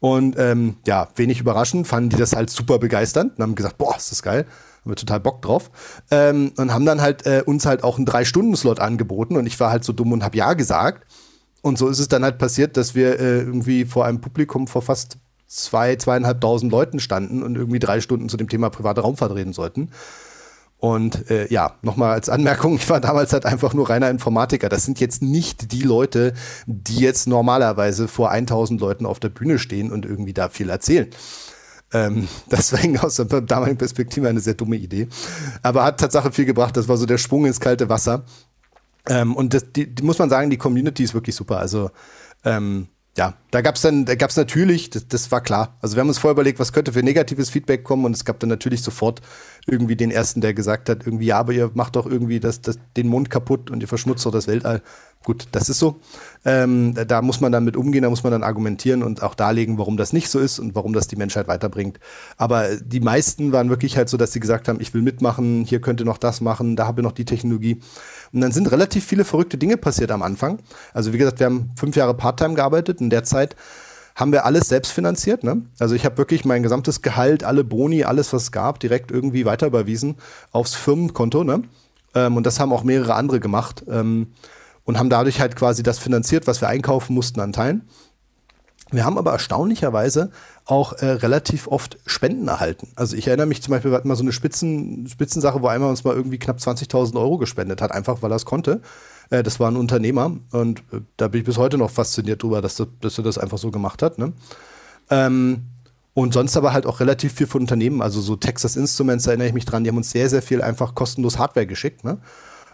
Und 0.00 0.38
ähm, 0.38 0.76
ja, 0.86 1.08
wenig 1.16 1.40
überraschend 1.40 1.88
fanden 1.88 2.10
die 2.10 2.16
das 2.16 2.36
halt 2.36 2.50
super 2.50 2.78
begeisternd 2.78 3.36
und 3.36 3.42
haben 3.42 3.54
gesagt, 3.56 3.78
boah, 3.78 3.96
ist 3.96 4.12
das 4.12 4.22
geil, 4.22 4.46
haben 4.82 4.90
wir 4.90 4.96
total 4.96 5.18
Bock 5.18 5.42
drauf. 5.42 5.70
Ähm, 6.10 6.52
und 6.56 6.72
haben 6.72 6.86
dann 6.86 7.00
halt 7.00 7.26
äh, 7.26 7.42
uns 7.44 7.66
halt 7.66 7.82
auch 7.82 7.96
einen 7.96 8.06
Drei-Stunden-Slot 8.06 8.78
angeboten 8.78 9.36
und 9.36 9.46
ich 9.46 9.58
war 9.58 9.70
halt 9.70 9.82
so 9.82 9.92
dumm 9.92 10.12
und 10.12 10.22
habe 10.22 10.36
ja 10.36 10.52
gesagt. 10.52 11.04
Und 11.62 11.78
so 11.78 11.88
ist 11.88 11.98
es 11.98 12.06
dann 12.06 12.22
halt 12.22 12.38
passiert, 12.38 12.76
dass 12.76 12.94
wir 12.94 13.18
äh, 13.18 13.40
irgendwie 13.40 13.84
vor 13.84 14.04
einem 14.04 14.20
Publikum 14.20 14.68
vor 14.68 14.82
fast 14.82 15.18
zwei, 15.48 15.96
zweieinhalbtausend 15.96 16.70
Leuten 16.70 17.00
standen 17.00 17.42
und 17.42 17.56
irgendwie 17.56 17.80
drei 17.80 18.00
Stunden 18.00 18.28
zu 18.28 18.36
dem 18.36 18.48
Thema 18.48 18.70
private 18.70 19.00
Raumfahrt 19.00 19.34
reden 19.34 19.52
sollten. 19.52 19.90
Und 20.78 21.28
äh, 21.28 21.52
ja, 21.52 21.74
nochmal 21.82 22.12
als 22.12 22.28
Anmerkung, 22.28 22.76
ich 22.76 22.88
war 22.88 23.00
damals 23.00 23.32
halt 23.32 23.44
einfach 23.44 23.74
nur 23.74 23.90
reiner 23.90 24.10
Informatiker. 24.10 24.68
Das 24.68 24.84
sind 24.84 25.00
jetzt 25.00 25.22
nicht 25.22 25.72
die 25.72 25.82
Leute, 25.82 26.34
die 26.66 26.98
jetzt 26.98 27.26
normalerweise 27.26 28.08
vor 28.08 28.30
1000 28.30 28.80
Leuten 28.80 29.06
auf 29.06 29.18
der 29.20 29.28
Bühne 29.28 29.58
stehen 29.58 29.90
und 29.90 30.06
irgendwie 30.06 30.32
da 30.32 30.48
viel 30.48 30.70
erzählen. 30.70 31.08
Ähm, 31.92 32.28
deswegen 32.50 32.98
aus 32.98 33.16
der 33.16 33.26
damaligen 33.26 33.78
Perspektive 33.78 34.28
eine 34.28 34.40
sehr 34.40 34.54
dumme 34.54 34.76
Idee. 34.76 35.08
Aber 35.62 35.84
hat 35.84 36.00
Tatsache 36.00 36.32
viel 36.32 36.44
gebracht. 36.44 36.76
Das 36.76 36.88
war 36.88 36.96
so 36.96 37.06
der 37.06 37.18
Sprung 37.18 37.46
ins 37.46 37.60
kalte 37.60 37.88
Wasser. 37.88 38.24
Ähm, 39.08 39.34
und 39.34 39.54
das, 39.54 39.72
die, 39.72 39.92
die, 39.92 40.02
muss 40.02 40.18
man 40.18 40.30
sagen, 40.30 40.50
die 40.50 40.58
Community 40.58 41.02
ist 41.02 41.14
wirklich 41.14 41.34
super. 41.34 41.58
Also 41.58 41.90
ähm, 42.44 42.88
ja, 43.18 43.34
da 43.50 43.62
gab 43.62 43.74
es 43.74 43.82
dann, 43.82 44.04
da 44.04 44.14
gab 44.14 44.30
es 44.30 44.36
natürlich, 44.36 44.90
das, 44.90 45.08
das, 45.08 45.32
war 45.32 45.40
klar. 45.40 45.76
Also 45.82 45.96
wir 45.96 46.02
haben 46.02 46.08
uns 46.08 46.18
vorher 46.18 46.34
überlegt, 46.34 46.60
was 46.60 46.72
könnte 46.72 46.92
für 46.92 47.02
negatives 47.02 47.50
Feedback 47.50 47.82
kommen 47.82 48.04
und 48.04 48.14
es 48.14 48.24
gab 48.24 48.38
dann 48.38 48.48
natürlich 48.48 48.80
sofort 48.80 49.22
irgendwie 49.66 49.96
den 49.96 50.12
ersten, 50.12 50.40
der 50.40 50.54
gesagt 50.54 50.88
hat, 50.88 51.04
irgendwie, 51.04 51.26
ja, 51.26 51.40
aber 51.40 51.52
ihr 51.52 51.68
macht 51.74 51.96
doch 51.96 52.06
irgendwie 52.06 52.38
das, 52.38 52.60
das, 52.60 52.78
den 52.96 53.08
Mond 53.08 53.28
kaputt 53.28 53.72
und 53.72 53.80
ihr 53.80 53.88
verschmutzt 53.88 54.24
doch 54.24 54.30
das 54.30 54.46
Weltall. 54.46 54.82
Gut, 55.24 55.48
das 55.52 55.68
ist 55.68 55.78
so. 55.78 56.00
Ähm, 56.44 56.94
da 56.94 57.20
muss 57.20 57.40
man 57.40 57.52
dann 57.52 57.64
mit 57.64 57.76
umgehen, 57.76 58.02
da 58.02 58.08
muss 58.08 58.22
man 58.22 58.32
dann 58.32 58.42
argumentieren 58.42 59.02
und 59.02 59.22
auch 59.22 59.34
darlegen, 59.34 59.76
warum 59.76 59.96
das 59.96 60.12
nicht 60.12 60.30
so 60.30 60.38
ist 60.38 60.58
und 60.58 60.74
warum 60.74 60.92
das 60.92 61.08
die 61.08 61.16
Menschheit 61.16 61.48
weiterbringt. 61.48 61.98
Aber 62.36 62.76
die 62.76 63.00
meisten 63.00 63.52
waren 63.52 63.68
wirklich 63.68 63.96
halt 63.96 64.08
so, 64.08 64.16
dass 64.16 64.32
sie 64.32 64.40
gesagt 64.40 64.68
haben, 64.68 64.80
ich 64.80 64.94
will 64.94 65.02
mitmachen, 65.02 65.64
hier 65.64 65.80
könnt 65.80 66.00
ihr 66.00 66.06
noch 66.06 66.18
das 66.18 66.40
machen, 66.40 66.76
da 66.76 66.86
habt 66.86 66.98
ihr 66.98 67.02
noch 67.02 67.12
die 67.12 67.24
Technologie. 67.24 67.80
Und 68.32 68.40
dann 68.40 68.52
sind 68.52 68.70
relativ 68.70 69.04
viele 69.04 69.24
verrückte 69.24 69.58
Dinge 69.58 69.76
passiert 69.76 70.10
am 70.10 70.22
Anfang. 70.22 70.60
Also 70.94 71.12
wie 71.12 71.18
gesagt, 71.18 71.40
wir 71.40 71.46
haben 71.46 71.70
fünf 71.76 71.96
Jahre 71.96 72.14
Part-Time 72.14 72.54
gearbeitet. 72.54 73.00
In 73.00 73.10
der 73.10 73.24
Zeit 73.24 73.56
haben 74.14 74.32
wir 74.32 74.44
alles 74.44 74.68
selbst 74.68 74.92
finanziert. 74.92 75.44
Ne? 75.44 75.62
Also 75.78 75.94
ich 75.94 76.04
habe 76.04 76.18
wirklich 76.18 76.44
mein 76.44 76.62
gesamtes 76.62 77.02
Gehalt, 77.02 77.44
alle 77.44 77.64
Boni, 77.64 78.04
alles, 78.04 78.32
was 78.32 78.44
es 78.44 78.52
gab, 78.52 78.80
direkt 78.80 79.10
irgendwie 79.10 79.44
weiter 79.44 79.66
überwiesen 79.66 80.16
aufs 80.52 80.74
Firmenkonto. 80.74 81.44
Ne? 81.44 81.62
Ähm, 82.14 82.36
und 82.36 82.44
das 82.44 82.60
haben 82.60 82.72
auch 82.72 82.82
mehrere 82.82 83.14
andere 83.14 83.40
gemacht. 83.40 83.84
Ähm, 83.88 84.28
und 84.88 84.98
haben 84.98 85.10
dadurch 85.10 85.38
halt 85.38 85.54
quasi 85.54 85.82
das 85.82 85.98
finanziert, 85.98 86.46
was 86.46 86.62
wir 86.62 86.68
einkaufen 86.68 87.12
mussten 87.12 87.40
an 87.40 87.52
Teilen. 87.52 87.82
Wir 88.90 89.04
haben 89.04 89.18
aber 89.18 89.32
erstaunlicherweise 89.32 90.30
auch 90.64 90.94
äh, 90.94 91.04
relativ 91.04 91.66
oft 91.66 91.98
Spenden 92.06 92.48
erhalten. 92.48 92.88
Also 92.96 93.14
ich 93.14 93.26
erinnere 93.26 93.46
mich 93.46 93.60
zum 93.60 93.72
Beispiel, 93.72 93.90
wir 93.90 93.98
hatten 93.98 94.08
mal 94.08 94.16
so 94.16 94.22
eine 94.22 94.32
Spitzen, 94.32 95.06
Spitzensache, 95.06 95.60
wo 95.60 95.66
einmal 95.66 95.90
uns 95.90 96.04
mal 96.04 96.14
irgendwie 96.14 96.38
knapp 96.38 96.56
20.000 96.56 97.20
Euro 97.20 97.36
gespendet 97.36 97.82
hat, 97.82 97.92
einfach 97.92 98.22
weil 98.22 98.32
er 98.32 98.36
es 98.36 98.46
konnte. 98.46 98.80
Äh, 99.28 99.42
das 99.42 99.60
war 99.60 99.70
ein 99.70 99.76
Unternehmer 99.76 100.34
und 100.52 100.78
äh, 100.90 101.02
da 101.18 101.28
bin 101.28 101.42
ich 101.42 101.44
bis 101.44 101.58
heute 101.58 101.76
noch 101.76 101.90
fasziniert 101.90 102.42
drüber, 102.42 102.62
dass, 102.62 102.82
dass 103.02 103.18
er 103.18 103.24
das 103.24 103.36
einfach 103.36 103.58
so 103.58 103.70
gemacht 103.70 104.00
hat. 104.00 104.16
Ne? 104.16 104.32
Ähm, 105.10 105.64
und 106.14 106.32
sonst 106.32 106.56
aber 106.56 106.72
halt 106.72 106.86
auch 106.86 107.00
relativ 107.00 107.34
viel 107.34 107.46
von 107.46 107.60
Unternehmen, 107.60 108.00
also 108.00 108.22
so 108.22 108.36
Texas 108.36 108.74
Instruments, 108.74 109.24
da 109.24 109.32
erinnere 109.32 109.48
ich 109.48 109.54
mich 109.54 109.66
dran, 109.66 109.84
die 109.84 109.90
haben 109.90 109.98
uns 109.98 110.12
sehr, 110.12 110.30
sehr 110.30 110.40
viel 110.40 110.62
einfach 110.62 110.94
kostenlos 110.94 111.36
Hardware 111.36 111.66
geschickt. 111.66 112.04
Ne? 112.04 112.16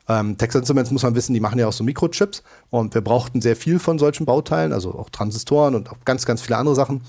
Ähm, 0.09 0.37
Texas 0.37 0.61
Instruments 0.61 0.91
muss 0.91 1.03
man 1.03 1.15
wissen, 1.15 1.33
die 1.33 1.41
machen 1.41 1.59
ja 1.59 1.67
auch 1.67 1.73
so 1.73 1.85
Mikrochips 1.85 2.43
und 2.71 2.95
wir 2.95 3.01
brauchten 3.01 3.41
sehr 3.41 3.57
viel 3.57 3.79
von 3.79 3.99
solchen 3.99 4.27
Bauteilen, 4.27 4.73
also 4.73 4.95
auch 4.95 5.11
Transistoren 5.11 5.75
und 5.75 5.91
auch 5.91 5.99
ganz, 6.05 6.27
ganz 6.27 6.43
viele 6.43 6.59
andere 6.59 6.75
Sachen. 6.75 7.03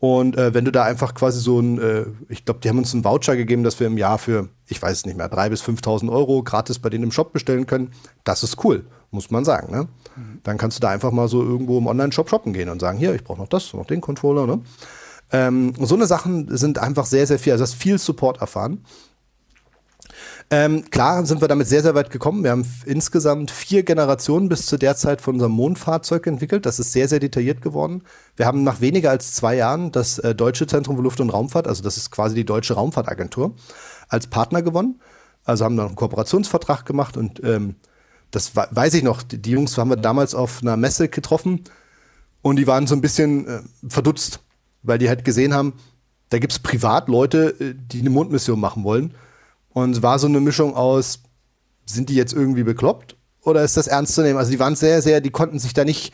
Und 0.00 0.38
äh, 0.38 0.54
wenn 0.54 0.64
du 0.64 0.72
da 0.72 0.84
einfach 0.84 1.12
quasi 1.12 1.40
so 1.40 1.60
ein, 1.60 1.78
äh, 1.78 2.06
ich 2.30 2.46
glaube, 2.46 2.60
die 2.60 2.70
haben 2.70 2.78
uns 2.78 2.94
einen 2.94 3.04
Voucher 3.04 3.36
gegeben, 3.36 3.62
dass 3.62 3.78
wir 3.80 3.86
im 3.86 3.98
Jahr 3.98 4.16
für, 4.16 4.48
ich 4.66 4.80
weiß 4.80 4.98
es 4.98 5.06
nicht 5.06 5.18
mehr, 5.18 5.30
3.000 5.30 5.48
bis 5.50 5.62
5.000 5.62 6.10
Euro 6.10 6.42
gratis 6.42 6.78
bei 6.78 6.88
denen 6.88 7.04
im 7.04 7.12
Shop 7.12 7.34
bestellen 7.34 7.66
können. 7.66 7.92
Das 8.24 8.42
ist 8.42 8.64
cool, 8.64 8.86
muss 9.10 9.30
man 9.30 9.44
sagen. 9.44 9.70
Ne? 9.70 9.88
Mhm. 10.16 10.40
Dann 10.42 10.56
kannst 10.56 10.78
du 10.78 10.80
da 10.80 10.88
einfach 10.88 11.12
mal 11.12 11.28
so 11.28 11.42
irgendwo 11.42 11.76
im 11.76 11.86
Online-Shop 11.86 12.30
shoppen 12.30 12.54
gehen 12.54 12.70
und 12.70 12.80
sagen, 12.80 12.98
hier, 12.98 13.14
ich 13.14 13.22
brauche 13.22 13.40
noch 13.40 13.48
das, 13.48 13.74
noch 13.74 13.84
den 13.84 14.00
Controller. 14.00 14.46
Ne? 14.46 14.62
Ähm, 15.32 15.74
so 15.78 15.96
eine 15.96 16.06
Sachen 16.06 16.56
sind 16.56 16.78
einfach 16.78 17.04
sehr, 17.04 17.26
sehr 17.26 17.38
viel, 17.38 17.52
also 17.52 17.62
hast 17.62 17.74
viel 17.74 17.98
Support 17.98 18.40
erfahren. 18.40 18.82
Ähm, 20.52 20.90
klar 20.90 21.24
sind 21.26 21.40
wir 21.40 21.46
damit 21.46 21.68
sehr, 21.68 21.82
sehr 21.82 21.94
weit 21.94 22.10
gekommen. 22.10 22.42
Wir 22.42 22.50
haben 22.50 22.66
insgesamt 22.84 23.52
vier 23.52 23.84
Generationen 23.84 24.48
bis 24.48 24.66
zu 24.66 24.78
der 24.78 24.96
Zeit 24.96 25.20
von 25.20 25.34
unserem 25.34 25.52
Mondfahrzeug 25.52 26.26
entwickelt. 26.26 26.66
Das 26.66 26.80
ist 26.80 26.92
sehr, 26.92 27.06
sehr 27.06 27.20
detailliert 27.20 27.62
geworden. 27.62 28.02
Wir 28.34 28.46
haben 28.46 28.64
nach 28.64 28.80
weniger 28.80 29.10
als 29.10 29.32
zwei 29.32 29.54
Jahren 29.54 29.92
das 29.92 30.18
äh, 30.18 30.34
Deutsche 30.34 30.66
Zentrum 30.66 30.96
für 30.96 31.02
Luft- 31.02 31.20
und 31.20 31.30
Raumfahrt, 31.30 31.68
also 31.68 31.84
das 31.84 31.96
ist 31.96 32.10
quasi 32.10 32.34
die 32.34 32.44
Deutsche 32.44 32.74
Raumfahrtagentur, 32.74 33.54
als 34.08 34.26
Partner 34.26 34.60
gewonnen. 34.62 35.00
Also 35.44 35.64
haben 35.64 35.76
dann 35.76 35.86
einen 35.86 35.96
Kooperationsvertrag 35.96 36.84
gemacht 36.84 37.16
und 37.16 37.40
ähm, 37.44 37.76
das 38.32 38.56
weiß 38.56 38.94
ich 38.94 39.04
noch. 39.04 39.22
Die, 39.22 39.40
die, 39.40 39.52
Jungs 39.52 39.78
haben 39.78 39.90
wir 39.90 39.96
damals 39.96 40.34
auf 40.34 40.62
einer 40.62 40.76
Messe 40.76 41.08
getroffen 41.08 41.62
und 42.42 42.56
die 42.56 42.66
waren 42.66 42.88
so 42.88 42.96
ein 42.96 43.00
bisschen 43.00 43.46
äh, 43.46 43.60
verdutzt, 43.88 44.40
weil 44.82 44.98
die 44.98 45.08
halt 45.08 45.24
gesehen 45.24 45.54
haben, 45.54 45.74
da 46.30 46.40
gibt 46.40 46.52
es 46.52 46.58
Privatleute, 46.58 47.54
äh, 47.60 47.74
die 47.76 48.00
eine 48.00 48.10
Mondmission 48.10 48.58
machen 48.58 48.82
wollen 48.82 49.14
und 49.72 50.02
war 50.02 50.18
so 50.18 50.26
eine 50.26 50.40
Mischung 50.40 50.74
aus, 50.74 51.20
sind 51.86 52.08
die 52.08 52.14
jetzt 52.14 52.32
irgendwie 52.32 52.62
bekloppt 52.62 53.16
oder 53.42 53.64
ist 53.64 53.76
das 53.76 53.86
ernst 53.86 54.14
zu 54.14 54.22
nehmen? 54.22 54.38
Also 54.38 54.50
die 54.50 54.58
waren 54.58 54.76
sehr, 54.76 55.02
sehr, 55.02 55.20
die 55.20 55.30
konnten 55.30 55.58
sich 55.58 55.74
da 55.74 55.84
nicht, 55.84 56.12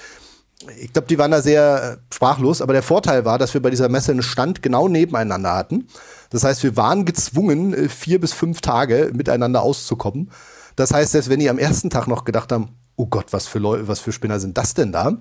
ich 0.80 0.92
glaube, 0.92 1.08
die 1.08 1.18
waren 1.18 1.30
da 1.30 1.42
sehr 1.42 1.98
äh, 1.98 2.14
sprachlos, 2.14 2.62
aber 2.62 2.72
der 2.72 2.82
Vorteil 2.82 3.24
war, 3.24 3.38
dass 3.38 3.54
wir 3.54 3.62
bei 3.62 3.70
dieser 3.70 3.88
Messe 3.88 4.12
einen 4.12 4.22
Stand 4.22 4.62
genau 4.62 4.88
nebeneinander 4.88 5.54
hatten. 5.54 5.88
Das 6.30 6.44
heißt, 6.44 6.62
wir 6.62 6.76
waren 6.76 7.04
gezwungen, 7.04 7.74
äh, 7.74 7.88
vier 7.88 8.20
bis 8.20 8.32
fünf 8.32 8.60
Tage 8.60 9.10
miteinander 9.14 9.62
auszukommen. 9.62 10.30
Das 10.74 10.92
heißt, 10.92 11.12
selbst 11.12 11.30
wenn 11.30 11.40
die 11.40 11.50
am 11.50 11.58
ersten 11.58 11.90
Tag 11.90 12.06
noch 12.06 12.24
gedacht 12.24 12.52
haben, 12.52 12.70
oh 12.96 13.06
Gott, 13.06 13.32
was 13.32 13.46
für 13.46 13.58
Leute, 13.58 13.88
was 13.88 14.00
für 14.00 14.12
Spinner 14.12 14.40
sind 14.40 14.56
das 14.58 14.74
denn 14.74 14.92
da? 14.92 15.18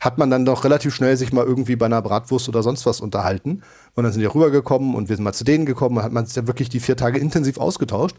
Hat 0.00 0.18
man 0.18 0.30
dann 0.30 0.44
doch 0.44 0.64
relativ 0.64 0.94
schnell 0.94 1.16
sich 1.16 1.32
mal 1.32 1.44
irgendwie 1.44 1.76
bei 1.76 1.86
einer 1.86 2.02
Bratwurst 2.02 2.48
oder 2.48 2.62
sonst 2.62 2.86
was 2.86 3.00
unterhalten. 3.00 3.62
Und 3.94 4.04
dann 4.04 4.12
sind 4.12 4.20
die 4.20 4.26
rübergekommen 4.26 4.94
und 4.94 5.08
wir 5.08 5.16
sind 5.16 5.24
mal 5.24 5.32
zu 5.32 5.44
denen 5.44 5.66
gekommen, 5.66 6.02
hat 6.02 6.12
man 6.12 6.26
sich 6.26 6.36
ja 6.36 6.46
wirklich 6.46 6.68
die 6.68 6.80
vier 6.80 6.96
Tage 6.96 7.18
intensiv 7.18 7.58
ausgetauscht. 7.58 8.16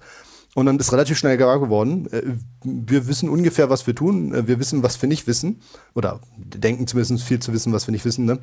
Und 0.56 0.66
dann 0.66 0.80
ist 0.80 0.92
relativ 0.92 1.18
schnell 1.18 1.38
klar 1.38 1.60
geworden, 1.60 2.12
äh, 2.12 2.24
wir 2.64 3.08
wissen 3.08 3.30
ungefähr, 3.30 3.70
was 3.70 3.86
wir 3.86 3.96
tun, 3.96 4.34
äh, 4.34 4.48
wir 4.48 4.60
wissen, 4.60 4.82
was 4.82 5.02
wir 5.02 5.08
nicht 5.08 5.28
wissen. 5.28 5.62
Oder 5.94 6.20
denken 6.36 6.88
zumindest 6.88 7.24
viel 7.24 7.40
zu 7.40 7.54
wissen, 7.54 7.74
was 7.74 7.88
wir 7.88 7.92
nicht 7.92 8.06
wissen. 8.06 8.26
Ne? 8.26 8.40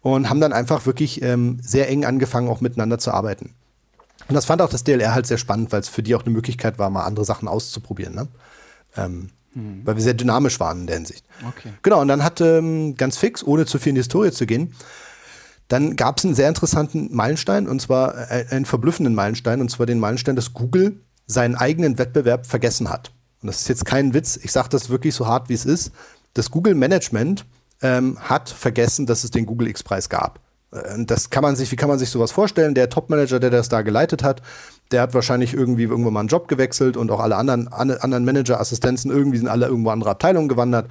Und 0.00 0.30
haben 0.30 0.40
dann 0.40 0.52
einfach 0.52 0.86
wirklich 0.86 1.22
ähm, 1.22 1.58
sehr 1.60 1.88
eng 1.88 2.04
angefangen, 2.04 2.48
auch 2.48 2.60
miteinander 2.60 2.98
zu 2.98 3.12
arbeiten. 3.12 3.54
Und 4.28 4.34
das 4.34 4.44
fand 4.44 4.62
auch 4.62 4.68
das 4.68 4.84
DLR 4.84 5.14
halt 5.14 5.26
sehr 5.26 5.38
spannend, 5.38 5.72
weil 5.72 5.80
es 5.80 5.88
für 5.88 6.02
die 6.02 6.14
auch 6.14 6.22
eine 6.22 6.32
Möglichkeit 6.32 6.78
war, 6.78 6.88
mal 6.88 7.04
andere 7.04 7.24
Sachen 7.24 7.48
auszuprobieren. 7.48 8.14
Ne? 8.14 8.28
Ähm, 8.96 9.30
hm. 9.54 9.82
Weil 9.84 9.96
wir 9.96 10.02
sehr 10.02 10.14
dynamisch 10.14 10.58
waren 10.60 10.80
in 10.80 10.86
der 10.86 10.96
Hinsicht. 10.96 11.24
Okay. 11.48 11.72
Genau, 11.82 12.00
und 12.00 12.08
dann 12.08 12.24
hat 12.24 12.40
ähm, 12.40 12.96
ganz 12.96 13.16
fix, 13.16 13.42
ohne 13.44 13.66
zu 13.66 13.78
viel 13.78 13.90
in 13.90 13.94
die 13.94 14.00
Historie 14.00 14.32
zu 14.32 14.46
gehen, 14.46 14.74
dann 15.68 15.96
gab 15.96 16.18
es 16.18 16.24
einen 16.24 16.34
sehr 16.34 16.48
interessanten 16.48 17.14
Meilenstein, 17.14 17.68
und 17.68 17.80
zwar 17.80 18.30
äh, 18.30 18.46
einen 18.50 18.64
verblüffenden 18.64 19.14
Meilenstein, 19.14 19.60
und 19.60 19.70
zwar 19.70 19.86
den 19.86 19.98
Meilenstein, 20.00 20.36
dass 20.36 20.52
Google 20.52 21.00
seinen 21.26 21.54
eigenen 21.54 21.98
Wettbewerb 21.98 22.46
vergessen 22.46 22.90
hat. 22.90 23.12
Und 23.40 23.46
das 23.46 23.60
ist 23.60 23.68
jetzt 23.68 23.84
kein 23.86 24.12
Witz, 24.12 24.38
ich 24.42 24.52
sage 24.52 24.68
das 24.70 24.90
wirklich 24.90 25.14
so 25.14 25.26
hart, 25.26 25.48
wie 25.48 25.54
es 25.54 25.64
ist. 25.64 25.92
Das 26.34 26.50
Google-Management 26.50 27.46
ähm, 27.80 28.18
hat 28.20 28.50
vergessen, 28.50 29.06
dass 29.06 29.24
es 29.24 29.30
den 29.30 29.46
Google 29.46 29.68
X-Preis 29.68 30.08
gab. 30.08 30.40
Äh, 30.72 31.04
das 31.04 31.30
kann 31.30 31.42
man 31.42 31.54
sich, 31.54 31.70
wie 31.70 31.76
kann 31.76 31.88
man 31.88 31.98
sich 31.98 32.10
sowas 32.10 32.32
vorstellen? 32.32 32.74
Der 32.74 32.90
Top-Manager, 32.90 33.38
der 33.38 33.50
das 33.50 33.68
da 33.68 33.82
geleitet 33.82 34.22
hat, 34.22 34.42
der 34.94 35.02
hat 35.02 35.12
wahrscheinlich 35.12 35.54
irgendwie 35.54 35.82
irgendwann 35.82 36.12
mal 36.12 36.20
einen 36.20 36.28
Job 36.28 36.46
gewechselt 36.46 36.96
und 36.96 37.10
auch 37.10 37.18
alle 37.18 37.34
anderen, 37.34 37.66
anderen 37.66 38.24
Manager-Assistenzen 38.24 39.10
irgendwie 39.10 39.38
sind 39.38 39.48
alle 39.48 39.66
irgendwo 39.66 39.90
andere 39.90 40.10
Abteilungen 40.10 40.48
gewandert. 40.48 40.86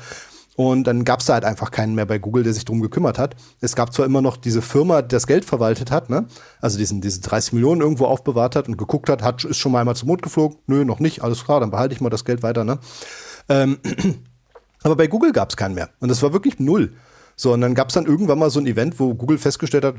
Und 0.57 0.83
dann 0.85 1.05
gab 1.05 1.21
es 1.21 1.25
da 1.25 1.35
halt 1.35 1.45
einfach 1.45 1.71
keinen 1.71 1.95
mehr 1.95 2.05
bei 2.05 2.19
Google, 2.19 2.43
der 2.43 2.53
sich 2.53 2.65
drum 2.65 2.81
gekümmert 2.81 3.17
hat. 3.17 3.37
Es 3.61 3.77
gab 3.77 3.93
zwar 3.93 4.05
immer 4.05 4.21
noch 4.21 4.35
diese 4.35 4.61
Firma, 4.61 5.01
die 5.01 5.07
das 5.07 5.25
Geld 5.25 5.45
verwaltet 5.45 5.89
hat, 5.89 6.09
ne? 6.09 6.25
also 6.59 6.77
diesen, 6.77 6.99
diese 6.99 7.21
30 7.21 7.53
Millionen 7.53 7.79
irgendwo 7.79 8.05
aufbewahrt 8.07 8.57
hat 8.57 8.67
und 8.67 8.77
geguckt 8.77 9.09
hat, 9.09 9.23
hat 9.23 9.45
ist 9.45 9.57
schon 9.57 9.71
mal 9.71 9.79
einmal 9.79 9.95
zum 9.95 10.09
Mond 10.09 10.21
geflogen. 10.21 10.57
Nö, 10.67 10.83
noch 10.83 10.99
nicht, 10.99 11.23
alles 11.23 11.45
klar, 11.45 11.61
dann 11.61 11.71
behalte 11.71 11.95
ich 11.95 12.01
mal 12.01 12.09
das 12.09 12.25
Geld 12.25 12.43
weiter. 12.43 12.65
Ne? 12.65 12.77
Ähm, 13.47 13.77
aber 14.83 14.97
bei 14.97 15.07
Google 15.07 15.31
gab 15.31 15.49
es 15.49 15.55
keinen 15.55 15.75
mehr. 15.75 15.89
Und 16.01 16.09
das 16.09 16.21
war 16.21 16.33
wirklich 16.33 16.59
null. 16.59 16.93
So, 17.37 17.53
und 17.53 17.61
dann 17.61 17.73
gab 17.73 17.87
es 17.87 17.93
dann 17.93 18.05
irgendwann 18.05 18.37
mal 18.37 18.49
so 18.49 18.59
ein 18.59 18.67
Event, 18.67 18.99
wo 18.99 19.15
Google 19.15 19.37
festgestellt 19.37 19.85
hat, 19.85 19.95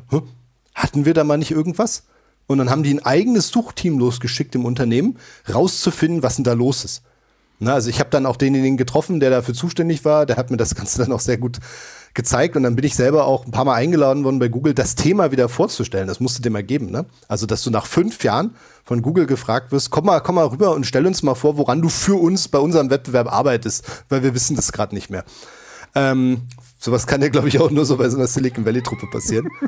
hatten 0.75 1.07
wir 1.07 1.15
da 1.15 1.25
mal 1.25 1.39
nicht 1.39 1.53
irgendwas? 1.53 2.05
Und 2.47 2.59
dann 2.59 2.70
haben 2.70 2.82
die 2.82 2.92
ein 2.92 3.05
eigenes 3.05 3.49
Suchteam 3.49 3.99
losgeschickt 3.99 4.55
im 4.55 4.64
Unternehmen, 4.64 5.18
rauszufinden, 5.53 6.22
was 6.22 6.36
denn 6.36 6.45
da 6.45 6.53
los 6.53 6.84
ist. 6.84 7.03
Na, 7.61 7.74
also 7.74 7.88
ich 7.88 8.01
habe 8.01 8.11
dann 8.11 8.26
auch 8.26 8.36
denjenigen 8.36 8.76
getroffen, 8.76 9.20
der 9.20 9.30
dafür 9.30 9.55
zuständig 9.55 10.05
war, 10.05 10.26
der 10.26 10.36
hat 10.36 10.51
mir 10.51 10.57
das 10.57 10.74
Ganze 10.76 10.99
dann 10.99 11.12
auch 11.12 11.20
sehr 11.20 11.38
gut 11.38 11.59
gezeigt 12.14 12.57
und 12.57 12.62
dann 12.62 12.76
bin 12.76 12.84
ich 12.84 12.95
selber 12.95 13.26
auch 13.26 13.45
ein 13.45 13.51
paar 13.51 13.64
Mal 13.64 13.74
eingeladen 13.74 14.22
worden 14.22 14.38
bei 14.38 14.49
Google, 14.49 14.72
das 14.72 14.95
Thema 14.95 15.32
wieder 15.32 15.49
vorzustellen. 15.49 16.07
Das 16.07 16.20
musste 16.20 16.42
dem 16.42 16.55
ergeben, 16.55 16.90
ne? 16.90 17.07
Also, 17.26 17.47
dass 17.47 17.64
du 17.64 17.70
nach 17.70 17.86
fünf 17.86 18.22
Jahren 18.22 18.55
von 18.84 19.03
Google 19.03 19.26
gefragt 19.26 19.72
wirst, 19.72 19.90
komm 19.90 20.07
mal, 20.07 20.20
komm 20.20 20.36
mal 20.36 20.47
rüber 20.47 20.74
und 20.74 20.86
stell 20.86 21.07
uns 21.07 21.24
mal 21.24 21.34
vor, 21.34 21.57
woran 21.57 21.82
du 21.82 21.88
für 21.88 22.14
uns 22.14 22.47
bei 22.49 22.59
unserem 22.59 22.90
Wettbewerb 22.90 23.32
arbeitest, 23.32 23.84
weil 24.09 24.22
wir 24.22 24.34
wissen 24.34 24.55
das 24.55 24.70
gerade 24.70 24.95
nicht 24.95 25.11
mehr. 25.11 25.24
Ähm, 25.97 26.42
sowas 26.85 27.07
kann 27.07 27.22
ja, 27.22 27.28
glaube 27.28 27.49
ich, 27.49 27.59
auch 27.59 27.70
nur 27.70 27.85
so 27.85 27.97
bei 27.97 28.09
so 28.09 28.16
einer 28.16 28.26
Silicon 28.26 28.64
Valley-Truppe 28.64 29.07
passieren. 29.11 29.49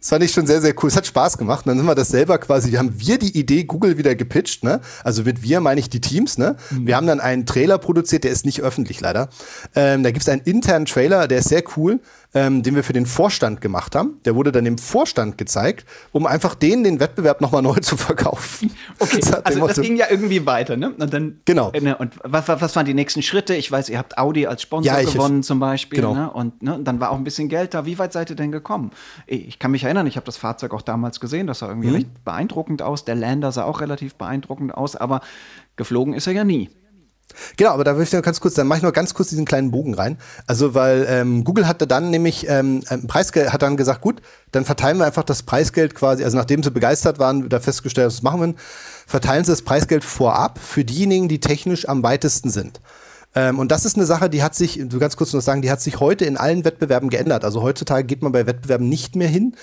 Das 0.00 0.08
fand 0.08 0.24
ich 0.24 0.32
schon 0.32 0.46
sehr, 0.46 0.62
sehr 0.62 0.72
cool. 0.82 0.88
Es 0.88 0.96
hat 0.96 1.06
Spaß 1.06 1.36
gemacht. 1.36 1.66
Und 1.66 1.68
dann 1.68 1.76
sind 1.76 1.86
wir 1.86 1.94
das 1.94 2.08
selber 2.08 2.38
quasi, 2.38 2.72
haben 2.72 2.98
wir 2.98 3.18
die 3.18 3.38
Idee 3.38 3.64
Google 3.64 3.98
wieder 3.98 4.14
gepitcht, 4.14 4.64
ne? 4.64 4.80
Also 5.04 5.24
mit 5.24 5.42
wir 5.42 5.60
meine 5.60 5.78
ich 5.78 5.90
die 5.90 6.00
Teams, 6.00 6.38
ne? 6.38 6.56
Mhm. 6.70 6.86
Wir 6.86 6.96
haben 6.96 7.06
dann 7.06 7.20
einen 7.20 7.44
Trailer 7.44 7.76
produziert, 7.76 8.24
der 8.24 8.30
ist 8.30 8.46
nicht 8.46 8.62
öffentlich 8.62 9.02
leider. 9.02 9.28
Ähm, 9.74 10.02
da 10.02 10.10
gibt 10.10 10.22
es 10.22 10.28
einen 10.30 10.40
internen 10.40 10.86
Trailer, 10.86 11.28
der 11.28 11.40
ist 11.40 11.50
sehr 11.50 11.62
cool 11.76 12.00
ähm, 12.32 12.62
den 12.62 12.76
wir 12.76 12.84
für 12.84 12.92
den 12.92 13.06
Vorstand 13.06 13.60
gemacht 13.60 13.96
haben. 13.96 14.20
Der 14.24 14.36
wurde 14.36 14.52
dann 14.52 14.64
dem 14.64 14.78
Vorstand 14.78 15.36
gezeigt, 15.36 15.84
um 16.12 16.26
einfach 16.26 16.54
denen 16.54 16.84
den 16.84 17.00
Wettbewerb 17.00 17.40
nochmal 17.40 17.62
neu 17.62 17.76
zu 17.76 17.96
verkaufen. 17.96 18.70
Okay, 18.98 19.18
das 19.20 19.32
also 19.32 19.66
das 19.66 19.80
ging 19.80 19.96
ja 19.96 20.06
irgendwie 20.10 20.44
weiter, 20.44 20.76
ne? 20.76 20.90
Und 20.90 21.12
dann, 21.12 21.40
genau. 21.44 21.70
Äh, 21.72 21.80
ne, 21.80 21.96
und 21.96 22.14
was, 22.22 22.48
was 22.48 22.76
waren 22.76 22.84
die 22.84 22.92
nächsten 22.92 23.22
Schritte? 23.22 23.54
Ich 23.54 23.70
weiß, 23.70 23.88
ihr 23.88 23.98
habt 23.98 24.18
Audi 24.18 24.46
als 24.46 24.62
Sponsor 24.62 24.92
ja, 24.92 25.02
gewonnen 25.02 25.42
zum 25.42 25.58
Beispiel. 25.58 26.00
Genau. 26.00 26.14
Ne? 26.14 26.30
Und, 26.30 26.62
ne? 26.62 26.78
dann 26.82 27.00
war 27.00 27.10
auch 27.10 27.16
ein 27.16 27.24
bisschen 27.24 27.48
Geld 27.48 27.72
da. 27.72 27.86
Wie 27.86 27.98
weit 27.98 28.12
seid 28.12 28.28
ihr 28.30 28.36
denn 28.36 28.52
gekommen? 28.52 28.90
Ich 29.26 29.58
kann 29.58 29.70
mich 29.70 29.84
erinnern, 29.84 30.06
ich 30.06 30.16
habe 30.16 30.26
das 30.26 30.36
Fahrzeug 30.36 30.74
auch 30.74 30.82
damals 30.82 31.18
gesehen. 31.20 31.46
Das 31.46 31.60
sah 31.60 31.68
irgendwie 31.68 31.88
mhm. 31.88 31.94
recht 31.94 32.24
beeindruckend 32.24 32.82
aus. 32.82 33.04
Der 33.04 33.14
Lander 33.14 33.52
sah 33.52 33.64
auch 33.64 33.80
relativ 33.80 34.16
beeindruckend 34.16 34.74
aus, 34.74 34.96
aber 34.96 35.22
geflogen 35.76 36.12
ist 36.12 36.26
er 36.26 36.34
ja 36.34 36.44
nie. 36.44 36.68
Genau, 37.56 37.70
aber 37.70 37.84
da 37.84 37.96
will 37.96 38.02
ich 38.02 38.12
noch 38.12 38.22
ganz 38.22 38.40
kurz, 38.40 38.54
dann 38.54 38.66
mache 38.66 38.78
ich 38.78 38.82
noch 38.82 38.92
ganz 38.92 39.14
kurz 39.14 39.28
diesen 39.28 39.44
kleinen 39.44 39.70
Bogen 39.70 39.94
rein. 39.94 40.18
Also, 40.46 40.74
weil 40.74 41.06
ähm, 41.08 41.44
Google 41.44 41.66
hatte 41.66 41.86
dann 41.86 42.10
nämlich 42.10 42.48
ähm, 42.48 42.82
Preisgeld, 43.06 43.52
hat 43.52 43.62
dann 43.62 43.76
gesagt, 43.76 44.00
gut, 44.00 44.20
dann 44.52 44.64
verteilen 44.64 44.98
wir 44.98 45.06
einfach 45.06 45.24
das 45.24 45.42
Preisgeld 45.42 45.94
quasi, 45.94 46.24
also 46.24 46.36
nachdem 46.36 46.62
sie 46.62 46.70
begeistert 46.70 47.18
waren, 47.18 47.48
da 47.48 47.60
festgestellt, 47.60 48.08
was 48.08 48.22
machen 48.22 48.40
wir, 48.40 48.54
verteilen 49.06 49.44
sie 49.44 49.52
das 49.52 49.62
Preisgeld 49.62 50.04
vorab 50.04 50.58
für 50.58 50.84
diejenigen, 50.84 51.28
die 51.28 51.40
technisch 51.40 51.88
am 51.88 52.02
weitesten 52.02 52.50
sind. 52.50 52.80
Ähm, 53.34 53.58
und 53.58 53.70
das 53.70 53.84
ist 53.84 53.96
eine 53.96 54.06
Sache, 54.06 54.28
die 54.28 54.42
hat 54.42 54.54
sich, 54.54 54.80
du 54.82 54.98
ganz 54.98 55.16
kurz 55.16 55.32
noch 55.32 55.40
sagen, 55.40 55.62
die 55.62 55.70
hat 55.70 55.80
sich 55.80 56.00
heute 56.00 56.24
in 56.24 56.36
allen 56.36 56.64
Wettbewerben 56.64 57.10
geändert. 57.10 57.44
Also 57.44 57.62
heutzutage 57.62 58.04
geht 58.04 58.22
man 58.22 58.32
bei 58.32 58.46
Wettbewerben 58.46 58.88
nicht 58.88 59.14
mehr 59.14 59.28
hin 59.28 59.54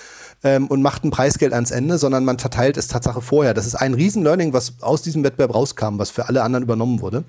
ähm, 0.44 0.66
und 0.66 0.82
macht 0.82 1.04
ein 1.04 1.10
Preisgeld 1.10 1.52
ans 1.52 1.70
Ende, 1.70 1.98
sondern 1.98 2.24
man 2.24 2.38
verteilt 2.38 2.76
es 2.76 2.88
Tatsache 2.88 3.20
vorher. 3.20 3.54
Das 3.54 3.66
ist 3.66 3.74
ein 3.74 3.94
Riesen-Learning, 3.94 4.52
was 4.52 4.74
aus 4.80 5.02
diesem 5.02 5.24
Wettbewerb 5.24 5.54
rauskam, 5.54 5.98
was 5.98 6.10
für 6.10 6.28
alle 6.28 6.42
anderen 6.42 6.62
übernommen 6.62 7.00
wurde. 7.00 7.24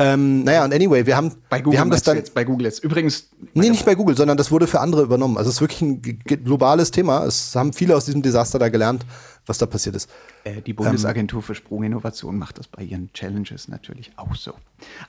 Ähm, 0.00 0.44
naja, 0.44 0.64
und 0.64 0.72
anyway, 0.72 1.04
wir 1.06 1.16
haben, 1.16 1.32
bei 1.50 1.60
Google 1.60 1.72
wir 1.72 1.80
haben 1.80 1.90
das 1.90 2.02
dann. 2.02 2.16
Jetzt 2.16 2.32
bei 2.32 2.44
Google 2.44 2.66
jetzt. 2.66 2.84
Übrigens. 2.84 3.30
Nee, 3.54 3.68
nicht 3.68 3.84
bei 3.84 3.96
Google, 3.96 4.16
sondern 4.16 4.36
das 4.36 4.52
wurde 4.52 4.68
für 4.68 4.78
andere 4.78 5.02
übernommen. 5.02 5.36
Also 5.36 5.50
es 5.50 5.56
ist 5.56 5.60
wirklich 5.60 5.82
ein 5.82 6.00
globales 6.44 6.92
Thema. 6.92 7.24
Es 7.24 7.56
haben 7.56 7.72
viele 7.72 7.96
aus 7.96 8.04
diesem 8.04 8.22
Desaster 8.22 8.60
da 8.60 8.68
gelernt, 8.68 9.04
was 9.48 9.58
da 9.58 9.66
passiert 9.66 9.96
ist. 9.96 10.08
Äh, 10.44 10.62
die 10.62 10.72
Bundesagentur 10.72 11.40
ähm, 11.40 11.42
für 11.42 11.54
Sprunginnovation 11.54 12.38
macht 12.38 12.58
das 12.58 12.68
bei 12.68 12.82
ihren 12.82 13.12
Challenges 13.12 13.68
natürlich 13.68 14.12
auch 14.16 14.34
so. 14.34 14.52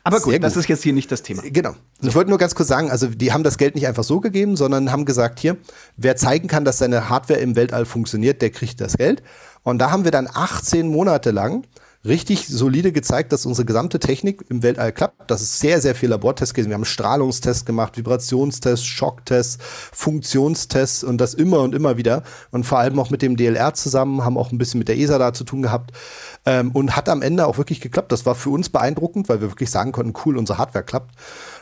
Aber 0.04 0.20
gut, 0.20 0.34
gut, 0.34 0.44
das 0.44 0.58
ist 0.58 0.68
jetzt 0.68 0.84
hier 0.84 0.94
nicht 0.94 1.12
das 1.12 1.22
Thema. 1.24 1.44
Genau. 1.44 1.76
So. 2.00 2.10
Ich 2.10 2.16
wollte 2.16 2.30
nur 2.30 2.40
ganz 2.40 2.56
kurz 2.56 2.70
sagen, 2.70 2.90
also 2.90 3.08
die 3.08 3.34
haben 3.34 3.44
das 3.44 3.58
Geld 3.58 3.76
nicht 3.76 3.88
einfach 3.88 4.04
so 4.04 4.20
gegeben, 4.20 4.56
sondern 4.56 4.92
haben 4.92 5.06
gesagt, 5.06 5.40
hier, 5.40 5.58
wer 5.98 6.16
zeigen 6.16 6.48
kann, 6.48 6.66
dass 6.66 6.78
seine 6.78 7.10
Hardware 7.10 7.40
im 7.40 7.56
Weltall 7.56 7.86
funktioniert, 7.86 8.42
der 8.42 8.50
kriegt 8.50 8.82
das 8.82 8.98
Geld. 8.98 9.22
Und 9.64 9.80
da 9.80 9.92
haben 9.92 10.04
wir 10.04 10.12
dann 10.12 10.28
18 10.32 10.88
Monate 10.88 11.32
lang 11.32 11.66
richtig 12.06 12.48
solide 12.48 12.92
gezeigt, 12.92 13.34
dass 13.34 13.46
unsere 13.46 13.66
gesamte 13.66 14.00
Technik 14.00 14.46
im 14.50 14.64
Weltall 14.64 14.94
klappt. 14.94 15.30
Das 15.30 15.42
ist 15.42 15.60
sehr, 15.60 15.82
sehr 15.82 15.96
viel 15.96 16.10
Labortests 16.10 16.54
gewesen. 16.54 16.70
Wir 16.70 16.76
haben 16.76 16.86
Strahlungstests 16.86 17.66
gemacht, 17.66 17.98
Vibrationstests, 17.98 18.86
Schocktests, 18.86 19.58
Funktionstests 19.92 21.04
und 21.04 21.20
das 21.20 21.34
immer 21.34 21.60
und 21.60 21.76
immer 21.76 21.98
wieder. 21.98 22.24
Und 22.52 22.66
vor 22.66 22.80
allem 22.80 23.00
auch 23.00 23.10
mit 23.10 23.22
dem 23.22 23.36
DLR 23.36 23.74
zusammen, 23.74 24.24
haben 24.24 24.38
auch 24.38 24.52
ein 24.52 24.58
bisschen 24.58 24.80
mit 24.80 24.88
der 24.88 24.98
ESA 24.98 25.18
da 25.18 25.34
zu 25.34 25.44
tun 25.44 25.62
gehabt. 25.62 25.92
Ähm, 26.46 26.72
und 26.72 26.96
hat 26.96 27.10
am 27.10 27.22
Ende 27.22 27.46
auch 27.46 27.58
wirklich 27.58 27.82
geklappt. 27.82 28.14
Das 28.14 28.26
war 28.26 28.34
für 28.34 28.50
uns 28.50 28.70
beeindruckend, 28.70 29.28
weil 29.28 29.42
wir 29.42 29.52
wirklich 29.52 29.70
sagen 29.70 29.92
konnten, 29.92 30.14
cool, 30.26 30.38
unsere 30.38 30.58
Hardware 30.58 30.86
klappt. 30.86 31.16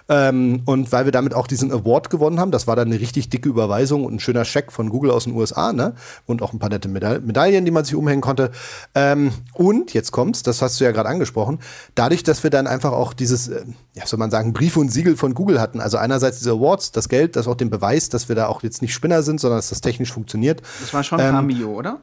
Ähm, 0.10 0.62
und 0.66 0.91
weil 0.91 1.05
wir 1.05 1.12
damit 1.12 1.34
auch 1.34 1.47
diesen 1.47 1.72
Award 1.72 2.10
gewonnen 2.10 2.39
haben, 2.39 2.51
das 2.51 2.66
war 2.66 2.76
dann 2.76 2.88
eine 2.88 2.99
richtig 2.99 3.30
dicke 3.30 3.49
Überweisung 3.49 4.05
und 4.05 4.16
ein 4.16 4.20
schöner 4.20 4.45
Scheck 4.45 4.72
von 4.72 4.89
Google 4.89 5.12
aus 5.12 5.26
den 5.26 5.34
USA, 5.34 5.74
ne? 5.74 5.95
Und 6.26 6.41
auch 6.41 6.53
ein 6.53 6.60
paar 6.60 6.70
nette 6.70 6.88
Meda 6.88 7.20
Medaillen, 7.20 7.66
die 7.66 7.72
man 7.72 7.84
sich 7.84 7.95
umhängen 7.95 8.22
konnte. 8.22 8.51
Ähm, 8.95 9.32
und 9.53 9.93
jetzt 9.93 10.12
kommt's, 10.12 10.43
das 10.43 10.62
hast 10.62 10.80
du 10.80 10.86
ja 10.86 10.91
gerade 10.91 11.10
angesprochen, 11.10 11.60
dadurch, 11.95 12.24
dass 12.24 12.43
wir 12.43 12.49
dann 12.49 12.68
einfach 12.68 12.93
auch 12.93 13.14
dieses, 13.14 13.49
äh, 13.49 13.66
ja, 13.95 14.05
soll 14.05 14.20
man 14.20 14.32
sagen, 14.32 14.53
Brief 14.53 14.78
und 14.78 14.89
Siegel 14.89 15.18
von 15.18 15.34
Google 15.34 15.60
hatten. 15.60 15.82
Also 15.82 15.97
einerseits 15.97 16.39
diese 16.39 16.51
Awards, 16.51 16.91
das 16.91 17.10
Geld, 17.10 17.36
das 17.36 17.47
auch 17.47 17.55
den 17.55 17.70
Beweis, 17.70 18.10
dass 18.10 18.30
wir 18.30 18.36
da 18.36 18.47
auch 18.47 18.64
jetzt 18.64 18.82
nicht 18.82 18.93
Spinner 18.93 19.24
sind, 19.24 19.41
sondern 19.41 19.58
dass 19.58 19.70
das 19.70 19.82
technisch 19.82 20.14
funktioniert. 20.14 20.62
Das 20.80 20.93
war 20.93 21.03
schon 21.03 21.20
ein 21.20 21.32
paar 21.32 21.41
ähm, 21.41 21.47
Mio, 21.47 21.70
oder? 21.70 22.01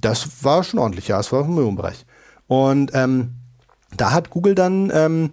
Das 0.00 0.44
war 0.44 0.64
schon 0.64 0.80
ordentlich, 0.80 1.08
ja, 1.08 1.20
es 1.20 1.32
war 1.32 1.44
im 1.44 1.54
Millionenbereich. 1.54 2.04
Und 2.46 2.90
ähm, 2.94 3.34
da 3.96 4.12
hat 4.12 4.30
Google 4.30 4.54
dann 4.54 4.90
ähm, 4.92 5.30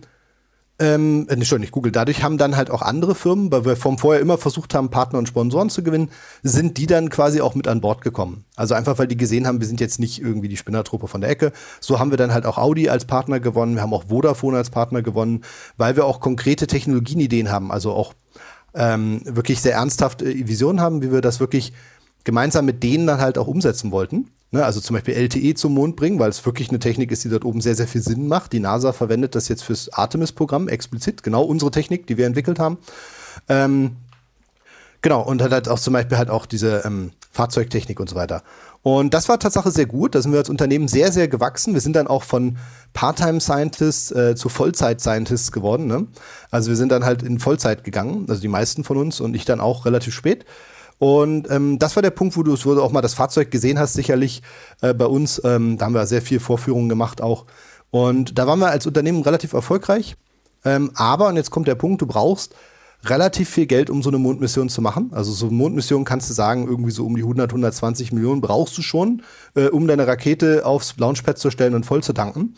ähm, 0.78 1.28
äh, 1.30 1.46
schon 1.46 1.62
nicht 1.62 1.72
Google, 1.72 1.92
dadurch 1.92 2.22
haben 2.24 2.38
dann 2.38 2.58
halt 2.58 2.70
auch 2.70 2.82
andere 2.82 3.16
Firmen, 3.16 3.52
weil 3.52 3.64
wir 3.64 3.76
vom 3.78 3.98
vorher 3.98 4.22
immer 4.22 4.38
versucht 4.38 4.74
haben, 4.74 4.90
Partner 4.90 5.20
und 5.20 5.28
Sponsoren 5.28 5.70
zu 5.70 5.84
gewinnen, 5.84 6.10
sind 6.44 6.78
die 6.78 6.86
dann 6.86 7.10
quasi 7.10 7.40
auch 7.40 7.56
mit 7.56 7.68
an 7.68 7.82
Bord 7.82 8.02
gekommen. 8.02 8.44
Also 8.56 8.76
einfach, 8.76 9.00
weil 9.00 9.08
die 9.08 9.18
gesehen 9.18 9.48
haben, 9.48 9.62
wir 9.62 9.68
sind 9.68 9.80
jetzt 9.80 10.00
nicht 10.00 10.22
irgendwie 10.22 10.50
die 10.50 10.58
Spinnertruppe 10.58 11.08
von 11.08 11.22
der 11.22 11.30
Ecke. 11.30 11.54
So 11.80 12.00
haben 12.00 12.12
wir 12.12 12.18
dann 12.18 12.34
halt 12.34 12.46
auch 12.46 12.58
Audi 12.58 12.90
als 12.90 13.06
Partner 13.06 13.40
gewonnen, 13.40 13.76
wir 13.76 13.82
haben 13.82 13.94
auch 13.94 14.06
Vodafone 14.10 14.58
als 14.58 14.70
Partner 14.70 15.02
gewonnen, 15.02 15.44
weil 15.78 15.96
wir 15.96 16.06
auch 16.06 16.20
konkrete 16.20 16.68
Technologienideen 16.68 17.52
haben, 17.52 17.72
also 17.72 17.94
auch 17.94 18.14
ähm, 18.74 19.22
wirklich 19.24 19.62
sehr 19.62 19.76
ernsthafte 19.76 20.26
Visionen 20.26 20.82
haben, 20.82 21.02
wie 21.02 21.12
wir 21.12 21.22
das 21.22 21.40
wirklich 21.40 21.72
gemeinsam 22.26 22.66
mit 22.66 22.84
denen 22.84 23.08
dann 23.08 23.22
halt 23.22 23.38
auch 23.38 23.48
umsetzen 23.48 23.92
wollten. 23.92 24.32
Ne, 24.56 24.64
also 24.64 24.80
zum 24.80 24.94
Beispiel 24.94 25.16
LTE 25.16 25.54
zum 25.56 25.74
Mond 25.74 25.98
bringen, 25.98 26.18
weil 26.18 26.30
es 26.30 26.46
wirklich 26.46 26.70
eine 26.70 26.80
Technik 26.80 27.12
ist, 27.12 27.26
die 27.26 27.30
dort 27.30 27.44
oben 27.44 27.60
sehr, 27.60 27.76
sehr 27.76 27.90
viel 27.90 28.02
Sinn 28.02 28.30
macht. 28.30 28.54
Die 28.54 28.62
NASA 28.62 28.94
verwendet 28.94 29.36
das 29.36 29.50
jetzt 29.50 29.66
fürs 29.66 29.92
Artemis-Programm 29.92 30.70
explizit, 30.70 31.24
genau 31.24 31.44
unsere 31.44 31.72
Technik, 31.72 32.08
die 32.08 32.16
wir 32.16 32.26
entwickelt 32.26 32.58
haben. 32.58 32.78
Ähm, 33.50 33.98
genau, 35.02 35.22
und 35.24 35.42
hat 35.42 35.52
halt 35.52 35.68
auch 35.68 35.78
zum 35.78 35.92
Beispiel 35.92 36.18
halt 36.18 36.30
auch 36.30 36.46
diese 36.46 36.84
ähm, 36.86 37.12
Fahrzeugtechnik 37.32 38.00
und 38.00 38.10
so 38.10 38.16
weiter. 38.16 38.44
Und 38.82 39.14
das 39.14 39.28
war 39.28 39.40
tatsächlich 39.40 39.74
sehr 39.74 39.88
gut. 39.88 40.16
Da 40.16 40.22
sind 40.22 40.32
wir 40.32 40.40
als 40.40 40.50
Unternehmen 40.50 40.88
sehr, 40.88 41.12
sehr 41.12 41.28
gewachsen. 41.28 41.74
Wir 41.74 41.82
sind 41.82 41.98
dann 41.98 42.08
auch 42.08 42.24
von 42.24 42.58
Part-Time-Scientists 42.94 44.12
äh, 44.12 44.36
zu 44.38 44.48
Vollzeit-Scientists 44.48 45.52
geworden. 45.52 45.88
Ne? 45.88 46.08
Also 46.50 46.70
wir 46.70 46.78
sind 46.78 46.94
dann 46.94 47.04
halt 47.04 47.24
in 47.24 47.40
Vollzeit 47.40 47.84
gegangen, 47.84 48.28
also 48.30 48.42
die 48.42 48.48
meisten 48.48 48.86
von 48.86 48.96
uns 48.96 49.20
und 49.20 49.36
ich 49.36 49.44
dann 49.44 49.60
auch 49.60 49.86
relativ 49.86 50.14
spät. 50.14 50.46
Und 50.98 51.50
ähm, 51.52 51.78
das 51.78 51.96
war 51.96 52.04
der 52.04 52.12
Punkt, 52.12 52.38
wo 52.38 52.44
du, 52.44 52.54
wo 52.54 52.80
auch 52.80 52.92
mal 52.92 53.02
das 53.02 53.14
Fahrzeug 53.14 53.52
gesehen 53.52 53.80
hast, 53.80 53.94
sicherlich 53.94 54.42
äh, 54.82 54.94
bei 54.94 55.06
uns. 55.06 55.42
Ähm, 55.44 55.78
da 55.78 55.86
haben 55.86 55.94
wir 55.94 56.06
sehr 56.06 56.22
viel 56.22 56.40
Vorführungen 56.40 56.90
gemacht 56.90 57.22
auch. 57.22 57.46
Und 57.92 58.38
da 58.38 58.48
waren 58.48 58.60
wir 58.60 58.70
als 58.70 58.86
Unternehmen 58.88 59.22
relativ 59.22 59.54
erfolgreich. 59.54 60.16
Ähm, 60.64 60.92
aber, 60.96 61.28
und 61.28 61.36
jetzt 61.36 61.52
kommt 61.52 61.68
der 61.68 61.76
Punkt, 61.76 62.02
du 62.02 62.08
brauchst 62.08 62.56
relativ 63.04 63.50
viel 63.50 63.68
Geld, 63.68 63.90
um 63.90 64.02
so 64.02 64.10
eine 64.10 64.18
Mondmission 64.18 64.70
zu 64.70 64.82
machen. 64.82 65.12
Also 65.14 65.32
so 65.32 65.48
eine 65.48 65.56
Mondmission 65.56 66.06
kannst 66.06 66.30
du 66.30 66.34
sagen, 66.34 66.68
irgendwie 66.68 66.92
so 66.92 67.06
um 67.06 67.16
die 67.16 67.22
100, 67.22 67.52
120 67.52 68.12
Millionen 68.12 68.42
brauchst 68.42 68.78
du 68.78 68.82
schon, 68.82 69.22
äh, 69.56 69.68
um 69.68 69.88
deine 69.88 70.08
Rakete 70.08 70.66
aufs 70.66 70.96
Launchpad 70.98 71.38
zu 71.38 71.52
stellen 71.52 71.76
und 71.76 71.86
voll 71.86 72.04
zu 72.04 72.14
tanken. 72.14 72.56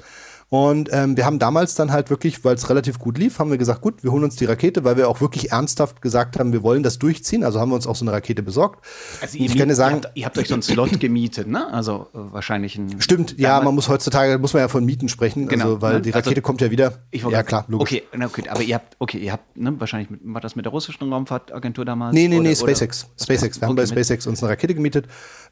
Und 0.50 0.90
ähm, 0.94 1.18
wir 1.18 1.26
haben 1.26 1.40
damals 1.40 1.76
dann 1.76 1.92
halt 1.92 2.10
wirklich, 2.10 2.46
weil 2.46 2.56
es 2.56 2.70
relativ 2.70 3.00
gut 3.00 3.18
lief, 3.18 3.40
haben 3.40 3.52
wir 3.52 3.58
gesagt, 3.58 3.82
gut, 3.82 4.02
wir 4.04 4.12
holen 4.14 4.24
uns 4.24 4.38
die 4.38 4.46
Rakete, 4.46 4.86
weil 4.86 4.96
wir 4.96 5.10
auch 5.10 5.20
wirklich 5.20 5.52
ernsthaft 5.52 6.02
gesagt 6.02 6.40
haben, 6.40 6.54
wir 6.54 6.64
wollen 6.64 6.84
das 6.84 7.00
durchziehen. 7.00 7.44
Also 7.44 7.60
haben 7.60 7.70
wir 7.70 7.76
uns 7.76 7.86
auch 7.86 7.98
so 7.98 8.06
eine 8.06 8.14
Rakete 8.14 8.44
besorgt. 8.44 8.86
Also 9.20 9.38
ich 9.38 9.58
kann 9.58 9.68
dir 9.68 9.76
sagen, 9.76 9.98
ihr 9.98 10.04
habt, 10.04 10.18
ihr 10.18 10.26
habt, 10.26 10.38
euch 10.38 10.48
so 10.48 10.54
einen 10.54 10.62
Slot 10.62 11.02
gemietet, 11.02 11.48
ne? 11.48 11.72
Also 11.74 12.08
äh, 12.14 12.20
wahrscheinlich 12.32 12.78
ein. 12.78 13.02
Stimmt, 13.02 13.38
ja, 13.38 13.60
man 13.60 13.76
muss 13.76 13.90
heutzutage 13.90 14.38
muss 14.38 14.54
man 14.54 14.62
ja 14.62 14.68
von 14.70 14.86
Mieten 14.86 15.10
sprechen, 15.10 15.50
genau, 15.50 15.66
also, 15.66 15.82
weil 15.82 15.96
ne? 15.96 16.02
die 16.02 16.12
Rakete 16.12 16.30
also, 16.30 16.42
kommt 16.42 16.62
ja 16.62 16.72
wieder. 16.72 16.94
Ich 17.12 17.24
ja 17.24 17.44
klar, 17.44 17.66
logisch. 17.68 18.02
Okay, 18.14 18.24
okay, 18.24 18.50
aber 18.50 18.62
ihr 18.62 18.76
habt, 18.76 18.96
okay, 19.00 19.18
ihr 19.18 19.34
habt, 19.34 19.58
ne, 19.58 19.78
wahrscheinlich 19.78 20.10
mit, 20.10 20.22
war 20.24 20.40
das 20.40 20.56
mit 20.56 20.64
der 20.64 20.72
russischen 20.72 21.12
Raumfahrtagentur 21.12 21.84
damals? 21.84 22.14
Nee, 22.14 22.30
nee, 22.30 22.40
nee, 22.40 22.56
SpaceX. 22.56 23.04
Oder? 23.04 23.24
SpaceX. 23.24 23.60
Wir 23.60 23.68
haben 23.68 23.76
bei 23.76 23.86
SpaceX 23.86 24.26
uns 24.28 24.42
eine 24.42 24.54
Rakete 24.54 24.76
gemietet, 24.76 25.08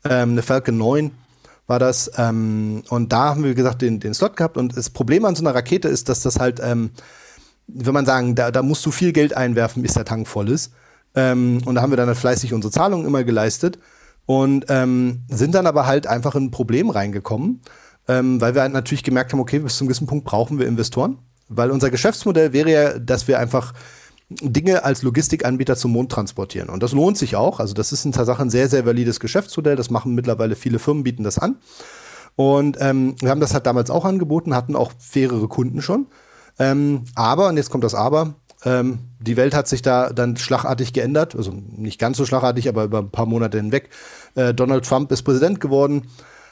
ähm, 0.06 0.32
eine 0.32 0.42
Falcon 0.42 0.78
9 0.78 1.12
war 1.68 1.80
das. 1.80 2.12
Ähm, 2.18 2.84
und 2.90 3.12
da 3.12 3.30
haben 3.30 3.44
wir 3.44 3.56
gesagt, 3.56 3.82
den, 3.82 4.00
den 4.00 4.14
Slot 4.14 4.38
gehabt. 4.38 4.58
Und 4.58 4.78
das 4.78 4.90
Problem 4.90 5.26
an 5.26 5.36
so 5.36 5.44
einer 5.44 5.56
Rakete 5.56 5.88
ist, 5.88 6.10
dass 6.10 6.22
das 6.22 6.40
halt, 6.40 6.60
ähm, 6.64 6.92
wenn 7.68 7.94
man 7.94 8.06
sagen, 8.06 8.36
da, 8.36 8.52
da 8.52 8.62
musst 8.62 8.86
du 8.86 8.92
viel 8.92 9.12
Geld 9.12 9.36
einwerfen, 9.36 9.82
bis 9.82 9.94
der 9.94 10.06
Tank 10.06 10.28
voll 10.28 10.50
ist. 10.50 10.72
Ähm, 11.16 11.62
und 11.66 11.76
da 11.76 11.82
haben 11.82 11.92
wir 11.92 11.98
dann 11.98 12.08
halt 12.08 12.18
fleißig 12.18 12.54
unsere 12.54 12.72
Zahlungen 12.72 13.06
immer 13.06 13.24
geleistet 13.24 13.80
und 14.26 14.66
ähm, 14.70 15.24
sind 15.30 15.56
dann 15.56 15.68
aber 15.68 15.86
halt 15.86 16.08
einfach 16.08 16.36
in 16.36 16.46
ein 16.46 16.52
Problem 16.52 16.90
reingekommen, 16.90 17.62
ähm, 18.08 18.42
weil 18.42 18.54
wir 18.54 18.62
halt 18.62 18.74
natürlich 18.74 19.04
gemerkt 19.04 19.32
haben, 19.32 19.40
okay, 19.40 19.60
bis 19.60 19.78
zu 19.78 19.84
einem 19.84 19.90
gewissen 19.90 20.08
Punkt 20.08 20.26
brauchen 20.26 20.60
wir 20.60 20.68
Investoren, 20.68 21.20
weil 21.48 21.72
unser 21.72 21.90
Geschäftsmodell 21.90 22.54
wäre 22.54 22.72
ja, 22.72 23.00
dass 23.00 23.28
wir 23.28 23.40
einfach 23.40 23.74
Dinge 24.42 24.84
als 24.84 25.02
Logistikanbieter 25.04 25.76
zum 25.76 25.92
Mond 25.92 26.12
transportieren. 26.12 26.70
Und 26.70 26.84
das 26.84 26.92
lohnt 26.92 27.18
sich 27.18 27.36
auch. 27.36 27.60
Also 27.60 27.74
das 27.74 27.92
ist 27.92 28.06
in 28.06 28.12
Tatsache 28.12 28.42
ein 28.42 28.50
sehr, 28.50 28.70
sehr 28.70 28.86
valides 28.86 29.20
Geschäftsmodell. 29.20 29.76
Das 29.76 29.90
machen 29.90 30.16
mittlerweile 30.16 30.56
viele 30.56 30.80
Firmen, 30.80 31.04
bieten 31.04 31.24
das 31.24 31.40
an. 31.40 31.58
Und 32.36 32.78
ähm, 32.80 33.16
wir 33.20 33.30
haben 33.30 33.40
das 33.40 33.54
halt 33.54 33.66
damals 33.66 33.90
auch 33.90 34.06
angeboten, 34.06 34.56
hatten 34.56 34.76
auch 34.76 34.92
fairere 34.98 35.48
Kunden 35.48 35.82
schon. 35.82 36.08
Ähm, 36.60 37.04
aber, 37.16 37.48
und 37.48 37.58
jetzt 37.58 37.70
kommt 37.70 37.84
das 37.84 37.96
Aber, 37.96 38.36
ähm, 38.66 39.00
die 39.20 39.38
Welt 39.38 39.54
hat 39.54 39.68
sich 39.68 39.82
da 39.82 40.12
dann 40.12 40.38
schlagartig 40.38 40.94
geändert. 40.94 41.36
Also 41.36 41.52
nicht 41.52 42.00
ganz 42.00 42.18
so 42.18 42.26
schlagartig, 42.26 42.68
aber 42.68 42.84
über 42.84 43.00
ein 43.00 43.12
paar 43.12 43.26
Monate 43.26 43.58
hinweg. 43.58 43.90
Äh, 44.36 44.54
Donald 44.54 44.86
Trump 44.86 45.12
ist 45.12 45.24
Präsident 45.24 45.62
geworden, 45.62 46.08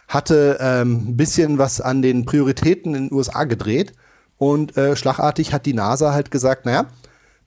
hatte 0.07 0.57
ähm, 0.61 1.09
ein 1.09 1.17
bisschen 1.17 1.57
was 1.57 1.81
an 1.81 2.01
den 2.01 2.25
Prioritäten 2.25 2.95
in 2.95 3.09
den 3.09 3.13
USA 3.13 3.43
gedreht. 3.45 3.93
Und 4.38 4.77
äh, 4.77 4.95
schlagartig 4.95 5.53
hat 5.53 5.65
die 5.65 5.73
NASA 5.73 6.13
halt 6.13 6.31
gesagt, 6.31 6.65
naja, 6.65 6.88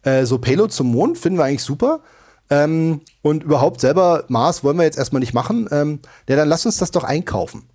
äh, 0.06 0.24
so 0.24 0.38
Payload 0.38 0.72
zum 0.72 0.92
Mond 0.92 1.18
finden 1.18 1.38
wir 1.38 1.44
eigentlich 1.44 1.62
super. 1.62 2.00
Ähm, 2.48 3.00
und 3.22 3.42
überhaupt 3.42 3.80
selber 3.80 4.24
Mars 4.28 4.62
wollen 4.62 4.76
wir 4.76 4.84
jetzt 4.84 4.98
erstmal 4.98 5.20
nicht 5.20 5.34
machen. 5.34 5.68
Ähm, 5.72 5.98
ja, 6.28 6.36
dann 6.36 6.48
lass 6.48 6.64
uns 6.64 6.78
das 6.78 6.92
doch 6.92 7.04
einkaufen. 7.04 7.68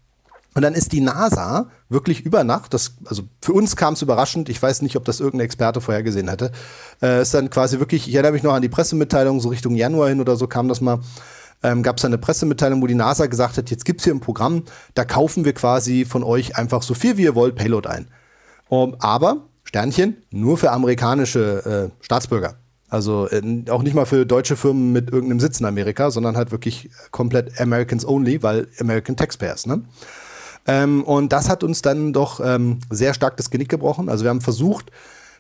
Und 0.54 0.64
dann 0.64 0.74
ist 0.74 0.92
die 0.92 1.02
NASA 1.02 1.70
wirklich 1.88 2.26
über 2.26 2.44
Nacht, 2.44 2.74
das, 2.74 2.96
also 3.06 3.24
für 3.42 3.54
uns 3.54 3.78
kam 3.78 3.94
es 3.94 4.02
überraschend, 4.02 4.50
ich 4.50 4.62
weiß 4.62 4.82
nicht, 4.82 4.98
ob 4.98 5.06
das 5.06 5.22
irgendein 5.22 5.46
Experte 5.46 5.80
vorhergesehen 5.80 6.28
hätte, 6.28 6.52
äh, 7.02 7.22
ist 7.22 7.34
dann 7.34 7.50
quasi 7.50 7.80
wirklich, 7.80 8.08
ich 8.08 8.14
erinnere 8.14 8.34
mich 8.34 8.44
noch 8.44 8.54
an 8.54 8.62
die 8.62 8.68
Pressemitteilung, 8.68 9.40
so 9.40 9.48
Richtung 9.48 9.76
Januar 9.76 10.10
hin 10.10 10.20
oder 10.20 10.36
so 10.36 10.48
kam 10.48 10.68
das 10.68 10.82
mal, 10.82 11.00
ähm, 11.64 11.84
gab 11.84 11.98
es 11.98 12.06
eine 12.06 12.18
Pressemitteilung, 12.18 12.82
wo 12.82 12.88
die 12.88 12.96
NASA 12.96 13.28
gesagt 13.28 13.58
hat, 13.58 13.70
jetzt 13.70 13.86
gibt's 13.86 14.04
hier 14.04 14.14
ein 14.14 14.20
Programm, 14.20 14.64
da 14.94 15.06
kaufen 15.06 15.46
wir 15.46 15.54
quasi 15.54 16.04
von 16.04 16.22
euch 16.22 16.58
einfach 16.58 16.84
so 16.84 16.96
viel 16.96 17.16
wie 17.16 17.24
ihr 17.24 17.36
wollt 17.36 17.56
Payload 17.56 17.88
ein. 17.88 18.10
Um, 18.68 18.96
aber 19.00 19.48
Sternchen, 19.72 20.18
nur 20.32 20.58
für 20.58 20.72
amerikanische 20.72 21.92
äh, 22.02 22.04
Staatsbürger. 22.04 22.56
Also 22.90 23.30
äh, 23.30 23.64
auch 23.70 23.84
nicht 23.84 23.94
mal 23.94 24.06
für 24.06 24.26
deutsche 24.26 24.58
Firmen 24.58 24.92
mit 24.92 25.10
irgendeinem 25.10 25.40
Sitz 25.40 25.62
in 25.62 25.66
Amerika, 25.66 26.12
sondern 26.12 26.36
halt 26.36 26.52
wirklich 26.52 26.90
komplett 27.12 27.58
Americans 27.58 28.06
only, 28.06 28.44
weil 28.44 28.68
American 28.82 29.16
Taxpayers. 29.16 29.66
Ne? 29.68 29.84
Ähm, 30.68 31.04
und 31.04 31.32
das 31.32 31.48
hat 31.48 31.64
uns 31.64 31.82
dann 31.82 32.12
doch 32.12 32.42
ähm, 32.44 32.80
sehr 32.90 33.14
stark 33.14 33.38
das 33.38 33.50
Genick 33.50 33.70
gebrochen. 33.70 34.10
Also 34.10 34.26
wir 34.26 34.30
haben 34.30 34.42
versucht, 34.42 34.92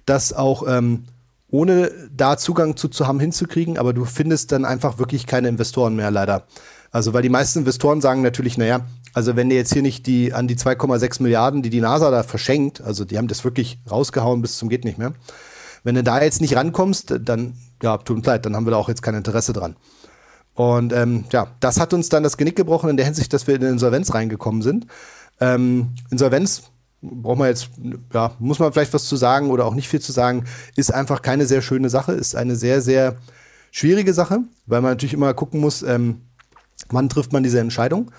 das 0.06 0.32
auch 0.32 0.64
ähm, 0.66 1.04
ohne 1.50 1.92
da 2.16 2.38
Zugang 2.38 2.78
zu, 2.78 2.88
zu 2.88 3.08
haben 3.08 3.20
hinzukriegen, 3.20 3.78
aber 3.78 3.92
du 3.92 4.06
findest 4.06 4.54
dann 4.54 4.64
einfach 4.64 4.98
wirklich 4.98 5.28
keine 5.28 5.50
Investoren 5.50 5.98
mehr, 5.98 6.10
leider. 6.10 6.48
Also 6.90 7.14
weil 7.14 7.22
die 7.22 7.28
meisten 7.28 7.60
Investoren 7.60 8.00
sagen 8.00 8.22
natürlich, 8.22 8.58
naja, 8.58 8.86
also 9.14 9.36
wenn 9.36 9.52
ihr 9.52 9.58
jetzt 9.58 9.74
hier 9.74 9.82
nicht 9.82 10.08
die 10.08 10.34
an 10.34 10.48
die 10.48 10.56
2,6 10.56 11.22
Milliarden, 11.22 11.62
die 11.62 11.70
die 11.70 11.82
NASA 11.82 12.12
da 12.12 12.24
verschenkt, 12.24 12.82
also 12.82 13.06
die 13.06 13.18
haben 13.18 13.28
das 13.28 13.44
wirklich 13.44 13.80
rausgehauen 13.90 14.42
bis 14.42 14.58
zum 14.58 14.70
geht 14.70 14.86
nicht 14.86 14.98
mehr. 14.98 15.14
Wenn 15.84 15.96
du 15.96 16.04
da 16.04 16.22
jetzt 16.22 16.42
nicht 16.42 16.56
rankommst, 16.56 17.16
dann 17.22 17.56
ja, 17.82 17.98
tut 17.98 18.18
uns 18.18 18.26
leid, 18.26 18.46
dann 18.46 18.56
haben 18.56 18.66
wir 18.66 18.72
da 18.72 18.78
auch 18.78 18.90
jetzt 18.90 19.02
kein 19.02 19.16
Interesse 19.16 19.54
dran. 19.54 19.76
Und 20.54 20.94
ähm, 20.94 21.26
ja, 21.32 21.48
das 21.60 21.80
hat 21.80 21.94
uns 21.94 22.10
dann 22.10 22.24
das 22.24 22.38
Genick 22.38 22.56
gebrochen 22.56 22.90
in 22.90 22.98
der 22.98 23.06
Hinsicht, 23.06 23.34
dass 23.34 23.48
wir 23.48 23.56
in 23.56 23.62
Insolvenz 23.64 24.14
reingekommen 24.14 24.62
sind. 24.62 24.86
Ähm, 25.40 25.96
Insolvenz 26.12 26.64
braucht 27.02 27.40
man 27.40 27.48
jetzt, 27.48 27.70
ja, 28.14 28.36
muss 28.40 28.60
man 28.60 28.72
vielleicht 28.72 28.94
was 28.94 29.06
zu 29.06 29.16
sagen 29.16 29.50
oder 29.50 29.66
auch 29.66 29.74
nicht 29.74 29.90
viel 29.90 30.02
zu 30.02 30.12
sagen, 30.12 30.46
ist 30.76 30.94
einfach 30.94 31.22
keine 31.22 31.46
sehr 31.46 31.62
schöne 31.62 31.90
Sache, 31.90 32.12
ist 32.12 32.36
eine 32.36 32.56
sehr, 32.56 32.82
sehr 32.82 33.16
schwierige 33.72 34.14
Sache, 34.14 34.42
weil 34.68 34.82
man 34.82 34.92
natürlich 34.92 35.14
immer 35.14 35.34
gucken 35.34 35.60
muss, 35.60 35.82
ähm, 35.82 36.22
wann 36.90 37.10
trifft 37.10 37.34
man 37.34 37.44
diese 37.44 37.60
Entscheidung 37.60 38.12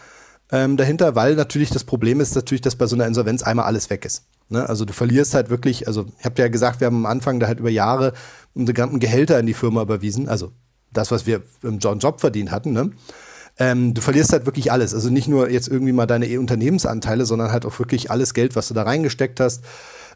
ähm, 0.52 0.76
dahinter, 0.76 1.16
weil 1.16 1.34
natürlich 1.34 1.70
das 1.70 1.84
Problem 1.84 2.20
ist 2.20 2.34
natürlich, 2.34 2.60
dass 2.60 2.76
bei 2.76 2.86
so 2.86 2.94
einer 2.94 3.06
Insolvenz 3.06 3.42
einmal 3.42 3.64
alles 3.64 3.90
weg 3.90 4.04
ist. 4.04 4.24
Ne? 4.50 4.68
Also 4.68 4.84
du 4.84 4.92
verlierst 4.92 5.34
halt 5.34 5.48
wirklich, 5.48 5.88
also 5.88 6.06
ich 6.18 6.24
habe 6.24 6.40
ja 6.40 6.48
gesagt, 6.48 6.80
wir 6.80 6.86
haben 6.86 6.96
am 6.96 7.06
Anfang 7.06 7.40
da 7.40 7.46
halt 7.46 7.58
über 7.58 7.70
Jahre 7.70 8.12
unsere 8.54 8.74
ganzen 8.74 9.00
Gehälter 9.00 9.40
in 9.40 9.46
die 9.46 9.54
Firma 9.54 9.82
überwiesen, 9.82 10.28
also 10.28 10.52
das, 10.92 11.10
was 11.10 11.26
wir 11.26 11.42
im 11.62 11.78
Job 11.78 12.20
verdient 12.20 12.50
hatten, 12.50 12.72
ne? 12.72 12.90
Ähm, 13.58 13.92
du 13.92 14.00
verlierst 14.00 14.32
halt 14.32 14.46
wirklich 14.46 14.72
alles. 14.72 14.94
Also 14.94 15.10
nicht 15.10 15.28
nur 15.28 15.50
jetzt 15.50 15.68
irgendwie 15.68 15.92
mal 15.92 16.06
deine 16.06 16.40
Unternehmensanteile, 16.40 17.26
sondern 17.26 17.52
halt 17.52 17.66
auch 17.66 17.78
wirklich 17.78 18.10
alles 18.10 18.32
Geld, 18.32 18.56
was 18.56 18.68
du 18.68 18.74
da 18.74 18.82
reingesteckt 18.82 19.40
hast. 19.40 19.62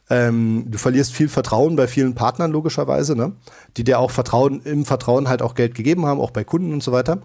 Ähm, 0.08 0.64
du 0.68 0.78
verlierst 0.78 1.12
viel 1.12 1.28
Vertrauen 1.28 1.76
bei 1.76 1.86
vielen 1.86 2.14
Partnern 2.14 2.50
logischerweise, 2.50 3.14
ne? 3.14 3.32
die 3.76 3.84
dir 3.84 3.98
auch 3.98 4.10
Vertrauen 4.10 4.62
im 4.62 4.86
Vertrauen 4.86 5.28
halt 5.28 5.42
auch 5.42 5.54
Geld 5.54 5.74
gegeben 5.74 6.06
haben, 6.06 6.20
auch 6.20 6.30
bei 6.30 6.44
Kunden 6.44 6.72
und 6.72 6.82
so 6.82 6.92
weiter. 6.92 7.20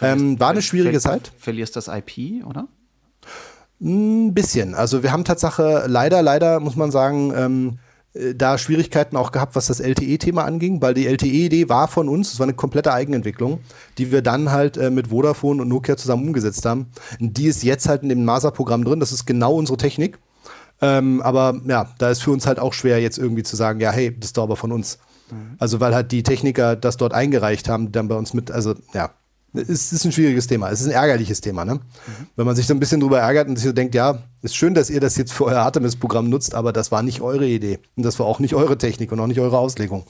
Ähm, 0.00 0.38
war 0.40 0.50
eine 0.50 0.62
schwierige 0.62 1.00
Zeit. 1.00 1.32
Verlierst 1.38 1.76
das 1.76 1.88
IP, 1.88 2.44
oder? 2.44 2.68
Ein 3.80 4.34
bisschen. 4.34 4.74
Also 4.74 5.02
wir 5.02 5.12
haben 5.12 5.24
Tatsache 5.24 5.84
leider, 5.88 6.22
leider 6.22 6.60
muss 6.60 6.76
man 6.76 6.90
sagen, 6.90 7.32
ähm, 7.36 7.78
äh, 8.14 8.34
da 8.34 8.56
Schwierigkeiten 8.56 9.16
auch 9.16 9.32
gehabt, 9.32 9.56
was 9.56 9.66
das 9.66 9.80
LTE-Thema 9.80 10.44
anging, 10.44 10.80
weil 10.80 10.94
die 10.94 11.06
LTE-Idee 11.06 11.68
war 11.68 11.88
von 11.88 12.08
uns, 12.08 12.32
es 12.32 12.38
war 12.38 12.44
eine 12.44 12.54
komplette 12.54 12.92
Eigenentwicklung, 12.92 13.60
die 13.98 14.12
wir 14.12 14.22
dann 14.22 14.50
halt 14.50 14.76
äh, 14.76 14.90
mit 14.90 15.08
Vodafone 15.08 15.62
und 15.62 15.68
Nokia 15.68 15.96
zusammen 15.96 16.28
umgesetzt 16.28 16.64
haben. 16.64 16.86
Und 17.20 17.36
die 17.36 17.46
ist 17.46 17.62
jetzt 17.62 17.88
halt 17.88 18.02
in 18.02 18.08
dem 18.08 18.24
NASA-Programm 18.24 18.84
drin, 18.84 19.00
das 19.00 19.12
ist 19.12 19.26
genau 19.26 19.54
unsere 19.54 19.76
Technik. 19.76 20.18
Ähm, 20.80 21.22
aber 21.22 21.60
ja, 21.66 21.88
da 21.98 22.10
ist 22.10 22.22
für 22.22 22.30
uns 22.30 22.46
halt 22.46 22.58
auch 22.58 22.72
schwer, 22.72 23.00
jetzt 23.00 23.18
irgendwie 23.18 23.42
zu 23.42 23.56
sagen, 23.56 23.80
ja, 23.80 23.90
hey, 23.90 24.14
das 24.16 24.28
ist 24.28 24.36
doch 24.36 24.42
aber 24.44 24.56
von 24.56 24.72
uns. 24.72 24.98
Mhm. 25.30 25.56
Also, 25.58 25.80
weil 25.80 25.94
halt 25.94 26.12
die 26.12 26.22
Techniker 26.22 26.76
das 26.76 26.96
dort 26.96 27.14
eingereicht 27.14 27.68
haben, 27.68 27.92
dann 27.92 28.08
bei 28.08 28.16
uns 28.16 28.34
mit, 28.34 28.50
also 28.50 28.74
ja, 28.92 29.10
es 29.54 29.92
ist 29.92 30.04
ein 30.04 30.12
schwieriges 30.12 30.46
Thema. 30.46 30.70
Es 30.70 30.80
ist 30.80 30.88
ein 30.88 30.92
ärgerliches 30.92 31.40
Thema, 31.40 31.64
ne? 31.64 31.74
Mhm. 31.74 31.80
Wenn 32.36 32.46
man 32.46 32.56
sich 32.56 32.66
so 32.66 32.74
ein 32.74 32.80
bisschen 32.80 33.00
drüber 33.00 33.20
ärgert 33.20 33.48
und 33.48 33.56
sich 33.56 33.66
so 33.66 33.72
denkt, 33.72 33.94
ja, 33.94 34.18
ist 34.42 34.56
schön, 34.56 34.74
dass 34.74 34.90
ihr 34.90 35.00
das 35.00 35.16
jetzt 35.16 35.32
für 35.32 35.44
euer 35.44 35.60
Artemis-Programm 35.60 36.28
nutzt, 36.28 36.54
aber 36.54 36.72
das 36.72 36.90
war 36.90 37.02
nicht 37.02 37.20
eure 37.20 37.46
Idee. 37.46 37.78
Und 37.96 38.02
das 38.02 38.18
war 38.18 38.26
auch 38.26 38.40
nicht 38.40 38.54
eure 38.54 38.76
Technik 38.76 39.12
und 39.12 39.20
auch 39.20 39.28
nicht 39.28 39.40
eure 39.40 39.56
Auslegung. 39.56 40.04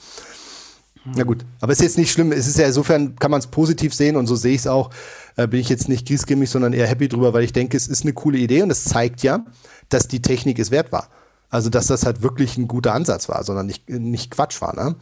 Mhm. 1.05 1.13
Na 1.15 1.23
gut, 1.23 1.45
aber 1.61 1.71
es 1.71 1.79
ist 1.79 1.85
jetzt 1.85 1.97
nicht 1.97 2.11
schlimm. 2.11 2.31
Es 2.31 2.47
ist 2.47 2.57
ja 2.57 2.65
insofern, 2.65 3.15
kann 3.17 3.29
man 3.29 3.39
es 3.39 3.47
positiv 3.47 3.93
sehen 3.93 4.15
und 4.15 4.25
so 4.25 4.35
sehe 4.35 4.53
ich 4.53 4.61
es 4.61 4.67
auch. 4.67 4.89
Äh, 5.35 5.47
bin 5.47 5.59
ich 5.59 5.69
jetzt 5.69 5.89
nicht 5.89 6.07
griesgrämig, 6.07 6.49
sondern 6.49 6.73
eher 6.73 6.87
happy 6.87 7.07
drüber, 7.07 7.33
weil 7.33 7.43
ich 7.43 7.53
denke, 7.53 7.77
es 7.77 7.87
ist 7.87 8.01
eine 8.01 8.13
coole 8.13 8.39
Idee 8.39 8.63
und 8.63 8.71
es 8.71 8.85
zeigt 8.85 9.21
ja, 9.21 9.45
dass 9.89 10.07
die 10.07 10.21
Technik 10.21 10.57
es 10.57 10.71
wert 10.71 10.91
war. 10.91 11.09
Also, 11.49 11.69
dass 11.69 11.87
das 11.87 12.05
halt 12.05 12.23
wirklich 12.23 12.57
ein 12.57 12.67
guter 12.67 12.93
Ansatz 12.93 13.29
war, 13.29 13.43
sondern 13.43 13.67
nicht, 13.67 13.87
nicht 13.89 14.31
Quatsch 14.31 14.59
war, 14.61 14.75
ne? 14.75 14.95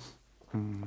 Mhm. 0.51 0.83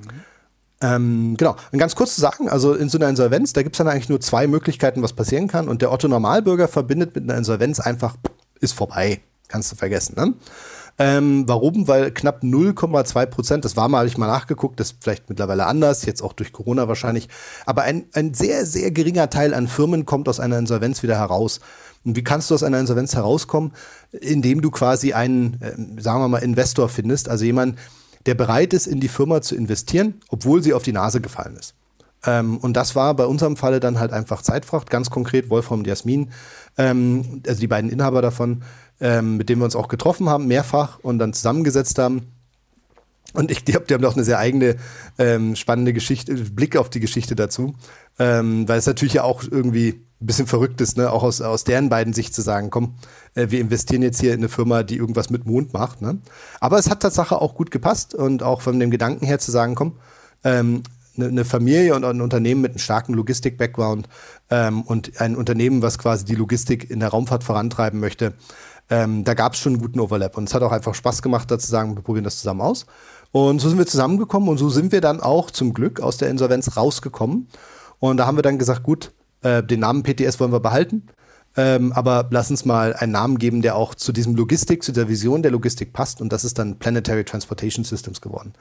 Ähm, 0.83 1.37
genau. 1.39 1.57
Und 1.73 1.79
ganz 1.79 1.95
kurz 1.95 2.15
zu 2.15 2.21
sagen, 2.21 2.49
also 2.49 2.75
in 2.75 2.89
so 2.89 2.99
einer 2.99 3.09
Insolvenz, 3.09 3.53
da 3.53 3.63
gibt 3.63 3.77
es 3.77 3.79
dann 3.79 3.89
eigentlich 3.89 4.09
nur 4.09 4.21
zwei 4.21 4.47
Möglichkeiten, 4.47 5.03
was 5.03 5.15
passieren 5.15 5.49
kann. 5.49 5.69
Und 5.69 5.83
der 5.83 5.91
Otto 5.91 6.09
Normalbürger 6.09 6.69
verbindet 6.69 7.15
mit 7.15 7.25
einer 7.25 7.39
Insolvenz 7.39 7.81
einfach, 7.81 8.17
ist 8.61 8.73
vorbei. 8.73 9.21
Kannst 9.49 9.73
du 9.73 9.77
vergessen. 9.77 10.15
Ne? 10.17 10.35
Ähm, 10.99 11.45
warum? 11.47 11.89
Weil 11.89 12.11
knapp 12.11 12.43
0,2 12.43 13.27
Prozent, 13.27 13.65
das 13.65 13.77
war 13.77 13.89
mal, 13.89 13.99
habe 13.99 14.09
ich 14.09 14.19
mal 14.19 14.27
nachgeguckt, 14.27 14.81
das 14.81 14.93
ist 14.93 14.97
vielleicht 15.03 15.29
mittlerweile 15.29 15.67
anders, 15.67 16.07
jetzt 16.07 16.23
auch 16.23 16.33
durch 16.33 16.53
Corona 16.53 16.89
wahrscheinlich, 16.89 17.29
aber 17.67 17.83
ein, 17.83 18.07
ein 18.15 18.33
sehr, 18.33 18.65
sehr 18.65 18.91
geringer 18.91 19.29
Teil 19.29 19.53
an 19.53 19.69
Firmen 19.69 20.07
kommt 20.07 20.29
aus 20.29 20.41
einer 20.41 20.59
Insolvenz 20.59 21.03
wieder 21.03 21.19
heraus. 21.19 21.61
Und 22.05 22.17
wie 22.17 22.25
kannst 22.25 22.51
du 22.51 22.55
aus 22.55 22.63
einer 22.63 22.81
Insolvenz 22.81 23.15
herauskommen? 23.15 23.73
Indem 24.13 24.63
du 24.63 24.71
quasi 24.71 25.13
einen, 25.13 25.61
äh, 25.61 26.01
sagen 26.01 26.21
wir 26.21 26.29
mal, 26.29 26.39
Investor 26.39 26.89
findest, 26.89 27.29
also 27.29 27.45
jemand, 27.45 27.79
der 28.27 28.35
bereit 28.35 28.73
ist, 28.73 28.87
in 28.87 29.01
die 29.01 29.09
Firma 29.09 29.41
zu 29.41 29.55
investieren, 29.55 30.21
obwohl 30.29 30.63
sie 30.63 30.75
auf 30.75 30.83
die 30.83 30.93
Nase 30.93 31.21
gefallen 31.21 31.57
ist. 31.57 31.75
Ähm, 32.25 32.59
und 32.59 32.77
das 32.77 32.95
war 32.97 33.15
bei 33.15 33.25
unserem 33.27 33.57
Falle 33.57 33.81
dann 33.81 33.99
halt 33.99 34.13
einfach 34.13 34.43
Zeitfracht, 34.43 34.91
ganz 34.91 35.11
konkret 35.11 35.49
Wolfram 35.51 35.81
und 35.81 35.87
Jasmin, 35.87 36.31
ähm, 36.77 37.43
also 37.47 37.61
die 37.61 37.67
beiden 37.67 37.91
Inhaber 37.91 38.23
davon, 38.23 38.63
ähm, 39.01 39.37
mit 39.37 39.49
denen 39.49 39.61
wir 39.61 39.67
uns 39.67 39.77
auch 39.77 39.89
getroffen 39.89 40.29
haben, 40.29 40.47
mehrfach 40.47 40.99
und 41.01 41.19
dann 41.19 41.33
zusammengesetzt 41.33 41.99
haben. 41.99 42.33
Und 43.33 43.51
ich 43.51 43.65
glaube, 43.65 43.87
die 43.87 43.95
haben 43.95 44.03
doch 44.03 44.15
eine 44.15 44.25
sehr 44.25 44.39
eigene, 44.39 44.77
ähm, 45.19 45.57
spannende 45.57 45.93
Geschichte, 45.93 46.35
Blick 46.35 46.77
auf 46.77 46.91
die 46.91 47.01
Geschichte 47.01 47.37
dazu. 47.37 47.75
Ähm, 48.19 48.67
weil 48.67 48.79
es 48.79 48.87
natürlich 48.87 49.15
ja 49.15 49.25
auch 49.25 49.43
irgendwie 49.43 50.06
ein 50.21 50.27
bisschen 50.27 50.47
verrückt 50.47 50.81
ist, 50.81 50.97
ne? 50.97 51.13
auch 51.13 51.23
aus, 51.23 51.41
aus 51.43 51.65
deren 51.65 51.89
beiden 51.89 52.15
Sicht 52.15 52.35
zu 52.35 52.41
sagen, 52.41 52.71
komm, 52.71 52.95
äh, 53.35 53.51
wir 53.51 53.61
investieren 53.61 54.03
jetzt 54.03 54.21
hier 54.21 54.33
in 54.33 54.41
eine 54.41 54.49
Firma, 54.49 54.83
die 54.83 54.97
irgendwas 54.97 55.29
mit 55.29 55.47
Mond 55.47 55.75
macht. 55.75 56.01
Ne? 56.01 56.19
Aber 56.61 56.79
es 56.79 56.89
hat 56.89 57.01
tatsächlich 57.01 57.39
auch 57.39 57.55
gut 57.55 57.71
gepasst 57.71 58.15
und 58.15 58.43
auch 58.43 58.63
von 58.63 58.81
dem 58.81 58.91
Gedanken 58.91 59.27
her 59.27 59.39
zu 59.39 59.51
sagen, 59.51 59.75
komm, 59.75 59.97
ähm, 60.43 60.83
eine, 61.17 61.27
eine 61.27 61.45
Familie 61.45 61.95
und 61.95 62.05
ein 62.05 62.21
Unternehmen 62.21 62.63
mit 62.63 62.73
einem 62.73 62.79
starken 62.79 63.15
Logistik-Background 63.15 64.09
ähm, 64.51 64.83
und 64.83 65.21
ein 65.21 65.37
Unternehmen, 65.37 65.83
was 65.83 65.99
quasi 65.99 66.25
die 66.25 66.35
Logistik 66.35 66.91
in 66.91 67.01
der 67.01 67.11
Raumfahrt 67.11 67.45
vorantreiben 67.45 68.01
möchte, 68.01 68.35
ähm, 68.89 69.25
da 69.25 69.35
gab 69.35 69.55
es 69.55 69.59
schon 69.59 69.75
einen 69.75 69.83
guten 69.83 70.01
Overlap. 70.01 70.37
Und 70.37 70.49
es 70.49 70.55
hat 70.55 70.63
auch 70.63 70.73
einfach 70.73 70.95
Spaß 70.95 71.23
gemacht, 71.23 71.51
da 71.51 71.59
zu 71.59 71.69
sagen, 71.69 71.97
wir 71.97 72.03
probieren 72.03 72.25
das 72.25 72.39
zusammen 72.39 72.61
aus. 72.61 72.87
Und 73.33 73.61
so 73.61 73.69
sind 73.69 73.79
wir 73.79 73.87
zusammengekommen 73.87 74.49
und 74.49 74.59
so 74.59 74.71
sind 74.71 74.93
wir 74.93 75.01
dann 75.01 75.21
auch 75.21 75.51
zum 75.51 75.75
Glück 75.75 76.01
aus 76.01 76.17
der 76.17 76.31
Insolvenz 76.31 76.77
rausgekommen. 76.77 77.49
Und 77.99 78.19
da 78.19 78.27
haben 78.27 78.39
wir 78.39 78.43
dann 78.43 78.59
gesagt, 78.59 78.83
gut, 78.83 79.13
äh, 79.47 79.63
den 79.63 79.81
Namen 79.81 80.03
PTS 80.03 80.41
wollen 80.41 80.53
wir 80.53 80.61
behalten. 80.61 81.07
Ähm, 81.57 81.93
aber 81.93 82.29
lass 82.31 82.51
uns 82.51 82.65
mal 82.65 82.95
einen 82.95 83.13
Namen 83.13 83.39
geben, 83.39 83.63
der 83.63 83.77
auch 83.77 83.95
zu 83.95 84.13
diesem 84.13 84.35
Logistik, 84.35 84.83
zu 84.83 84.93
der 84.93 85.09
Vision 85.09 85.43
der 85.43 85.53
Logistik 85.53 85.93
passt. 85.93 86.21
Und 86.21 86.33
das 86.33 86.45
ist 86.45 86.59
dann 86.59 86.79
Planetary 86.79 87.25
Transportation 87.25 87.85
Systems 87.85 88.21
geworden. 88.21 88.53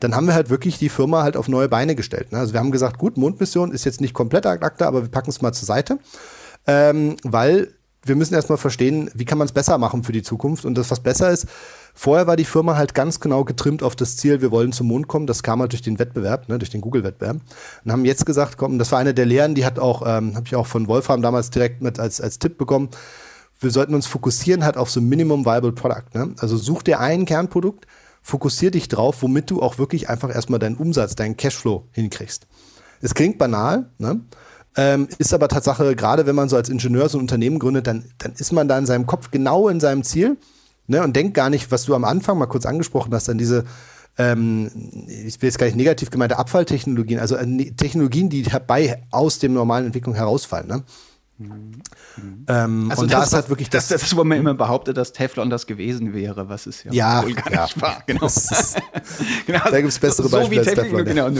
Dann 0.00 0.14
haben 0.14 0.26
wir 0.26 0.34
halt 0.34 0.50
wirklich 0.50 0.78
die 0.78 0.88
Firma 0.88 1.22
halt 1.22 1.36
auf 1.36 1.48
neue 1.48 1.68
Beine 1.68 1.94
gestellt. 1.94 2.32
Ne? 2.32 2.38
Also 2.38 2.52
wir 2.52 2.60
haben 2.60 2.72
gesagt, 2.72 2.98
gut, 2.98 3.16
Mondmission 3.16 3.72
ist 3.72 3.84
jetzt 3.84 4.00
nicht 4.00 4.14
komplett 4.14 4.46
akta, 4.46 4.86
aber 4.86 5.02
wir 5.02 5.10
packen 5.10 5.30
es 5.30 5.40
mal 5.40 5.52
zur 5.52 5.66
Seite. 5.66 5.98
Ähm, 6.66 7.16
weil 7.22 7.72
wir 8.04 8.16
müssen 8.16 8.34
erstmal 8.34 8.58
verstehen, 8.58 9.10
wie 9.14 9.24
kann 9.24 9.38
man 9.38 9.46
es 9.46 9.52
besser 9.52 9.78
machen 9.78 10.02
für 10.02 10.12
die 10.12 10.22
Zukunft. 10.22 10.64
Und 10.64 10.76
das, 10.76 10.90
was 10.90 11.00
besser 11.00 11.30
ist, 11.30 11.46
vorher 11.94 12.26
war 12.26 12.36
die 12.36 12.44
Firma 12.44 12.76
halt 12.76 12.94
ganz 12.94 13.20
genau 13.20 13.44
getrimmt 13.44 13.82
auf 13.82 13.96
das 13.96 14.16
Ziel, 14.16 14.40
wir 14.40 14.50
wollen 14.50 14.72
zum 14.72 14.88
Mond 14.88 15.08
kommen. 15.08 15.26
Das 15.26 15.42
kam 15.42 15.60
halt 15.60 15.72
durch 15.72 15.82
den 15.82 15.98
Wettbewerb, 15.98 16.48
ne, 16.48 16.58
durch 16.58 16.70
den 16.70 16.80
Google-Wettbewerb. 16.80 17.38
Und 17.84 17.92
haben 17.92 18.04
jetzt 18.04 18.26
gesagt, 18.26 18.56
komm, 18.56 18.78
das 18.78 18.92
war 18.92 18.98
eine 18.98 19.14
der 19.14 19.26
Lehren, 19.26 19.54
die 19.54 19.64
hat 19.64 19.78
auch, 19.78 20.02
ähm, 20.06 20.34
habe 20.34 20.46
ich 20.46 20.56
auch 20.56 20.66
von 20.66 20.88
Wolfram 20.88 21.22
damals 21.22 21.50
direkt 21.50 21.82
mit 21.82 21.98
als, 21.98 22.20
als 22.20 22.38
Tipp 22.38 22.58
bekommen. 22.58 22.90
Wir 23.60 23.70
sollten 23.70 23.94
uns 23.94 24.06
fokussieren 24.06 24.64
halt 24.64 24.76
auf 24.76 24.90
so 24.90 25.00
Minimum 25.00 25.44
Viable 25.44 25.72
Product. 25.72 26.14
Ne? 26.14 26.34
Also 26.38 26.56
such 26.56 26.82
dir 26.82 27.00
ein 27.00 27.26
Kernprodukt, 27.26 27.86
fokussier 28.20 28.70
dich 28.70 28.88
drauf, 28.88 29.22
womit 29.22 29.50
du 29.50 29.62
auch 29.62 29.78
wirklich 29.78 30.08
einfach 30.08 30.34
erstmal 30.34 30.58
deinen 30.58 30.76
Umsatz, 30.76 31.14
deinen 31.14 31.36
Cashflow 31.36 31.86
hinkriegst. 31.92 32.46
Es 33.00 33.14
klingt 33.14 33.38
banal, 33.38 33.90
ne? 33.98 34.20
Ähm, 34.74 35.08
ist 35.18 35.34
aber 35.34 35.48
Tatsache, 35.48 35.94
gerade 35.94 36.24
wenn 36.24 36.34
man 36.34 36.48
so 36.48 36.56
als 36.56 36.70
Ingenieur 36.70 37.08
so 37.10 37.18
ein 37.18 37.22
Unternehmen 37.22 37.58
gründet, 37.58 37.86
dann, 37.86 38.06
dann 38.16 38.32
ist 38.32 38.52
man 38.52 38.68
da 38.68 38.78
in 38.78 38.86
seinem 38.86 39.06
Kopf 39.06 39.30
genau 39.30 39.68
in 39.68 39.80
seinem 39.80 40.02
Ziel 40.02 40.38
ne, 40.86 41.02
und 41.02 41.14
denkt 41.16 41.34
gar 41.34 41.50
nicht, 41.50 41.70
was 41.70 41.84
du 41.84 41.94
am 41.94 42.04
Anfang 42.04 42.38
mal 42.38 42.46
kurz 42.46 42.66
angesprochen 42.66 43.12
hast, 43.14 43.28
dann 43.28 43.38
diese, 43.38 43.64
ähm, 44.18 44.70
ich 45.08 45.40
will 45.40 45.48
jetzt 45.48 45.58
gar 45.58 45.66
nicht 45.66 45.76
negativ 45.76 46.10
gemeinte 46.10 46.38
Abfalltechnologien, 46.38 47.18
also 47.18 47.36
Technologien, 47.76 48.28
die 48.28 48.44
herbei 48.44 49.02
aus 49.10 49.38
dem 49.38 49.52
normalen 49.52 49.86
Entwicklung 49.86 50.14
herausfallen. 50.14 50.68
Ne? 50.68 50.82
Mhm. 51.38 51.82
Ähm, 52.48 52.90
also 52.90 53.02
und 53.02 53.12
das, 53.12 53.18
da 53.18 53.24
ist 53.24 53.32
halt 53.32 53.48
wirklich 53.48 53.70
das, 53.70 53.88
das, 53.88 54.02
das, 54.02 54.16
wo 54.16 54.24
man 54.24 54.38
immer 54.38 54.54
behauptet, 54.54 54.96
dass 54.96 55.12
Teflon 55.12 55.50
das 55.50 55.66
gewesen 55.66 56.12
wäre, 56.12 56.48
was 56.48 56.66
es 56.66 56.84
ja, 56.84 56.92
ja 56.92 57.22
wohl 57.22 57.34
gar 57.34 57.52
ja. 57.52 57.62
nicht 57.64 57.80
war. 57.80 58.02
Genau. 58.06 58.28
genau. 59.46 59.70
Da 59.70 59.80
gibt 59.80 59.88
es 59.88 59.98
bessere 59.98 60.28
so 60.28 60.36
Beispiele 60.36 60.60
als 60.60 60.74
Teflon. 60.74 61.04
Genau. 61.04 61.30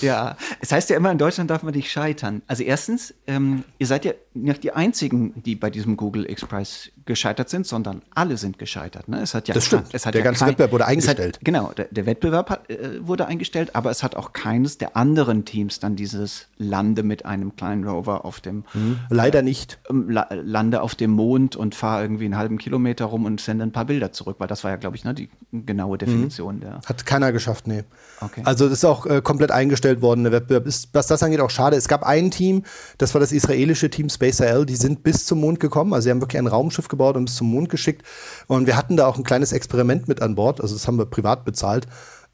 Ja, 0.00 0.36
es 0.60 0.72
heißt 0.72 0.90
ja 0.90 0.96
immer, 0.96 1.10
in 1.10 1.18
Deutschland 1.18 1.50
darf 1.50 1.62
man 1.62 1.74
nicht 1.74 1.90
scheitern. 1.90 2.42
Also 2.46 2.62
erstens, 2.62 3.14
ähm, 3.26 3.64
ihr 3.78 3.86
seid 3.86 4.04
ja 4.04 4.12
nicht 4.34 4.62
die 4.62 4.72
Einzigen, 4.72 5.42
die 5.42 5.54
bei 5.54 5.70
diesem 5.70 5.96
Google 5.96 6.28
X-Prize 6.30 6.90
gescheitert 7.04 7.50
sind, 7.50 7.66
sondern 7.66 8.02
alle 8.14 8.36
sind 8.36 8.58
gescheitert. 8.58 9.08
Ne? 9.08 9.20
Es 9.20 9.34
hat 9.34 9.48
ja 9.48 9.54
das 9.54 9.66
stimmt. 9.66 9.88
Es 9.92 10.06
hat 10.06 10.14
der 10.14 10.22
ja 10.22 10.24
ganze 10.24 10.40
kein, 10.40 10.50
Wettbewerb 10.50 10.72
wurde 10.72 10.86
eingestellt. 10.86 11.36
Hat, 11.36 11.44
genau, 11.44 11.72
der, 11.72 11.86
der 11.90 12.06
Wettbewerb 12.06 12.50
hat, 12.50 12.70
äh, 12.70 13.06
wurde 13.06 13.26
eingestellt, 13.26 13.74
aber 13.74 13.90
es 13.90 14.02
hat 14.02 14.16
auch 14.16 14.32
keines 14.32 14.78
der 14.78 14.96
anderen 14.96 15.44
Teams 15.44 15.80
dann 15.80 15.96
dieses 15.96 16.48
Lande 16.56 17.02
mit 17.02 17.26
einem 17.26 17.56
kleinen 17.56 17.86
Rover 17.86 18.24
auf 18.24 18.40
dem. 18.40 18.64
Mhm. 18.72 19.00
Leider 19.10 19.33
nicht. 19.42 19.78
Ähm, 19.90 20.10
la, 20.10 20.28
lande 20.30 20.82
auf 20.82 20.94
dem 20.94 21.10
Mond 21.10 21.56
und 21.56 21.74
fahre 21.74 22.02
irgendwie 22.02 22.24
einen 22.24 22.36
halben 22.36 22.58
Kilometer 22.58 23.06
rum 23.06 23.24
und 23.24 23.40
sende 23.40 23.64
ein 23.64 23.72
paar 23.72 23.84
Bilder 23.84 24.12
zurück, 24.12 24.36
weil 24.38 24.48
das 24.48 24.64
war 24.64 24.70
ja, 24.70 24.76
glaube 24.76 24.96
ich, 24.96 25.04
ne, 25.04 25.14
die 25.14 25.30
genaue 25.52 25.98
Definition 25.98 26.56
mhm. 26.56 26.60
der. 26.60 26.80
Hat 26.84 27.06
keiner 27.06 27.32
geschafft, 27.32 27.66
nee. 27.66 27.84
Okay. 28.20 28.42
Also 28.44 28.64
das 28.68 28.78
ist 28.78 28.84
auch 28.84 29.06
äh, 29.06 29.22
komplett 29.22 29.50
eingestellt 29.50 30.02
worden, 30.02 30.24
der 30.24 30.32
Wettbewerb. 30.32 30.66
Ist, 30.66 30.88
was 30.92 31.06
das 31.06 31.22
angeht, 31.22 31.40
auch 31.40 31.50
schade. 31.50 31.76
Es 31.76 31.88
gab 31.88 32.02
ein 32.02 32.30
Team, 32.30 32.62
das 32.98 33.14
war 33.14 33.20
das 33.20 33.32
israelische 33.32 33.90
Team 33.90 34.08
SpaceIL, 34.08 34.66
die 34.66 34.76
sind 34.76 35.02
bis 35.02 35.26
zum 35.26 35.40
Mond 35.40 35.60
gekommen. 35.60 35.92
Also 35.92 36.04
sie 36.04 36.10
haben 36.10 36.20
wirklich 36.20 36.38
ein 36.38 36.46
Raumschiff 36.46 36.88
gebaut 36.88 37.16
und 37.16 37.26
bis 37.26 37.36
zum 37.36 37.50
Mond 37.50 37.68
geschickt. 37.68 38.02
Und 38.46 38.66
wir 38.66 38.76
hatten 38.76 38.96
da 38.96 39.06
auch 39.06 39.16
ein 39.16 39.24
kleines 39.24 39.52
Experiment 39.52 40.08
mit 40.08 40.22
an 40.22 40.34
Bord. 40.34 40.60
Also 40.60 40.74
das 40.74 40.86
haben 40.86 40.98
wir 40.98 41.06
privat 41.06 41.44
bezahlt. 41.44 41.86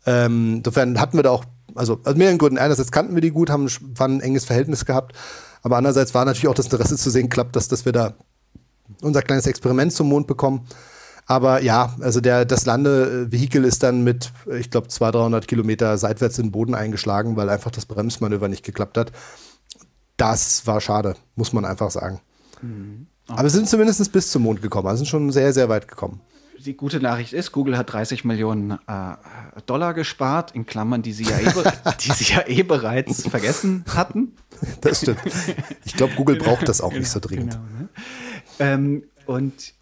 Ähm, 0.06 0.56
insofern 0.58 1.00
hatten 1.00 1.18
wir 1.18 1.22
da 1.22 1.30
auch, 1.30 1.44
also 1.74 2.00
aus 2.04 2.14
mehreren 2.14 2.38
Gründen. 2.38 2.58
Einerseits 2.58 2.90
kannten 2.90 3.14
wir 3.14 3.20
die 3.20 3.30
gut, 3.30 3.50
haben, 3.50 3.68
waren 3.96 4.16
ein 4.16 4.20
enges 4.20 4.44
Verhältnis 4.44 4.84
gehabt. 4.84 5.14
Aber 5.62 5.76
andererseits 5.76 6.14
war 6.14 6.24
natürlich 6.24 6.48
auch 6.48 6.54
das 6.54 6.66
Interesse 6.66 6.96
zu 6.96 7.10
sehen, 7.10 7.28
klappt 7.28 7.56
das, 7.56 7.68
dass 7.68 7.84
wir 7.84 7.92
da 7.92 8.14
unser 9.02 9.22
kleines 9.22 9.46
Experiment 9.46 9.92
zum 9.92 10.08
Mond 10.08 10.26
bekommen. 10.26 10.66
Aber 11.26 11.62
ja, 11.62 11.94
also 12.00 12.20
der, 12.20 12.44
das 12.44 12.66
Landevehikel 12.66 13.64
ist 13.64 13.82
dann 13.82 14.02
mit, 14.02 14.32
ich 14.58 14.70
glaube, 14.70 14.88
200, 14.88 15.22
300 15.22 15.48
Kilometer 15.48 15.96
seitwärts 15.96 16.38
in 16.38 16.46
den 16.46 16.52
Boden 16.52 16.74
eingeschlagen, 16.74 17.36
weil 17.36 17.48
einfach 17.48 17.70
das 17.70 17.86
Bremsmanöver 17.86 18.48
nicht 18.48 18.64
geklappt 18.64 18.98
hat. 18.98 19.12
Das 20.16 20.66
war 20.66 20.80
schade, 20.80 21.14
muss 21.36 21.52
man 21.52 21.64
einfach 21.64 21.90
sagen. 21.90 22.20
Mhm. 22.62 23.06
Aber 23.28 23.44
wir 23.44 23.50
sind 23.50 23.68
zumindest 23.68 24.10
bis 24.12 24.30
zum 24.30 24.42
Mond 24.42 24.60
gekommen. 24.60 24.88
Also 24.88 24.98
sind 24.98 25.08
schon 25.08 25.30
sehr, 25.30 25.52
sehr 25.52 25.68
weit 25.68 25.86
gekommen. 25.86 26.20
Die 26.58 26.76
gute 26.76 27.00
Nachricht 27.00 27.32
ist, 27.32 27.52
Google 27.52 27.78
hat 27.78 27.92
30 27.92 28.24
Millionen 28.24 28.72
äh, 28.72 29.14
Dollar 29.66 29.94
gespart, 29.94 30.50
in 30.50 30.66
Klammern, 30.66 31.00
die 31.00 31.12
sie, 31.12 31.24
ja 31.24 31.38
eh, 31.38 31.52
die 32.00 32.12
sie 32.12 32.34
ja 32.34 32.46
eh 32.46 32.62
bereits 32.64 33.26
vergessen 33.28 33.84
hatten. 33.94 34.34
Das 34.80 35.00
stimmt. 35.00 35.20
Ich 35.84 35.94
glaube, 35.94 36.14
Google 36.14 36.36
braucht 36.36 36.68
das 36.68 36.80
auch 36.80 36.90
genau, 36.90 37.00
nicht 37.00 37.10
so 37.10 37.20
dringend. 37.20 37.52
Genau, 37.52 37.64
ne? 37.78 37.88
ähm, 38.58 39.04
und 39.26 39.74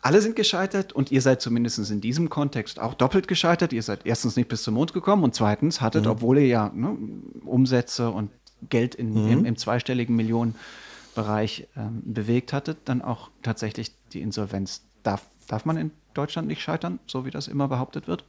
alle 0.00 0.20
sind 0.20 0.34
gescheitert 0.34 0.92
und 0.92 1.12
ihr 1.12 1.22
seid 1.22 1.40
zumindest 1.40 1.78
in 1.90 2.00
diesem 2.00 2.28
Kontext 2.28 2.80
auch 2.80 2.94
doppelt 2.94 3.28
gescheitert. 3.28 3.72
Ihr 3.72 3.82
seid 3.82 4.04
erstens 4.04 4.36
nicht 4.36 4.48
bis 4.48 4.64
zum 4.64 4.74
Mond 4.74 4.92
gekommen 4.92 5.22
und 5.22 5.34
zweitens 5.34 5.80
hattet, 5.80 6.04
mhm. 6.04 6.10
obwohl 6.10 6.38
ihr 6.38 6.46
ja 6.46 6.70
ne, 6.74 6.96
Umsätze 7.44 8.10
und 8.10 8.30
Geld 8.68 8.94
in, 8.94 9.12
mhm. 9.12 9.30
im, 9.30 9.44
im, 9.44 9.56
zweistelligen 9.56 10.16
Millionenbereich 10.16 11.68
ähm, 11.76 12.02
bewegt 12.04 12.52
hattet, 12.52 12.78
dann 12.84 13.00
auch 13.00 13.30
tatsächlich 13.42 13.92
die 14.12 14.20
Insolvenz. 14.20 14.82
Darf, 15.04 15.26
darf 15.48 15.64
man 15.64 15.76
in 15.76 15.90
Deutschland 16.14 16.48
nicht 16.48 16.62
scheitern, 16.62 16.98
so 17.06 17.24
wie 17.24 17.30
das 17.30 17.48
immer 17.48 17.68
behauptet 17.68 18.08
wird? 18.08 18.24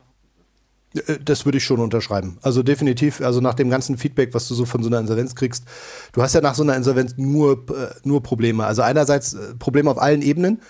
Äh, 0.93 1.19
das 1.23 1.45
würde 1.45 1.57
ich 1.57 1.63
schon 1.63 1.79
unterschreiben. 1.79 2.37
Also 2.41 2.63
definitiv, 2.63 3.21
also 3.21 3.41
nach 3.41 3.53
dem 3.53 3.69
ganzen 3.69 3.97
Feedback, 3.97 4.33
was 4.33 4.47
du 4.47 4.55
so 4.55 4.65
von 4.65 4.83
so 4.83 4.89
einer 4.89 4.99
Insolvenz 4.99 5.35
kriegst, 5.35 5.65
du 6.11 6.21
hast 6.21 6.33
ja 6.33 6.41
nach 6.41 6.55
so 6.55 6.63
einer 6.63 6.75
Insolvenz 6.75 7.15
nur, 7.17 7.65
äh, 7.69 7.93
nur 8.03 8.23
Probleme. 8.23 8.65
Also 8.65 8.81
einerseits 8.81 9.33
äh, 9.33 9.55
Probleme 9.55 9.89
auf 9.89 10.01
allen 10.01 10.21
Ebenen. 10.21 10.61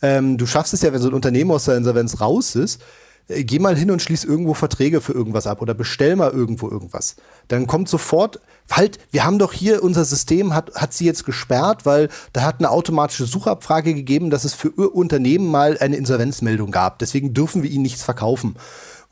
Ähm, 0.00 0.38
du 0.38 0.46
schaffst 0.46 0.74
es 0.74 0.82
ja, 0.82 0.92
wenn 0.92 1.00
so 1.00 1.08
ein 1.08 1.14
Unternehmen 1.14 1.50
aus 1.50 1.64
der 1.64 1.76
Insolvenz 1.76 2.20
raus 2.20 2.56
ist, 2.56 2.82
geh 3.28 3.60
mal 3.60 3.76
hin 3.76 3.92
und 3.92 4.02
schließ 4.02 4.24
irgendwo 4.24 4.52
Verträge 4.52 5.00
für 5.00 5.12
irgendwas 5.12 5.46
ab 5.46 5.62
oder 5.62 5.74
bestell 5.74 6.16
mal 6.16 6.32
irgendwo 6.32 6.68
irgendwas. 6.68 7.14
Dann 7.48 7.68
kommt 7.68 7.88
sofort, 7.88 8.40
halt, 8.70 8.98
wir 9.10 9.24
haben 9.24 9.38
doch 9.38 9.52
hier, 9.52 9.82
unser 9.82 10.04
System 10.04 10.54
hat, 10.54 10.74
hat 10.74 10.92
sie 10.92 11.04
jetzt 11.04 11.24
gesperrt, 11.24 11.86
weil 11.86 12.08
da 12.32 12.42
hat 12.42 12.58
eine 12.58 12.70
automatische 12.70 13.26
Suchabfrage 13.26 13.94
gegeben, 13.94 14.30
dass 14.30 14.44
es 14.44 14.54
für 14.54 14.70
Unternehmen 14.70 15.46
mal 15.46 15.78
eine 15.78 15.96
Insolvenzmeldung 15.96 16.72
gab. 16.72 16.98
Deswegen 16.98 17.32
dürfen 17.32 17.62
wir 17.62 17.70
ihnen 17.70 17.82
nichts 17.82 18.02
verkaufen. 18.02 18.56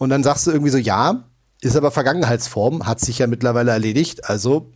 Und 0.01 0.09
dann 0.09 0.22
sagst 0.24 0.46
du 0.46 0.51
irgendwie 0.51 0.70
so, 0.70 0.78
ja, 0.78 1.24
ist 1.61 1.76
aber 1.76 1.90
Vergangenheitsform, 1.90 2.86
hat 2.86 3.01
sich 3.01 3.18
ja 3.18 3.26
mittlerweile 3.26 3.72
erledigt, 3.72 4.24
also 4.24 4.72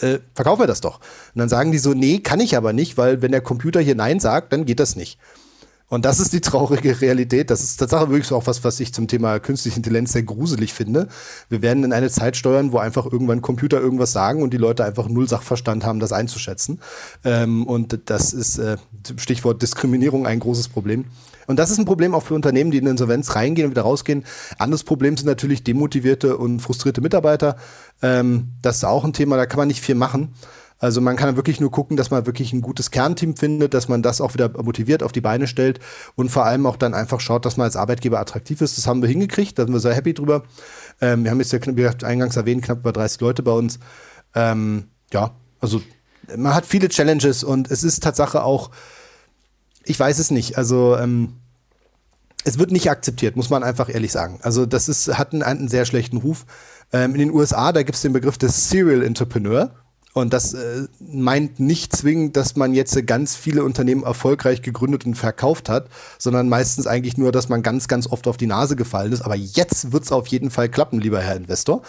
äh, 0.00 0.18
verkaufen 0.34 0.62
wir 0.62 0.66
das 0.66 0.80
doch. 0.80 0.96
Und 0.98 1.38
dann 1.38 1.48
sagen 1.48 1.70
die 1.70 1.78
so, 1.78 1.94
nee, 1.94 2.18
kann 2.18 2.40
ich 2.40 2.56
aber 2.56 2.72
nicht, 2.72 2.98
weil 2.98 3.22
wenn 3.22 3.30
der 3.30 3.42
Computer 3.42 3.78
hier 3.80 3.94
Nein 3.94 4.18
sagt, 4.18 4.52
dann 4.52 4.64
geht 4.64 4.80
das 4.80 4.96
nicht. 4.96 5.20
Und 5.88 6.04
das 6.04 6.18
ist 6.18 6.32
die 6.32 6.40
traurige 6.40 7.00
Realität. 7.00 7.50
Das 7.50 7.62
ist 7.62 7.76
tatsächlich 7.76 8.10
wirklich 8.10 8.32
auch 8.32 8.46
was, 8.46 8.64
was 8.64 8.80
ich 8.80 8.92
zum 8.92 9.06
Thema 9.06 9.38
künstliche 9.38 9.76
Intelligenz 9.76 10.12
sehr 10.12 10.24
gruselig 10.24 10.74
finde. 10.74 11.06
Wir 11.48 11.62
werden 11.62 11.84
in 11.84 11.92
eine 11.92 12.10
Zeit 12.10 12.36
steuern, 12.36 12.72
wo 12.72 12.78
einfach 12.78 13.06
irgendwann 13.06 13.40
Computer 13.40 13.80
irgendwas 13.80 14.12
sagen 14.12 14.42
und 14.42 14.52
die 14.52 14.56
Leute 14.56 14.84
einfach 14.84 15.08
null 15.08 15.28
Sachverstand 15.28 15.84
haben, 15.84 16.00
das 16.00 16.12
einzuschätzen. 16.12 16.80
Ähm, 17.24 17.66
und 17.66 18.00
das 18.06 18.32
ist 18.32 18.58
äh, 18.58 18.78
Stichwort 19.16 19.62
Diskriminierung 19.62 20.26
ein 20.26 20.40
großes 20.40 20.68
Problem. 20.68 21.04
Und 21.46 21.60
das 21.60 21.70
ist 21.70 21.78
ein 21.78 21.84
Problem 21.84 22.14
auch 22.14 22.24
für 22.24 22.34
Unternehmen, 22.34 22.72
die 22.72 22.78
in 22.78 22.86
Insolvenz 22.88 23.36
reingehen 23.36 23.66
und 23.66 23.70
wieder 23.70 23.82
rausgehen. 23.82 24.24
Anderes 24.58 24.82
Problem 24.82 25.16
sind 25.16 25.26
natürlich 25.26 25.62
demotivierte 25.62 26.36
und 26.36 26.60
frustrierte 26.60 27.00
Mitarbeiter. 27.00 27.56
Ähm, 28.02 28.48
das 28.62 28.78
ist 28.78 28.84
auch 28.84 29.04
ein 29.04 29.12
Thema, 29.12 29.36
da 29.36 29.46
kann 29.46 29.58
man 29.58 29.68
nicht 29.68 29.80
viel 29.80 29.94
machen. 29.94 30.34
Also 30.78 31.00
man 31.00 31.16
kann 31.16 31.36
wirklich 31.36 31.60
nur 31.60 31.70
gucken, 31.70 31.96
dass 31.96 32.10
man 32.10 32.26
wirklich 32.26 32.52
ein 32.52 32.60
gutes 32.60 32.90
Kernteam 32.90 33.34
findet, 33.34 33.72
dass 33.72 33.88
man 33.88 34.02
das 34.02 34.20
auch 34.20 34.34
wieder 34.34 34.50
motiviert 34.62 35.02
auf 35.02 35.12
die 35.12 35.22
Beine 35.22 35.46
stellt 35.46 35.80
und 36.16 36.30
vor 36.30 36.44
allem 36.44 36.66
auch 36.66 36.76
dann 36.76 36.92
einfach 36.92 37.20
schaut, 37.20 37.46
dass 37.46 37.56
man 37.56 37.64
als 37.64 37.76
Arbeitgeber 37.76 38.20
attraktiv 38.20 38.60
ist. 38.60 38.76
Das 38.76 38.86
haben 38.86 39.00
wir 39.00 39.08
hingekriegt, 39.08 39.58
da 39.58 39.64
sind 39.64 39.72
wir 39.72 39.80
sehr 39.80 39.94
happy 39.94 40.12
drüber. 40.12 40.42
Ähm, 41.00 41.24
wir 41.24 41.30
haben 41.30 41.40
jetzt 41.40 41.52
ja, 41.52 41.64
wie 41.64 41.74
gesagt, 41.74 42.04
eingangs 42.04 42.36
erwähnt, 42.36 42.62
knapp 42.62 42.80
über 42.80 42.92
30 42.92 43.20
Leute 43.20 43.42
bei 43.42 43.52
uns. 43.52 43.78
Ähm, 44.34 44.88
ja, 45.12 45.30
also 45.60 45.80
man 46.36 46.54
hat 46.54 46.66
viele 46.66 46.88
Challenges 46.88 47.42
und 47.42 47.70
es 47.70 47.82
ist 47.82 48.02
Tatsache 48.02 48.42
auch, 48.42 48.70
ich 49.84 49.98
weiß 49.98 50.18
es 50.18 50.30
nicht, 50.30 50.58
also 50.58 50.96
ähm, 50.96 51.34
es 52.44 52.58
wird 52.58 52.70
nicht 52.70 52.90
akzeptiert, 52.90 53.34
muss 53.34 53.50
man 53.50 53.62
einfach 53.64 53.88
ehrlich 53.88 54.12
sagen. 54.12 54.38
Also 54.42 54.66
das 54.66 54.88
ist, 54.88 55.18
hat 55.18 55.32
einen, 55.32 55.42
einen 55.42 55.68
sehr 55.68 55.84
schlechten 55.84 56.18
Ruf. 56.18 56.46
Ähm, 56.92 57.12
in 57.14 57.18
den 57.18 57.30
USA, 57.32 57.72
da 57.72 57.82
gibt 57.82 57.96
es 57.96 58.02
den 58.02 58.12
Begriff 58.12 58.38
des 58.38 58.68
Serial 58.68 59.02
Entrepreneur. 59.02 59.70
Und 60.16 60.32
das 60.32 60.54
äh, 60.54 60.86
meint 60.98 61.60
nicht 61.60 61.94
zwingend, 61.94 62.38
dass 62.38 62.56
man 62.56 62.72
jetzt 62.72 63.06
ganz 63.06 63.36
viele 63.36 63.62
Unternehmen 63.64 64.02
erfolgreich 64.02 64.62
gegründet 64.62 65.04
und 65.04 65.14
verkauft 65.14 65.68
hat, 65.68 65.90
sondern 66.16 66.48
meistens 66.48 66.86
eigentlich 66.86 67.18
nur, 67.18 67.32
dass 67.32 67.50
man 67.50 67.62
ganz, 67.62 67.86
ganz 67.86 68.06
oft 68.06 68.26
auf 68.26 68.38
die 68.38 68.46
Nase 68.46 68.76
gefallen 68.76 69.12
ist. 69.12 69.20
Aber 69.20 69.34
jetzt 69.34 69.92
wird 69.92 70.04
es 70.04 70.12
auf 70.12 70.26
jeden 70.28 70.50
Fall 70.50 70.70
klappen, 70.70 71.02
lieber 71.02 71.20
Herr 71.20 71.36
Investor. 71.36 71.82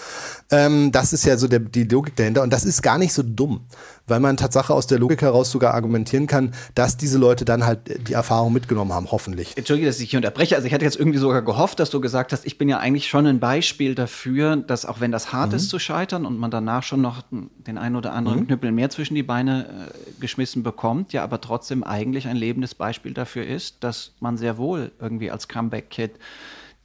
Ähm, 0.52 0.92
das 0.92 1.14
ist 1.14 1.24
ja 1.24 1.38
so 1.38 1.48
der, 1.48 1.60
die 1.60 1.86
Logik 1.86 2.18
dahinter. 2.18 2.44
Und 2.44 2.52
das 2.52 2.66
ist 2.66 2.84
gar 2.84 2.98
nicht 2.98 3.14
so 3.14 3.24
dumm 3.24 3.62
weil 4.08 4.20
man 4.20 4.38
Tatsache 4.38 4.74
aus 4.74 4.88
der 4.88 5.00
Logik 5.00 5.22
heraus 5.22 5.52
sogar 5.52 5.74
argumentieren 5.74 6.28
kann, 6.28 6.54
dass 6.76 6.98
diese 6.98 7.18
Leute 7.18 7.46
dann 7.46 7.66
halt 7.66 8.08
die 8.08 8.14
Erfahrung 8.14 8.54
mitgenommen 8.54 8.94
haben, 8.94 9.12
hoffentlich. 9.12 9.56
Entschuldige, 9.56 9.88
dass 9.88 10.00
ich 10.00 10.10
hier 10.10 10.18
unterbreche. 10.18 10.56
Also 10.56 10.68
ich 10.68 10.74
hatte 10.74 10.86
jetzt 10.86 10.98
irgendwie 10.98 11.20
sogar 11.20 11.42
gehofft, 11.42 11.80
dass 11.80 11.90
du 11.90 12.02
gesagt 12.02 12.32
hast, 12.34 12.46
ich 12.46 12.58
bin 12.58 12.70
ja 12.70 12.80
eigentlich 12.80 13.08
schon 13.08 13.28
ein 13.28 13.40
Beispiel 13.40 13.96
dafür, 13.96 14.56
dass 14.56 14.86
auch 14.86 15.00
wenn 15.00 15.12
das 15.12 15.34
hart 15.34 15.50
mhm. 15.50 15.58
ist 15.58 15.70
zu 15.70 15.80
scheitern 15.80 16.26
und 16.26 16.38
man 16.38 16.52
danach 16.52 16.84
schon 16.84 17.02
noch 17.02 17.24
den 17.32 17.78
einen 17.78 17.96
oder 17.96 18.14
anderen 18.14 18.42
mhm. 18.42 18.48
Knüppel 18.48 18.72
mehr 18.72 18.90
zwischen 18.90 19.16
die 19.16 19.24
Beine 19.24 19.66
äh, 19.66 20.22
geschmissen 20.22 20.64
bekommt, 20.64 21.14
ja, 21.14 21.24
aber 21.24 21.42
trotzdem 21.42 21.84
eigentlich 21.84 22.28
ein 22.28 22.38
lebendes 22.38 22.76
Beispiel 22.76 23.14
dafür 23.14 23.46
ist, 23.46 23.84
dass 23.84 24.14
man 24.20 24.38
sehr 24.38 24.58
wohl 24.58 24.92
irgendwie 25.00 25.32
als 25.32 25.48
Comeback-Kid 25.48 26.12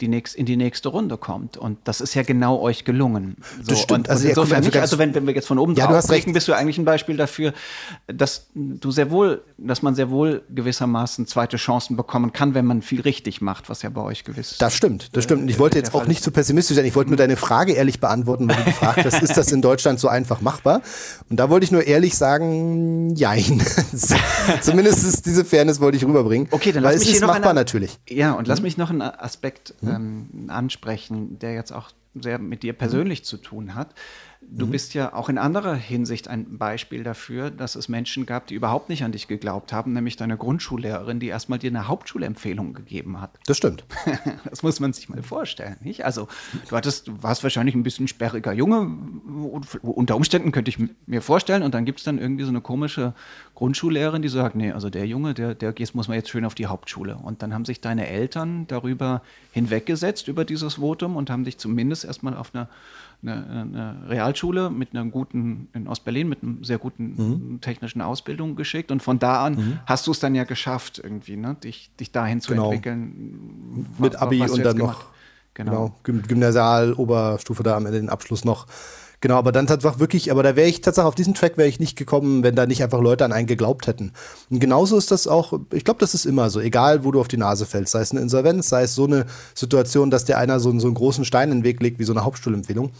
die 0.03 0.09
nächst, 0.09 0.35
in 0.35 0.47
die 0.47 0.57
nächste 0.57 0.89
Runde 0.89 1.17
kommt. 1.17 1.57
Und 1.57 1.79
das 1.85 2.01
ist 2.01 2.15
ja 2.15 2.23
genau 2.23 2.61
euch 2.61 2.85
gelungen. 2.85 3.37
So, 3.63 3.71
das 3.71 3.81
stimmt. 3.81 4.01
Und, 4.01 4.11
also, 4.11 4.29
insofern 4.29 4.65
nicht, 4.65 4.77
also 4.77 4.99
wenn, 4.99 5.15
wenn 5.15 5.27
wir 5.27 5.35
jetzt 5.35 5.47
von 5.47 5.59
oben 5.59 5.75
ja, 5.75 5.87
drauf 5.87 6.07
blicken, 6.09 6.33
bist 6.33 6.49
du 6.49 6.53
eigentlich 6.53 6.77
ein 6.77 6.85
Beispiel 6.85 7.17
dafür, 7.17 7.53
dass 8.09 8.49
du 8.55 8.91
sehr 8.91 9.11
wohl, 9.11 9.43
dass 9.59 9.83
man 9.83 9.95
sehr 9.95 10.11
wohl 10.11 10.43
gewissermaßen 10.53 11.27
zweite 11.27 11.57
Chancen 11.57 11.97
bekommen 11.97 12.33
kann, 12.33 12.55
wenn 12.55 12.67
man 12.67 12.83
viel 12.83 13.01
richtig 13.01 13.41
macht, 13.41 13.71
was 13.71 13.83
ja 13.83 13.91
bei 13.91 14.03
euch 14.03 14.25
gewiss 14.25 14.59
Das 14.59 14.75
stimmt, 14.75 15.17
das 15.17 15.25
stimmt. 15.25 15.43
Und 15.43 15.49
ich 15.49 15.61
wollte 15.61 15.79
jetzt 15.79 15.95
auch 15.95 16.07
nicht 16.07 16.25
zu 16.25 16.33
pessimistisch 16.33 16.77
sein. 16.77 16.85
Ich 16.85 16.97
wollte 16.97 17.11
nur 17.11 17.17
deine 17.17 17.37
Frage 17.37 17.73
ehrlich 17.73 18.01
beantworten, 18.01 18.49
weil 18.49 18.57
du 18.57 18.65
gefragt 18.65 19.05
hast, 19.05 19.23
ist 19.23 19.37
das 19.37 19.53
in 19.53 19.63
Deutschland 19.63 20.01
so 20.01 20.09
einfach 20.09 20.41
machbar? 20.41 20.83
Und 21.31 21.37
da 21.37 21.49
wollte 21.49 21.65
ich 21.65 21.71
nur 21.71 21.87
ehrlich 21.87 22.17
sagen, 22.17 23.15
jein. 23.15 23.63
Zumindest 24.63 25.05
ist 25.05 25.27
diese 25.27 25.45
Fairness 25.45 25.81
wollte 25.81 25.97
ich 25.97 26.05
rüberbringen. 26.05 26.49
Okay, 26.51 26.73
dann 26.73 26.83
lass 26.83 26.91
weil 26.91 26.99
mich 26.99 27.03
es 27.09 27.15
ist 27.15 27.19
hier 27.19 27.27
noch 27.29 27.35
machbar 27.35 27.51
eine, 27.51 27.61
natürlich. 27.61 28.01
Ja, 28.09 28.33
und 28.33 28.49
lass 28.49 28.63
mich 28.63 28.77
noch 28.77 28.91
einen 28.91 29.03
Aspekt 29.03 29.75
mhm 29.81 29.92
ähm, 29.97 30.47
ansprechen, 30.49 31.39
der 31.39 31.55
jetzt 31.55 31.73
auch 31.73 31.91
sehr 32.15 32.39
mit 32.39 32.63
dir 32.63 32.73
persönlich 32.73 33.25
zu 33.25 33.37
tun 33.37 33.75
hat. 33.75 33.95
Du 34.49 34.67
mhm. 34.67 34.71
bist 34.71 34.93
ja 34.93 35.15
auch 35.15 35.29
in 35.29 35.39
anderer 35.39 35.75
Hinsicht 35.75 36.29
ein 36.29 36.59
Beispiel 36.59 37.05
dafür, 37.05 37.51
dass 37.51 37.75
es 37.75 37.89
Menschen 37.89 38.27
gab, 38.27 38.47
die 38.47 38.55
überhaupt 38.55 38.89
nicht 38.91 39.03
an 39.03 39.13
dich 39.13 39.27
geglaubt 39.27 39.73
haben, 39.73 39.95
nämlich 39.95 40.17
deine 40.17 40.37
Grundschullehrerin, 40.37 41.21
die 41.21 41.29
erstmal 41.29 41.59
dir 41.59 41.71
eine 41.71 41.89
Hauptschulempfehlung 41.89 42.75
gegeben 42.75 43.21
hat. 43.21 43.31
Das 43.47 43.57
stimmt. 43.57 43.85
Das 44.45 44.63
muss 44.63 44.81
man 44.81 44.93
sich 44.93 45.09
mal 45.09 45.23
vorstellen, 45.23 45.77
nicht? 45.83 46.05
Also, 46.05 46.29
du 46.69 46.77
hattest, 46.77 47.09
du 47.09 47.23
warst 47.23 47.43
wahrscheinlich 47.43 47.75
ein 47.75 47.83
bisschen 47.83 48.09
sperriger 48.09 48.53
Junge, 48.53 48.91
unter 49.83 50.17
Umständen 50.17 50.53
könnte 50.53 50.69
ich 50.69 50.79
mir 51.07 51.23
vorstellen, 51.23 51.63
und 51.63 51.73
dann 51.75 51.85
gibt 51.85 52.01
es 52.01 52.05
dann 52.05 52.19
irgendwie 52.19 52.45
so 52.45 52.51
eine 52.51 52.61
komische 52.61 53.15
Grundschullehrerin, 53.55 54.21
die 54.21 54.29
sagt, 54.29 54.57
nee, 54.57 54.73
also 54.73 54.91
der 54.91 55.07
Junge, 55.07 55.35
der, 55.35 55.55
der 55.55 55.75
muss 55.95 56.09
man 56.09 56.17
jetzt 56.17 56.29
schön 56.29 56.45
auf 56.45 56.55
die 56.55 56.67
Hauptschule. 56.67 57.17
Und 57.17 57.43
dann 57.43 57.55
haben 57.55 57.65
sich 57.65 57.81
deine 57.81 58.09
Eltern 58.09 58.67
darüber 58.67 59.23
hinweggesetzt, 59.53 60.29
über 60.29 60.45
dieses 60.45 60.75
Votum, 60.75 61.17
und 61.17 61.31
haben 61.31 61.45
dich 61.45 61.59
zumindest 61.59 62.05
erstmal 62.05 62.37
auf 62.37 62.55
eine 62.55 62.69
eine, 63.23 63.47
eine 63.47 64.09
Realschule 64.09 64.71
mit 64.71 64.91
einer 64.93 65.05
guten, 65.05 65.69
in 65.73 65.87
Ostberlin, 65.89 66.29
mit 66.29 66.43
einer 66.43 66.57
sehr 66.63 66.79
guten 66.79 67.15
mhm. 67.55 67.61
technischen 67.61 68.03
Ausbildung 68.03 68.57
geschickt. 68.57 68.91
Und 68.91 69.03
von 69.03 69.19
da 69.19 69.45
an 69.45 69.55
mhm. 69.55 69.79
hast 69.87 70.07
du 70.07 70.11
es 70.11 70.21
dann 70.21 70.35
ja 70.35 70.45
geschafft, 70.45 71.01
irgendwie, 71.03 71.37
ne? 71.37 71.57
dich, 71.63 71.91
dich 71.99 72.13
dahin 72.13 72.41
zu 72.41 72.53
genau. 72.53 72.67
entwickeln. 72.67 73.87
Mit 73.99 74.17
Abi 74.17 74.43
und 74.43 74.65
dann 74.65 74.77
noch 74.77 75.07
genau. 75.55 75.95
genau. 76.03 76.23
Gymnasial, 76.27 76.95
Oberstufe 76.95 77.63
da 77.63 77.77
am 77.77 77.87
Ende 77.87 78.01
den 78.01 78.09
Abschluss 78.09 78.45
noch. 78.45 78.67
Genau, 79.23 79.37
aber 79.37 79.53
dann 79.53 79.69
tatsächlich 79.69 80.01
wirklich, 80.01 80.31
aber 80.33 80.43
da 80.43 80.57
wäre 80.57 80.69
ich 80.69 80.81
tatsächlich 80.81 81.07
auf 81.07 81.15
diesen 81.15 81.35
Track 81.35 81.57
wäre 81.57 81.69
ich 81.69 81.79
nicht 81.79 81.97
gekommen, 81.97 82.43
wenn 82.43 82.57
da 82.57 82.67
nicht 82.67 82.83
einfach 82.83 83.01
Leute 83.01 83.25
an 83.25 83.33
einen 83.33 83.47
geglaubt 83.47 83.87
hätten. 83.87 84.13
Und 84.51 84.59
genauso 84.59 84.99
ist 84.99 85.13
das 85.13 85.29
auch, 85.29 85.61
ich 85.73 85.85
glaube, 85.85 86.01
das 86.01 86.13
ist 86.13 86.27
immer 86.27 86.51
so, 86.51 86.59
egal 86.59 87.05
wo 87.05 87.13
du 87.13 87.21
auf 87.21 87.29
die 87.29 87.37
Nase 87.37 87.65
fällst, 87.65 87.93
sei 87.93 88.01
es 88.01 88.11
eine 88.11 88.21
Insolvenz, 88.21 88.69
sei 88.69 88.83
es 88.83 88.97
so 88.97 89.05
eine 89.05 89.27
Situation, 89.55 90.11
dass 90.11 90.25
dir 90.25 90.39
einer 90.39 90.59
so, 90.59 90.77
so 90.81 90.89
einen 90.89 90.97
großen 90.97 91.25
Stein 91.25 91.53
in 91.53 91.59
den 91.59 91.65
Weg 91.65 91.81
legt, 91.81 92.01
wie 92.01 92.05
so 92.05 92.13
eine 92.13 92.25
Hauptschulempfehlung. 92.25 92.91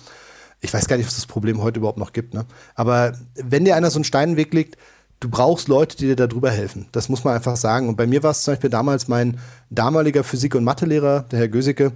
Ich 0.61 0.73
weiß 0.73 0.87
gar 0.87 0.97
nicht, 0.97 1.07
ob 1.07 1.11
es 1.11 1.17
das 1.17 1.27
Problem 1.27 1.61
heute 1.61 1.81
überhaupt 1.81 1.99
noch 1.99 2.13
gibt, 2.13 2.35
ne? 2.35 2.47
Aber 2.77 3.15
wenn 3.35 3.65
dir 3.65 3.75
einer 3.75 3.91
so 3.91 3.99
einen 3.99 4.05
Stein 4.05 4.29
in 4.29 4.35
den 4.35 4.39
Weg 4.39 4.55
legt, 4.55 4.77
du 5.19 5.29
brauchst 5.29 5.67
Leute, 5.67 5.97
die 5.97 6.07
dir 6.07 6.15
da 6.15 6.29
drüber 6.29 6.53
helfen. 6.53 6.87
Das 6.93 7.09
muss 7.09 7.25
man 7.25 7.35
einfach 7.35 7.57
sagen. 7.57 7.89
Und 7.89 7.97
bei 7.97 8.07
mir 8.07 8.23
war 8.23 8.31
es 8.31 8.43
zum 8.43 8.53
Beispiel 8.53 8.71
damals 8.71 9.09
mein 9.09 9.41
damaliger 9.71 10.23
Physik- 10.23 10.55
und 10.55 10.63
Mathelehrer, 10.63 11.25
der 11.33 11.41
Herr 11.41 11.49
Gösicke, 11.49 11.91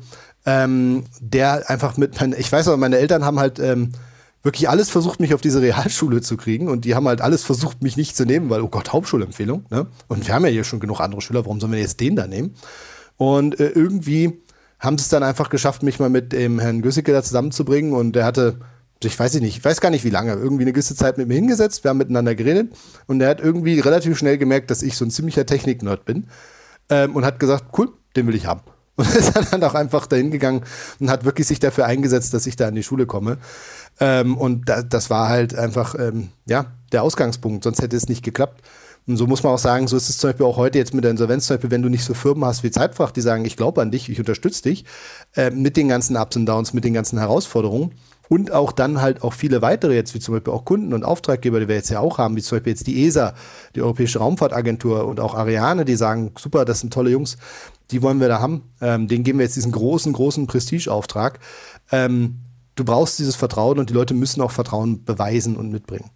ähm, 0.46 1.04
der 1.20 1.70
einfach 1.70 1.96
mit, 1.96 2.20
ich 2.38 2.50
weiß 2.50 2.66
aber, 2.66 2.76
meine 2.76 2.98
Eltern 2.98 3.24
haben 3.24 3.38
halt 3.38 3.60
ähm, 3.60 3.92
wirklich 4.46 4.70
alles 4.70 4.88
versucht, 4.88 5.20
mich 5.20 5.34
auf 5.34 5.42
diese 5.42 5.60
Realschule 5.60 6.22
zu 6.22 6.38
kriegen. 6.38 6.68
Und 6.68 6.86
die 6.86 6.94
haben 6.94 7.06
halt 7.06 7.20
alles 7.20 7.44
versucht, 7.44 7.82
mich 7.82 7.98
nicht 7.98 8.16
zu 8.16 8.24
nehmen, 8.24 8.48
weil, 8.48 8.62
oh 8.62 8.68
Gott, 8.68 8.92
Hauptschulempfehlung. 8.92 9.66
Ne? 9.70 9.86
Und 10.08 10.26
wir 10.26 10.34
haben 10.34 10.44
ja 10.46 10.50
hier 10.50 10.64
schon 10.64 10.80
genug 10.80 11.00
andere 11.00 11.20
Schüler, 11.20 11.44
warum 11.44 11.60
sollen 11.60 11.72
wir 11.72 11.80
jetzt 11.80 12.00
den 12.00 12.16
da 12.16 12.26
nehmen? 12.26 12.54
Und 13.18 13.60
äh, 13.60 13.68
irgendwie 13.68 14.40
haben 14.78 14.96
sie 14.96 15.02
es 15.02 15.08
dann 15.08 15.22
einfach 15.22 15.50
geschafft, 15.50 15.82
mich 15.82 15.98
mal 15.98 16.08
mit 16.08 16.32
dem 16.32 16.58
Herrn 16.58 16.80
Güssicke 16.80 17.12
da 17.12 17.22
zusammenzubringen. 17.22 17.92
Und 17.92 18.12
der 18.12 18.24
hatte, 18.24 18.60
ich 19.02 19.18
weiß 19.18 19.34
nicht, 19.34 19.58
ich 19.58 19.64
weiß 19.64 19.80
gar 19.80 19.90
nicht 19.90 20.04
wie 20.04 20.10
lange, 20.10 20.32
irgendwie 20.32 20.64
eine 20.64 20.72
gewisse 20.72 20.94
Zeit 20.94 21.18
mit 21.18 21.28
mir 21.28 21.34
hingesetzt. 21.34 21.84
Wir 21.84 21.90
haben 21.90 21.98
miteinander 21.98 22.34
geredet. 22.34 22.72
Und 23.06 23.20
er 23.20 23.28
hat 23.28 23.40
irgendwie 23.40 23.80
relativ 23.80 24.16
schnell 24.16 24.38
gemerkt, 24.38 24.70
dass 24.70 24.82
ich 24.82 24.96
so 24.96 25.04
ein 25.04 25.10
ziemlicher 25.10 25.44
Technik-Nerd 25.44 26.04
bin. 26.04 26.28
Ähm, 26.88 27.16
und 27.16 27.24
hat 27.24 27.40
gesagt, 27.40 27.76
cool, 27.76 27.88
den 28.14 28.26
will 28.28 28.36
ich 28.36 28.46
haben. 28.46 28.62
Und 28.96 29.14
ist 29.14 29.34
dann 29.52 29.62
auch 29.62 29.74
einfach 29.74 30.06
dahin 30.06 30.30
gegangen 30.30 30.62
und 31.00 31.10
hat 31.10 31.26
wirklich 31.26 31.46
sich 31.46 31.60
dafür 31.60 31.84
eingesetzt, 31.84 32.32
dass 32.32 32.46
ich 32.46 32.56
da 32.56 32.68
an 32.68 32.74
die 32.74 32.82
Schule 32.82 33.04
komme. 33.04 33.36
Ähm, 34.00 34.36
und 34.36 34.68
da, 34.68 34.82
das 34.82 35.10
war 35.10 35.28
halt 35.28 35.54
einfach, 35.54 35.94
ähm, 35.98 36.28
ja, 36.46 36.66
der 36.92 37.02
Ausgangspunkt. 37.02 37.64
Sonst 37.64 37.82
hätte 37.82 37.96
es 37.96 38.08
nicht 38.08 38.24
geklappt. 38.24 38.62
Und 39.06 39.16
so 39.16 39.26
muss 39.26 39.42
man 39.44 39.52
auch 39.52 39.58
sagen, 39.58 39.86
so 39.86 39.96
ist 39.96 40.08
es 40.08 40.18
zum 40.18 40.30
Beispiel 40.30 40.46
auch 40.46 40.56
heute 40.56 40.78
jetzt 40.78 40.92
mit 40.92 41.04
der 41.04 41.12
Insolvenz, 41.12 41.46
zum 41.46 41.56
Beispiel, 41.56 41.70
wenn 41.70 41.82
du 41.82 41.88
nicht 41.88 42.04
so 42.04 42.12
Firmen 42.12 42.44
hast 42.44 42.64
wie 42.64 42.72
Zeitfach, 42.72 43.12
die 43.12 43.20
sagen, 43.20 43.44
ich 43.44 43.56
glaube 43.56 43.80
an 43.80 43.92
dich, 43.92 44.08
ich 44.08 44.18
unterstütze 44.18 44.62
dich, 44.62 44.84
äh, 45.36 45.50
mit 45.50 45.76
den 45.76 45.88
ganzen 45.88 46.16
Ups 46.16 46.34
und 46.34 46.46
Downs, 46.46 46.72
mit 46.72 46.84
den 46.84 46.92
ganzen 46.92 47.18
Herausforderungen. 47.18 47.92
Und 48.28 48.50
auch 48.50 48.72
dann 48.72 49.00
halt 49.00 49.22
auch 49.22 49.32
viele 49.32 49.62
weitere 49.62 49.94
jetzt, 49.94 50.12
wie 50.14 50.18
zum 50.18 50.34
Beispiel 50.34 50.52
auch 50.52 50.64
Kunden 50.64 50.92
und 50.92 51.04
Auftraggeber, 51.04 51.60
die 51.60 51.68
wir 51.68 51.76
jetzt 51.76 51.90
ja 51.90 52.00
auch 52.00 52.18
haben, 52.18 52.34
wie 52.34 52.42
zum 52.42 52.56
Beispiel 52.56 52.72
jetzt 52.72 52.88
die 52.88 53.06
ESA, 53.06 53.34
die 53.76 53.82
Europäische 53.82 54.18
Raumfahrtagentur 54.18 55.06
und 55.06 55.20
auch 55.20 55.36
Ariane, 55.36 55.84
die 55.84 55.94
sagen, 55.94 56.32
super, 56.36 56.64
das 56.64 56.80
sind 56.80 56.92
tolle 56.92 57.10
Jungs, 57.10 57.36
die 57.92 58.02
wollen 58.02 58.18
wir 58.18 58.26
da 58.26 58.40
haben. 58.40 58.62
Ähm, 58.80 59.06
denen 59.06 59.22
geben 59.22 59.38
wir 59.38 59.44
jetzt 59.44 59.54
diesen 59.54 59.70
großen, 59.70 60.12
großen 60.12 60.48
Prestigeauftrag. 60.48 61.38
Ähm, 61.92 62.40
du 62.76 62.84
brauchst 62.84 63.18
dieses 63.18 63.34
Vertrauen 63.34 63.78
und 63.78 63.90
die 63.90 63.94
Leute 63.94 64.14
müssen 64.14 64.40
auch 64.40 64.52
Vertrauen 64.52 65.04
beweisen 65.04 65.56
und 65.56 65.70
mitbringen. 65.70 66.10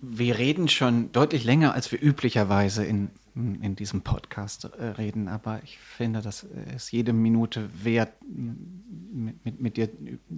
Wir 0.00 0.38
reden 0.38 0.68
schon 0.68 1.12
deutlich 1.12 1.44
länger, 1.44 1.74
als 1.74 1.92
wir 1.92 2.02
üblicherweise 2.02 2.84
in, 2.84 3.10
in 3.36 3.76
diesem 3.76 4.02
Podcast 4.02 4.64
äh, 4.64 4.84
reden, 4.84 5.28
aber 5.28 5.60
ich 5.62 5.78
finde, 5.78 6.22
das 6.22 6.44
ist 6.74 6.90
jede 6.90 7.12
Minute 7.12 7.70
wert, 7.84 8.12
mit, 8.20 9.44
mit, 9.44 9.60
mit 9.60 9.76
dir 9.76 9.90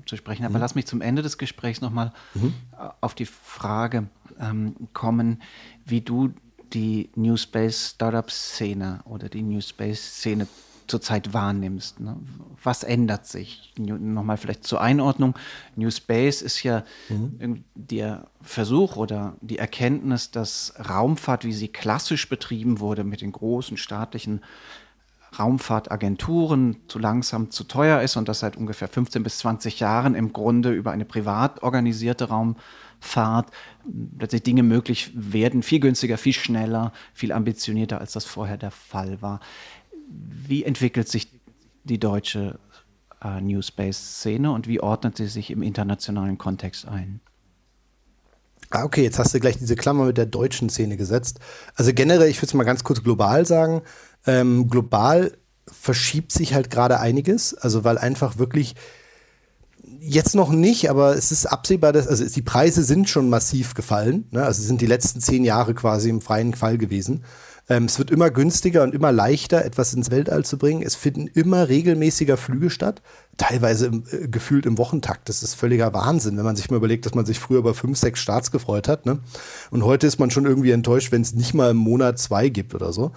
zu 0.04 0.16
sprechen. 0.16 0.44
Aber 0.44 0.56
mhm. 0.56 0.60
lass 0.60 0.74
mich 0.74 0.86
zum 0.86 1.00
Ende 1.00 1.22
des 1.22 1.38
Gesprächs 1.38 1.80
nochmal 1.80 2.12
mhm. 2.34 2.52
auf 3.00 3.14
die 3.14 3.24
Frage 3.24 4.08
ähm, 4.38 4.76
kommen, 4.92 5.40
wie 5.86 6.02
du 6.02 6.34
die 6.74 7.08
New 7.14 7.36
Space 7.36 7.92
Startup 7.94 8.30
Szene 8.30 9.00
oder 9.04 9.28
die 9.28 9.42
New 9.42 9.60
Space 9.60 10.00
Szene 10.00 10.46
zurzeit 10.86 11.32
wahrnimmst. 11.32 12.00
Ne? 12.00 12.16
Was 12.62 12.82
ändert 12.82 13.26
sich? 13.26 13.72
Nochmal 13.78 14.36
vielleicht 14.36 14.64
zur 14.64 14.80
Einordnung. 14.80 15.34
New 15.76 15.90
Space 15.90 16.42
ist 16.42 16.62
ja 16.62 16.84
mhm. 17.08 17.64
der 17.74 18.26
Versuch 18.40 18.96
oder 18.96 19.36
die 19.40 19.58
Erkenntnis, 19.58 20.30
dass 20.30 20.74
Raumfahrt, 20.88 21.44
wie 21.44 21.52
sie 21.52 21.68
klassisch 21.68 22.28
betrieben 22.28 22.80
wurde, 22.80 23.04
mit 23.04 23.20
den 23.20 23.32
großen 23.32 23.76
staatlichen 23.76 24.40
Raumfahrtagenturen 25.38 26.76
zu 26.88 26.98
langsam, 26.98 27.50
zu 27.50 27.64
teuer 27.64 28.00
ist 28.02 28.16
und 28.16 28.28
das 28.28 28.40
seit 28.40 28.56
ungefähr 28.56 28.88
15 28.88 29.22
bis 29.22 29.38
20 29.38 29.80
Jahren 29.80 30.14
im 30.14 30.32
Grunde 30.32 30.72
über 30.72 30.92
eine 30.92 31.04
privat 31.04 31.62
organisierte 31.62 32.28
Raumfahrt 32.28 33.50
plötzlich 34.18 34.42
Dinge 34.42 34.62
möglich 34.62 35.10
werden, 35.14 35.62
viel 35.62 35.80
günstiger, 35.80 36.18
viel 36.18 36.32
schneller, 36.32 36.92
viel 37.12 37.32
ambitionierter, 37.32 38.00
als 38.00 38.12
das 38.12 38.24
vorher 38.24 38.56
der 38.56 38.70
Fall 38.70 39.20
war. 39.22 39.40
Wie 40.46 40.64
entwickelt 40.64 41.08
sich 41.08 41.28
die 41.84 41.98
deutsche 41.98 42.58
äh, 43.22 43.40
New 43.40 43.62
Space-Szene 43.62 44.50
und 44.52 44.68
wie 44.68 44.80
ordnet 44.80 45.16
sie 45.16 45.26
sich 45.26 45.50
im 45.50 45.62
internationalen 45.62 46.38
Kontext 46.38 46.86
ein? 46.86 47.20
Ah, 48.70 48.84
okay, 48.84 49.02
jetzt 49.02 49.18
hast 49.18 49.34
du 49.34 49.40
gleich 49.40 49.58
diese 49.58 49.76
Klammer 49.76 50.04
mit 50.06 50.18
der 50.18 50.26
deutschen 50.26 50.68
Szene 50.68 50.96
gesetzt. 50.96 51.38
Also 51.74 51.92
generell, 51.92 52.28
ich 52.28 52.38
würde 52.38 52.46
es 52.46 52.54
mal 52.54 52.64
ganz 52.64 52.82
kurz 52.82 53.02
global 53.02 53.46
sagen. 53.46 53.82
Ähm, 54.26 54.68
global 54.68 55.32
verschiebt 55.70 56.32
sich 56.32 56.54
halt 56.54 56.70
gerade 56.70 57.00
einiges, 57.00 57.54
also 57.54 57.84
weil 57.84 57.98
einfach 57.98 58.38
wirklich 58.38 58.74
jetzt 60.00 60.34
noch 60.34 60.50
nicht, 60.50 60.90
aber 60.90 61.16
es 61.16 61.32
ist 61.32 61.46
absehbar, 61.46 61.92
dass 61.92 62.06
also 62.06 62.24
die 62.24 62.42
Preise 62.42 62.82
sind 62.82 63.08
schon 63.08 63.28
massiv 63.28 63.74
gefallen. 63.74 64.26
Ne? 64.30 64.44
Also 64.44 64.62
sind 64.62 64.80
die 64.80 64.86
letzten 64.86 65.20
zehn 65.20 65.44
Jahre 65.44 65.74
quasi 65.74 66.08
im 66.10 66.20
freien 66.20 66.54
Fall 66.54 66.78
gewesen. 66.78 67.24
Ähm, 67.68 67.84
es 67.84 67.98
wird 67.98 68.10
immer 68.10 68.30
günstiger 68.30 68.82
und 68.82 68.94
immer 68.94 69.10
leichter, 69.10 69.64
etwas 69.64 69.94
ins 69.94 70.10
Weltall 70.10 70.44
zu 70.44 70.58
bringen. 70.58 70.82
Es 70.82 70.94
finden 70.94 71.28
immer 71.28 71.68
regelmäßiger 71.68 72.36
Flüge 72.36 72.68
statt, 72.68 73.00
teilweise 73.38 73.86
im, 73.86 74.04
äh, 74.10 74.28
gefühlt 74.28 74.66
im 74.66 74.76
Wochentakt. 74.76 75.28
Das 75.28 75.42
ist 75.42 75.54
völliger 75.54 75.94
Wahnsinn, 75.94 76.36
wenn 76.36 76.44
man 76.44 76.56
sich 76.56 76.70
mal 76.70 76.76
überlegt, 76.76 77.06
dass 77.06 77.14
man 77.14 77.24
sich 77.24 77.38
früher 77.38 77.58
über 77.58 77.74
fünf, 77.74 77.98
sechs 77.98 78.20
Starts 78.20 78.50
gefreut 78.50 78.86
hat. 78.86 79.06
Ne? 79.06 79.18
Und 79.70 79.84
heute 79.84 80.06
ist 80.06 80.18
man 80.18 80.30
schon 80.30 80.44
irgendwie 80.44 80.72
enttäuscht, 80.72 81.10
wenn 81.10 81.22
es 81.22 81.34
nicht 81.34 81.54
mal 81.54 81.70
im 81.70 81.78
Monat 81.78 82.18
zwei 82.18 82.50
gibt 82.50 82.74
oder 82.74 82.92
so. 82.92 83.12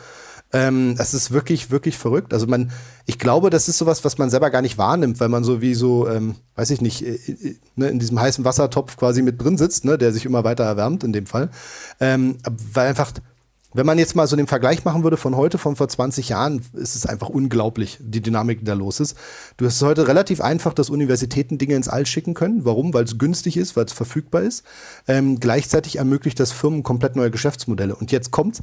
Ähm, 0.54 0.96
das 0.96 1.14
ist 1.14 1.32
wirklich, 1.32 1.72
wirklich 1.72 1.98
verrückt. 1.98 2.34
Also 2.34 2.48
man, 2.48 2.72
ich 3.06 3.20
glaube, 3.20 3.50
das 3.50 3.68
ist 3.68 3.78
sowas, 3.78 4.06
was 4.06 4.18
man 4.18 4.30
selber 4.30 4.50
gar 4.50 4.62
nicht 4.62 4.78
wahrnimmt, 4.78 5.20
weil 5.20 5.28
man 5.28 5.44
so 5.44 5.62
wie 5.62 5.74
so, 5.74 6.08
ähm, 6.08 6.36
weiß 6.56 6.70
ich 6.70 6.80
nicht, 6.80 7.06
äh, 7.06 7.16
äh, 7.16 7.56
ne, 7.76 7.90
in 7.90 8.00
diesem 8.00 8.20
heißen 8.20 8.46
Wassertopf 8.46 8.96
quasi 8.96 9.22
mit 9.22 9.42
drin 9.44 9.58
sitzt, 9.58 9.84
ne, 9.84 9.98
der 9.98 10.14
sich 10.14 10.26
immer 10.26 10.46
weiter 10.46 10.64
erwärmt 10.64 11.04
in 11.04 11.12
dem 11.12 11.26
Fall. 11.26 11.50
Ähm, 12.00 12.38
weil 12.74 12.88
einfach 12.88 13.12
wenn 13.78 13.86
man 13.86 14.00
jetzt 14.00 14.16
mal 14.16 14.26
so 14.26 14.36
den 14.36 14.48
Vergleich 14.48 14.86
machen 14.86 15.04
würde 15.04 15.18
von 15.18 15.36
heute, 15.36 15.60
von 15.60 15.76
vor 15.76 15.88
20 15.88 16.30
Jahren, 16.30 16.64
ist 16.74 16.96
es 16.96 17.06
einfach 17.06 17.30
unglaublich, 17.30 18.00
die 18.02 18.22
Dynamik, 18.22 18.60
die 18.60 18.66
da 18.66 18.74
los 18.74 19.00
ist. 19.00 19.16
Du 19.58 19.68
hast 19.68 19.80
heute 19.84 20.08
relativ 20.08 20.42
einfach, 20.42 20.74
dass 20.74 20.90
Universitäten 20.90 21.60
Dinge 21.60 21.76
ins 21.76 21.88
All 21.88 22.08
schicken 22.08 22.34
können. 22.34 22.66
Warum? 22.66 22.92
Weil 22.96 23.04
es 23.04 23.20
günstig 23.20 23.56
ist, 23.56 23.76
weil 23.76 23.86
es 23.86 23.94
verfügbar 23.94 24.42
ist. 24.42 24.64
Ähm, 25.08 25.40
gleichzeitig 25.40 25.98
ermöglicht 25.98 26.40
das 26.40 26.52
Firmen 26.52 26.82
komplett 26.82 27.16
neue 27.16 27.30
Geschäftsmodelle. 27.30 27.96
Und 27.96 28.12
jetzt 28.12 28.32
kommt 28.32 28.62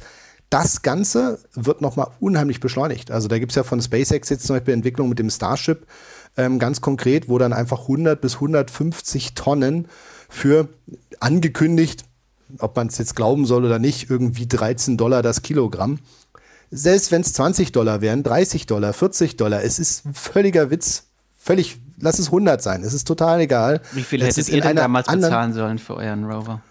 das 0.49 0.81
Ganze 0.81 1.39
wird 1.53 1.81
nochmal 1.81 2.07
unheimlich 2.19 2.59
beschleunigt. 2.59 3.09
Also 3.09 3.29
da 3.29 3.39
gibt 3.39 3.53
es 3.53 3.55
ja 3.55 3.63
von 3.63 3.81
SpaceX 3.81 4.29
jetzt 4.29 4.45
zum 4.45 4.57
Beispiel 4.57 4.73
Entwicklung 4.73 5.07
mit 5.07 5.17
dem 5.17 5.29
Starship 5.29 5.87
ähm, 6.35 6.59
ganz 6.59 6.81
konkret, 6.81 7.29
wo 7.29 7.37
dann 7.37 7.53
einfach 7.53 7.83
100 7.83 8.19
bis 8.19 8.35
150 8.35 9.33
Tonnen 9.33 9.87
für 10.29 10.67
angekündigt 11.19 12.03
ob 12.59 12.75
man 12.75 12.87
es 12.87 12.97
jetzt 12.97 13.15
glauben 13.15 13.45
soll 13.45 13.65
oder 13.65 13.79
nicht, 13.79 14.09
irgendwie 14.09 14.47
13 14.47 14.97
Dollar 14.97 15.21
das 15.21 15.41
Kilogramm. 15.41 15.99
Selbst 16.71 17.11
wenn 17.11 17.21
es 17.21 17.33
20 17.33 17.71
Dollar 17.71 18.01
wären, 18.01 18.23
30 18.23 18.65
Dollar, 18.65 18.93
40 18.93 19.37
Dollar, 19.37 19.63
es 19.63 19.79
ist 19.79 20.05
ein 20.05 20.13
völliger 20.13 20.69
Witz. 20.71 21.03
Völlig, 21.37 21.77
lass 21.99 22.19
es 22.19 22.27
100 22.27 22.61
sein, 22.61 22.83
es 22.83 22.93
ist 22.93 23.07
total 23.07 23.39
egal. 23.41 23.81
Wie 23.93 24.01
viel 24.01 24.23
hättet 24.23 24.49
ihr 24.49 24.61
denn 24.61 24.75
damals 24.75 25.07
bezahlen 25.07 25.53
sollen 25.53 25.77
für 25.77 25.95
euren 25.95 26.25
Rover? 26.25 26.61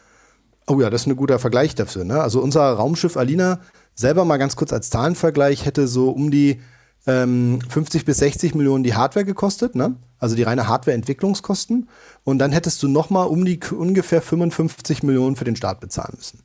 Oh 0.66 0.80
ja, 0.80 0.90
das 0.90 1.02
ist 1.02 1.06
ein 1.06 1.16
guter 1.16 1.38
Vergleich 1.38 1.74
dafür. 1.74 2.04
Ne? 2.04 2.20
Also 2.20 2.40
unser 2.40 2.72
Raumschiff 2.72 3.16
Alina, 3.16 3.60
selber 3.94 4.24
mal 4.24 4.38
ganz 4.38 4.56
kurz 4.56 4.72
als 4.72 4.90
Zahlenvergleich, 4.90 5.66
hätte 5.66 5.86
so 5.86 6.10
um 6.10 6.30
die 6.30 6.60
ähm, 7.06 7.60
50 7.68 8.04
bis 8.04 8.18
60 8.18 8.54
Millionen 8.54 8.82
die 8.82 8.94
Hardware 8.94 9.24
gekostet, 9.26 9.74
ne? 9.74 9.96
Also 10.24 10.34
die 10.34 10.42
reine 10.42 10.66
Hardware-Entwicklungskosten. 10.66 11.88
Und 12.24 12.38
dann 12.38 12.50
hättest 12.50 12.82
du 12.82 12.88
nochmal 12.88 13.28
um 13.28 13.44
die 13.44 13.60
ungefähr 13.70 14.20
55 14.20 15.02
Millionen 15.02 15.36
für 15.36 15.44
den 15.44 15.54
Start 15.54 15.80
bezahlen 15.80 16.14
müssen. 16.16 16.40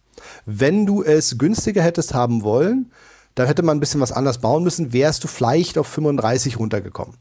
Wenn 0.46 0.86
du 0.86 1.02
es 1.02 1.38
günstiger 1.38 1.82
hättest 1.82 2.14
haben 2.14 2.44
wollen, 2.44 2.92
dann 3.36 3.48
hätte 3.48 3.64
man 3.64 3.78
ein 3.78 3.80
bisschen 3.80 4.02
was 4.02 4.12
anders 4.12 4.40
bauen 4.40 4.64
müssen, 4.64 4.94
wärst 4.94 5.24
du 5.24 5.28
vielleicht 5.28 5.78
auf 5.78 5.88
35 5.88 6.60
runtergekommen. 6.60 7.16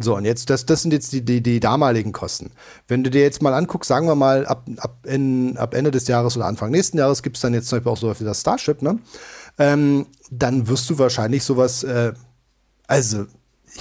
So, 0.00 0.16
und 0.16 0.26
jetzt, 0.26 0.50
das, 0.50 0.66
das 0.66 0.82
sind 0.82 0.92
jetzt 0.92 1.12
die, 1.12 1.24
die, 1.24 1.42
die 1.42 1.60
damaligen 1.60 2.12
Kosten. 2.12 2.50
Wenn 2.88 3.04
du 3.04 3.10
dir 3.10 3.22
jetzt 3.22 3.40
mal 3.40 3.54
anguckst, 3.54 3.88
sagen 3.88 4.06
wir 4.06 4.14
mal, 4.14 4.46
ab, 4.46 4.68
ab, 4.78 5.06
in, 5.06 5.56
ab 5.56 5.74
Ende 5.74 5.90
des 5.90 6.08
Jahres 6.08 6.36
oder 6.36 6.46
Anfang 6.46 6.70
nächsten 6.70 6.98
Jahres 6.98 7.22
gibt 7.22 7.36
es 7.36 7.42
dann 7.42 7.54
jetzt 7.54 7.68
zum 7.68 7.78
Beispiel 7.78 7.92
auch 7.92 7.96
sowas 7.96 8.20
wie 8.20 8.24
das 8.24 8.40
Starship, 8.40 8.82
ne? 8.82 8.98
Ähm, 9.58 10.06
dann 10.30 10.68
wirst 10.68 10.90
du 10.90 10.98
wahrscheinlich 10.98 11.42
sowas, 11.42 11.84
äh, 11.84 12.12
also 12.86 13.26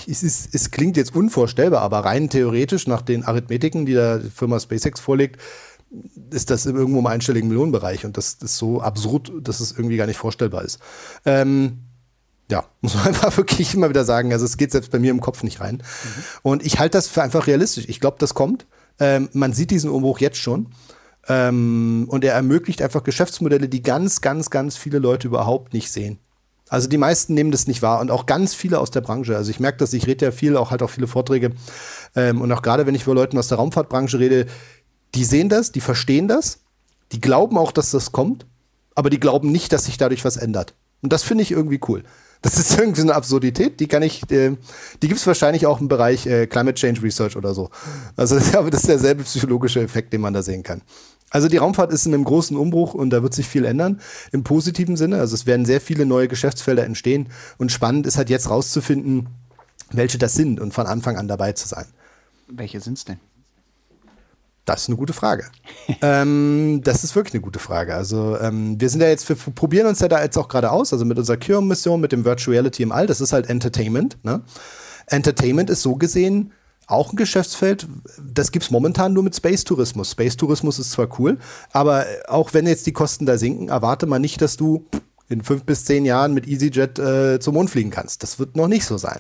es, 0.07 0.24
ist, 0.24 0.53
es 0.53 0.72
klingt 0.72 0.98
jetzt 0.98 1.15
unvorstellbar, 1.15 1.82
aber 1.82 1.99
rein 1.99 2.30
theoretisch 2.30 2.88
nach 2.88 3.02
den 3.02 3.24
Arithmetiken, 3.24 3.86
die 3.86 3.94
der 3.94 4.22
Firma 4.22 4.60
SpaceX 4.60 4.99
vorlegt, 4.99 5.41
ist 6.32 6.49
das 6.49 6.65
irgendwo 6.65 6.99
im 6.99 7.07
einstelligen 7.07 7.48
Millionenbereich 7.48 8.06
und 8.06 8.18
das 8.18 8.34
ist 8.41 8.57
so 8.57 8.82
absurd, 8.82 9.32
dass 9.41 9.60
es 9.60 9.72
irgendwie 9.72 9.98
gar 9.98 10.06
nicht 10.06 10.18
vorstellbar 10.18 10.64
ist. 10.64 10.80
Ähm, 11.26 11.80
ja, 12.49 12.65
muss 12.82 12.95
man 12.95 13.07
einfach 13.07 13.36
wirklich 13.38 13.74
immer 13.74 13.90
wieder 13.90 14.06
sagen. 14.06 14.32
Also 14.34 14.45
es 14.45 14.57
geht 14.57 14.72
selbst 14.72 14.91
bei 14.91 14.99
mir 14.99 15.11
im 15.11 15.22
Kopf 15.22 15.44
nicht 15.44 15.60
rein. 15.60 15.78
Mhm. 15.78 16.24
Und 16.44 16.65
ich 16.65 16.80
halte 16.80 16.98
das 16.98 17.07
für 17.07 17.24
einfach 17.24 17.48
realistisch. 17.48 17.86
Ich 17.88 17.99
glaube, 17.99 18.18
das 18.19 18.34
kommt. 18.34 18.65
Ähm, 18.99 19.30
man 19.34 19.53
sieht 19.53 19.72
diesen 19.72 19.90
Umbruch 19.90 20.19
jetzt 20.19 20.38
schon. 20.38 20.68
Ähm, 21.30 22.07
und 22.10 22.24
er 22.24 22.34
ermöglicht 22.34 22.82
einfach 22.82 23.03
Geschäftsmodelle, 23.03 23.68
die 23.68 23.82
ganz, 23.82 24.22
ganz, 24.22 24.49
ganz 24.49 24.78
viele 24.78 24.99
Leute 24.99 25.28
überhaupt 25.28 25.74
nicht 25.74 25.91
sehen. 25.91 26.19
Also 26.69 26.89
die 26.89 26.98
meisten 26.98 27.34
nehmen 27.34 27.52
das 27.52 27.68
nicht 27.68 27.81
wahr 27.81 27.99
und 28.02 28.11
auch 28.11 28.26
ganz 28.26 28.53
viele 28.53 28.80
aus 28.80 28.91
der 28.91 29.02
Branche. 29.02 29.35
Also 29.35 29.52
ich 29.52 29.60
merke 29.60 29.77
das, 29.77 29.94
ich 29.94 30.07
rede 30.07 30.26
ja 30.26 30.31
viel, 30.31 30.57
auch 30.57 30.72
halt 30.72 30.84
auch 30.84 30.89
viele 30.89 31.07
Vorträge. 31.07 31.52
Ähm, 32.15 32.41
und 32.41 32.52
auch 32.52 32.61
gerade 32.61 32.85
wenn 32.85 32.95
ich 32.95 33.03
über 33.03 33.15
Leuten 33.15 33.38
aus 33.38 33.48
der 33.48 33.57
Raumfahrtbranche 33.57 34.19
rede, 34.19 34.48
die 35.15 35.23
sehen 35.23 35.49
das, 35.49 35.72
die 35.72 35.81
verstehen 35.81 36.27
das, 36.27 36.60
die 37.11 37.22
glauben 37.22 37.57
auch, 37.57 37.72
dass 37.72 37.91
das 37.91 38.11
kommt, 38.11 38.45
aber 38.95 39.10
die 39.10 39.19
glauben 39.19 39.52
nicht, 39.52 39.72
dass 39.72 39.85
sich 39.85 39.98
dadurch 39.98 40.26
was 40.26 40.38
ändert. 40.38 40.73
Und 41.02 41.14
das 41.14 41.23
finde 41.23 41.44
ich 41.44 41.52
irgendwie 41.52 41.80
cool. 41.88 42.03
Das 42.41 42.57
ist 42.57 42.72
irgendwie 42.77 43.02
so 43.02 43.07
eine 43.07 43.15
Absurdität, 43.15 43.80
die 43.80 43.88
kann 43.88 44.03
ich, 44.03 44.30
äh, 44.31 44.57
die 45.02 45.07
gibt 45.07 45.19
es 45.19 45.27
wahrscheinlich 45.27 45.65
auch 45.65 45.80
im 45.80 45.88
Bereich 45.88 46.26
äh, 46.26 46.48
Climate 46.48 46.76
Change 46.76 47.02
Research 47.02 47.35
oder 47.35 47.53
so. 47.53 47.69
Also 48.15 48.35
aber 48.57 48.69
das 48.69 48.81
ist 48.81 48.89
derselbe 48.89 49.23
psychologische 49.23 49.81
Effekt, 49.81 50.14
den 50.14 50.22
man 50.22 50.34
da 50.34 50.44
sehen 50.44 50.64
kann. 50.64 50.81
Also 51.29 51.49
die 51.49 51.57
Raumfahrt 51.57 51.91
ist 51.91 52.05
in 52.05 52.13
einem 52.13 52.23
großen 52.23 52.55
Umbruch 52.55 52.93
und 52.93 53.09
da 53.09 53.21
wird 53.21 53.33
sich 53.33 53.47
viel 53.47 53.65
ändern 53.65 53.99
im 54.31 54.43
positiven 54.43 54.95
Sinne. 54.95 55.19
Also 55.19 55.35
es 55.35 55.45
werden 55.45 55.65
sehr 55.65 55.81
viele 55.81 56.05
neue 56.05 56.27
Geschäftsfelder 56.27 56.85
entstehen 56.85 57.29
und 57.57 57.71
spannend 57.71 58.07
ist 58.07 58.17
halt 58.17 58.29
jetzt 58.29 58.49
rauszufinden, 58.49 59.27
welche 59.91 60.17
das 60.17 60.35
sind 60.35 60.59
und 60.59 60.73
von 60.73 60.87
Anfang 60.87 61.17
an 61.17 61.27
dabei 61.27 61.51
zu 61.51 61.67
sein. 61.67 61.85
Welche 62.47 62.79
sind 62.79 62.97
es 62.97 63.05
denn? 63.05 63.19
Das 64.63 64.81
ist 64.81 64.89
eine 64.89 64.97
gute 64.97 65.13
Frage. 65.13 65.45
ähm, 66.01 66.81
das 66.83 67.03
ist 67.03 67.15
wirklich 67.15 67.33
eine 67.33 67.41
gute 67.41 67.59
Frage. 67.59 67.95
Also 67.95 68.37
ähm, 68.39 68.79
wir 68.79 68.89
sind 68.89 69.01
ja 69.01 69.07
jetzt, 69.07 69.27
wir 69.27 69.35
probieren 69.35 69.87
uns 69.87 69.99
ja 69.99 70.07
da 70.07 70.21
jetzt 70.21 70.37
auch 70.37 70.47
gerade 70.47 70.71
aus, 70.71 70.93
also 70.93 71.05
mit 71.05 71.17
unserer 71.17 71.37
Cure-Mission, 71.37 71.99
mit 71.99 72.11
dem 72.11 72.25
Virtual 72.25 72.53
Reality 72.53 72.83
im 72.83 72.91
All, 72.91 73.07
das 73.07 73.21
ist 73.21 73.33
halt 73.33 73.49
Entertainment. 73.49 74.17
Ne? 74.23 74.41
Entertainment 75.07 75.69
ist 75.69 75.81
so 75.81 75.95
gesehen 75.95 76.51
auch 76.88 77.11
ein 77.11 77.18
Geschäftsfeld, 77.18 77.88
das 78.34 78.51
gibt 78.51 78.64
es 78.64 78.72
momentan 78.72 79.14
nur 79.14 79.23
mit 79.23 79.35
Space 79.35 79.65
Tourismus. 79.65 80.11
Space 80.11 80.38
Tourismus 80.38 80.80
ist 80.80 80.91
zwar 80.91 81.19
cool, 81.19 81.38
aber 81.72 82.05
auch 82.27 82.53
wenn 82.53 82.65
jetzt 82.65 82.88
die 82.88 82.93
Kosten 82.93 83.26
da 83.26 83.38
sinken, 83.38 83.69
erwarte 83.69 84.05
man 84.05 84.22
nicht, 84.22 84.41
dass 84.41 84.57
du 84.57 84.85
in 85.30 85.43
fünf 85.43 85.65
bis 85.65 85.84
zehn 85.84 86.05
Jahren 86.05 86.34
mit 86.34 86.47
EasyJet 86.47 86.99
äh, 86.99 87.39
zum 87.39 87.55
Mond 87.55 87.69
fliegen 87.69 87.89
kannst. 87.89 88.23
Das 88.23 88.39
wird 88.39 88.55
noch 88.55 88.69
nicht 88.69 88.85
so 88.85 88.97
sein. 88.97 89.19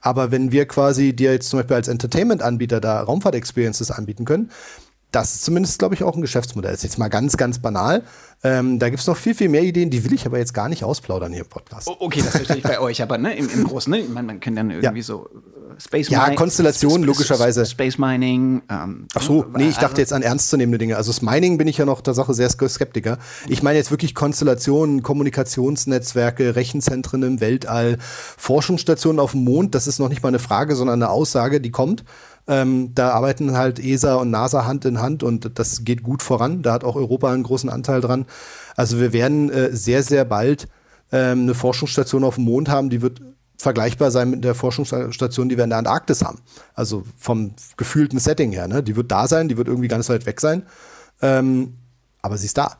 Aber 0.00 0.32
wenn 0.32 0.50
wir 0.50 0.66
quasi 0.66 1.14
dir 1.14 1.32
jetzt 1.32 1.48
zum 1.48 1.60
Beispiel 1.60 1.76
als 1.76 1.88
Entertainment-Anbieter 1.88 2.80
da 2.80 3.00
Raumfahrt-Experiences 3.02 3.92
anbieten 3.92 4.24
können, 4.24 4.50
das 5.12 5.36
ist 5.36 5.44
zumindest, 5.44 5.78
glaube 5.78 5.94
ich, 5.94 6.02
auch 6.02 6.16
ein 6.16 6.20
Geschäftsmodell. 6.20 6.72
Das 6.72 6.80
ist 6.80 6.90
jetzt 6.90 6.98
mal 6.98 7.08
ganz, 7.08 7.36
ganz 7.36 7.60
banal. 7.60 8.02
Ähm, 8.42 8.80
da 8.80 8.88
gibt 8.88 9.00
es 9.00 9.06
noch 9.06 9.16
viel, 9.16 9.34
viel 9.34 9.48
mehr 9.48 9.62
Ideen, 9.62 9.88
die 9.88 10.04
will 10.04 10.12
ich 10.12 10.26
aber 10.26 10.38
jetzt 10.38 10.52
gar 10.52 10.68
nicht 10.68 10.82
ausplaudern 10.82 11.32
hier 11.32 11.42
im 11.42 11.48
Podcast. 11.48 11.88
okay, 11.88 12.20
das 12.20 12.30
verstehe 12.30 12.56
ich 12.56 12.62
bei 12.64 12.80
euch, 12.80 13.00
aber 13.00 13.16
ne, 13.16 13.36
im, 13.36 13.48
im 13.48 13.64
Großen, 13.64 13.92
ne? 13.92 14.02
Man, 14.08 14.26
man 14.26 14.40
kann 14.40 14.56
dann 14.56 14.70
irgendwie 14.70 14.98
ja. 14.98 15.04
so 15.04 15.30
Space 15.78 16.10
Mining. 16.10 16.28
Ja, 16.28 16.34
Konstellation, 16.34 17.02
logischerweise. 17.02 17.66
Space 17.66 17.98
Mining. 17.98 18.62
Ähm, 18.70 19.06
Ach 19.14 19.22
so, 19.22 19.44
nee, 19.56 19.68
ich 19.68 19.76
dachte 19.76 20.00
jetzt 20.00 20.12
an 20.12 20.22
ernstzunehmende 20.22 20.78
Dinge. 20.78 20.96
Also 20.96 21.12
das 21.12 21.22
Mining 21.22 21.58
bin 21.58 21.68
ich 21.68 21.78
ja 21.78 21.84
noch 21.84 22.00
der 22.00 22.14
Sache 22.14 22.34
sehr 22.34 22.50
Skeptiker. 22.50 23.18
Ich 23.48 23.62
meine 23.62 23.78
jetzt 23.78 23.90
wirklich 23.90 24.14
Konstellationen, 24.14 25.02
Kommunikationsnetzwerke, 25.02 26.56
Rechenzentren 26.56 27.22
im 27.22 27.40
Weltall, 27.40 27.98
Forschungsstationen 28.36 29.20
auf 29.20 29.32
dem 29.32 29.44
Mond. 29.44 29.74
Das 29.74 29.86
ist 29.86 29.98
noch 29.98 30.08
nicht 30.08 30.22
mal 30.22 30.28
eine 30.28 30.38
Frage, 30.38 30.76
sondern 30.76 31.02
eine 31.02 31.10
Aussage, 31.10 31.60
die 31.60 31.70
kommt. 31.70 32.04
Ähm, 32.46 32.94
da 32.94 33.10
arbeiten 33.10 33.56
halt 33.56 33.78
ESA 33.78 34.16
und 34.16 34.30
NASA 34.30 34.66
Hand 34.66 34.84
in 34.84 35.00
Hand 35.00 35.22
und 35.22 35.58
das 35.58 35.84
geht 35.84 36.02
gut 36.02 36.22
voran. 36.22 36.62
Da 36.62 36.74
hat 36.74 36.84
auch 36.84 36.96
Europa 36.96 37.32
einen 37.32 37.42
großen 37.42 37.70
Anteil 37.70 38.00
dran. 38.00 38.26
Also 38.76 39.00
wir 39.00 39.12
werden 39.12 39.50
äh, 39.50 39.74
sehr, 39.74 40.02
sehr 40.02 40.24
bald 40.24 40.68
ähm, 41.10 41.42
eine 41.42 41.54
Forschungsstation 41.54 42.24
auf 42.24 42.34
dem 42.34 42.44
Mond 42.44 42.68
haben, 42.68 42.90
die 42.90 43.00
wird 43.00 43.20
vergleichbar 43.56 44.10
sein 44.10 44.30
mit 44.30 44.44
der 44.44 44.54
Forschungsstation, 44.54 45.48
die 45.48 45.56
wir 45.56 45.64
in 45.64 45.70
der 45.70 45.78
Antarktis 45.78 46.24
haben. 46.24 46.40
Also 46.74 47.04
vom 47.16 47.54
gefühlten 47.76 48.18
Setting 48.18 48.52
her. 48.52 48.68
Ne? 48.68 48.82
Die 48.82 48.96
wird 48.96 49.10
da 49.10 49.28
sein, 49.28 49.48
die 49.48 49.56
wird 49.56 49.68
irgendwie 49.68 49.88
ganz 49.88 50.08
weit 50.08 50.26
weg 50.26 50.40
sein. 50.40 50.64
Ähm, 51.22 51.74
aber 52.22 52.36
sie 52.36 52.46
ist 52.46 52.58
da. 52.58 52.78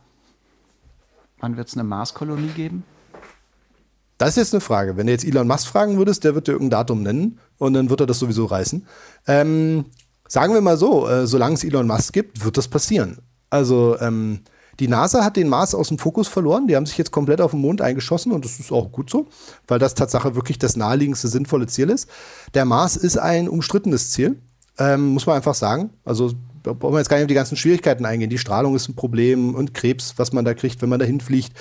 Wann 1.39 1.57
wird 1.57 1.67
es 1.67 1.75
eine 1.75 1.83
Marskolonie 1.83 2.49
geben? 2.49 2.83
Das 4.17 4.29
ist 4.29 4.35
jetzt 4.37 4.53
eine 4.53 4.61
Frage. 4.61 4.95
Wenn 4.95 5.07
du 5.07 5.13
jetzt 5.13 5.25
Elon 5.25 5.47
Musk 5.47 5.67
fragen 5.67 5.97
würdest, 5.97 6.23
der 6.23 6.35
wird 6.35 6.47
dir 6.47 6.53
irgendein 6.53 6.79
Datum 6.79 7.03
nennen 7.03 7.39
und 7.57 7.73
dann 7.73 7.89
wird 7.89 7.99
er 7.99 8.05
das 8.05 8.19
sowieso 8.19 8.45
reißen. 8.45 8.85
Ähm, 9.27 9.85
sagen 10.27 10.53
wir 10.53 10.61
mal 10.61 10.77
so, 10.77 11.07
äh, 11.07 11.27
solange 11.27 11.55
es 11.55 11.63
Elon 11.63 11.87
Musk 11.87 12.13
gibt, 12.13 12.43
wird 12.43 12.57
das 12.57 12.67
passieren. 12.67 13.19
Also 13.49 13.97
ähm, 13.99 14.41
die 14.79 14.87
NASA 14.87 15.23
hat 15.23 15.37
den 15.37 15.47
Mars 15.47 15.73
aus 15.73 15.87
dem 15.87 15.97
Fokus 15.97 16.27
verloren. 16.27 16.67
Die 16.67 16.75
haben 16.75 16.85
sich 16.85 16.97
jetzt 16.97 17.11
komplett 17.11 17.41
auf 17.41 17.51
den 17.51 17.61
Mond 17.61 17.81
eingeschossen 17.81 18.31
und 18.31 18.43
das 18.43 18.59
ist 18.59 18.71
auch 18.71 18.91
gut 18.91 19.09
so, 19.09 19.27
weil 19.67 19.79
das 19.79 19.95
Tatsache 19.95 20.35
wirklich 20.35 20.59
das 20.59 20.75
naheliegendste 20.75 21.27
sinnvolle 21.27 21.67
Ziel 21.67 21.89
ist. 21.89 22.09
Der 22.53 22.65
Mars 22.65 22.95
ist 22.95 23.17
ein 23.17 23.47
umstrittenes 23.47 24.11
Ziel, 24.11 24.41
ähm, 24.77 25.09
muss 25.09 25.25
man 25.25 25.37
einfach 25.37 25.55
sagen. 25.55 25.91
Also 26.03 26.33
da 26.63 26.73
brauchen 26.73 26.93
wir 26.93 26.99
jetzt 26.99 27.09
gar 27.09 27.17
nicht 27.17 27.25
auf 27.25 27.29
die 27.29 27.35
ganzen 27.35 27.57
Schwierigkeiten 27.57 28.05
eingehen. 28.05 28.29
Die 28.29 28.37
Strahlung 28.37 28.75
ist 28.75 28.89
ein 28.89 28.95
Problem 28.95 29.55
und 29.55 29.73
Krebs, 29.73 30.15
was 30.17 30.33
man 30.33 30.45
da 30.45 30.53
kriegt, 30.53 30.81
wenn 30.81 30.89
man 30.89 30.99
da 30.99 31.05
hinfliegt. 31.05 31.53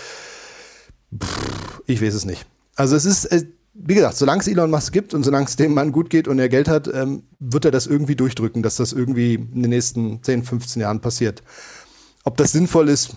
Ich 1.86 2.02
weiß 2.02 2.14
es 2.14 2.24
nicht. 2.24 2.46
Also 2.74 2.96
es 2.96 3.04
ist, 3.04 3.26
äh, 3.26 3.44
wie 3.74 3.94
gesagt, 3.94 4.16
solange 4.16 4.40
es 4.40 4.48
Elon 4.48 4.70
Musk 4.70 4.92
gibt 4.92 5.14
und 5.14 5.24
solange 5.24 5.46
es 5.46 5.56
dem 5.56 5.74
Mann 5.74 5.92
gut 5.92 6.08
geht 6.08 6.26
und 6.26 6.38
er 6.38 6.48
Geld 6.48 6.68
hat, 6.68 6.88
ähm, 6.92 7.24
wird 7.38 7.64
er 7.64 7.70
das 7.70 7.86
irgendwie 7.86 8.16
durchdrücken, 8.16 8.62
dass 8.62 8.76
das 8.76 8.92
irgendwie 8.92 9.34
in 9.34 9.62
den 9.62 9.70
nächsten 9.70 10.22
10, 10.22 10.42
15 10.44 10.82
Jahren 10.82 11.00
passiert. 11.00 11.42
Ob 12.24 12.38
das 12.38 12.52
sinnvoll 12.52 12.88
ist, 12.88 13.16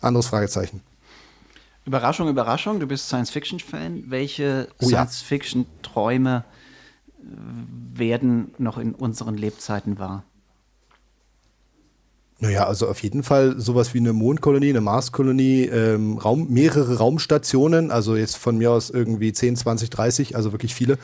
anderes 0.00 0.26
Fragezeichen. 0.26 0.80
Überraschung, 1.84 2.28
Überraschung, 2.28 2.80
du 2.80 2.86
bist 2.86 3.06
Science-Fiction-Fan. 3.06 4.04
Welche 4.08 4.68
oh, 4.80 4.86
Science-Fiction-Träume 4.86 6.44
äh, 7.18 7.98
werden 7.98 8.54
noch 8.58 8.78
in 8.78 8.94
unseren 8.94 9.36
Lebzeiten 9.36 9.98
wahr? 9.98 10.24
Naja, 12.38 12.66
also 12.66 12.88
auf 12.88 13.02
jeden 13.02 13.22
Fall 13.22 13.58
sowas 13.58 13.94
wie 13.94 13.98
eine 13.98 14.12
Mondkolonie, 14.12 14.70
eine 14.70 14.80
Marskolonie, 14.80 15.64
ähm, 15.64 16.18
Raum, 16.18 16.48
mehrere 16.50 16.98
Raumstationen, 16.98 17.90
also 17.90 18.16
jetzt 18.16 18.36
von 18.36 18.58
mir 18.58 18.72
aus 18.72 18.90
irgendwie 18.90 19.32
10, 19.32 19.56
20, 19.56 19.88
30, 19.88 20.36
also 20.36 20.52
wirklich 20.52 20.74
viele, 20.74 20.98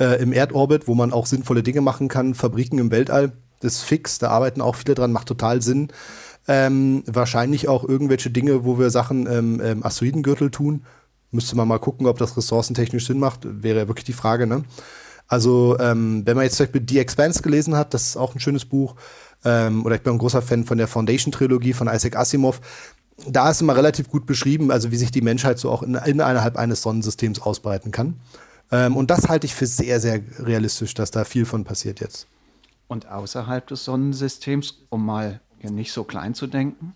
äh, 0.00 0.20
im 0.20 0.32
Erdorbit, 0.32 0.88
wo 0.88 0.94
man 0.94 1.12
auch 1.12 1.26
sinnvolle 1.26 1.62
Dinge 1.62 1.82
machen 1.82 2.08
kann, 2.08 2.34
Fabriken 2.34 2.78
im 2.78 2.90
Weltall, 2.90 3.32
das 3.60 3.74
ist 3.74 3.82
fix, 3.82 4.18
da 4.18 4.30
arbeiten 4.30 4.60
auch 4.60 4.74
viele 4.74 4.94
dran, 4.94 5.12
macht 5.12 5.28
total 5.28 5.62
Sinn. 5.62 5.88
Ähm, 6.48 7.04
wahrscheinlich 7.06 7.68
auch 7.68 7.84
irgendwelche 7.88 8.30
Dinge, 8.30 8.64
wo 8.64 8.78
wir 8.78 8.90
Sachen 8.90 9.26
im 9.26 9.60
ähm, 9.60 9.84
Asteroidengürtel 9.84 10.50
tun. 10.50 10.84
Müsste 11.30 11.56
man 11.56 11.68
mal 11.68 11.78
gucken, 11.78 12.06
ob 12.06 12.18
das 12.18 12.36
ressourcentechnisch 12.36 13.06
Sinn 13.06 13.18
macht, 13.18 13.40
wäre 13.44 13.80
ja 13.80 13.88
wirklich 13.88 14.04
die 14.04 14.12
Frage, 14.12 14.46
ne? 14.46 14.64
Also, 15.28 15.78
ähm, 15.78 16.22
wenn 16.26 16.36
man 16.36 16.44
jetzt 16.44 16.56
zum 16.56 16.66
Beispiel 16.66 16.84
The 16.86 16.98
Expanse 16.98 17.42
gelesen 17.42 17.74
hat, 17.76 17.94
das 17.94 18.08
ist 18.08 18.16
auch 18.16 18.34
ein 18.34 18.40
schönes 18.40 18.64
Buch, 18.64 18.96
ähm, 19.44 19.86
oder 19.86 19.94
ich 19.94 20.02
bin 20.02 20.12
ein 20.12 20.18
großer 20.18 20.42
Fan 20.42 20.64
von 20.64 20.78
der 20.78 20.88
Foundation-Trilogie 20.88 21.72
von 21.72 21.88
Isaac 21.88 22.16
Asimov. 22.16 22.60
Da 23.28 23.50
ist 23.50 23.60
immer 23.60 23.76
relativ 23.76 24.08
gut 24.08 24.26
beschrieben, 24.26 24.70
also 24.70 24.90
wie 24.90 24.96
sich 24.96 25.10
die 25.10 25.22
Menschheit 25.22 25.58
so 25.58 25.70
auch 25.70 25.82
in, 25.82 25.94
innerhalb 25.94 26.56
eines 26.56 26.82
Sonnensystems 26.82 27.40
ausbreiten 27.40 27.92
kann. 27.92 28.20
Ähm, 28.70 28.96
und 28.96 29.10
das 29.10 29.28
halte 29.28 29.46
ich 29.46 29.54
für 29.54 29.66
sehr, 29.66 30.00
sehr 30.00 30.20
realistisch, 30.38 30.94
dass 30.94 31.10
da 31.10 31.24
viel 31.24 31.44
von 31.44 31.64
passiert 31.64 32.00
jetzt. 32.00 32.26
Und 32.88 33.08
außerhalb 33.08 33.66
des 33.66 33.84
Sonnensystems, 33.84 34.84
um 34.90 35.06
mal 35.06 35.40
nicht 35.70 35.92
so 35.92 36.04
klein 36.04 36.34
zu 36.34 36.46
denken? 36.46 36.94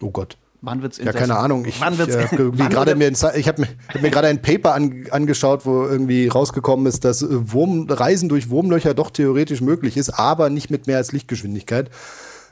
Oh 0.00 0.10
Gott. 0.10 0.36
Wann 0.62 0.82
wird 0.82 0.94
es 0.94 0.98
Ja, 0.98 1.12
keine 1.12 1.36
Ahnung. 1.36 1.64
Ich, 1.64 1.80
wann 1.80 1.98
wird's, 1.98 2.14
äh, 2.14 2.26
gerade 2.68 2.96
mir, 2.96 3.10
ich 3.10 3.48
habe 3.48 3.60
mir, 3.60 3.68
hab 3.88 4.02
mir 4.02 4.10
gerade 4.10 4.28
ein 4.28 4.42
Paper 4.42 4.74
an, 4.74 5.06
angeschaut, 5.10 5.66
wo 5.66 5.84
irgendwie 5.84 6.28
rausgekommen 6.28 6.86
ist, 6.86 7.04
dass 7.04 7.22
äh, 7.22 7.52
Wurm, 7.52 7.86
Reisen 7.88 8.28
durch 8.28 8.50
Wurmlöcher 8.50 8.94
doch 8.94 9.10
theoretisch 9.10 9.60
möglich 9.60 9.96
ist, 9.96 10.10
aber 10.10 10.50
nicht 10.50 10.70
mit 10.70 10.86
mehr 10.86 10.96
als 10.96 11.12
Lichtgeschwindigkeit. 11.12 11.90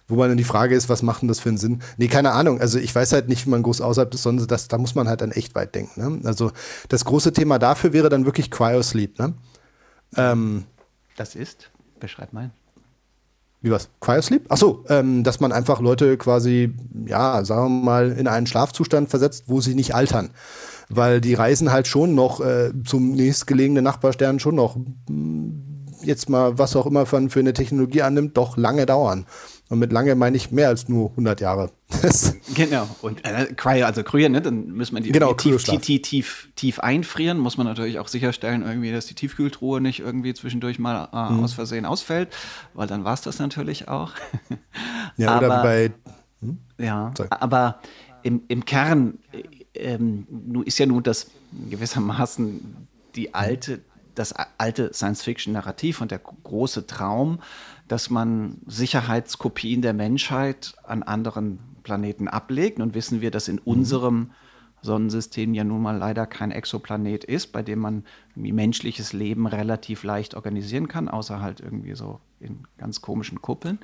Wo 0.07 0.17
man 0.17 0.29
dann 0.29 0.37
die 0.37 0.45
Frage 0.45 0.75
ist, 0.75 0.91
was 0.91 1.03
macht 1.03 1.23
denn 1.23 1.29
das 1.29 1.41
für 1.41 1.49
einen 1.49 1.57
Sinn? 1.57 1.81
Nee, 1.97 2.09
keine 2.09 2.33
Ahnung. 2.33 2.61
Also 2.61 2.79
ich 2.79 2.95
weiß 2.95 3.13
halt 3.15 3.29
nicht, 3.29 3.47
wie 3.47 3.51
man 3.51 3.63
groß 3.63 3.81
außerhalb 3.81 4.11
des 4.11 4.23
Sonnens, 4.23 4.47
das, 4.47 4.69
da 4.69 4.77
muss 4.77 4.95
man 4.95 5.09
halt 5.09 5.23
dann 5.23 5.33
echt 5.33 5.55
weit 5.55 5.75
denken. 5.75 6.19
Ne? 6.19 6.29
Also 6.29 6.53
das 6.91 7.07
große 7.07 7.33
Thema 7.33 7.59
dafür 7.59 7.95
wäre 7.95 8.11
dann 8.11 8.27
wirklich 8.27 8.51
Cryosleep. 8.51 9.19
Ne? 9.19 9.33
Ähm, 10.17 10.65
das 11.17 11.35
ist? 11.35 11.71
Beschreib 12.01 12.35
mal. 12.35 12.51
Wie 13.65 13.71
was? 13.71 13.89
Cryosleep? 14.01 14.45
Ach 14.51 14.59
so, 14.59 14.85
ähm, 14.91 15.25
dass 15.25 15.41
man 15.41 15.51
einfach 15.51 15.81
Leute 15.81 16.19
quasi, 16.19 16.75
ja, 17.07 17.43
sagen 17.47 17.63
wir 17.63 17.85
mal, 17.85 18.13
in 18.13 18.29
einen 18.29 18.47
Schlafzustand 18.47 19.09
versetzt, 19.09 19.45
wo 19.47 19.63
sie 19.63 19.75
nicht 19.75 19.95
altern. 19.95 20.33
Weil 20.91 21.23
die 21.23 21.33
reisen 21.33 21.73
halt 21.73 21.87
schon 21.87 22.15
noch 22.15 22.43
äh, 22.43 22.73
zum 22.85 23.13
nächstgelegenen 23.13 23.83
Nachbarstern 23.83 24.39
schon 24.39 24.57
noch, 24.57 24.77
mm, 24.77 25.49
jetzt 26.03 26.29
mal 26.29 26.59
was 26.59 26.77
auch 26.77 26.85
immer 26.85 27.07
für, 27.07 27.31
für 27.31 27.41
eine 27.41 27.55
Technologie 27.55 28.03
annimmt, 28.03 28.37
doch 28.37 28.59
lange 28.59 28.85
dauern. 28.85 29.25
Und 29.71 29.79
mit 29.79 29.93
lange 29.93 30.15
meine 30.15 30.37
ich 30.37 30.51
mehr 30.51 30.69
als 30.69 30.89
nur 30.89 31.11
100 31.11 31.41
Jahre. 31.41 31.71
genau. 32.55 32.87
Und 33.01 33.25
äh, 33.25 33.47
Cryo, 33.57 33.87
also 33.87 34.03
Kryo, 34.03 34.29
ne? 34.29 34.43
dann 34.43 34.67
müssen 34.69 34.95
wir 34.95 35.03
die 35.03 35.11
genau, 35.11 35.33
tief, 35.33 35.65
tief, 35.65 36.03
tief, 36.03 36.49
tief, 36.55 36.81
einfrieren. 36.81 37.39
Muss 37.39 37.57
man 37.57 37.67
natürlich 37.67 37.99
auch 37.99 38.09
sicherstellen, 38.09 38.63
irgendwie, 38.63 38.93
dass 38.93 39.07
die 39.07 39.15
Tiefkühltruhe 39.15 39.81
nicht 39.81 40.01
irgendwie 40.01 40.35
zwischendurch 40.35 40.79
mal 40.79 41.09
äh, 41.13 41.33
mhm. 41.33 41.43
aus 41.43 41.55
Versehen 41.55 41.87
ausfällt, 41.87 42.29
weil 42.75 42.87
dann 42.87 43.05
war 43.05 43.15
es 43.15 43.23
das 43.23 43.39
natürlich 43.39 43.89
auch. 43.89 44.13
ja, 45.17 45.31
aber, 45.31 45.47
oder 45.47 45.63
bei. 45.63 45.93
Hm? 46.41 46.59
Ja, 46.79 47.13
Sorry. 47.17 47.29
aber 47.31 47.81
im, 48.23 48.43
im 48.49 48.67
Kern 48.67 49.19
ähm, 49.75 50.27
ist 50.67 50.79
ja 50.79 50.87
nun 50.87 51.03
das 51.03 51.31
gewissermaßen 51.71 52.89
die 53.15 53.35
alte, 53.35 53.81
das 54.15 54.35
alte 54.59 54.93
Science-Fiction-Narrativ 54.93 56.01
und 56.01 56.11
der 56.11 56.19
große 56.19 56.87
Traum, 56.87 57.41
dass 57.89 58.11
man 58.11 58.59
Sicherheitskopien 58.67 59.83
der 59.83 59.93
Menschheit 59.93 60.75
an 60.85 61.03
anderen 61.03 61.59
Planeten 61.83 62.29
ablegt. 62.29 62.79
Nun 62.79 62.95
wissen 62.95 63.21
wir, 63.21 63.31
dass 63.31 63.49
in 63.49 63.57
mhm. 63.57 63.63
unserem 63.65 64.31
Sonnensystem 64.85 65.55
ja 65.55 65.65
nun 65.65 65.83
mal 65.83 65.97
leider 65.97 66.27
kein 66.27 66.51
Exoplanet 66.51 67.25
ist, 67.25 67.53
bei 67.53 67.63
dem 67.63 67.79
man 67.79 68.05
menschliches 68.35 69.13
Leben 69.13 69.47
relativ 69.47 70.03
leicht 70.05 70.35
organisieren 70.35 70.89
kann, 70.89 71.09
außer 71.09 71.41
halt 71.41 71.61
irgendwie 71.61 71.95
so 71.95 72.21
in 72.39 72.65
ganz 72.77 73.01
komischen 73.01 73.41
Kuppeln. 73.41 73.79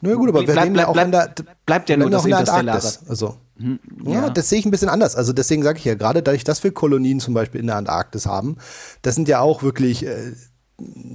Na 0.00 0.14
gut, 0.14 0.30
aber 0.30 0.40
wir 0.40 0.46
bleib, 0.46 0.72
bleib, 0.72 0.84
ja 0.84 0.88
auch 0.88 0.94
bleib, 0.94 1.36
der, 1.36 1.44
bleibt 1.66 1.88
ja 1.90 1.96
nur 1.98 2.08
das 2.08 2.24
Interstellare. 2.24 2.90
Also, 3.06 3.36
hm, 3.58 3.78
ja. 4.04 4.12
ja. 4.12 4.30
das 4.30 4.48
sehe 4.48 4.58
ich 4.58 4.64
ein 4.64 4.70
bisschen 4.70 4.88
anders. 4.88 5.14
Also 5.14 5.34
deswegen 5.34 5.62
sage 5.62 5.78
ich 5.78 5.84
ja, 5.84 5.94
gerade 5.94 6.22
dadurch, 6.22 6.44
dass 6.44 6.64
wir 6.64 6.72
Kolonien 6.72 7.20
zum 7.20 7.34
Beispiel 7.34 7.60
in 7.60 7.66
der 7.66 7.76
Antarktis 7.76 8.24
haben, 8.24 8.56
das 9.02 9.14
sind 9.14 9.28
ja 9.28 9.40
auch 9.40 9.62
wirklich 9.62 10.06
äh, 10.06 10.32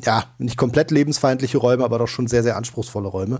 ja, 0.04 0.26
nicht 0.38 0.58
komplett 0.58 0.92
lebensfeindliche 0.92 1.58
Räume, 1.58 1.84
aber 1.84 2.00
doch 2.00 2.08
schon 2.08 2.28
sehr, 2.28 2.44
sehr 2.44 2.58
anspruchsvolle 2.58 3.08
Räume. 3.08 3.40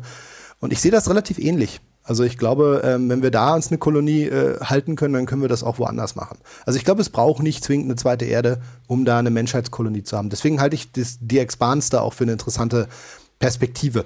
Und 0.60 0.72
ich 0.72 0.80
sehe 0.80 0.92
das 0.92 1.10
relativ 1.10 1.40
ähnlich. 1.40 1.82
Also 2.04 2.24
ich 2.24 2.38
glaube, 2.38 2.82
ähm, 2.84 3.10
wenn 3.10 3.22
wir 3.22 3.32
da 3.32 3.54
uns 3.54 3.70
eine 3.70 3.78
Kolonie 3.78 4.24
äh, 4.24 4.60
halten 4.60 4.96
können, 4.96 5.14
dann 5.14 5.26
können 5.28 5.42
wir 5.42 5.50
das 5.50 5.64
auch 5.64 5.78
woanders 5.78 6.16
machen. 6.16 6.40
Also 6.66 6.78
ich 6.78 6.86
glaube, 6.86 7.02
es 7.02 7.10
braucht 7.10 7.44
nicht 7.44 7.64
zwingend 7.64 7.86
eine 7.86 7.96
zweite 7.96 8.26
Erde, 8.26 8.62
um 8.88 9.06
da 9.06 9.20
eine 9.20 9.30
Menschheitskolonie 9.30 10.04
zu 10.04 10.18
haben. 10.18 10.30
Deswegen 10.30 10.60
halte 10.60 10.76
ich 10.76 10.92
das, 10.92 11.18
die 11.22 11.40
Expans 11.40 11.90
da 11.90 12.02
auch 12.02 12.14
für 12.14 12.24
eine 12.24 12.34
interessante 12.34 12.88
Perspektive. 13.40 14.06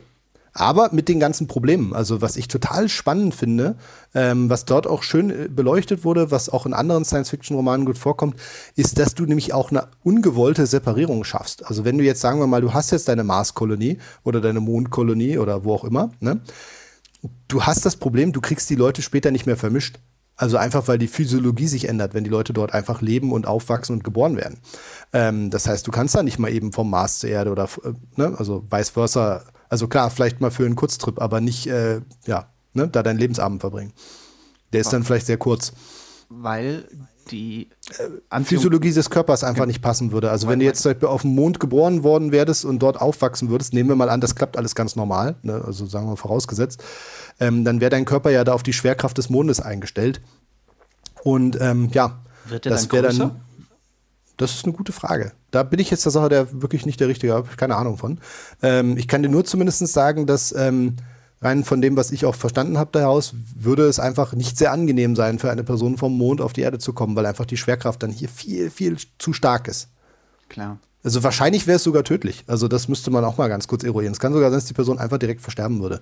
Aber 0.57 0.89
mit 0.93 1.09
den 1.09 1.19
ganzen 1.19 1.47
Problemen. 1.47 1.93
Also 1.93 2.21
was 2.21 2.37
ich 2.37 2.47
total 2.47 2.87
spannend 2.87 3.35
finde, 3.35 3.75
ähm, 4.13 4.49
was 4.49 4.63
dort 4.63 4.87
auch 4.87 5.03
schön 5.03 5.29
äh, 5.29 5.49
beleuchtet 5.49 6.05
wurde, 6.05 6.31
was 6.31 6.47
auch 6.47 6.65
in 6.65 6.73
anderen 6.73 7.03
Science-Fiction-Romanen 7.03 7.85
gut 7.85 7.97
vorkommt, 7.97 8.37
ist, 8.77 8.97
dass 8.97 9.15
du 9.15 9.25
nämlich 9.25 9.53
auch 9.53 9.69
eine 9.69 9.89
ungewollte 10.03 10.65
Separierung 10.65 11.25
schaffst. 11.25 11.65
Also 11.65 11.83
wenn 11.83 11.97
du 11.97 12.05
jetzt, 12.05 12.21
sagen 12.21 12.39
wir 12.39 12.47
mal, 12.47 12.61
du 12.61 12.73
hast 12.73 12.91
jetzt 12.91 13.09
deine 13.09 13.25
Marskolonie 13.25 13.97
oder 14.23 14.39
deine 14.39 14.61
Mondkolonie 14.61 15.37
oder 15.39 15.65
wo 15.65 15.73
auch 15.73 15.83
immer, 15.83 16.11
ne? 16.21 16.39
du 17.49 17.63
hast 17.63 17.85
das 17.85 17.97
Problem, 17.97 18.31
du 18.31 18.39
kriegst 18.39 18.69
die 18.69 18.75
Leute 18.75 19.01
später 19.01 19.31
nicht 19.31 19.45
mehr 19.45 19.57
vermischt. 19.57 19.99
Also 20.37 20.55
einfach, 20.55 20.87
weil 20.87 20.97
die 20.97 21.07
Physiologie 21.07 21.67
sich 21.67 21.89
ändert, 21.89 22.13
wenn 22.13 22.23
die 22.23 22.29
Leute 22.29 22.53
dort 22.53 22.73
einfach 22.73 23.01
leben 23.01 23.33
und 23.33 23.45
aufwachsen 23.45 23.93
und 23.93 24.03
geboren 24.05 24.37
werden. 24.37 24.59
Ähm, 25.11 25.49
das 25.49 25.67
heißt, 25.67 25.85
du 25.85 25.91
kannst 25.91 26.15
da 26.15 26.23
nicht 26.23 26.39
mal 26.39 26.51
eben 26.51 26.71
vom 26.71 26.89
Mars 26.89 27.19
zur 27.19 27.29
Erde 27.29 27.51
oder, 27.51 27.65
äh, 27.83 27.91
ne, 28.15 28.35
also 28.37 28.65
vice 28.69 28.89
versa 28.91 29.43
also 29.69 29.87
klar, 29.87 30.09
vielleicht 30.09 30.41
mal 30.41 30.51
für 30.51 30.65
einen 30.65 30.75
Kurztrip, 30.75 31.21
aber 31.21 31.41
nicht, 31.41 31.67
äh, 31.67 32.01
ja, 32.25 32.49
ne, 32.73 32.87
da 32.87 33.03
deinen 33.03 33.19
Lebensabend 33.19 33.61
verbringen. 33.61 33.93
Der 34.73 34.81
ist 34.81 34.91
dann 34.91 35.03
vielleicht 35.03 35.25
sehr 35.25 35.37
kurz. 35.37 35.73
Weil 36.29 36.87
die 37.31 37.69
äh, 38.29 38.43
Physiologie 38.43 38.91
des 38.91 39.09
Körpers 39.09 39.43
einfach 39.43 39.65
nicht 39.65 39.81
passen 39.81 40.11
würde. 40.11 40.29
Also 40.29 40.47
wenn 40.47 40.59
du 40.59 40.65
jetzt 40.65 40.85
auf 41.03 41.21
dem 41.21 41.33
Mond 41.33 41.59
geboren 41.59 42.03
worden 42.03 42.31
wärst 42.31 42.65
und 42.65 42.79
dort 42.79 43.01
aufwachsen 43.01 43.49
würdest, 43.49 43.73
nehmen 43.73 43.89
wir 43.89 43.95
mal 43.95 44.09
an, 44.09 44.21
das 44.21 44.35
klappt 44.35 44.57
alles 44.57 44.75
ganz 44.75 44.95
normal, 44.95 45.35
ne? 45.41 45.63
also 45.65 45.85
sagen 45.85 46.07
wir 46.07 46.17
vorausgesetzt, 46.17 46.83
ähm, 47.39 47.63
dann 47.65 47.81
wäre 47.81 47.89
dein 47.89 48.05
Körper 48.05 48.29
ja 48.29 48.43
da 48.43 48.53
auf 48.53 48.63
die 48.63 48.73
Schwerkraft 48.73 49.17
des 49.17 49.29
Mondes 49.29 49.59
eingestellt. 49.59 50.21
Und 51.23 51.59
ähm, 51.59 51.89
ja, 51.91 52.19
das 52.61 52.91
wäre 52.91 53.11
dann 53.11 53.41
das 54.37 54.55
ist 54.55 54.65
eine 54.65 54.73
gute 54.73 54.91
Frage. 54.91 55.31
Da 55.51 55.63
bin 55.63 55.79
ich 55.79 55.89
jetzt 55.89 56.05
der 56.05 56.11
Sache 56.11 56.29
der 56.29 56.61
wirklich 56.61 56.85
nicht 56.85 56.99
der 56.99 57.07
Richtige, 57.07 57.33
habe 57.33 57.47
ich 57.49 57.57
keine 57.57 57.75
Ahnung 57.75 57.97
von. 57.97 58.19
Ähm, 58.61 58.97
ich 58.97 59.07
kann 59.07 59.23
dir 59.23 59.29
nur 59.29 59.45
zumindest 59.45 59.85
sagen, 59.87 60.25
dass 60.25 60.53
ähm, 60.53 60.95
rein 61.41 61.63
von 61.63 61.81
dem, 61.81 61.95
was 61.95 62.11
ich 62.11 62.25
auch 62.25 62.35
verstanden 62.35 62.77
habe 62.77 62.91
daraus, 62.91 63.33
würde 63.55 63.87
es 63.87 63.99
einfach 63.99 64.33
nicht 64.33 64.57
sehr 64.57 64.71
angenehm 64.71 65.15
sein, 65.15 65.39
für 65.39 65.51
eine 65.51 65.63
Person 65.63 65.97
vom 65.97 66.17
Mond 66.17 66.41
auf 66.41 66.53
die 66.53 66.61
Erde 66.61 66.79
zu 66.79 66.93
kommen, 66.93 67.15
weil 67.15 67.25
einfach 67.25 67.45
die 67.45 67.57
Schwerkraft 67.57 68.03
dann 68.03 68.11
hier 68.11 68.29
viel, 68.29 68.69
viel 68.69 68.97
zu 69.19 69.33
stark 69.33 69.67
ist. 69.67 69.89
klar. 70.49 70.79
Also 71.03 71.21
wahrscheinlich 71.21 71.67
wäre 71.67 71.75
es 71.75 71.83
sogar 71.83 72.03
tödlich. 72.03 72.43
Also 72.47 72.67
das 72.67 72.87
müsste 72.87 73.11
man 73.11 73.23
auch 73.23 73.37
mal 73.37 73.47
ganz 73.47 73.67
kurz 73.67 73.83
eruieren. 73.83 74.11
Es 74.11 74.19
kann 74.19 74.33
sogar 74.33 74.49
sein, 74.49 74.57
dass 74.57 74.65
die 74.65 74.73
Person 74.73 74.97
einfach 74.97 75.19
direkt 75.19 75.39
versterben 75.39 75.79
würde. 75.79 76.01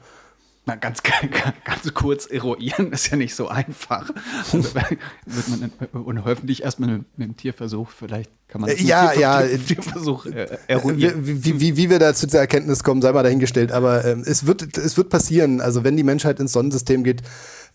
Na, 0.66 0.76
ganz, 0.76 1.04
ganz 1.66 1.94
kurz 1.94 2.26
eruieren 2.26 2.94
ist 2.94 3.10
ja 3.12 3.18
nicht 3.18 3.36
so 3.36 3.50
einfach. 3.50 4.10
Also, 4.52 4.74
wird 5.26 5.48
man 5.50 6.06
und 6.06 6.24
hoffentlich 6.24 6.64
erstmal 6.64 6.90
mit, 6.90 7.18
mit 7.18 7.26
einem 7.26 7.38
Tierversuch, 7.38 7.90
vielleicht 7.90 8.32
kann 8.48 8.62
man 8.62 8.70
das 8.70 8.82
ja, 8.82 9.10
Tierver 9.10 9.20
ja, 9.20 9.58
Tierversuch 9.58 10.26
äh, 10.28 10.58
eruieren. 10.68 11.28
Wie, 11.28 11.60
wie, 11.60 11.76
wie, 11.76 11.90
wir 11.90 12.00
da 12.00 12.14
zu 12.14 12.28
dieser 12.28 12.40
Erkenntnis 12.40 12.84
kommen, 12.84 13.02
sei 13.02 13.12
mal 13.12 13.24
dahingestellt. 13.24 13.74
Aber 13.74 14.06
ähm, 14.06 14.24
es, 14.26 14.46
wird, 14.46 14.78
es 14.78 14.96
wird 14.96 15.10
passieren. 15.10 15.60
Also 15.60 15.84
wenn 15.84 15.98
die 15.98 16.04
Menschheit 16.04 16.40
ins 16.40 16.54
Sonnensystem 16.54 17.04
geht, 17.04 17.24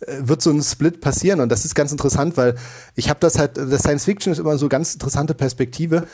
äh, 0.00 0.20
wird 0.20 0.40
so 0.40 0.50
ein 0.50 0.62
Split 0.62 1.02
passieren. 1.02 1.40
Und 1.40 1.50
das 1.50 1.66
ist 1.66 1.74
ganz 1.74 1.92
interessant, 1.92 2.38
weil 2.38 2.54
ich 2.94 3.10
habe 3.10 3.20
das 3.20 3.38
halt, 3.38 3.58
das 3.58 3.80
Science 3.80 4.06
Fiction 4.06 4.32
ist 4.32 4.38
immer 4.38 4.56
so 4.56 4.64
eine 4.64 4.70
ganz 4.70 4.94
interessante 4.94 5.34
Perspektive. 5.34 6.06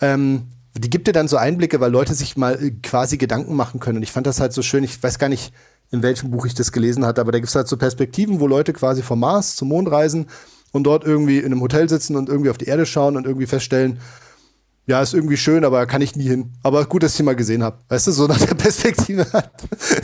Ähm, 0.00 0.48
die 0.74 0.90
gibt 0.90 1.06
dir 1.06 1.12
dann 1.12 1.28
so 1.28 1.36
Einblicke, 1.36 1.80
weil 1.80 1.90
Leute 1.92 2.14
sich 2.14 2.36
mal 2.36 2.60
äh, 2.60 2.70
quasi 2.82 3.16
Gedanken 3.16 3.54
machen 3.54 3.78
können. 3.78 3.98
Und 3.98 4.02
ich 4.02 4.12
fand 4.12 4.26
das 4.26 4.40
halt 4.40 4.52
so 4.52 4.62
schön. 4.62 4.82
Ich 4.82 5.00
weiß 5.00 5.18
gar 5.18 5.28
nicht, 5.28 5.52
in 5.90 6.02
welchem 6.02 6.30
Buch 6.30 6.46
ich 6.46 6.54
das 6.54 6.72
gelesen 6.72 7.04
hatte, 7.04 7.20
aber 7.20 7.32
da 7.32 7.38
gibt 7.38 7.48
es 7.48 7.54
halt 7.54 7.68
so 7.68 7.76
Perspektiven, 7.76 8.40
wo 8.40 8.46
Leute 8.46 8.72
quasi 8.72 9.02
vom 9.02 9.20
Mars 9.20 9.56
zum 9.56 9.68
Mond 9.68 9.90
reisen 9.90 10.26
und 10.72 10.84
dort 10.84 11.04
irgendwie 11.04 11.38
in 11.38 11.46
einem 11.46 11.60
Hotel 11.60 11.88
sitzen 11.88 12.16
und 12.16 12.28
irgendwie 12.28 12.50
auf 12.50 12.58
die 12.58 12.66
Erde 12.66 12.86
schauen 12.86 13.16
und 13.16 13.26
irgendwie 13.26 13.46
feststellen, 13.46 14.00
ja, 14.88 15.02
ist 15.02 15.14
irgendwie 15.14 15.36
schön, 15.36 15.64
aber 15.64 15.84
kann 15.86 16.00
ich 16.00 16.14
nie 16.14 16.28
hin. 16.28 16.52
Aber 16.62 16.84
gut, 16.84 17.02
dass 17.02 17.14
ich 17.14 17.20
ihn 17.20 17.26
mal 17.26 17.34
gesehen 17.34 17.64
habe. 17.64 17.78
Weißt 17.88 18.06
du, 18.06 18.12
so 18.12 18.28
nach 18.28 18.38
der 18.38 18.54
Perspektive 18.54 19.26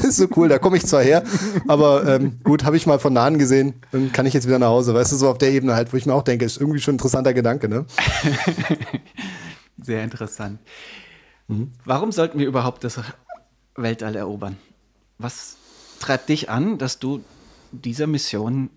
ist 0.02 0.16
so 0.16 0.26
cool, 0.34 0.48
da 0.48 0.58
komme 0.58 0.76
ich 0.76 0.84
zwar 0.84 1.02
her, 1.02 1.22
aber 1.68 2.04
ähm, 2.06 2.40
gut, 2.42 2.64
habe 2.64 2.76
ich 2.76 2.86
mal 2.86 2.98
von 2.98 3.12
nahen 3.12 3.38
gesehen, 3.38 3.74
dann 3.92 4.10
kann 4.10 4.26
ich 4.26 4.34
jetzt 4.34 4.48
wieder 4.48 4.58
nach 4.58 4.68
Hause. 4.68 4.92
Weißt 4.92 5.12
du, 5.12 5.16
so 5.16 5.28
auf 5.28 5.38
der 5.38 5.52
Ebene 5.52 5.76
halt, 5.76 5.92
wo 5.92 5.96
ich 5.96 6.06
mir 6.06 6.14
auch 6.14 6.24
denke, 6.24 6.44
ist 6.44 6.60
irgendwie 6.60 6.80
schon 6.80 6.94
ein 6.94 6.96
interessanter 6.96 7.32
Gedanke, 7.32 7.68
ne? 7.68 7.86
Sehr 9.80 10.02
interessant. 10.02 10.58
Mhm. 11.46 11.72
Warum 11.84 12.10
sollten 12.10 12.40
wir 12.40 12.46
überhaupt 12.46 12.82
das 12.82 13.00
Weltall 13.76 14.16
erobern? 14.16 14.56
Was 15.18 15.58
treibt 16.02 16.28
dich 16.28 16.50
an, 16.50 16.78
dass 16.78 16.98
du 16.98 17.24
dieser 17.70 18.06
Mission 18.06 18.70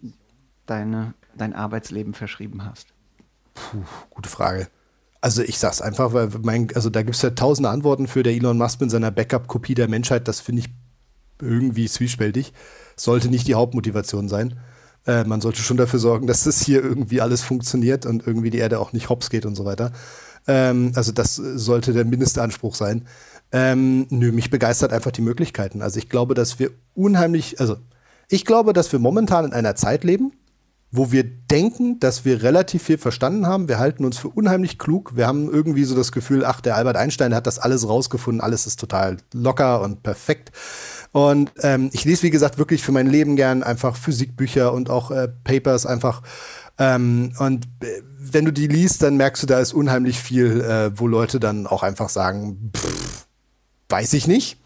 deine, 0.65 1.14
dein 1.35 1.53
Arbeitsleben 1.53 2.14
verschrieben 2.14 2.64
hast? 2.65 2.88
Puh, 3.53 3.84
gute 4.10 4.30
Frage. 4.30 4.68
Also 5.22 5.41
ich 5.41 5.57
sag's 5.57 5.81
einfach, 5.81 6.14
weil 6.14 6.30
mein, 6.43 6.69
also 6.76 6.89
da 6.89 7.02
gibt 7.02 7.15
es 7.15 7.22
ja 7.22 7.31
tausende 7.31 7.69
Antworten 7.69 8.07
für 8.07 8.23
der 8.23 8.34
Elon 8.34 8.57
Musk 8.57 8.81
in 8.81 8.89
seiner 8.89 9.11
Backup-Kopie 9.11 9.73
der 9.73 9.88
Menschheit. 9.88 10.27
Das 10.27 10.39
finde 10.39 10.61
ich 10.61 10.69
irgendwie 11.41 11.88
zwiespältig. 11.88 12.53
Sollte 12.95 13.30
nicht 13.30 13.47
die 13.47 13.56
Hauptmotivation 13.56 14.30
sein. 14.30 14.60
Äh, 15.07 15.23
man 15.23 15.41
sollte 15.41 15.61
schon 15.61 15.77
dafür 15.77 15.99
sorgen, 15.99 16.27
dass 16.27 16.43
das 16.43 16.61
hier 16.61 16.84
irgendwie 16.84 17.22
alles 17.22 17.41
funktioniert 17.41 18.06
und 18.06 18.26
irgendwie 18.26 18.49
die 18.49 18.60
Erde 18.60 18.80
auch 18.80 18.93
nicht 18.93 19.10
hops 19.10 19.30
geht 19.30 19.45
und 19.45 19.56
so 19.56 19.65
weiter. 19.65 19.91
Ähm, 20.47 20.91
also 20.95 21.11
das 21.11 21.35
sollte 21.35 21.93
der 21.93 22.06
Mindestanspruch 22.06 22.76
sein. 22.76 23.07
Ähm, 23.51 24.07
nö, 24.09 24.31
mich 24.31 24.49
begeistert 24.49 24.91
einfach 24.91 25.11
die 25.11 25.22
Möglichkeiten. 25.22 25.81
Also 25.81 25.99
ich 25.99 26.09
glaube, 26.09 26.34
dass 26.34 26.59
wir 26.59 26.72
unheimlich, 26.93 27.59
also 27.59 27.77
ich 28.30 28.45
glaube, 28.45 28.73
dass 28.73 28.91
wir 28.91 28.99
momentan 28.99 29.45
in 29.45 29.53
einer 29.53 29.76
Zeit 29.76 30.03
leben, 30.03 30.34
wo 30.91 31.11
wir 31.11 31.23
denken, 31.23 31.99
dass 31.99 32.26
wir 32.26 32.41
relativ 32.41 32.84
viel 32.84 32.97
verstanden 32.97 33.47
haben. 33.47 33.67
Wir 33.67 33.80
halten 33.80 34.05
uns 34.05 34.17
für 34.17 34.30
unheimlich 34.30 34.77
klug. 34.77 35.15
Wir 35.15 35.27
haben 35.27 35.49
irgendwie 35.51 35.84
so 35.84 35.95
das 35.95 36.11
Gefühl, 36.11 36.45
ach, 36.45 36.61
der 36.61 36.76
Albert 36.76 36.95
Einstein 36.95 37.35
hat 37.35 37.47
das 37.47 37.59
alles 37.59 37.88
rausgefunden, 37.88 38.41
alles 38.41 38.65
ist 38.65 38.80
total 38.80 39.17
locker 39.34 39.81
und 39.81 40.03
perfekt. 40.03 40.51
Und 41.11 41.51
ähm, 41.61 41.89
ich 41.93 42.05
lese, 42.05 42.23
wie 42.23 42.30
gesagt, 42.30 42.57
wirklich 42.57 42.84
für 42.84 42.91
mein 42.91 43.07
Leben 43.07 43.35
gern 43.35 43.63
einfach 43.63 43.95
Physikbücher 43.95 44.73
und 44.73 44.89
auch 44.89 45.11
äh, 45.11 45.27
Papers 45.43 45.85
einfach. 45.85 46.22
Ähm, 46.77 47.34
und 47.39 47.65
äh, 47.81 48.01
wenn 48.17 48.45
du 48.45 48.51
die 48.51 48.67
liest, 48.67 49.03
dann 49.03 49.17
merkst 49.17 49.43
du, 49.43 49.47
da 49.47 49.59
ist 49.59 49.73
unheimlich 49.73 50.19
viel, 50.19 50.61
äh, 50.61 50.91
wo 50.97 51.07
Leute 51.07 51.39
dann 51.39 51.67
auch 51.67 51.84
einfach 51.84 52.09
sagen, 52.09 52.72
pff, 52.76 52.85
weiß 53.90 54.14
ich 54.14 54.28
nicht. 54.28 54.57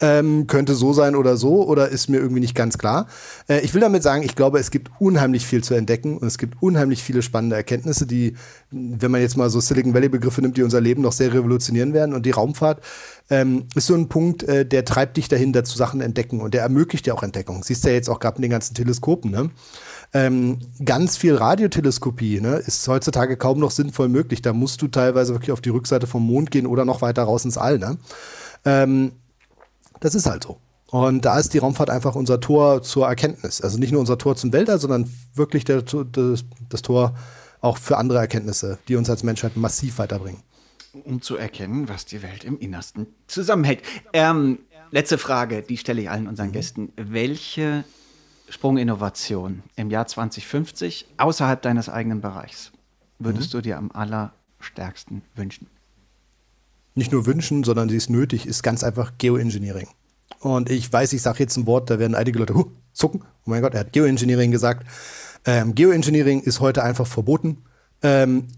Ähm, 0.00 0.48
könnte 0.48 0.74
so 0.74 0.92
sein 0.92 1.14
oder 1.14 1.36
so 1.36 1.64
oder 1.64 1.88
ist 1.88 2.08
mir 2.08 2.16
irgendwie 2.16 2.40
nicht 2.40 2.56
ganz 2.56 2.76
klar. 2.76 3.06
Äh, 3.48 3.60
ich 3.60 3.72
will 3.72 3.80
damit 3.80 4.02
sagen, 4.02 4.24
ich 4.24 4.34
glaube, 4.34 4.58
es 4.58 4.72
gibt 4.72 4.90
unheimlich 4.98 5.46
viel 5.46 5.62
zu 5.62 5.74
entdecken 5.74 6.16
und 6.18 6.26
es 6.26 6.38
gibt 6.38 6.60
unheimlich 6.60 7.04
viele 7.04 7.22
spannende 7.22 7.54
Erkenntnisse, 7.54 8.04
die, 8.04 8.34
wenn 8.72 9.12
man 9.12 9.20
jetzt 9.20 9.36
mal 9.36 9.48
so 9.48 9.60
Silicon 9.60 9.94
Valley 9.94 10.08
Begriffe 10.08 10.42
nimmt, 10.42 10.56
die 10.56 10.64
unser 10.64 10.80
Leben 10.80 11.02
noch 11.02 11.12
sehr 11.12 11.32
revolutionieren 11.32 11.92
werden. 11.92 12.16
Und 12.16 12.26
die 12.26 12.32
Raumfahrt 12.32 12.82
ähm, 13.30 13.68
ist 13.76 13.86
so 13.86 13.94
ein 13.94 14.08
Punkt, 14.08 14.42
äh, 14.42 14.66
der 14.66 14.84
treibt 14.84 15.18
dich 15.18 15.28
dahin, 15.28 15.52
dazu 15.52 15.78
Sachen 15.78 16.00
entdecken 16.00 16.40
und 16.40 16.52
der 16.52 16.62
ermöglicht 16.62 17.06
dir 17.06 17.14
auch 17.14 17.22
Entdeckung. 17.22 17.62
Siehst 17.62 17.84
du 17.84 17.88
ja 17.88 17.94
jetzt 17.94 18.10
auch 18.10 18.18
gerade 18.18 18.38
mit 18.38 18.44
den 18.44 18.50
ganzen 18.50 18.74
Teleskopen, 18.74 19.30
ne? 19.30 19.50
Ähm, 20.14 20.58
ganz 20.84 21.16
viel 21.16 21.36
Radioteleskopie 21.36 22.40
ne, 22.40 22.56
ist 22.56 22.86
heutzutage 22.86 23.38
kaum 23.38 23.58
noch 23.58 23.70
sinnvoll 23.70 24.08
möglich. 24.08 24.42
Da 24.42 24.52
musst 24.52 24.82
du 24.82 24.88
teilweise 24.88 25.32
wirklich 25.32 25.52
auf 25.52 25.62
die 25.62 25.70
Rückseite 25.70 26.06
vom 26.06 26.26
Mond 26.26 26.50
gehen 26.50 26.66
oder 26.66 26.84
noch 26.84 27.00
weiter 27.00 27.22
raus 27.22 27.46
ins 27.46 27.56
All. 27.56 27.78
Ne? 27.78 27.96
Ähm, 28.64 29.12
das 30.00 30.14
ist 30.14 30.26
halt 30.26 30.44
so. 30.44 30.58
Und 30.92 31.24
da 31.24 31.38
ist 31.38 31.54
die 31.54 31.58
Raumfahrt 31.58 31.88
einfach 31.88 32.14
unser 32.16 32.38
Tor 32.38 32.82
zur 32.82 33.08
Erkenntnis. 33.08 33.62
Also 33.62 33.78
nicht 33.78 33.92
nur 33.92 34.00
unser 34.00 34.18
Tor 34.18 34.36
zum 34.36 34.52
Weltall, 34.52 34.78
sondern 34.78 35.10
wirklich 35.34 35.64
der, 35.64 35.80
das, 35.80 36.44
das 36.68 36.82
Tor 36.82 37.14
auch 37.62 37.78
für 37.78 37.96
andere 37.96 38.18
Erkenntnisse, 38.18 38.78
die 38.88 38.96
uns 38.96 39.08
als 39.08 39.22
Menschheit 39.22 39.56
massiv 39.56 39.98
weiterbringen. 39.98 40.42
Um 41.04 41.22
zu 41.22 41.36
erkennen, 41.36 41.88
was 41.88 42.04
die 42.04 42.22
Welt 42.22 42.44
im 42.44 42.58
Innersten 42.58 43.06
zusammenhält. 43.26 43.80
Ähm, 44.12 44.58
letzte 44.90 45.16
Frage, 45.16 45.62
die 45.62 45.78
stelle 45.78 46.02
ich 46.02 46.10
allen 46.10 46.26
unseren 46.26 46.48
mhm. 46.48 46.52
Gästen. 46.52 46.92
Welche 46.96 47.84
Sprunginnovation 48.50 49.62
im 49.76 49.90
Jahr 49.90 50.06
2050 50.06 51.06
außerhalb 51.16 51.62
deines 51.62 51.88
eigenen 51.88 52.20
Bereichs 52.20 52.72
würdest 53.18 53.54
mhm. 53.54 53.58
du 53.58 53.62
dir 53.62 53.78
am 53.78 53.90
allerstärksten 53.92 55.22
wünschen? 55.34 55.68
Nicht 56.94 57.12
nur 57.12 57.26
wünschen, 57.26 57.64
sondern 57.64 57.88
sie 57.88 57.96
ist 57.96 58.10
nötig, 58.10 58.46
ist 58.46 58.62
ganz 58.62 58.84
einfach 58.84 59.12
Geoengineering. 59.18 59.88
Und 60.40 60.70
ich 60.70 60.92
weiß, 60.92 61.12
ich 61.12 61.22
sage 61.22 61.38
jetzt 61.40 61.56
ein 61.56 61.66
Wort, 61.66 61.88
da 61.88 61.98
werden 61.98 62.14
einige 62.14 62.38
Leute 62.38 62.54
huh, 62.54 62.66
zucken. 62.92 63.22
Oh 63.46 63.50
mein 63.50 63.62
Gott, 63.62 63.74
er 63.74 63.80
hat 63.80 63.92
Geoengineering 63.92 64.50
gesagt. 64.50 64.86
Ähm, 65.44 65.74
Geoengineering 65.74 66.42
ist 66.42 66.60
heute 66.60 66.82
einfach 66.82 67.06
verboten. 67.06 67.64
Ähm, 68.02 68.48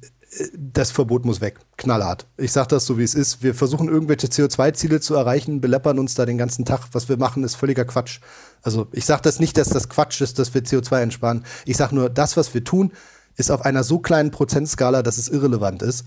das 0.56 0.90
Verbot 0.90 1.24
muss 1.24 1.40
weg. 1.40 1.60
Knallhart. 1.76 2.26
Ich 2.36 2.52
sage 2.52 2.68
das 2.68 2.86
so, 2.86 2.98
wie 2.98 3.04
es 3.04 3.14
ist. 3.14 3.42
Wir 3.42 3.54
versuchen 3.54 3.88
irgendwelche 3.88 4.26
CO2-Ziele 4.26 5.00
zu 5.00 5.14
erreichen, 5.14 5.60
beleppern 5.60 5.98
uns 5.98 6.14
da 6.14 6.26
den 6.26 6.38
ganzen 6.38 6.64
Tag. 6.64 6.88
Was 6.92 7.08
wir 7.08 7.16
machen, 7.16 7.44
ist 7.44 7.54
völliger 7.54 7.84
Quatsch. 7.84 8.20
Also 8.62 8.88
ich 8.92 9.04
sage 9.04 9.22
das 9.22 9.38
nicht, 9.38 9.56
dass 9.56 9.68
das 9.68 9.88
Quatsch 9.88 10.20
ist, 10.20 10.38
dass 10.38 10.52
wir 10.54 10.62
CO2 10.62 11.02
entsparen. 11.02 11.44
Ich 11.66 11.76
sage 11.76 11.94
nur, 11.94 12.10
das, 12.10 12.36
was 12.36 12.52
wir 12.52 12.64
tun, 12.64 12.92
ist 13.36 13.50
auf 13.50 13.62
einer 13.64 13.84
so 13.84 13.98
kleinen 13.98 14.30
Prozentskala, 14.30 15.02
dass 15.02 15.18
es 15.18 15.28
irrelevant 15.28 15.82
ist. 15.82 16.04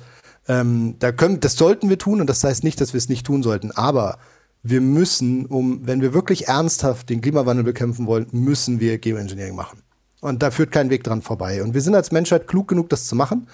Ähm, 0.48 0.96
da 1.00 1.12
können, 1.12 1.40
das 1.40 1.56
sollten 1.56 1.90
wir 1.90 1.98
tun 1.98 2.22
und 2.22 2.30
das 2.30 2.44
heißt 2.44 2.64
nicht, 2.64 2.80
dass 2.80 2.94
wir 2.94 2.98
es 2.98 3.10
nicht 3.10 3.26
tun 3.26 3.44
sollten. 3.44 3.72
Aber 3.72 4.18
wir 4.64 4.82
müssen, 4.82 5.46
um, 5.46 5.86
wenn 5.86 6.02
wir 6.02 6.14
wirklich 6.14 6.48
ernsthaft 6.48 7.10
den 7.10 7.22
Klimawandel 7.22 7.64
bekämpfen 7.64 8.08
wollen, 8.08 8.28
müssen 8.32 8.80
wir 8.80 8.98
Geoengineering 8.98 9.56
machen. 9.56 9.82
Und 10.22 10.42
da 10.42 10.52
führt 10.52 10.72
kein 10.72 10.90
Weg 10.90 11.04
dran 11.04 11.22
vorbei. 11.22 11.64
Und 11.64 11.74
wir 11.74 11.82
sind 11.82 11.96
als 11.96 12.12
Menschheit 12.12 12.48
klug 12.48 12.68
genug, 12.68 12.90
das 12.90 13.06
zu 13.06 13.16
machen. 13.16 13.48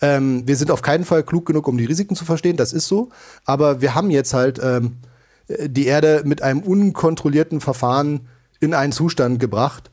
Ähm, 0.00 0.46
wir 0.46 0.56
sind 0.56 0.70
auf 0.70 0.82
keinen 0.82 1.04
Fall 1.04 1.22
klug 1.22 1.46
genug, 1.46 1.68
um 1.68 1.76
die 1.76 1.84
Risiken 1.84 2.16
zu 2.16 2.24
verstehen, 2.24 2.56
das 2.56 2.72
ist 2.72 2.86
so. 2.86 3.10
Aber 3.44 3.80
wir 3.80 3.94
haben 3.94 4.10
jetzt 4.10 4.32
halt 4.32 4.60
ähm, 4.62 4.96
die 5.48 5.86
Erde 5.86 6.22
mit 6.24 6.42
einem 6.42 6.60
unkontrollierten 6.60 7.60
Verfahren 7.60 8.28
in 8.60 8.74
einen 8.74 8.92
Zustand 8.92 9.40
gebracht, 9.40 9.90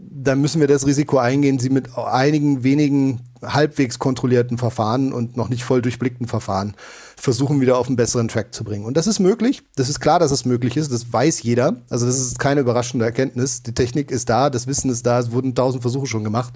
dann 0.00 0.40
müssen 0.40 0.60
wir 0.60 0.68
das 0.68 0.86
Risiko 0.86 1.18
eingehen, 1.18 1.58
sie 1.58 1.70
mit 1.70 1.96
einigen 1.96 2.62
wenigen 2.62 3.20
halbwegs 3.42 3.98
kontrollierten 3.98 4.58
Verfahren 4.58 5.12
und 5.12 5.36
noch 5.36 5.48
nicht 5.48 5.64
voll 5.64 5.82
durchblickten 5.82 6.26
Verfahren 6.26 6.74
versuchen 7.16 7.60
wieder 7.60 7.78
auf 7.78 7.88
einen 7.88 7.96
besseren 7.96 8.28
Track 8.28 8.54
zu 8.54 8.64
bringen. 8.64 8.84
Und 8.84 8.96
das 8.96 9.06
ist 9.06 9.18
möglich. 9.18 9.62
Das 9.74 9.88
ist 9.88 10.00
klar, 10.00 10.18
dass 10.20 10.30
es 10.30 10.44
möglich 10.44 10.76
ist. 10.76 10.92
Das 10.92 11.12
weiß 11.12 11.42
jeder. 11.42 11.76
Also 11.90 12.06
das 12.06 12.18
ist 12.18 12.38
keine 12.38 12.60
überraschende 12.60 13.04
Erkenntnis. 13.04 13.62
Die 13.62 13.74
Technik 13.74 14.10
ist 14.10 14.28
da, 14.28 14.50
das 14.50 14.66
Wissen 14.66 14.90
ist 14.90 15.04
da. 15.04 15.18
Es 15.18 15.32
wurden 15.32 15.54
tausend 15.54 15.82
Versuche 15.82 16.06
schon 16.06 16.24
gemacht. 16.24 16.54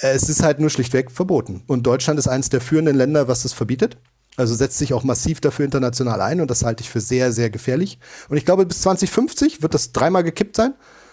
Es 0.00 0.28
ist 0.28 0.42
halt 0.42 0.60
nur 0.60 0.70
schlichtweg 0.70 1.10
verboten. 1.10 1.62
Und 1.66 1.84
Deutschland 1.84 2.18
ist 2.18 2.28
eines 2.28 2.48
der 2.48 2.60
führenden 2.60 2.96
Länder, 2.96 3.26
was 3.28 3.42
das 3.42 3.52
verbietet. 3.52 3.96
Also 4.36 4.54
setzt 4.54 4.78
sich 4.78 4.94
auch 4.94 5.04
massiv 5.04 5.40
dafür 5.40 5.64
international 5.64 6.22
ein 6.22 6.40
und 6.40 6.50
das 6.50 6.64
halte 6.64 6.82
ich 6.82 6.88
für 6.88 7.02
sehr, 7.02 7.32
sehr 7.32 7.50
gefährlich. 7.50 7.98
Und 8.30 8.38
ich 8.38 8.46
glaube, 8.46 8.64
bis 8.64 8.80
2050 8.80 9.62
wird 9.62 9.74
das 9.74 9.92
dreimal 9.92 10.22
gekippt 10.22 10.56
sein, 10.56 10.72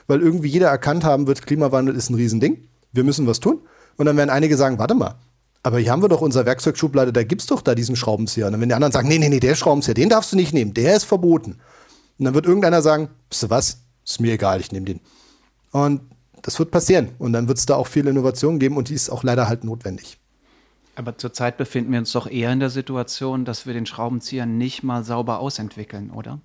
weil 0.10 0.22
irgendwie 0.22 0.50
jeder 0.50 0.68
erkannt 0.68 1.04
haben 1.04 1.28
wird, 1.28 1.46
Klimawandel 1.46 1.96
ist 1.96 2.10
ein 2.10 2.16
Riesending. 2.16 2.68
Wir 2.92 3.04
müssen 3.04 3.28
was 3.28 3.40
tun. 3.40 3.62
Und 3.96 4.08
dann 4.08 4.18
werden 4.18 4.32
einige 4.32 4.58
sagen, 4.58 4.80
warte 4.80 4.96
mal, 4.96 5.16
aber 5.62 5.80
hier 5.80 5.92
haben 5.92 6.02
wir 6.02 6.10
doch 6.10 6.22
unser 6.22 6.46
Werkzeugschublade, 6.46 7.14
da 7.14 7.24
gibt's 7.24 7.46
doch 7.46 7.62
da 7.62 7.76
diesen 7.76 7.96
Schraubenzieher. 7.96 8.48
Und 8.48 8.60
wenn 8.60 8.70
die 8.70 8.76
anderen 8.76 8.92
sagen, 8.92 9.08
nee, 9.08 9.20
nee, 9.20 9.30
nee, 9.30 9.40
der 9.40 9.56
Schraubenzieher, 9.56 9.94
den 9.94 10.10
darfst 10.10 10.32
du 10.32 10.36
nicht 10.36 10.54
nehmen, 10.54 10.74
der 10.74 10.96
ist 10.96 11.04
verboten. 11.04 11.60
Und 12.18 12.26
dann 12.26 12.34
wird 12.34 12.46
irgendeiner 12.46 12.82
sagen, 12.82 13.10
du 13.30 13.50
was? 13.50 13.82
Ist 14.04 14.20
mir 14.20 14.34
egal, 14.34 14.60
ich 14.60 14.72
nehme 14.72 14.86
den. 14.86 15.00
Und 15.72 16.02
das 16.42 16.58
wird 16.58 16.72
passieren. 16.72 17.10
Und 17.20 17.34
dann 17.34 17.48
wird 17.48 17.60
es 17.60 17.68
da 17.68 17.76
auch 17.76 17.88
viel 17.88 18.08
Innovation 18.08 18.58
geben 18.58 18.78
und 18.78 18.90
die 18.90 18.96
ist 18.96 19.10
auch 19.10 19.24
leider 19.24 19.48
halt 19.48 19.64
notwendig. 19.64 20.18
Aber 20.96 21.18
zurzeit 21.18 21.58
befinden 21.58 21.92
wir 21.92 22.00
uns 22.00 22.12
doch 22.14 22.26
eher 22.26 22.52
in 22.52 22.60
der 22.60 22.72
Situation, 22.72 23.46
dass 23.46 23.68
wir 23.68 23.74
den 23.74 23.86
Schraubenzieher 23.86 24.48
nicht 24.48 24.82
mal 24.82 25.04
sauber 25.04 25.40
ausentwickeln, 25.40 26.10
oder? 26.10 26.40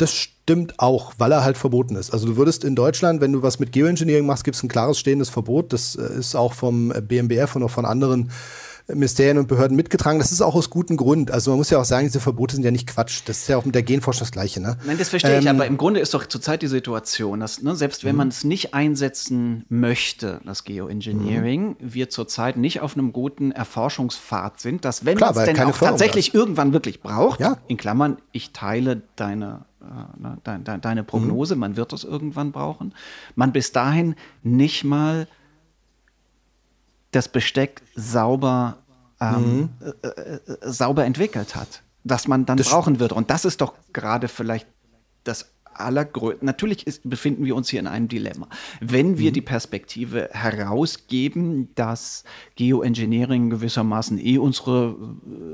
Das 0.00 0.14
stimmt 0.14 0.78
auch, 0.78 1.12
weil 1.18 1.32
er 1.32 1.44
halt 1.44 1.58
verboten 1.58 1.94
ist. 1.96 2.12
Also 2.12 2.26
du 2.26 2.36
würdest 2.36 2.64
in 2.64 2.74
Deutschland, 2.74 3.20
wenn 3.20 3.32
du 3.32 3.42
was 3.42 3.58
mit 3.58 3.72
Geoengineering 3.72 4.24
machst, 4.24 4.44
gibt 4.44 4.56
es 4.56 4.62
ein 4.62 4.68
klares 4.68 4.98
stehendes 4.98 5.28
Verbot. 5.28 5.72
Das 5.72 5.94
äh, 5.94 6.18
ist 6.18 6.34
auch 6.34 6.54
vom 6.54 6.88
BMBF 6.88 7.56
und 7.56 7.62
auch 7.64 7.70
von 7.70 7.84
anderen 7.84 8.30
Ministerien 8.94 9.38
und 9.38 9.48
Behörden 9.48 9.76
mitgetragen. 9.76 10.18
Das 10.18 10.32
ist 10.32 10.40
auch 10.40 10.54
aus 10.54 10.70
gutem 10.70 10.96
Grund. 10.96 11.30
Also 11.30 11.50
man 11.50 11.58
muss 11.58 11.70
ja 11.70 11.78
auch 11.78 11.84
sagen, 11.84 12.06
diese 12.06 12.20
Verbote 12.20 12.54
sind 12.54 12.64
ja 12.64 12.70
nicht 12.70 12.86
Quatsch. 12.86 13.22
Das 13.26 13.38
ist 13.38 13.48
ja 13.48 13.56
auch 13.56 13.64
mit 13.64 13.74
der 13.74 13.82
Genforschung 13.82 14.20
das 14.20 14.32
Gleiche. 14.32 14.60
Ne? 14.60 14.76
Nein, 14.84 14.98
das 14.98 15.08
verstehe 15.08 15.34
ähm, 15.34 15.40
ich. 15.40 15.50
Aber 15.50 15.66
im 15.66 15.76
Grunde 15.76 16.00
ist 16.00 16.14
doch 16.14 16.26
zurzeit 16.26 16.62
die 16.62 16.66
Situation, 16.66 17.40
dass 17.40 17.62
ne, 17.62 17.76
selbst 17.76 18.04
wenn 18.04 18.12
mhm. 18.12 18.18
man 18.18 18.28
es 18.28 18.44
nicht 18.44 18.74
einsetzen 18.74 19.64
möchte, 19.68 20.40
das 20.44 20.64
Geoengineering, 20.64 21.68
mhm. 21.68 21.76
wir 21.78 22.10
zurzeit 22.10 22.56
nicht 22.56 22.80
auf 22.80 22.94
einem 22.96 23.12
guten 23.12 23.52
Erforschungspfad 23.52 24.60
sind, 24.60 24.84
dass 24.84 25.04
wenn 25.04 25.18
man 25.18 25.36
es 25.36 25.44
denn 25.44 25.60
auch 25.60 25.76
tatsächlich 25.76 26.28
hat. 26.28 26.34
irgendwann 26.34 26.72
wirklich 26.72 27.00
braucht, 27.00 27.40
ja. 27.40 27.58
in 27.68 27.76
Klammern, 27.76 28.18
ich 28.32 28.52
teile 28.52 29.02
deine 29.16 29.46
äh, 29.46 29.69
ne, 30.18 30.38
de, 30.46 30.58
de, 30.58 30.78
deine 30.78 31.04
Prognose, 31.04 31.54
mhm. 31.54 31.60
man 31.60 31.76
wird 31.76 31.92
es 31.92 32.04
irgendwann 32.04 32.52
brauchen, 32.52 32.94
man 33.34 33.52
bis 33.52 33.72
dahin 33.72 34.14
nicht 34.42 34.84
mal 34.84 35.26
das 37.10 37.28
Besteck 37.28 37.82
sauber, 37.94 38.78
ähm, 39.20 39.60
mhm. 39.60 39.68
äh, 40.02 40.08
äh, 40.08 40.40
sauber 40.62 41.04
entwickelt 41.04 41.56
hat, 41.56 41.82
das 42.04 42.28
man 42.28 42.46
dann 42.46 42.56
das 42.56 42.70
brauchen 42.70 43.00
wird. 43.00 43.12
Und 43.12 43.30
das 43.30 43.44
ist 43.44 43.60
doch 43.60 43.74
gerade 43.92 44.28
vielleicht 44.28 44.66
das 45.24 45.50
allergrößten. 45.74 46.44
Natürlich 46.46 46.86
ist, 46.86 47.08
befinden 47.08 47.44
wir 47.44 47.56
uns 47.56 47.68
hier 47.68 47.80
in 47.80 47.86
einem 47.86 48.08
Dilemma. 48.08 48.48
Wenn 48.80 49.18
wir 49.18 49.30
mhm. 49.30 49.34
die 49.34 49.40
Perspektive 49.40 50.28
herausgeben, 50.32 51.68
dass 51.74 52.24
Geoengineering 52.56 53.50
gewissermaßen 53.50 54.18
eh 54.18 54.38
unsere 54.38 54.96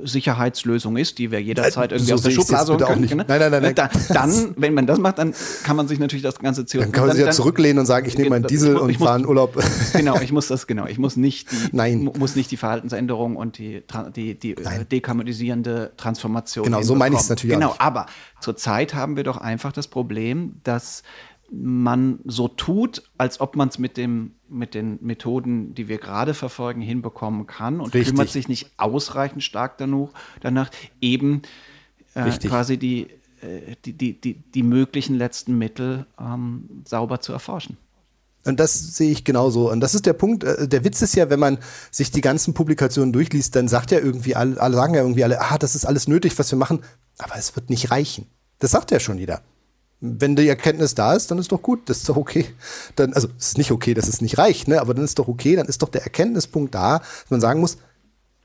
äh, 0.02 0.06
Sicherheitslösung 0.06 0.96
ist, 0.96 1.18
die 1.18 1.30
wir 1.30 1.40
jederzeit 1.40 1.92
irgendwie 1.92 2.08
so 2.08 2.14
aus 2.14 2.22
der 2.22 2.30
Schublade 2.30 2.72
holen 2.72 3.08
können. 3.08 3.16
Ne? 3.18 3.24
Nein, 3.28 3.40
nein, 3.40 3.50
nein, 3.50 3.62
nein. 3.62 3.74
Da, 3.74 3.90
dann, 4.08 4.54
wenn 4.56 4.74
man 4.74 4.86
das 4.86 4.98
macht, 4.98 5.18
dann 5.18 5.34
kann 5.62 5.76
man 5.76 5.88
sich 5.88 5.98
natürlich 5.98 6.22
das 6.22 6.38
ganze 6.38 6.62
CO2. 6.62 6.78
Dann 6.80 6.92
kann 6.92 7.06
man 7.06 7.16
sich 7.16 7.24
ja 7.24 7.32
zurücklehnen 7.32 7.78
und 7.78 7.86
sagen, 7.86 8.06
ich 8.06 8.16
nehme 8.16 8.30
meinen 8.30 8.46
Diesel 8.46 8.76
und 8.76 8.96
fahre 8.96 9.20
in 9.20 9.26
Urlaub. 9.26 9.56
Genau, 9.92 10.20
ich 10.20 10.32
muss 10.32 10.48
das, 10.48 10.66
genau. 10.66 10.86
Ich 10.86 10.98
muss 10.98 11.16
nicht 11.16 11.50
die, 11.50 11.56
nein. 11.72 12.10
muss 12.18 12.36
nicht 12.36 12.50
die 12.50 12.56
Verhaltensänderung 12.56 13.36
und 13.36 13.58
die, 13.58 13.82
die, 14.14 14.38
die 14.38 14.52
äh, 14.52 14.84
dekarbonisierende 14.84 15.92
Transformation. 15.96 16.64
Genau, 16.64 16.82
so 16.82 16.94
meine 16.94 17.14
ich 17.14 17.22
es 17.22 17.28
natürlich 17.28 17.54
genau, 17.54 17.68
auch. 17.68 17.78
Genau, 17.78 17.86
aber 17.86 18.06
zurzeit 18.40 18.94
haben 18.94 19.16
wir 19.16 19.24
doch 19.24 19.38
einfach 19.38 19.72
das 19.72 19.88
Problem, 19.88 20.05
dass 20.62 21.02
man 21.50 22.18
so 22.24 22.48
tut, 22.48 23.02
als 23.18 23.40
ob 23.40 23.56
man 23.56 23.68
es 23.68 23.78
mit, 23.78 24.00
mit 24.48 24.74
den 24.74 24.98
Methoden, 25.00 25.74
die 25.74 25.88
wir 25.88 25.98
gerade 25.98 26.34
verfolgen, 26.34 26.80
hinbekommen 26.80 27.46
kann 27.46 27.80
und 27.80 27.94
Richtig. 27.94 28.08
kümmert 28.08 28.30
sich 28.30 28.48
nicht 28.48 28.70
ausreichend 28.76 29.42
stark 29.42 29.78
danach, 29.78 30.10
danach 30.40 30.70
eben 31.00 31.42
äh, 32.14 32.30
quasi 32.38 32.78
die, 32.78 33.02
äh, 33.42 33.76
die, 33.84 33.92
die, 33.92 34.20
die, 34.20 34.34
die, 34.34 34.62
möglichen 34.62 35.14
letzten 35.14 35.56
Mittel 35.56 36.06
ähm, 36.20 36.82
sauber 36.84 37.20
zu 37.20 37.32
erforschen. 37.32 37.76
Und 38.44 38.60
das 38.60 38.96
sehe 38.96 39.10
ich 39.10 39.24
genauso. 39.24 39.70
Und 39.70 39.80
das 39.80 39.94
ist 39.94 40.06
der 40.06 40.12
Punkt. 40.12 40.44
Äh, 40.44 40.68
der 40.68 40.84
Witz 40.84 41.02
ist 41.02 41.14
ja, 41.14 41.30
wenn 41.30 41.40
man 41.40 41.58
sich 41.90 42.10
die 42.10 42.20
ganzen 42.20 42.54
Publikationen 42.54 43.12
durchliest, 43.12 43.54
dann 43.54 43.68
sagt 43.68 43.90
ja 43.92 43.98
irgendwie 43.98 44.34
alle, 44.34 44.60
alle 44.60 44.76
sagen 44.76 44.94
ja 44.94 45.02
irgendwie 45.02 45.24
alle, 45.24 45.40
ah, 45.40 45.58
das 45.58 45.74
ist 45.74 45.84
alles 45.84 46.08
nötig, 46.08 46.38
was 46.38 46.50
wir 46.50 46.58
machen. 46.58 46.80
Aber 47.18 47.36
es 47.36 47.54
wird 47.54 47.70
nicht 47.70 47.90
reichen. 47.90 48.26
Das 48.58 48.70
sagt 48.70 48.90
ja 48.90 49.00
schon 49.00 49.18
jeder 49.18 49.42
wenn 50.00 50.36
die 50.36 50.48
Erkenntnis 50.48 50.94
da 50.94 51.14
ist, 51.14 51.30
dann 51.30 51.38
ist 51.38 51.52
doch 51.52 51.62
gut, 51.62 51.88
das 51.88 51.98
ist 51.98 52.08
doch 52.08 52.16
okay. 52.16 52.46
Dann, 52.96 53.12
also 53.14 53.28
es 53.38 53.48
ist 53.48 53.58
nicht 53.58 53.70
okay, 53.70 53.94
dass 53.94 54.08
es 54.08 54.20
nicht 54.20 54.38
reicht, 54.38 54.68
ne? 54.68 54.80
aber 54.80 54.94
dann 54.94 55.04
ist 55.04 55.18
doch 55.18 55.28
okay, 55.28 55.56
dann 55.56 55.66
ist 55.66 55.82
doch 55.82 55.88
der 55.88 56.02
Erkenntnispunkt 56.02 56.74
da, 56.74 56.98
dass 56.98 57.30
man 57.30 57.40
sagen 57.40 57.60
muss, 57.60 57.78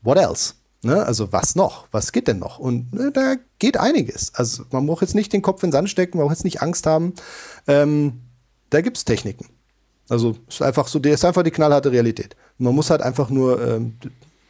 what 0.02 0.18
else? 0.18 0.54
Ne? 0.82 1.04
Also 1.04 1.32
was 1.32 1.54
noch? 1.54 1.86
Was 1.92 2.12
geht 2.12 2.26
denn 2.26 2.38
noch? 2.38 2.58
Und 2.58 2.92
ne, 2.92 3.12
da 3.12 3.36
geht 3.58 3.76
einiges. 3.76 4.34
Also 4.34 4.64
man 4.72 4.84
muss 4.84 5.00
jetzt 5.00 5.14
nicht 5.14 5.32
den 5.32 5.42
Kopf 5.42 5.62
in 5.62 5.68
den 5.68 5.72
Sand 5.72 5.90
stecken, 5.90 6.18
man 6.18 6.26
muss 6.26 6.38
jetzt 6.38 6.44
nicht 6.44 6.62
Angst 6.62 6.86
haben. 6.86 7.14
Ähm, 7.68 8.20
da 8.70 8.80
gibt 8.80 8.96
es 8.96 9.04
Techniken. 9.04 9.46
Also 10.08 10.36
ist 10.48 10.62
einfach 10.62 10.88
so, 10.88 10.98
der 10.98 11.14
ist 11.14 11.24
einfach 11.24 11.42
die 11.42 11.50
knallharte 11.50 11.92
Realität. 11.92 12.34
Man 12.58 12.74
muss 12.74 12.90
halt 12.90 13.02
einfach 13.02 13.30
nur 13.30 13.62
ähm, 13.62 13.96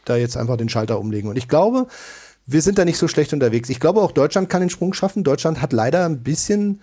da 0.05 0.15
jetzt 0.15 0.37
einfach 0.37 0.57
den 0.57 0.69
Schalter 0.69 0.99
umlegen. 0.99 1.29
Und 1.29 1.37
ich 1.37 1.47
glaube, 1.47 1.87
wir 2.45 2.61
sind 2.61 2.77
da 2.77 2.85
nicht 2.85 2.97
so 2.97 3.07
schlecht 3.07 3.33
unterwegs. 3.33 3.69
Ich 3.69 3.79
glaube, 3.79 4.01
auch 4.01 4.11
Deutschland 4.11 4.49
kann 4.49 4.61
den 4.61 4.69
Sprung 4.69 4.93
schaffen. 4.93 5.23
Deutschland 5.23 5.61
hat 5.61 5.71
leider 5.71 6.05
ein 6.05 6.23
bisschen 6.23 6.81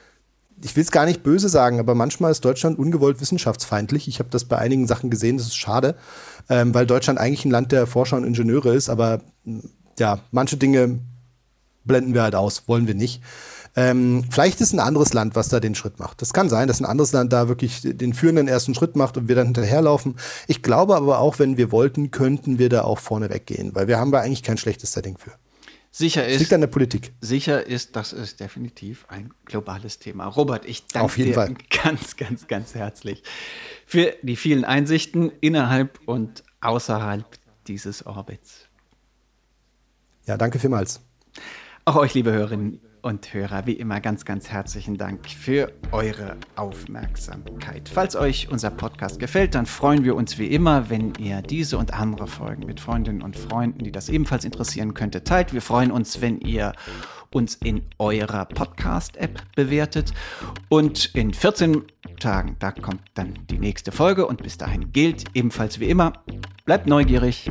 ich 0.63 0.77
will 0.77 0.83
es 0.83 0.91
gar 0.91 1.07
nicht 1.07 1.23
böse 1.23 1.49
sagen, 1.49 1.79
aber 1.79 1.95
manchmal 1.95 2.31
ist 2.31 2.45
Deutschland 2.45 2.79
ungewollt 2.79 3.21
wissenschaftsfeindlich. 3.21 4.09
Ich 4.09 4.19
habe 4.19 4.29
das 4.31 4.45
bei 4.45 4.59
einigen 4.59 4.87
Sachen 4.87 5.11
gesehen, 5.11 5.37
das 5.37 5.47
ist 5.47 5.57
schade, 5.57 5.97
ähm, 6.49 6.75
weil 6.75 6.87
Deutschland 6.87 7.19
eigentlich 7.19 7.45
ein 7.45 7.51
Land 7.51 7.73
der 7.73 7.87
Forscher 7.87 8.17
und 8.17 8.25
Ingenieure 8.25 8.75
ist, 8.75 8.89
aber 8.89 9.21
ja, 9.99 10.21
manche 10.31 10.57
Dinge 10.57 10.99
blenden 11.85 12.15
wir 12.15 12.23
halt 12.23 12.35
aus, 12.35 12.69
wollen 12.69 12.87
wir 12.87 12.95
nicht. 12.95 13.23
Ähm, 13.77 14.25
vielleicht 14.29 14.61
ist 14.61 14.73
ein 14.73 14.81
anderes 14.81 15.13
Land, 15.13 15.37
was 15.37 15.49
da 15.49 15.61
den 15.61 15.77
Schritt 15.77 16.01
macht. 16.01 16.21
Das 16.23 16.33
kann 16.33 16.49
sein, 16.49 16.67
dass 16.67 16.81
ein 16.81 16.87
anderes 16.87 17.13
Land 17.13 17.33
da 17.33 17.49
wirklich 17.49 17.83
den 17.83 18.15
führenden 18.15 18.49
ersten 18.49 18.75
Schritt 18.75 18.97
macht 18.97 19.17
und 19.17 19.29
wir 19.29 19.37
dann 19.37 19.47
hinterherlaufen. 19.47 20.17
Ich 20.49 20.63
glaube 20.63 20.97
aber 20.97 21.21
auch, 21.21 21.39
wenn 21.39 21.57
wir 21.57 21.71
wollten, 21.71 22.11
könnten 22.11 22.59
wir 22.59 22.69
da 22.69 22.83
auch 22.83 22.99
vorne 22.99 23.31
weggehen, 23.31 23.75
weil 23.75 23.87
wir 23.87 23.99
haben 23.99 24.11
da 24.11 24.21
eigentlich 24.21 24.43
kein 24.43 24.59
schlechtes 24.59 24.93
Setting 24.93 25.17
für. 25.19 25.33
Sicher 25.93 26.25
ist. 26.27 26.35
Das 26.35 26.41
liegt 26.41 26.53
an 26.53 26.61
der 26.61 26.69
Politik. 26.69 27.13
Sicher 27.21 27.67
ist, 27.67 27.97
das 27.97 28.13
ist 28.13 28.39
definitiv 28.39 29.07
ein 29.09 29.35
globales 29.45 29.99
Thema. 29.99 30.27
Robert, 30.27 30.65
ich 30.65 30.87
danke 30.87 31.25
dir 31.25 31.35
Fall. 31.35 31.55
ganz, 31.83 32.17
ganz, 32.17 32.47
ganz 32.47 32.75
herzlich 32.75 33.25
für 33.87 34.15
die 34.23 34.37
vielen 34.37 34.65
Einsichten 34.65 35.33
innerhalb 35.41 35.99
und 36.07 36.45
außerhalb 36.61 37.27
dieses 37.67 38.07
Orbits. 38.07 38.69
Ja, 40.27 40.37
danke 40.37 40.61
vielmals. 40.61 41.01
Auch 41.85 41.97
euch, 41.97 42.15
liebe 42.15 42.31
Hörerinnen 42.31 42.81
und 43.03 43.33
Hörer, 43.35 43.67
wie 43.67 43.73
immer 43.73 44.01
ganz, 44.01 44.25
ganz 44.25 44.49
herzlichen 44.51 44.97
Dank 44.97 45.29
für 45.29 45.73
eure 45.93 46.37
Aufmerksamkeit. 46.57 47.89
Falls 47.89 48.17
euch 48.17 48.49
unser 48.51 48.71
Podcast 48.71 49.19
gefällt, 49.19 49.55
dann 49.55 49.67
freuen 49.67 50.05
wir 50.05 50.17
uns 50.17 50.39
wie 50.39 50.47
immer, 50.47 50.91
wenn 50.91 51.13
ihr 51.19 51.43
diese 51.43 51.79
und 51.79 51.95
andere 51.95 52.27
Folgen 52.27 52.67
mit 52.67 52.81
Freundinnen 52.81 53.23
und 53.23 53.37
Freunden, 53.37 53.85
die 53.85 53.93
das 53.93 54.09
ebenfalls 54.09 54.45
interessieren 54.45 54.95
könnte, 54.95 55.25
teilt. 55.25 55.53
Wir 55.53 55.63
freuen 55.63 55.91
uns, 55.91 56.21
wenn 56.21 56.41
ihr 56.41 56.73
uns 57.33 57.55
in 57.57 57.83
eurer 57.99 58.45
Podcast-App 58.45 59.41
bewertet. 59.55 60.13
Und 60.69 61.15
in 61.15 61.33
14 61.33 61.83
Tagen, 62.19 62.57
da 62.59 62.73
kommt 62.73 63.03
dann 63.15 63.35
die 63.51 63.59
nächste 63.59 63.93
Folge. 63.93 64.27
Und 64.27 64.43
bis 64.43 64.59
dahin 64.59 64.93
gilt 64.93 65.25
ebenfalls 65.35 65.81
wie 65.81 65.89
immer, 65.91 66.13
bleibt 66.65 66.87
neugierig, 66.87 67.51